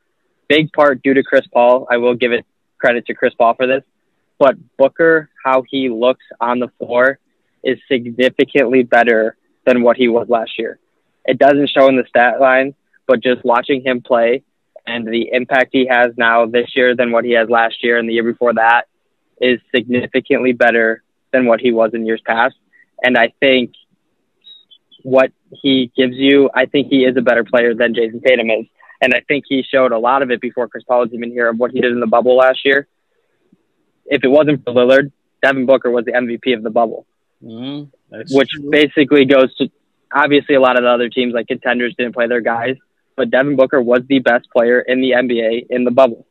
big 0.48 0.72
part 0.72 1.02
due 1.02 1.14
to 1.14 1.22
Chris 1.22 1.46
Paul. 1.52 1.86
I 1.90 1.98
will 1.98 2.14
give 2.14 2.32
it 2.32 2.46
credit 2.78 3.06
to 3.06 3.14
Chris 3.14 3.34
Paul 3.34 3.54
for 3.54 3.66
this. 3.66 3.82
But 4.38 4.56
Booker, 4.76 5.30
how 5.44 5.64
he 5.68 5.88
looks 5.88 6.24
on 6.40 6.60
the 6.60 6.68
floor 6.78 7.18
is 7.64 7.78
significantly 7.90 8.82
better 8.82 9.36
than 9.66 9.82
what 9.82 9.96
he 9.96 10.08
was 10.08 10.28
last 10.28 10.58
year. 10.58 10.78
It 11.24 11.38
doesn't 11.38 11.70
show 11.70 11.88
in 11.88 11.96
the 11.96 12.06
stat 12.08 12.40
line, 12.40 12.74
but 13.06 13.22
just 13.22 13.44
watching 13.44 13.82
him 13.84 14.00
play 14.00 14.42
and 14.86 15.06
the 15.06 15.28
impact 15.32 15.70
he 15.72 15.86
has 15.86 16.12
now 16.16 16.46
this 16.46 16.74
year 16.74 16.96
than 16.96 17.12
what 17.12 17.24
he 17.24 17.32
has 17.32 17.48
last 17.50 17.82
year 17.82 17.98
and 17.98 18.08
the 18.08 18.14
year 18.14 18.22
before 18.22 18.54
that 18.54 18.84
is 19.40 19.60
significantly 19.74 20.52
better 20.52 21.02
than 21.32 21.46
what 21.46 21.60
he 21.60 21.72
was 21.72 21.90
in 21.92 22.06
years 22.06 22.22
past. 22.24 22.54
And 23.02 23.16
I 23.16 23.32
think 23.40 23.74
what 25.02 25.30
he 25.62 25.92
gives 25.96 26.16
you, 26.16 26.50
I 26.54 26.66
think 26.66 26.88
he 26.88 27.04
is 27.04 27.16
a 27.16 27.22
better 27.22 27.44
player 27.44 27.74
than 27.74 27.94
Jayson 27.94 28.22
Tatum 28.24 28.50
is. 28.50 28.66
And 29.00 29.14
I 29.14 29.20
think 29.28 29.44
he 29.48 29.62
showed 29.62 29.92
a 29.92 29.98
lot 29.98 30.22
of 30.22 30.30
it 30.30 30.40
before 30.40 30.68
Chris 30.68 30.84
Paul 30.84 31.00
was 31.00 31.10
even 31.12 31.30
here 31.30 31.48
of 31.48 31.58
what 31.58 31.70
he 31.70 31.80
did 31.80 31.92
in 31.92 32.00
the 32.00 32.06
bubble 32.06 32.36
last 32.36 32.64
year. 32.64 32.88
If 34.08 34.24
it 34.24 34.28
wasn't 34.28 34.64
for 34.64 34.72
Lillard, 34.72 35.12
Devin 35.42 35.66
Booker 35.66 35.90
was 35.90 36.04
the 36.04 36.12
MVP 36.12 36.54
of 36.56 36.62
the 36.62 36.70
bubble, 36.70 37.06
Mm, 37.44 37.90
which 38.30 38.48
true. 38.50 38.70
basically 38.70 39.24
goes 39.24 39.54
to 39.56 39.70
obviously 40.12 40.54
a 40.56 40.60
lot 40.60 40.76
of 40.76 40.82
the 40.82 40.88
other 40.88 41.08
teams 41.08 41.34
like 41.34 41.46
contenders 41.46 41.94
didn't 41.96 42.14
play 42.14 42.26
their 42.26 42.40
guys, 42.40 42.76
but 43.16 43.30
Devin 43.30 43.54
Booker 43.56 43.80
was 43.80 44.00
the 44.08 44.18
best 44.18 44.50
player 44.50 44.80
in 44.80 45.00
the 45.00 45.12
NBA 45.12 45.66
in 45.70 45.84
the 45.84 45.90
bubble. 45.90 46.26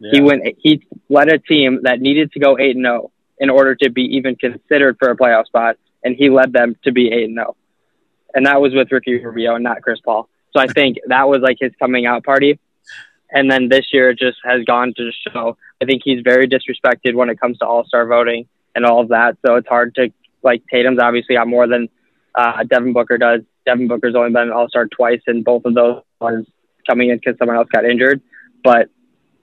Yeah. 0.00 0.10
He 0.12 0.20
went 0.22 0.42
he 0.58 0.86
led 1.08 1.28
a 1.28 1.38
team 1.38 1.80
that 1.82 2.00
needed 2.00 2.32
to 2.32 2.40
go 2.40 2.56
8 2.58 2.76
and 2.76 2.84
0 2.84 3.10
in 3.38 3.50
order 3.50 3.74
to 3.74 3.90
be 3.90 4.02
even 4.16 4.36
considered 4.36 4.96
for 4.98 5.10
a 5.10 5.16
playoff 5.16 5.46
spot 5.46 5.76
and 6.04 6.14
he 6.16 6.30
led 6.30 6.52
them 6.52 6.76
to 6.84 6.92
be 6.92 7.08
8 7.12 7.24
and 7.24 7.34
0. 7.36 7.56
And 8.34 8.46
that 8.46 8.60
was 8.60 8.72
with 8.74 8.92
Ricky 8.92 9.22
Rubio 9.22 9.54
and 9.56 9.64
not 9.64 9.82
Chris 9.82 9.98
Paul. 10.04 10.28
So 10.52 10.60
I 10.60 10.66
think 10.68 10.98
that 11.08 11.28
was 11.28 11.40
like 11.42 11.56
his 11.60 11.72
coming 11.78 12.06
out 12.06 12.24
party. 12.24 12.58
And 13.30 13.50
then 13.50 13.68
this 13.68 13.86
year 13.92 14.10
it 14.10 14.18
just 14.18 14.38
has 14.44 14.64
gone 14.64 14.94
to 14.96 15.10
show 15.28 15.56
I 15.80 15.84
think 15.84 16.02
he's 16.04 16.22
very 16.24 16.48
disrespected 16.48 17.14
when 17.14 17.30
it 17.30 17.40
comes 17.40 17.58
to 17.58 17.66
all-star 17.66 18.06
voting 18.06 18.48
and 18.74 18.84
all 18.84 19.00
of 19.00 19.08
that. 19.08 19.36
So 19.46 19.56
it's 19.56 19.68
hard 19.68 19.94
to 19.96 20.12
like 20.42 20.62
Tatum's 20.70 20.98
obviously 21.00 21.36
got 21.36 21.46
more 21.46 21.66
than 21.66 21.88
uh, 22.34 22.64
Devin 22.64 22.92
Booker 22.92 23.18
does. 23.18 23.40
Devin 23.66 23.88
Booker's 23.88 24.14
only 24.14 24.30
been 24.30 24.48
an 24.48 24.52
all-star 24.52 24.86
twice 24.88 25.20
and 25.26 25.44
both 25.44 25.64
of 25.64 25.74
those 25.74 26.02
was 26.20 26.46
coming 26.88 27.10
in 27.10 27.18
because 27.18 27.38
someone 27.38 27.56
else 27.56 27.68
got 27.72 27.84
injured. 27.84 28.20
But 28.64 28.88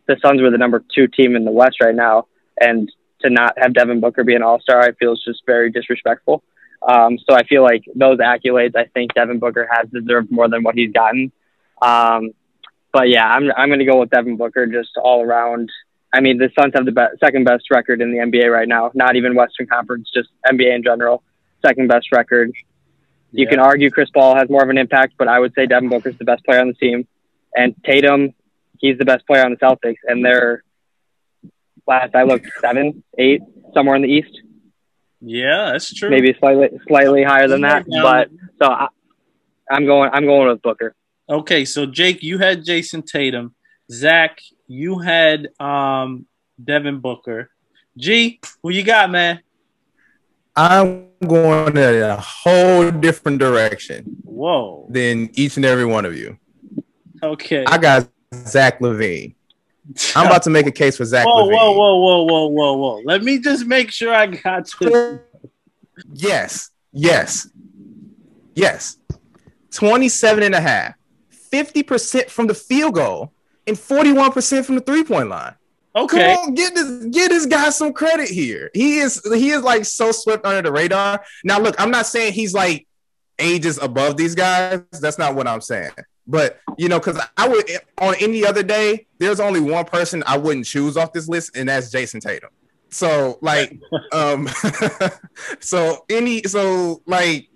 the 0.08 0.18
Suns 0.24 0.42
were 0.42 0.52
the 0.52 0.58
number 0.58 0.84
two 0.94 1.08
team 1.08 1.36
in 1.36 1.46
the 1.46 1.52
West 1.52 1.78
right 1.82 1.96
now, 1.96 2.28
and 2.60 2.92
to 3.22 3.30
not 3.30 3.54
have 3.58 3.74
Devin 3.74 4.02
Booker 4.02 4.24
be 4.24 4.36
an 4.36 4.44
All 4.44 4.60
Star, 4.60 4.82
I 4.82 4.92
feel 4.94 5.14
is 5.14 5.24
just 5.26 5.44
very 5.46 5.72
disrespectful. 5.72 6.44
Um, 6.88 7.18
so 7.18 7.36
I 7.36 7.44
feel 7.44 7.64
like 7.64 7.84
those 7.96 8.20
accolades, 8.20 8.76
I 8.76 8.86
think 8.86 9.14
Devin 9.14 9.40
Booker 9.40 9.68
has 9.72 9.90
deserved 9.90 10.32
more 10.32 10.48
than 10.48 10.64
what 10.64 10.76
he's 10.76 10.92
gotten. 10.92 11.32
Um, 11.82 12.32
but 12.96 13.10
yeah, 13.10 13.26
I'm 13.28 13.52
I'm 13.58 13.68
going 13.70 13.80
to 13.80 13.86
go 13.86 14.00
with 14.00 14.10
Devin 14.10 14.38
Booker 14.38 14.66
just 14.68 14.92
all 14.98 15.22
around. 15.22 15.70
I 16.14 16.22
mean, 16.22 16.38
the 16.38 16.50
Suns 16.58 16.72
have 16.76 16.86
the 16.86 16.94
be- 16.94 17.18
second 17.24 17.44
best 17.44 17.66
record 17.70 18.00
in 18.02 18.10
the 18.12 18.20
NBA 18.20 18.50
right 18.50 18.68
now. 18.70 18.90
Not 18.94 19.18
even 19.18 19.36
Western 19.36 19.68
Conference, 19.68 20.10
just 20.16 20.30
NBA 20.50 20.74
in 20.74 20.82
general. 20.84 21.22
Second 21.66 21.90
best 21.90 22.08
record. 22.14 22.52
You 23.34 23.44
Yeah. 23.46 23.50
can 23.50 23.60
argue 23.60 23.90
Chris 23.92 24.10
Paul 24.12 24.36
has 24.38 24.50
more 24.50 24.64
of 24.64 24.70
an 24.70 24.78
impact, 24.78 25.16
but 25.18 25.28
I 25.28 25.38
would 25.40 25.54
say 25.56 25.66
Devin 25.66 25.90
Booker's 25.90 26.18
the 26.18 26.24
best 26.24 26.46
player 26.46 26.62
on 26.62 26.68
the 26.68 26.74
team, 26.74 27.06
and 27.54 27.76
Tatum, 27.84 28.34
he's 28.80 28.98
the 28.98 29.04
best 29.04 29.28
player 29.28 29.44
on 29.44 29.52
the 29.52 29.58
Celtics, 29.58 29.98
and 30.08 30.24
they're 30.24 30.64
last 31.86 32.16
I 32.16 32.24
looked 32.24 32.48
seven, 32.62 33.04
eight, 33.18 33.42
somewhere 33.74 33.96
in 33.98 34.02
the 34.04 34.08
East, 34.10 34.42
Yeah, 35.20 35.72
that's 35.74 35.94
true. 35.94 36.10
maybe 36.10 36.34
slightly 36.40 36.70
slightly 36.88 37.24
higher 37.24 37.48
than 37.50 37.62
that. 37.62 37.84
Yeah. 37.88 38.02
But 38.04 38.30
so 38.62 38.72
I, 38.72 38.88
I'm 39.70 39.86
going 39.86 40.10
I'm 40.14 40.26
going 40.26 40.48
with 40.48 40.62
Booker. 40.62 40.96
Okay, 41.28 41.66
so 41.66 41.86
Jake, 41.86 42.22
you 42.22 42.38
had 42.38 42.64
Jason 42.64 43.02
Tatum. 43.02 43.56
Zach, 43.92 44.40
you 44.68 45.00
had 45.00 45.50
um 45.60 46.26
Devin 46.64 47.00
Booker. 47.00 47.50
G, 47.98 48.40
who 48.62 48.70
you 48.72 48.84
got, 48.84 49.10
man? 49.10 49.42
I'm 50.56 51.10
going 51.26 51.76
in 51.76 52.02
a 52.02 52.18
whole 52.18 52.90
different 52.92 53.40
direction 53.40 54.22
Whoa. 54.24 54.88
than 54.90 55.30
each 55.34 55.58
and 55.58 55.66
every 55.66 55.86
one 55.86 56.06
of 56.06 56.16
you. 56.16 56.38
Okay. 57.22 57.66
I 57.66 57.78
got 57.78 58.08
Zach 58.34 58.80
LaVine. 58.80 59.36
I'm 60.16 60.28
about 60.28 60.44
to 60.44 60.50
make 60.50 60.66
a 60.66 60.72
case 60.72 60.98
for 60.98 61.06
Zach 61.06 61.26
whoa, 61.28 61.48
LaVine. 61.48 61.52
whoa, 61.52 61.72
whoa, 61.74 61.98
whoa, 61.98 62.24
whoa, 62.24 62.48
whoa, 62.48 62.74
whoa. 62.74 63.02
Let 63.06 63.24
me 63.24 63.40
just 63.40 63.66
make 63.66 63.92
sure 63.92 64.14
I 64.14 64.28
got 64.28 64.66
to. 64.68 65.20
Yes, 66.14 66.72
yes, 66.92 67.48
yes. 68.56 68.98
27 69.72 70.44
and 70.44 70.56
a 70.56 70.62
half, 70.62 70.96
50% 71.56 72.30
from 72.30 72.48
the 72.48 72.54
field 72.54 72.96
goal, 72.96 73.32
and 73.68 73.78
41% 73.78 74.66
from 74.66 74.76
the 74.76 74.82
three 74.82 75.04
point 75.04 75.30
line. 75.30 75.56
Okay. 75.96 76.36
Come 76.36 76.48
on, 76.50 76.54
get 76.54 76.76
this, 76.76 77.06
get 77.06 77.30
this 77.30 77.46
guy 77.46 77.70
some 77.70 77.94
credit 77.94 78.28
here. 78.28 78.70
He 78.74 78.98
is, 78.98 79.22
he 79.34 79.52
is 79.52 79.64
like 79.64 79.86
so 79.86 80.12
swept 80.12 80.46
under 80.46 80.62
the 80.62 80.72
radar. 80.72 81.24
Now, 81.44 81.60
look, 81.60 81.80
I'm 81.80 81.90
not 81.90 82.06
saying 82.06 82.34
he's 82.34 82.54
like 82.54 82.86
ages 83.40 83.78
above 83.82 84.18
these 84.18 84.36
guys. 84.36 84.82
That's 84.92 85.18
not 85.18 85.36
what 85.36 85.48
I'm 85.48 85.62
saying. 85.62 85.92
But 86.28 86.60
you 86.78 86.90
know, 86.90 87.00
because 87.00 87.22
I 87.38 87.48
would 87.48 87.70
on 88.00 88.16
any 88.20 88.46
other 88.46 88.64
day, 88.64 89.08
there's 89.20 89.40
only 89.40 89.60
one 89.60 89.86
person 89.86 90.24
I 90.26 90.38
wouldn't 90.38 90.66
choose 90.66 90.98
off 90.98 91.14
this 91.14 91.28
list, 91.28 91.56
and 91.56 91.70
that's 91.70 91.92
Jayson 91.92 92.20
Tatum. 92.20 92.50
So 92.90 93.38
like, 93.42 93.78
um, 94.12 94.50
so 95.60 96.06
any, 96.10 96.44
so 96.44 97.02
like, 97.06 97.50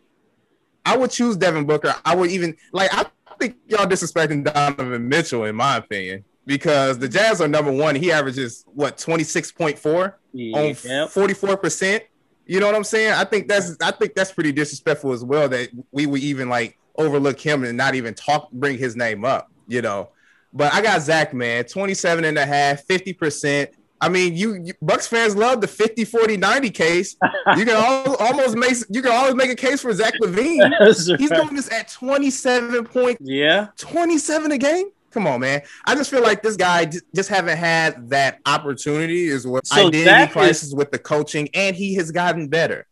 I 0.85 0.97
would 0.97 1.11
choose 1.11 1.35
Devin 1.35 1.65
Booker. 1.65 1.95
I 2.05 2.15
would 2.15 2.29
even 2.29 2.55
like, 2.71 2.93
I 2.93 3.05
think 3.39 3.57
y'all 3.67 3.85
disrespecting 3.85 4.43
Donovan 4.43 5.07
Mitchell, 5.07 5.45
in 5.45 5.55
my 5.55 5.77
opinion, 5.77 6.23
because 6.45 6.99
the 6.99 7.07
Jazz 7.07 7.41
are 7.41 7.47
number 7.47 7.71
one. 7.71 7.95
He 7.95 8.11
averages 8.11 8.65
what 8.67 8.97
26.4 8.97 10.05
on 10.05 10.13
Yep. 10.33 10.75
44%. 11.09 12.01
You 12.45 12.59
know 12.59 12.65
what 12.65 12.75
I'm 12.75 12.83
saying? 12.83 13.13
I 13.13 13.23
think 13.25 13.47
that's 13.47 13.77
I 13.81 13.91
think 13.91 14.15
that's 14.15 14.31
pretty 14.31 14.51
disrespectful 14.51 15.11
as 15.11 15.23
well 15.23 15.47
that 15.49 15.69
we 15.91 16.07
would 16.07 16.21
even 16.21 16.49
like 16.49 16.77
overlook 16.97 17.39
him 17.39 17.63
and 17.63 17.77
not 17.77 17.93
even 17.95 18.13
talk 18.13 18.51
bring 18.51 18.77
his 18.77 18.95
name 18.95 19.23
up, 19.23 19.51
you 19.67 19.81
know. 19.81 20.09
But 20.51 20.73
I 20.73 20.81
got 20.81 21.01
Zach, 21.01 21.33
man, 21.33 21.65
27 21.65 22.25
and 22.25 22.37
a 22.37 22.45
half, 22.45 22.85
50%. 22.87 23.67
I 24.01 24.07
mean, 24.09 24.35
you, 24.35 24.55
you 24.63 24.73
Bucks 24.81 25.07
fans 25.07 25.35
love 25.35 25.59
the 25.61 25.67
50 25.67 26.05
40 26.05 26.37
90 26.37 26.69
case. 26.69 27.15
You 27.57 27.65
can 27.65 27.69
al- 27.75 28.15
almost 28.15 28.55
make 28.55 28.75
you 28.89 29.01
can 29.01 29.11
always 29.11 29.35
make 29.35 29.49
a 29.51 29.55
case 29.55 29.81
for 29.81 29.93
Zach 29.93 30.13
LaVine. 30.21 30.71
He's 31.17 31.29
right. 31.31 31.41
doing 31.41 31.55
this 31.55 31.71
at 31.71 31.89
27 31.89 32.85
point 32.85 33.17
Yeah. 33.21 33.67
27 33.77 34.51
a 34.51 34.57
game. 34.57 34.87
Come 35.11 35.25
on, 35.25 35.39
man. 35.39 35.63
I 35.85 35.95
just 35.95 36.11
feel 36.11 36.21
like 36.21 36.43
this 36.43 36.55
guy 36.55 36.85
j- 36.85 36.99
just 37.15 37.29
haven't 37.29 37.57
had 37.57 38.09
that 38.11 38.39
opportunity 38.45 39.27
is 39.27 39.45
what 39.47 39.65
So 39.65 39.87
identity 39.87 40.03
Zach 40.05 40.37
is- 40.37 40.73
with 40.75 40.91
the 40.91 40.99
coaching, 40.99 41.49
and 41.53 41.75
he 41.75 41.95
has 41.95 42.11
gotten 42.11 42.47
better. 42.47 42.85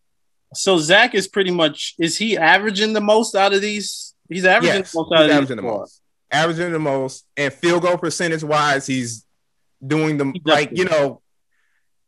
So 0.56 0.78
Zach 0.80 1.14
is 1.14 1.28
pretty 1.28 1.52
much 1.52 1.94
is 2.00 2.18
he 2.18 2.38
averaging 2.38 2.94
the 2.94 3.02
most 3.02 3.36
out 3.36 3.54
of 3.54 3.62
these? 3.62 4.16
He's 4.30 4.46
averaging 4.46 4.78
Yes, 4.80 4.92
the 4.94 5.00
most 5.00 5.14
out 5.14 5.26
of 5.26 5.32
averaging 5.32 5.58
these 5.58 5.64
the 5.64 5.72
most. 5.72 6.02
Averaging 6.32 6.72
the 6.74 6.80
most, 6.80 7.26
and 7.38 7.54
field 7.54 7.84
goal 7.84 7.98
percentage 7.98 8.44
wise, 8.44 8.88
he's 8.88 9.24
doing 9.86 10.18
the 10.18 10.34
like 10.46 10.72
you 10.78 10.86
know, 10.86 11.22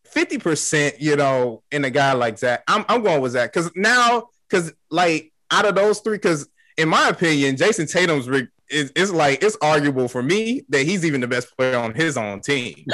fifty 0.05 0.37
percent. 0.37 0.99
You 0.99 1.15
know, 1.15 1.63
in 1.71 1.85
a 1.85 1.89
guy 1.89 2.13
like 2.13 2.39
that 2.39 2.63
I'm 2.67 2.85
I'm 2.87 3.03
going 3.03 3.21
with 3.21 3.33
that 3.33 3.51
because 3.53 3.71
now 3.75 4.29
because 4.49 4.73
like 4.89 5.31
out 5.51 5.65
of 5.65 5.75
those 5.75 5.99
three, 5.99 6.17
because 6.17 6.47
in 6.77 6.89
my 6.89 7.09
opinion, 7.09 7.55
Jayson 7.55 7.87
Tatum's 7.91 8.29
re- 8.29 8.47
is 8.69 8.91
it's 8.95 9.11
like 9.11 9.43
it's 9.43 9.57
arguable 9.61 10.07
for 10.07 10.21
me 10.21 10.63
that 10.69 10.85
he's 10.85 11.03
even 11.03 11.21
the 11.21 11.27
best 11.27 11.55
player 11.57 11.77
on 11.77 11.93
his 11.93 12.17
own 12.17 12.41
team. 12.41 12.85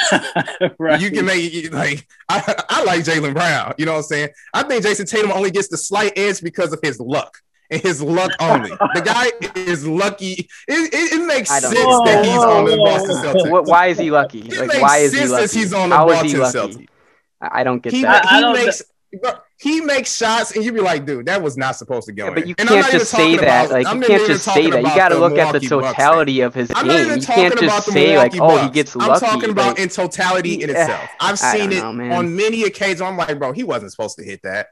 right. 0.79 1.01
You 1.05 1.11
can 1.11 1.25
make 1.25 1.53
it 1.53 1.73
like 1.73 2.07
I, 2.29 2.63
I 2.69 2.83
like 2.83 3.01
Jaylen 3.01 3.33
Brown. 3.33 3.73
You 3.77 3.85
know 3.85 3.93
what 3.93 3.97
I'm 3.99 4.03
saying? 4.03 4.29
I 4.53 4.63
think 4.63 4.83
Jayson 4.83 5.05
Tatum 5.05 5.31
only 5.31 5.51
gets 5.51 5.67
the 5.67 5.77
slight 5.77 6.13
edge 6.15 6.41
because 6.41 6.71
of 6.73 6.79
his 6.81 6.99
luck 6.99 7.37
and 7.71 7.81
his 7.81 8.01
luck 8.01 8.31
only. 8.39 8.69
the 8.69 9.01
guy 9.03 9.31
is 9.59 9.87
lucky. 9.87 10.47
It, 10.67 10.93
it, 10.93 11.13
it 11.21 11.25
makes 11.25 11.49
sense 11.49 11.63
don't 11.71 12.05
that 12.05 12.25
he's 12.25 12.35
on 12.37 12.65
the 12.65 12.77
Whoa, 12.77 12.83
Boston 12.85 13.15
Celtics. 13.17 13.67
Why 13.67 13.87
is 13.87 13.97
he 13.99 14.11
lucky? 14.11 14.39
It 14.41 14.57
Like, 14.59 14.67
makes 14.69 14.81
why 14.81 14.97
is 14.99 15.13
he 15.13 15.25
lucky? 15.27 15.45
that 15.47 15.51
he's 15.53 15.73
on 15.73 15.89
the 15.89 15.95
How 15.95 16.09
is 16.09 16.33
Boston? 16.33 16.69
Celtics. 16.71 16.87
I 17.41 17.61
I 17.61 17.63
don't 17.63 17.81
get 17.81 17.93
He, 17.93 18.01
that. 18.03 18.25
I 18.25 18.35
he 18.35 18.41
don't 18.41 18.53
makes 18.53 18.81
bro, 19.21 19.31
he 19.57 19.79
makes 19.81 20.15
shots 20.15 20.55
and 20.55 20.63
you'd 20.65 20.73
be 20.73 20.81
like, 20.81 21.05
dude, 21.05 21.25
that 21.27 21.41
was 21.41 21.57
not 21.57 21.75
supposed 21.77 22.05
to 22.07 22.13
go 22.13 22.25
Yeah, 22.27 22.33
but 22.33 22.47
you 22.47 22.55
And 22.57 22.69
I'm 22.69 22.75
can't 22.75 22.87
even 22.87 22.99
just 22.99 23.11
say 23.11 23.17
talking 23.17 23.37
that. 23.47 23.65
about- 23.65 23.71
Like 23.71 23.87
I'm 23.87 23.95
you 23.95 23.99
not 24.01 24.07
can't 24.09 24.21
even 24.23 24.35
just 24.35 24.45
say 24.45 24.69
that. 24.69 24.77
You 24.81 24.83
got 24.95 25.09
to 25.09 25.17
look 25.17 25.37
at 25.37 25.51
the 25.53 25.59
Milwaukee 25.59 25.67
Bucks 25.69 25.97
totality 25.97 26.41
of 26.41 26.53
his 26.53 26.71
I'm 26.75 26.87
game. 26.87 27.07
You 27.19 27.21
can't 27.25 27.59
just 27.59 27.85
the 27.85 27.91
say 27.91 28.17
like, 28.17 28.33
Milwaukee 28.33 28.39
oh, 28.55 28.57
he 28.61 28.63
Bucks. 28.67 28.73
gets 28.75 28.95
I'm 28.95 29.19
talking 29.19 29.49
about 29.51 29.67
Like, 29.75 29.79
in 29.79 29.89
totality 29.89 30.61
in 30.63 30.69
itself. 30.69 31.09
I've 31.19 31.39
seen 31.39 31.69
don't 31.69 31.95
it 31.95 32.03
man. 32.03 32.11
on 32.13 32.35
many 32.35 32.63
occasions. 32.63 33.01
I'm 33.01 33.15
like, 33.17 33.37
bro, 33.39 33.51
he 33.53 33.63
wasn't 33.63 33.91
supposed 33.91 34.17
to 34.17 34.23
hit 34.25 34.41
that. 34.43 34.67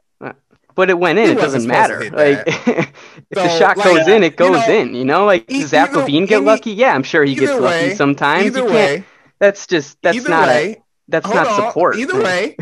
But 0.75 0.89
it 0.89 0.97
went 0.97 1.19
in. 1.19 1.25
He 1.27 1.31
It 1.33 1.37
doesn't 1.37 1.67
matter. 1.67 2.09
Like 2.09 2.43
if 2.47 2.93
the 3.29 3.47
shot 3.59 3.77
like, 3.77 3.85
goes 3.85 4.07
in, 4.07 4.23
it 4.23 4.33
you 4.33 4.37
goes 4.37 4.67
know, 4.67 4.73
in. 4.73 4.95
You 4.95 5.05
know, 5.05 5.25
like 5.25 5.47
does 5.47 5.67
Zach 5.69 5.89
either- 5.91 6.01
LaVine 6.01 6.27
get 6.27 6.37
any- 6.37 6.45
lucky? 6.45 6.71
Yeah, 6.71 6.93
I'm 6.95 7.03
sure 7.03 7.23
he 7.23 7.35
gets 7.35 7.51
either 7.51 7.61
lucky 7.61 7.87
way- 7.89 7.95
sometimes. 7.95 8.45
Either 8.45 8.65
way, 8.65 9.03
That's 9.39 9.67
just 9.67 10.01
that's 10.01 10.27
not 10.27 10.47
way, 10.47 10.71
a, 10.73 10.83
that's 11.09 11.27
not 11.29 11.47
on. 11.47 11.55
support. 11.67 11.97
Either 11.97 12.21
way, 12.23 12.55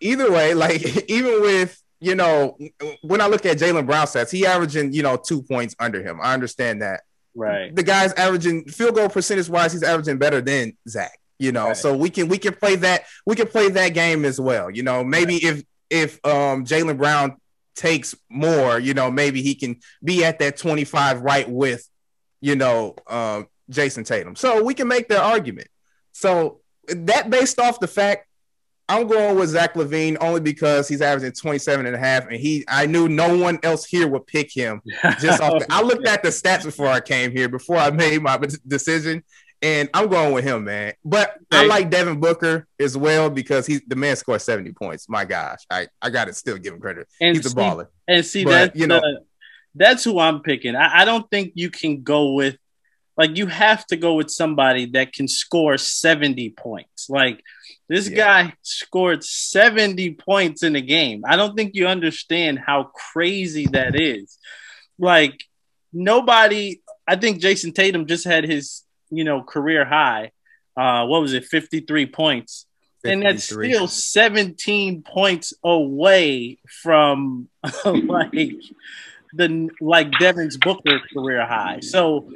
either 0.00 0.30
way, 0.30 0.54
like 0.54 0.84
even 1.10 1.40
with 1.42 1.80
you 2.00 2.14
know, 2.14 2.56
when 3.02 3.20
I 3.20 3.26
look 3.26 3.44
at 3.44 3.58
Jaylen 3.58 3.86
Brown 3.86 4.06
stats, 4.06 4.30
he 4.30 4.46
averaging 4.46 4.92
you 4.92 5.02
know 5.02 5.16
two 5.16 5.42
points 5.42 5.74
under 5.80 6.02
him. 6.02 6.20
I 6.22 6.32
understand 6.34 6.82
that. 6.82 7.00
right. 7.34 7.74
The 7.74 7.82
guy's 7.82 8.12
averaging 8.14 8.64
field 8.66 8.94
goal 8.94 9.08
percentage 9.08 9.48
wise, 9.48 9.72
he's 9.72 9.82
averaging 9.82 10.18
better 10.18 10.40
than 10.40 10.76
Zach. 10.88 11.18
You 11.40 11.52
know, 11.52 11.68
Right. 11.68 11.76
so 11.76 11.96
we 11.96 12.10
can 12.10 12.28
we 12.28 12.36
can 12.38 12.54
play 12.54 12.74
that 12.76 13.04
we 13.26 13.36
can 13.36 13.46
play 13.46 13.68
that 13.70 13.90
game 13.94 14.24
as 14.24 14.40
well. 14.40 14.70
You 14.70 14.82
know, 14.82 15.04
maybe 15.04 15.36
if 15.36 15.62
if 15.90 16.24
um 16.24 16.64
Jaylen 16.64 16.98
Brown 16.98 17.36
takes 17.74 18.14
more, 18.28 18.78
you 18.78 18.94
know, 18.94 19.10
maybe 19.10 19.42
he 19.42 19.54
can 19.54 19.76
be 20.02 20.24
at 20.24 20.40
that 20.40 20.56
25 20.56 21.20
right 21.20 21.48
with, 21.48 21.88
you 22.40 22.56
know, 22.56 22.96
um 23.06 23.48
Jayson 23.70 24.04
Tatum. 24.04 24.36
So 24.36 24.62
we 24.62 24.74
can 24.74 24.88
make 24.88 25.08
that 25.08 25.22
argument. 25.22 25.68
So 26.12 26.60
that 26.88 27.30
based 27.30 27.58
off 27.60 27.80
the 27.80 27.86
fact 27.86 28.26
I'm 28.88 29.06
going 29.06 29.38
with 29.38 29.50
Zach 29.50 29.74
LaVine 29.74 30.16
only 30.20 30.40
because 30.40 30.88
he's 30.88 31.02
averaging 31.02 31.32
27 31.32 31.84
and 31.84 31.94
a 31.94 31.98
half, 31.98 32.26
and 32.26 32.36
he 32.36 32.64
I 32.68 32.86
knew 32.86 33.06
no 33.06 33.36
one 33.36 33.58
else 33.62 33.84
here 33.84 34.08
would 34.08 34.26
pick 34.26 34.50
him 34.50 34.80
just 35.20 35.42
off 35.42 35.58
the, 35.60 35.66
I 35.68 35.82
looked 35.82 36.06
at 36.06 36.22
the 36.22 36.30
stats 36.30 36.64
before 36.64 36.88
I 36.88 37.00
came 37.00 37.30
here, 37.30 37.50
before 37.50 37.76
I 37.76 37.90
made 37.90 38.22
my 38.22 38.38
decision, 38.66 39.22
and 39.62 39.88
I'm 39.92 40.08
going 40.08 40.32
with 40.32 40.44
him, 40.44 40.64
man. 40.64 40.92
But 41.04 41.36
I 41.50 41.66
like 41.66 41.90
Devin 41.90 42.20
Booker 42.20 42.66
as 42.78 42.96
well 42.96 43.28
because 43.30 43.66
he's 43.66 43.80
the 43.86 43.96
man 43.96 44.16
scored 44.16 44.40
70 44.42 44.72
points. 44.72 45.08
My 45.08 45.24
gosh, 45.24 45.58
I, 45.70 45.88
I 46.00 46.10
got 46.10 46.26
to 46.26 46.32
still 46.34 46.58
give 46.58 46.74
him 46.74 46.80
credit. 46.80 47.08
And 47.20 47.36
he's 47.36 47.52
a 47.52 47.54
baller. 47.56 47.88
And 48.06 48.24
see 48.24 48.44
But, 48.44 48.50
that's 48.50 48.78
you 48.78 48.86
know- 48.86 49.00
the- 49.00 49.24
that's 49.74 50.02
who 50.02 50.18
I'm 50.18 50.40
picking. 50.40 50.74
I, 50.74 51.02
I 51.02 51.04
don't 51.04 51.30
think 51.30 51.52
you 51.54 51.70
can 51.70 52.02
go 52.02 52.32
with 52.32 52.56
like 53.16 53.36
you 53.36 53.46
have 53.46 53.84
to 53.88 53.96
go 53.96 54.14
with 54.14 54.30
somebody 54.30 54.86
that 54.92 55.12
can 55.12 55.28
score 55.28 55.76
70 55.76 56.50
points. 56.50 57.08
Like 57.10 57.42
this 57.88 58.08
Yeah. 58.08 58.16
guy 58.16 58.52
scored 58.62 59.22
70 59.24 60.12
points 60.14 60.62
in 60.62 60.74
a 60.74 60.80
game. 60.80 61.22
I 61.26 61.36
don't 61.36 61.54
think 61.56 61.74
you 61.74 61.86
understand 61.86 62.58
how 62.58 62.84
crazy 63.12 63.66
that 63.72 64.00
is. 64.00 64.38
Like 64.98 65.44
nobody 65.92 66.80
I 67.06 67.16
think 67.16 67.40
Jayson 67.40 67.72
Tatum 67.72 68.06
just 68.06 68.24
had 68.26 68.44
his, 68.44 68.82
you 69.10 69.24
know, 69.24 69.42
career 69.42 69.84
high. 69.84 70.32
Uh 70.76 71.06
what 71.06 71.20
was 71.20 71.34
it? 71.34 71.44
53 71.44 72.06
points. 72.06 72.66
And 73.04 73.22
that's 73.22 73.44
still 73.44 73.86
17 73.86 75.02
points 75.02 75.54
away 75.62 76.58
from 76.82 77.48
like 77.84 78.54
the 79.34 79.68
like 79.80 80.10
Devin's 80.18 80.56
Booker 80.56 81.00
career 81.12 81.44
high. 81.46 81.80
So 81.80 82.30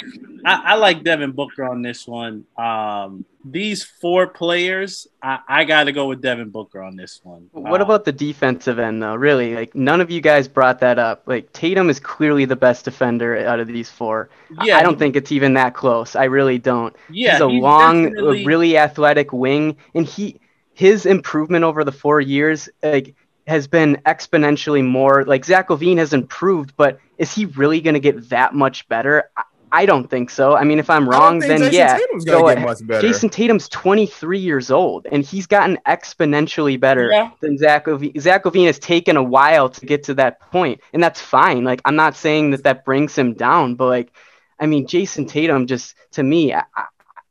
I, 0.44 0.62
I 0.72 0.74
like 0.74 1.02
Devin 1.04 1.32
Booker 1.32 1.64
on 1.64 1.82
this 1.82 2.06
one. 2.06 2.44
Um, 2.56 3.24
these 3.44 3.82
four 3.82 4.28
players, 4.28 5.08
I, 5.22 5.40
I 5.48 5.64
got 5.64 5.84
to 5.84 5.92
go 5.92 6.06
with 6.06 6.20
Devin 6.22 6.50
Booker 6.50 6.80
on 6.80 6.94
this 6.96 7.20
one. 7.24 7.48
What 7.52 7.80
Uh, 7.80 7.84
about 7.84 8.04
the 8.04 8.12
defensive 8.12 8.78
end, 8.78 9.02
though? 9.02 9.14
Really, 9.16 9.54
like 9.54 9.74
none 9.74 10.00
of 10.00 10.10
you 10.10 10.20
guys 10.20 10.46
brought 10.48 10.78
that 10.80 10.98
up. 10.98 11.22
Like 11.26 11.52
Tatum 11.52 11.90
is 11.90 11.98
clearly 11.98 12.44
the 12.44 12.56
best 12.56 12.84
defender 12.84 13.36
out 13.46 13.58
of 13.60 13.66
these 13.68 13.90
four. 13.90 14.28
Yeah, 14.62 14.78
I 14.78 14.82
don't 14.82 14.98
think 14.98 15.16
it's 15.16 15.32
even 15.32 15.54
that 15.54 15.74
close. 15.74 16.14
I 16.14 16.24
really 16.24 16.58
don't. 16.58 16.94
Yeah, 17.10 17.32
he's 17.32 17.40
a 17.40 17.48
he's 17.50 17.62
long, 17.62 18.04
definitely- 18.04 18.46
really 18.46 18.76
athletic 18.78 19.32
wing, 19.32 19.76
and 19.94 20.06
he 20.06 20.38
his 20.74 21.04
improvement 21.04 21.64
over 21.64 21.84
the 21.84 21.92
four 21.92 22.20
years 22.20 22.68
like 22.82 23.14
has 23.46 23.66
been 23.66 24.00
exponentially 24.06 24.84
more. 24.84 25.24
Like 25.24 25.44
Zach 25.44 25.68
LaVine 25.68 25.98
has 25.98 26.12
improved, 26.12 26.74
but 26.76 26.98
is 27.18 27.34
he 27.34 27.46
really 27.46 27.80
going 27.80 27.94
to 27.94 28.00
get 28.00 28.28
that 28.30 28.54
much 28.54 28.88
better? 28.88 29.30
I, 29.36 29.42
I 29.74 29.86
don't 29.86 30.08
think 30.08 30.28
so. 30.28 30.54
I 30.54 30.64
mean, 30.64 30.78
if 30.78 30.90
I'm 30.90 31.08
wrong, 31.08 31.38
then 31.38 31.60
Jayson 31.60 31.72
yeah, 31.72 31.96
Tatum's 31.96 32.24
gonna 32.26 32.54
get 32.54 32.62
much 32.62 32.86
better. 32.86 33.00
Jayson 33.08 33.30
Tatum's 33.30 33.70
23 33.70 34.38
years 34.38 34.70
old, 34.70 35.06
and 35.10 35.24
he's 35.24 35.46
gotten 35.46 35.78
exponentially 35.88 36.78
better 36.78 37.08
Yeah. 37.10 37.30
than 37.40 37.56
Zach 37.56 37.86
LaVine. 37.86 38.20
Zach 38.20 38.44
LaVine 38.44 38.66
has 38.66 38.78
taken 38.78 39.16
a 39.16 39.22
while 39.22 39.70
to 39.70 39.86
get 39.86 40.04
to 40.04 40.14
that 40.14 40.40
point, 40.40 40.82
and 40.92 41.02
that's 41.02 41.22
fine. 41.22 41.64
Like, 41.64 41.80
I'm 41.86 41.96
not 41.96 42.14
saying 42.14 42.50
that 42.50 42.64
that 42.64 42.84
brings 42.84 43.16
him 43.16 43.32
down, 43.32 43.74
but 43.74 43.86
like, 43.86 44.12
I 44.60 44.66
mean, 44.66 44.86
Jayson 44.86 45.26
Tatum 45.26 45.66
just 45.66 45.94
to 46.12 46.22
me, 46.22 46.52
I, 46.52 46.64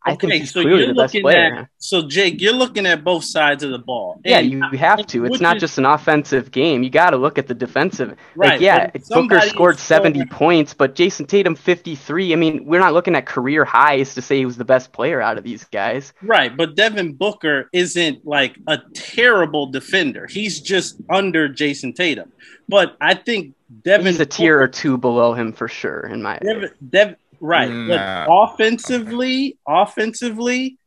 I- 0.04 0.12
I 0.14 0.16
think 0.16 0.34
he's 0.34 0.52
clearly 0.52 0.88
the 0.88 0.94
best 0.96 1.14
player. 1.22 1.56
at 1.60 1.68
so 1.78 2.08
Jake, 2.08 2.42
you're 2.42 2.54
looking 2.54 2.86
at 2.88 3.04
both 3.04 3.24
sides 3.24 3.64
of 3.64 3.70
the 3.72 3.78
ball. 3.78 4.20
yeah, 4.26 4.40
And 4.40 4.50
you 4.52 4.78
have 4.80 5.06
to. 5.08 5.26
It's 5.26 5.40
not 5.40 5.58
is- 5.58 5.62
just 5.62 5.78
an 5.78 5.86
offensive 5.86 6.50
game. 6.52 6.82
You 6.82 6.90
got 6.90 7.12
to 7.12 7.18
look 7.18 7.38
at 7.38 7.48
the 7.48 7.54
defensive. 7.54 8.16
Right, 8.36 8.52
Like, 8.54 8.62
yeah, 8.62 8.90
Booker 9.10 9.40
scored 9.42 9.78
70 9.80 10.20
scoring- 10.20 10.30
points, 10.30 10.74
but 10.74 10.96
Jayson 10.96 11.28
Tatum 11.28 11.54
53. 11.56 12.34
I 12.34 12.36
mean, 12.36 12.66
we're 12.66 12.80
not 12.80 12.94
looking 12.94 13.16
at 13.16 13.26
career 13.28 13.64
highs 13.64 14.16
to 14.16 14.22
say 14.22 14.38
he 14.38 14.46
was 14.46 14.58
the 14.58 14.66
best 14.66 14.92
player 14.92 15.22
out 15.22 15.38
of 15.38 15.44
these 15.44 15.66
guys. 15.66 16.14
Right, 16.24 16.56
but 16.56 16.76
Devin 16.76 17.14
Booker 17.14 17.70
isn't 17.72 18.26
like 18.26 18.56
a 18.68 18.80
terrible 18.94 19.68
defender. 19.68 20.26
He's 20.28 20.60
just 20.62 20.96
under 21.10 21.48
Jayson 21.48 21.94
Tatum. 21.94 22.32
But 22.68 22.96
I 23.02 23.14
think 23.16 23.54
Devin 23.84 24.08
He's 24.08 24.20
a 24.20 24.26
tier 24.26 24.60
or 24.62 24.68
two 24.68 24.98
below 24.98 25.34
him 25.34 25.52
for 25.54 25.68
sure, 25.68 26.02
in 26.08 26.22
my 26.22 26.38
Devin, 26.40 26.70
Dev, 26.90 27.16
right. 27.42 27.70
Mm, 27.70 27.88
nah. 27.88 28.26
But 28.28 28.54
offensively, 28.54 29.58
offensively, 29.68 30.78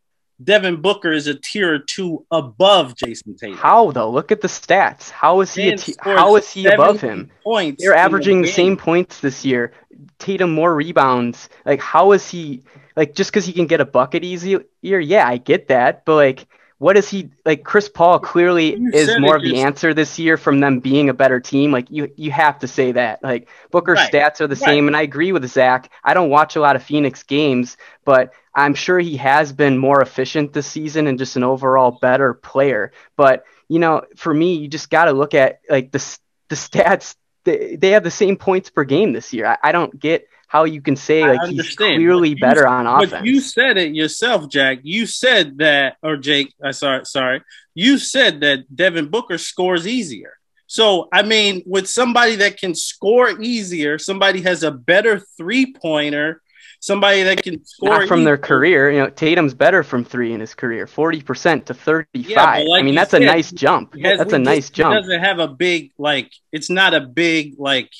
Devin 0.43 0.81
Booker 0.81 1.12
is 1.12 1.26
a 1.26 1.35
tier 1.35 1.74
or 1.74 1.78
two 1.78 2.24
above 2.31 2.94
Jayson 2.97 3.36
Tatum. 3.39 3.59
How 3.59 3.90
though? 3.90 4.10
Look 4.10 4.32
at 4.32 4.40
the 4.40 4.48
stats. 4.48 5.10
How 5.10 5.40
is 5.43 5.55
he? 5.55 5.76
T- 5.76 5.94
how 6.01 6.36
is 6.36 6.51
he 6.51 6.66
above 6.66 7.01
him? 7.01 7.31
Points. 7.43 7.82
They're 7.82 7.94
averaging 7.94 8.40
the 8.40 8.47
game. 8.47 8.55
same 8.55 8.76
points 8.76 9.20
this 9.20 9.44
year. 9.44 9.72
Tatum 10.18 10.52
more 10.52 10.74
rebounds. 10.74 11.48
Like 11.66 11.81
how 11.81 12.12
is 12.12 12.28
he? 12.28 12.62
Like 12.97 13.14
just 13.14 13.31
because 13.31 13.44
he 13.44 13.52
can 13.52 13.66
get 13.66 13.81
a 13.81 13.85
bucket 13.85 14.24
easier? 14.24 14.64
Yeah, 14.81 15.28
I 15.28 15.36
get 15.36 15.68
that, 15.68 16.05
but 16.05 16.14
like. 16.14 16.47
What 16.85 16.98
is 16.98 17.09
he 17.09 17.31
like? 17.47 17.65
Chris 17.65 17.89
Paul 17.89 18.19
clearly 18.19 18.74
You 18.74 18.90
is 18.93 19.16
more 19.16 19.36
of 19.36 19.43
the 19.43 19.56
answer 19.62 19.94
this 19.94 20.19
year 20.19 20.36
from 20.36 20.61
them 20.61 20.81
being 20.81 21.09
a 21.09 21.15
better 21.15 21.40
team. 21.40 21.73
Like 21.73 21.90
you, 21.90 22.12
you 22.15 22.31
have 22.31 22.59
to 22.59 22.69
say 22.69 22.93
that. 22.93 23.23
Like 23.23 23.48
Booker's 23.70 24.01
Right, 24.01 24.12
stats 24.12 24.43
are 24.43 24.47
the 24.47 24.55
right. 24.55 24.59
same, 24.66 24.86
and 24.86 24.94
I 24.94 25.01
agree 25.01 25.32
with 25.32 25.47
Zach. 25.48 25.90
I 26.05 26.12
don't 26.12 26.28
watch 26.28 26.56
a 26.56 26.61
lot 26.61 26.77
of 26.77 26.82
Phoenix 26.82 27.23
games, 27.23 27.78
but 28.05 28.35
I'm 28.55 28.74
sure 28.74 28.98
he 28.98 29.16
has 29.16 29.51
been 29.51 29.78
more 29.78 30.02
efficient 30.02 30.52
this 30.52 30.66
season 30.66 31.06
and 31.06 31.19
just 31.19 31.36
an 31.36 31.43
overall 31.43 31.90
better 31.90 32.35
player. 32.35 32.93
But 33.16 33.44
you 33.70 33.78
know, 33.78 34.02
for 34.16 34.35
me, 34.35 34.56
you 34.56 34.69
just 34.69 34.90
got 34.90 35.06
to 35.06 35.12
look 35.12 35.32
at 35.32 35.61
like 35.70 35.90
the 35.90 36.19
the 36.51 36.55
stats. 36.56 37.16
They, 37.44 37.77
they 37.77 37.93
have 37.93 38.05
the 38.05 38.11
same 38.11 38.36
points 38.36 38.69
per 38.69 38.85
game 38.85 39.15
this 39.15 39.32
year. 39.32 39.47
I, 39.47 39.56
I 39.62 39.73
don't 39.73 39.98
get 39.98 40.28
how 40.55 40.62
you 40.62 40.81
can 40.81 40.94
say 40.94 41.20
like 41.26 41.51
he's 41.51 41.74
clearly 41.74 42.31
you- 42.31 42.36
better 42.36 42.64
on 42.66 42.85
But 42.85 43.09
offense. 43.09 43.26
you 43.26 43.40
said 43.40 43.76
it 43.76 43.93
yourself, 43.93 44.48
Jack. 44.48 44.78
You 44.85 45.05
said 45.05 45.59
that, 45.59 45.97
or 46.01 46.16
Jake. 46.16 46.55
I 46.62 46.70
sorry, 46.70 47.05
sorry. 47.06 47.43
You 47.74 47.98
said 47.98 48.40
that 48.43 48.59
Devin 48.74 49.09
Booker 49.09 49.36
scores 49.36 49.85
easier. 49.86 50.35
So 50.68 51.09
I 51.12 51.22
mean, 51.22 51.62
with 51.66 51.89
somebody 51.89 52.36
that 52.36 52.56
can 52.62 52.74
score 52.76 53.31
easier, 53.43 53.98
somebody 53.98 54.43
has 54.43 54.62
a 54.62 54.70
better 54.70 55.18
three 55.36 55.74
pointer, 55.74 56.40
somebody 56.78 57.24
that 57.24 57.43
can 57.43 57.64
score 57.64 57.98
Not 58.01 58.09
from 58.09 58.22
their 58.22 58.39
career. 58.39 58.93
You 58.93 58.98
know, 59.01 59.10
Tatum's 59.10 59.55
better 59.55 59.82
from 59.82 60.05
three 60.05 60.32
in 60.32 60.39
his 60.40 60.55
career, 60.55 60.86
forty 60.86 61.20
percent 61.20 61.66
to 61.66 61.74
thirty-five. 61.74 62.31
Yeah, 62.31 62.70
like 62.70 62.81
I 62.81 62.82
mean, 62.85 62.94
that's 62.94 63.10
said, 63.10 63.22
a 63.22 63.26
nice 63.26 63.51
jump. 63.51 63.94
That's 64.01 64.32
a 64.32 64.39
nice 64.39 64.66
just- 64.70 64.74
jump. 64.74 64.94
It 64.94 65.01
doesn't 65.01 65.20
have 65.20 65.40
a 65.40 65.48
big 65.48 65.90
like. 65.98 66.31
It's 66.52 66.70
not 66.70 66.94
a 66.94 67.01
big 67.01 67.55
like 67.59 67.90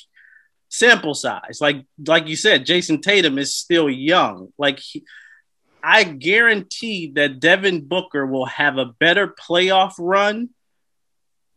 sample 0.75 1.13
size. 1.13 1.59
Like 1.61 1.85
like 2.05 2.27
you 2.27 2.35
said, 2.35 2.65
Jayson 2.65 3.01
Tatum 3.01 3.37
is 3.37 3.53
still 3.53 3.89
young. 3.89 4.49
Like 4.57 4.79
he, 4.79 5.03
I 5.83 6.03
guarantee 6.03 7.11
that 7.15 7.39
Devin 7.39 7.85
Booker 7.85 8.25
will 8.25 8.47
have 8.47 8.77
a 8.77 8.85
better 8.85 9.27
playoff 9.27 9.93
run 9.99 10.49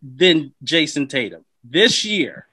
than 0.03 0.53
Jayson 0.63 1.09
Tatum 1.09 1.45
this 1.65 2.05
year. 2.05 2.47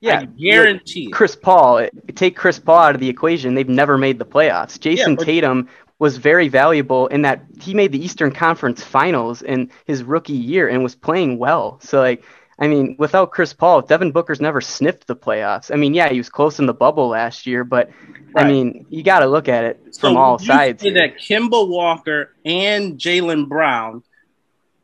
Yeah, 0.00 0.20
I 0.20 0.24
guarantee. 0.24 1.10
Chris 1.10 1.36
Paul, 1.36 1.86
take 2.16 2.36
Chris 2.36 2.58
Paul 2.58 2.78
out 2.78 2.94
of 2.96 3.00
the 3.00 3.08
equation, 3.08 3.54
they've 3.54 3.68
never 3.68 3.96
made 3.96 4.18
the 4.18 4.24
playoffs. 4.24 4.78
Jason 4.78 5.14
but- 5.14 5.24
Tatum 5.24 5.68
was 6.00 6.16
very 6.16 6.48
valuable 6.48 7.06
in 7.06 7.22
that 7.22 7.44
he 7.60 7.74
made 7.74 7.92
the 7.92 8.04
Eastern 8.04 8.32
Conference 8.32 8.82
Finals 8.82 9.40
in 9.40 9.70
his 9.84 10.02
rookie 10.02 10.32
year 10.32 10.68
and 10.68 10.82
was 10.82 10.96
playing 10.96 11.38
well. 11.38 11.78
So 11.80 12.00
like 12.00 12.24
I 12.58 12.68
mean, 12.68 12.96
without 12.98 13.30
Chris 13.30 13.52
Paul, 13.52 13.82
Devin 13.82 14.12
Booker's 14.12 14.40
never 14.40 14.60
sniffed 14.60 15.06
the 15.06 15.16
playoffs. 15.16 15.72
I 15.72 15.76
mean, 15.76 15.94
yeah, 15.94 16.08
he 16.10 16.18
was 16.18 16.28
close 16.28 16.58
in 16.58 16.66
the 16.66 16.74
bubble 16.74 17.08
last 17.08 17.46
year, 17.46 17.64
but 17.64 17.90
I 18.36 18.44
mean, 18.44 18.86
you 18.90 19.02
got 19.02 19.20
to 19.20 19.26
look 19.26 19.48
at 19.48 19.64
it 19.64 19.96
from 19.98 20.16
all 20.16 20.38
you 20.40 20.46
sides. 20.46 20.82
that 20.82 21.18
Kemba 21.18 21.66
Walker 21.68 22.34
and 22.44 22.98
Jaylen 22.98 23.48
Brown 23.48 24.02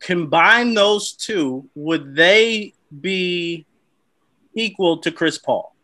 combine 0.00 0.74
those 0.74 1.12
two, 1.12 1.68
would 1.74 2.14
they 2.16 2.72
be 3.00 3.66
equal 4.54 4.98
to 4.98 5.10
Chris 5.12 5.38
Paul? 5.38 5.74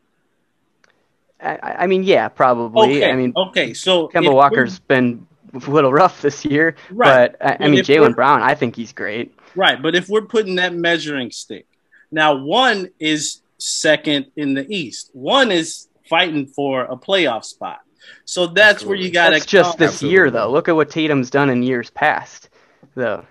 I, 1.40 1.58
I 1.80 1.86
mean, 1.86 2.02
yeah, 2.04 2.28
probably. 2.28 2.96
Okay. 2.96 3.10
I 3.10 3.14
mean, 3.14 3.32
okay. 3.36 3.74
So 3.74 4.08
Kemba 4.08 4.32
Walker's 4.32 4.78
been 4.78 5.26
a 5.52 5.58
little 5.70 5.92
rough 6.02 6.22
this 6.22 6.44
year, 6.44 6.76
Right. 6.90 7.30
but 7.38 7.60
I, 7.60 7.64
I 7.64 7.68
mean, 7.68 7.80
Jaylen 7.84 8.14
Brown, 8.14 8.40
I 8.42 8.54
think 8.54 8.74
he's 8.74 8.92
great. 8.92 9.34
right, 9.54 9.80
but 9.80 9.94
if 9.94 10.08
we're 10.08 10.22
putting 10.26 10.54
that 10.56 10.74
measuring 10.74 11.30
stick, 11.30 11.66
now 12.14 12.34
one 12.36 12.88
is 12.98 13.42
second 13.58 14.26
in 14.36 14.54
the 14.54 14.66
East, 14.72 15.10
one 15.12 15.50
is 15.50 15.88
fighting 16.08 16.46
for 16.46 16.84
a 16.84 16.96
playoff 16.96 17.44
spot. 17.44 17.80
So 18.24 18.46
that's 18.46 18.84
where 18.84 18.96
you 18.96 19.10
got 19.10 19.30
to. 19.30 19.36
That's 19.36 19.46
just 19.46 19.78
this 19.78 19.92
Absolutely. 19.94 20.12
year, 20.12 20.30
though. 20.30 20.50
Look 20.50 20.68
at 20.68 20.76
what 20.76 20.90
Tatum's 20.90 21.30
done 21.30 21.48
in 21.50 21.62
years 21.62 21.90
past, 21.90 22.50
though. 22.94 23.24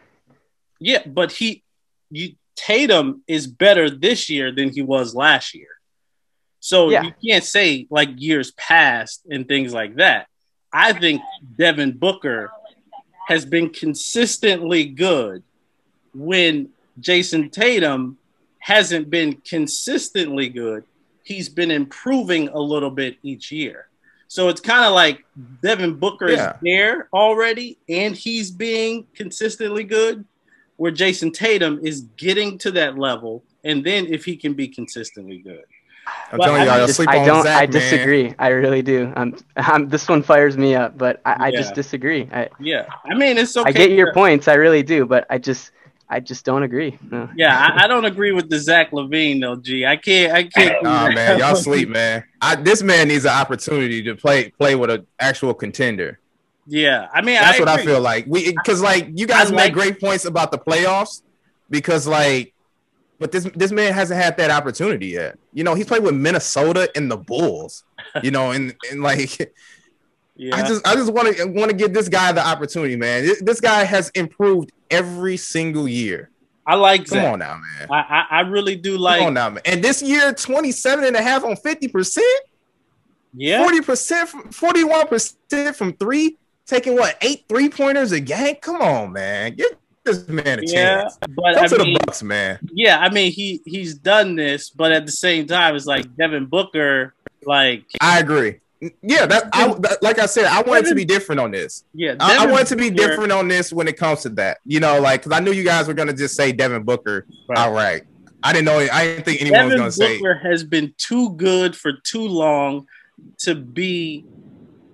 Yeah, 0.79 1.03
but 1.05 1.31
he, 1.31 1.63
you 2.09 2.33
Tatum 2.55 3.23
is 3.27 3.47
better 3.47 3.89
this 3.89 4.29
year 4.29 4.51
than 4.51 4.69
he 4.69 4.81
was 4.81 5.15
last 5.15 5.53
year. 5.55 5.67
So 6.59 6.89
Yeah. 6.89 7.03
you 7.03 7.13
can't 7.25 7.43
say 7.43 7.87
like 7.89 8.09
years 8.17 8.51
past 8.51 9.21
and 9.29 9.47
things 9.47 9.73
like 9.73 9.95
that. 9.95 10.27
I 10.71 10.93
think 10.93 11.21
Devin 11.57 11.97
Booker 11.97 12.51
has 13.27 13.45
been 13.45 13.69
consistently 13.69 14.85
good 14.85 15.43
when 16.13 16.69
Jayson 16.99 17.49
Tatum 17.51 18.17
hasn't 18.67 19.09
been 19.09 19.33
consistently 19.41 20.47
good. 20.47 20.85
He's 21.23 21.49
been 21.49 21.69
improving 21.69 22.47
a 22.47 22.59
little 22.59 22.89
bit 22.89 23.17
each 23.21 23.51
year. 23.51 23.87
So 24.29 24.47
it's 24.47 24.61
kind 24.61 24.85
of 24.85 24.93
like 24.93 25.25
Devin 25.61 25.95
Booker 25.95 26.29
Yeah. 26.31 26.51
is 26.51 26.55
there 26.63 27.09
already 27.13 27.77
and 27.89 28.15
he's 28.15 28.51
being 28.51 29.05
consistently 29.15 29.83
good, 29.83 30.23
where 30.77 30.93
Jayson 30.93 31.31
Tatum 31.33 31.81
is 31.83 32.01
getting 32.15 32.57
to 32.59 32.71
that 32.71 32.97
level. 32.97 33.43
And 33.65 33.83
then 33.83 34.05
if 34.07 34.23
he 34.23 34.37
can 34.37 34.53
be 34.53 34.69
consistently 34.69 35.39
good. 35.39 35.65
I'm 36.31 36.39
Well, 36.39 36.47
telling 36.47 36.65
y'all, 36.65 36.77
y'all 36.77 36.87
just- 36.87 36.95
sleep 36.97 37.09
I 37.09 37.19
on 37.19 37.27
don't. 37.27 37.43
Zach, 37.43 37.57
I 37.57 37.65
man. 37.65 37.71
disagree. 37.71 38.33
I 38.39 38.47
really 38.47 38.81
do. 38.81 39.11
Um, 39.17 39.35
um, 39.57 39.89
this 39.89 40.07
one 40.07 40.23
fires 40.23 40.57
me 40.57 40.73
up, 40.73 40.97
but 40.97 41.19
I, 41.25 41.35
I 41.37 41.47
Yeah. 41.49 41.59
just 41.59 41.75
disagree. 41.75 42.29
I, 42.31 42.47
Yeah. 42.61 42.85
I 43.05 43.13
mean, 43.15 43.37
it's 43.37 43.55
okay. 43.57 43.69
I 43.69 43.73
get 43.73 43.91
your 43.91 44.13
points. 44.13 44.47
I 44.47 44.53
really 44.55 44.83
do, 44.83 45.05
but 45.05 45.25
I 45.29 45.37
just, 45.37 45.71
I 46.13 46.19
just 46.19 46.45
don't 46.45 46.61
agree. 46.61 46.99
No. 47.09 47.27
Yeah, 47.35 47.57
I, 47.57 47.85
I 47.85 47.87
don't 47.87 48.05
agree 48.05 48.33
with 48.33 48.47
the 48.47 48.59
Zach 48.59 48.91
LaVine 48.91 49.41
though, 49.41 49.55
G. 49.55 49.83
I 49.83 49.95
can't 49.95 50.31
I 50.31 50.43
can't 50.43 50.75
do 50.79 50.83
Nah, 50.83 51.09
man, 51.09 51.39
y'all 51.39 51.55
sleep, 51.55 51.89
man. 51.99 52.23
I, 52.39 52.55
this 52.55 52.83
man 52.83 53.07
needs 53.07 53.25
an 53.25 53.31
opportunity 53.31 54.03
to 54.03 54.15
play 54.15 54.51
play 54.51 54.75
with 54.75 54.91
an 54.91 55.07
actual 55.19 55.55
contender. 55.55 56.19
Yeah. 56.67 57.09
I 57.11 57.21
mean 57.21 57.33
That's 57.35 57.57
I 57.57 57.59
what 57.61 57.67
I 57.67 57.83
feel 57.83 57.99
like. 57.99 58.25
We 58.27 58.51
because 58.51 58.79
like 58.79 59.09
you 59.15 59.25
guys 59.25 59.51
I 59.51 59.55
make 59.55 59.59
like- 59.65 59.73
great 59.73 59.99
points 59.99 60.25
about 60.25 60.51
the 60.51 60.59
playoffs 60.59 61.23
because 61.71 62.05
like, 62.05 62.53
but 63.17 63.31
this 63.31 63.45
this 63.55 63.71
man 63.71 63.91
hasn't 63.91 64.21
had 64.21 64.37
that 64.37 64.51
opportunity 64.51 65.07
yet. 65.07 65.39
You 65.51 65.63
know, 65.63 65.73
he's 65.73 65.87
played 65.87 66.03
with 66.03 66.13
Minnesota 66.13 66.91
and 66.95 67.09
the 67.09 67.17
Bulls. 67.17 67.83
You 68.21 68.29
know, 68.29 68.51
and 68.51 68.75
and 68.91 69.01
like 69.01 69.51
Yeah. 70.35 70.55
I 70.55 70.67
just 70.67 70.87
I 70.87 70.95
just 70.95 71.11
want 71.11 71.35
to 71.37 71.45
want 71.45 71.69
to 71.69 71.75
give 71.75 71.93
this 71.93 72.09
guy 72.09 72.31
the 72.31 72.45
opportunity, 72.45 72.95
man. 72.95 73.23
This, 73.23 73.41
this 73.41 73.61
guy 73.61 73.83
has 73.83 74.09
improved 74.09 74.71
every 74.93 75.37
single 75.37 75.87
year. 75.87 76.29
I 76.65 76.75
like 76.75 77.07
Come 77.07 77.25
on 77.25 77.39
now, 77.39 77.59
man. 77.59 77.87
I, 77.91 77.95
I 77.99 78.37
I 78.37 78.39
really 78.41 78.75
do 78.77 78.97
like. 78.97 79.19
Come 79.19 79.27
on 79.27 79.33
now, 79.33 79.49
man. 79.49 79.61
And 79.65 79.83
this 79.83 80.01
year, 80.01 80.33
27 80.33 81.03
and 81.03 81.15
a 81.15 81.21
half 81.21 81.43
on 81.43 81.55
50%, 81.57 82.19
Yeah, 83.33 83.67
40%, 83.67 84.27
from 84.27 84.43
41% 84.49 85.75
from 85.75 85.93
three, 85.93 86.37
taking 86.65 86.95
what, 86.95 87.17
eight 87.21 87.43
three 87.49 87.67
pointers 87.69 88.11
a 88.13 88.19
game? 88.19 88.55
Come 88.61 88.81
on, 88.81 89.11
man. 89.11 89.55
Give 89.55 89.71
this 90.05 90.27
man 90.27 90.59
a 90.59 90.61
yeah, 90.65 91.01
chance. 91.01 91.17
but 91.35 91.55
Come 91.55 91.63
I 91.63 91.67
to 91.67 91.77
mean, 91.79 91.93
the 91.95 91.99
Bucks, 92.05 92.23
man. 92.23 92.59
yeah, 92.73 92.99
I 92.99 93.09
mean 93.09 93.31
he 93.31 93.61
he's 93.65 93.95
done 93.95 94.35
this, 94.35 94.69
but 94.69 94.91
at 94.91 95.05
the 95.05 95.11
same 95.11 95.47
time, 95.47 95.75
it's 95.75 95.85
like 95.85 96.15
Devin 96.15 96.45
Booker, 96.45 97.13
like 97.45 97.83
I 97.99 98.19
agree. 98.19 98.59
Yeah, 99.01 99.25
that, 99.25 99.49
I, 99.53 99.73
that 99.79 100.01
like 100.01 100.19
I 100.19 100.25
said, 100.25 100.45
I 100.45 100.61
wanted 100.61 100.89
to 100.89 100.95
be 100.95 101.05
different 101.05 101.39
on 101.39 101.51
this. 101.51 101.83
yeah, 101.93 102.15
I, 102.19 102.31
I 102.31 102.33
Devin 102.35 102.51
want 102.51 102.61
it 102.63 102.67
to 102.67 102.75
be 102.75 102.89
Booker- 102.89 103.07
different 103.07 103.31
on 103.31 103.47
this 103.47 103.71
when 103.71 103.87
it 103.87 103.97
comes 103.97 104.21
to 104.21 104.29
that. 104.29 104.59
You 104.65 104.79
know, 104.79 104.99
like 104.99 105.23
because 105.23 105.37
I 105.37 105.41
knew 105.41 105.51
you 105.51 105.63
guys 105.63 105.87
were 105.87 105.93
gonna 105.93 106.13
just 106.13 106.35
say 106.35 106.51
Devin 106.51 106.83
Booker. 106.83 107.25
Right. 107.47 107.57
All 107.57 107.71
right, 107.71 108.03
I 108.43 108.53
didn't 108.53 108.65
know. 108.65 108.79
I 108.79 109.05
didn't 109.05 109.25
think 109.25 109.41
anyone 109.41 109.69
Devin 109.69 109.83
was 109.83 109.97
gonna 109.97 110.09
say. 110.09 110.17
Devin 110.17 110.21
Booker 110.21 110.49
has 110.49 110.63
been 110.63 110.93
too 110.97 111.31
good 111.31 111.75
for 111.75 111.93
too 112.03 112.27
long 112.27 112.87
to 113.39 113.55
be 113.55 114.25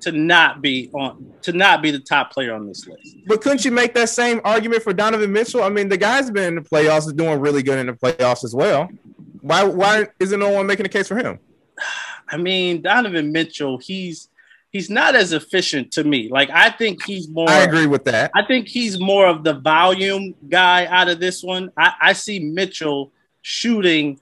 to 0.02 0.12
not 0.12 0.62
be 0.62 0.90
on 0.94 1.34
to 1.42 1.52
not 1.52 1.82
be 1.82 1.92
the 1.92 2.00
top 2.00 2.32
player 2.32 2.54
on 2.54 2.68
this 2.68 2.88
list. 2.88 3.18
But 3.28 3.42
couldn't 3.42 3.66
you 3.66 3.72
make 3.72 3.94
that 3.96 4.10
same 4.10 4.42
argument 4.44 4.84
for 4.84 4.94
Donovan 4.94 5.32
Mitchell? 5.32 5.64
I 5.64 5.70
mean, 5.70 5.90
the 5.90 5.98
guy's 5.98 6.30
been 6.32 6.44
in 6.44 6.56
the 6.56 6.62
playoffs, 6.62 7.08
is 7.08 7.14
doing 7.14 7.40
really 7.40 7.64
good 7.64 7.80
in 7.80 7.88
the 7.88 7.94
playoffs 7.94 8.44
as 8.44 8.54
well. 8.54 8.90
Why? 9.42 9.64
Why 9.64 10.08
isn't 10.20 10.40
no 10.40 10.50
one 10.50 10.68
making 10.68 10.86
a 10.86 10.90
case 10.90 11.08
for 11.08 11.18
him? 11.18 11.40
I 12.30 12.38
mean, 12.38 12.82
Donovan 12.82 13.32
Mitchell, 13.32 13.78
he's 13.78 14.30
he's 14.72 14.90
not 14.90 15.16
as 15.16 15.34
efficient 15.34 15.92
to 15.94 16.04
me. 16.04 16.30
Like 16.30 16.50
I 16.52 16.70
think 16.70 17.04
he's 17.04 17.28
more 17.28 17.50
I 17.50 17.64
agree 17.64 17.88
with 17.88 18.06
that. 18.06 18.32
I 18.36 18.46
think 18.46 18.68
he's 18.68 19.00
more 19.00 19.28
of 19.28 19.44
the 19.44 19.54
volume 19.54 20.36
guy 20.48 20.86
out 20.86 21.10
of 21.10 21.20
this 21.20 21.44
one. 21.44 21.72
I, 21.78 21.94
I 22.02 22.14
see 22.14 22.40
Mitchell 22.40 23.12
shooting 23.42 24.20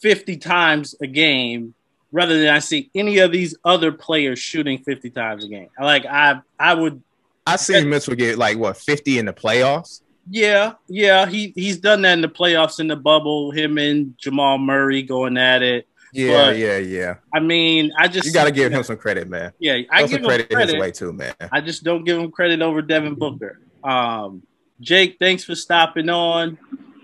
50 0.00 0.36
times 0.38 0.94
a 1.00 1.06
game 1.06 1.74
rather 2.12 2.38
than 2.38 2.48
I 2.48 2.58
see 2.58 2.90
any 2.94 3.18
of 3.18 3.32
these 3.32 3.56
other 3.64 3.92
players 3.92 4.38
shooting 4.38 4.78
50 4.78 5.10
times 5.10 5.44
a 5.44 5.48
game. 5.48 5.68
Like 5.80 6.06
I 6.06 6.40
I 6.58 6.74
would 6.74 7.02
I 7.46 7.56
see 7.56 7.84
Mitchell 7.84 8.14
get 8.14 8.38
like 8.38 8.58
what 8.58 8.76
fifty 8.76 9.18
in 9.18 9.26
the 9.26 9.32
playoffs. 9.32 10.00
yeah, 10.28 10.72
yeah, 10.88 11.26
he 11.26 11.52
he's 11.54 11.78
done 11.78 12.02
that 12.02 12.14
in 12.14 12.20
the 12.20 12.28
playoffs 12.28 12.80
in 12.80 12.88
the 12.88 12.96
bubble, 12.96 13.52
him 13.52 13.78
and 13.78 14.18
Jamal 14.18 14.58
Murray 14.58 15.02
going 15.02 15.36
at 15.36 15.62
it. 15.62 15.86
Yeah, 16.16 16.46
But- 16.46 16.58
yeah, 16.58 16.78
yeah. 16.78 17.14
I 17.34 17.40
mean, 17.40 17.92
I 17.98 18.08
just 18.08 18.26
You 18.26 18.32
got 18.32 18.44
to 18.44 18.50
give 18.50 18.72
him 18.72 18.82
some 18.82 18.96
credit, 18.96 19.28
man. 19.28 19.52
yeah, 19.58 19.80
I 19.90 20.00
Throw 20.00 20.00
give 20.00 20.10
some 20.10 20.18
him 20.20 20.24
credit, 20.28 20.50
credit. 20.50 20.74
his 20.74 20.80
way 20.80 20.90
too, 20.90 21.12
man. 21.12 21.34
I 21.52 21.60
just 21.60 21.84
don't 21.84 22.04
give 22.04 22.18
him 22.18 22.30
credit 22.30 22.62
over 22.62 22.82
Devin 22.82 23.14
Booker. 23.14 23.60
Um, 23.84 24.42
Jake, 24.80 25.16
thanks 25.18 25.44
for 25.44 25.54
stopping 25.54 26.08
on. 26.08 26.58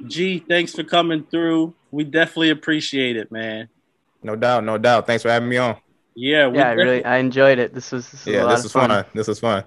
G, 0.06 0.44
thanks 0.48 0.74
for 0.74 0.82
coming 0.82 1.24
through. 1.30 1.74
We 1.90 2.04
definitely 2.04 2.50
appreciate 2.50 3.16
it, 3.16 3.30
man. 3.30 3.68
No 4.22 4.36
doubt, 4.36 4.64
no 4.64 4.78
doubt. 4.78 5.06
Thanks 5.06 5.22
for 5.22 5.30
having 5.30 5.48
me 5.48 5.58
on. 5.58 5.76
Yeah, 6.14 6.50
Yeah, 6.52 6.68
I 6.68 6.72
really 6.72 7.04
I 7.04 7.18
enjoyed 7.18 7.58
it. 7.58 7.74
This 7.74 7.92
was, 7.92 8.10
this 8.10 8.24
was 8.26 8.34
a 8.34 8.38
Yeah, 8.38 8.44
lot 8.44 8.50
this 8.50 8.60
of 8.60 8.64
was 8.64 8.72
fun. 8.72 8.90
fun. 8.90 9.04
This 9.14 9.28
was 9.28 9.40
fun. 9.40 9.64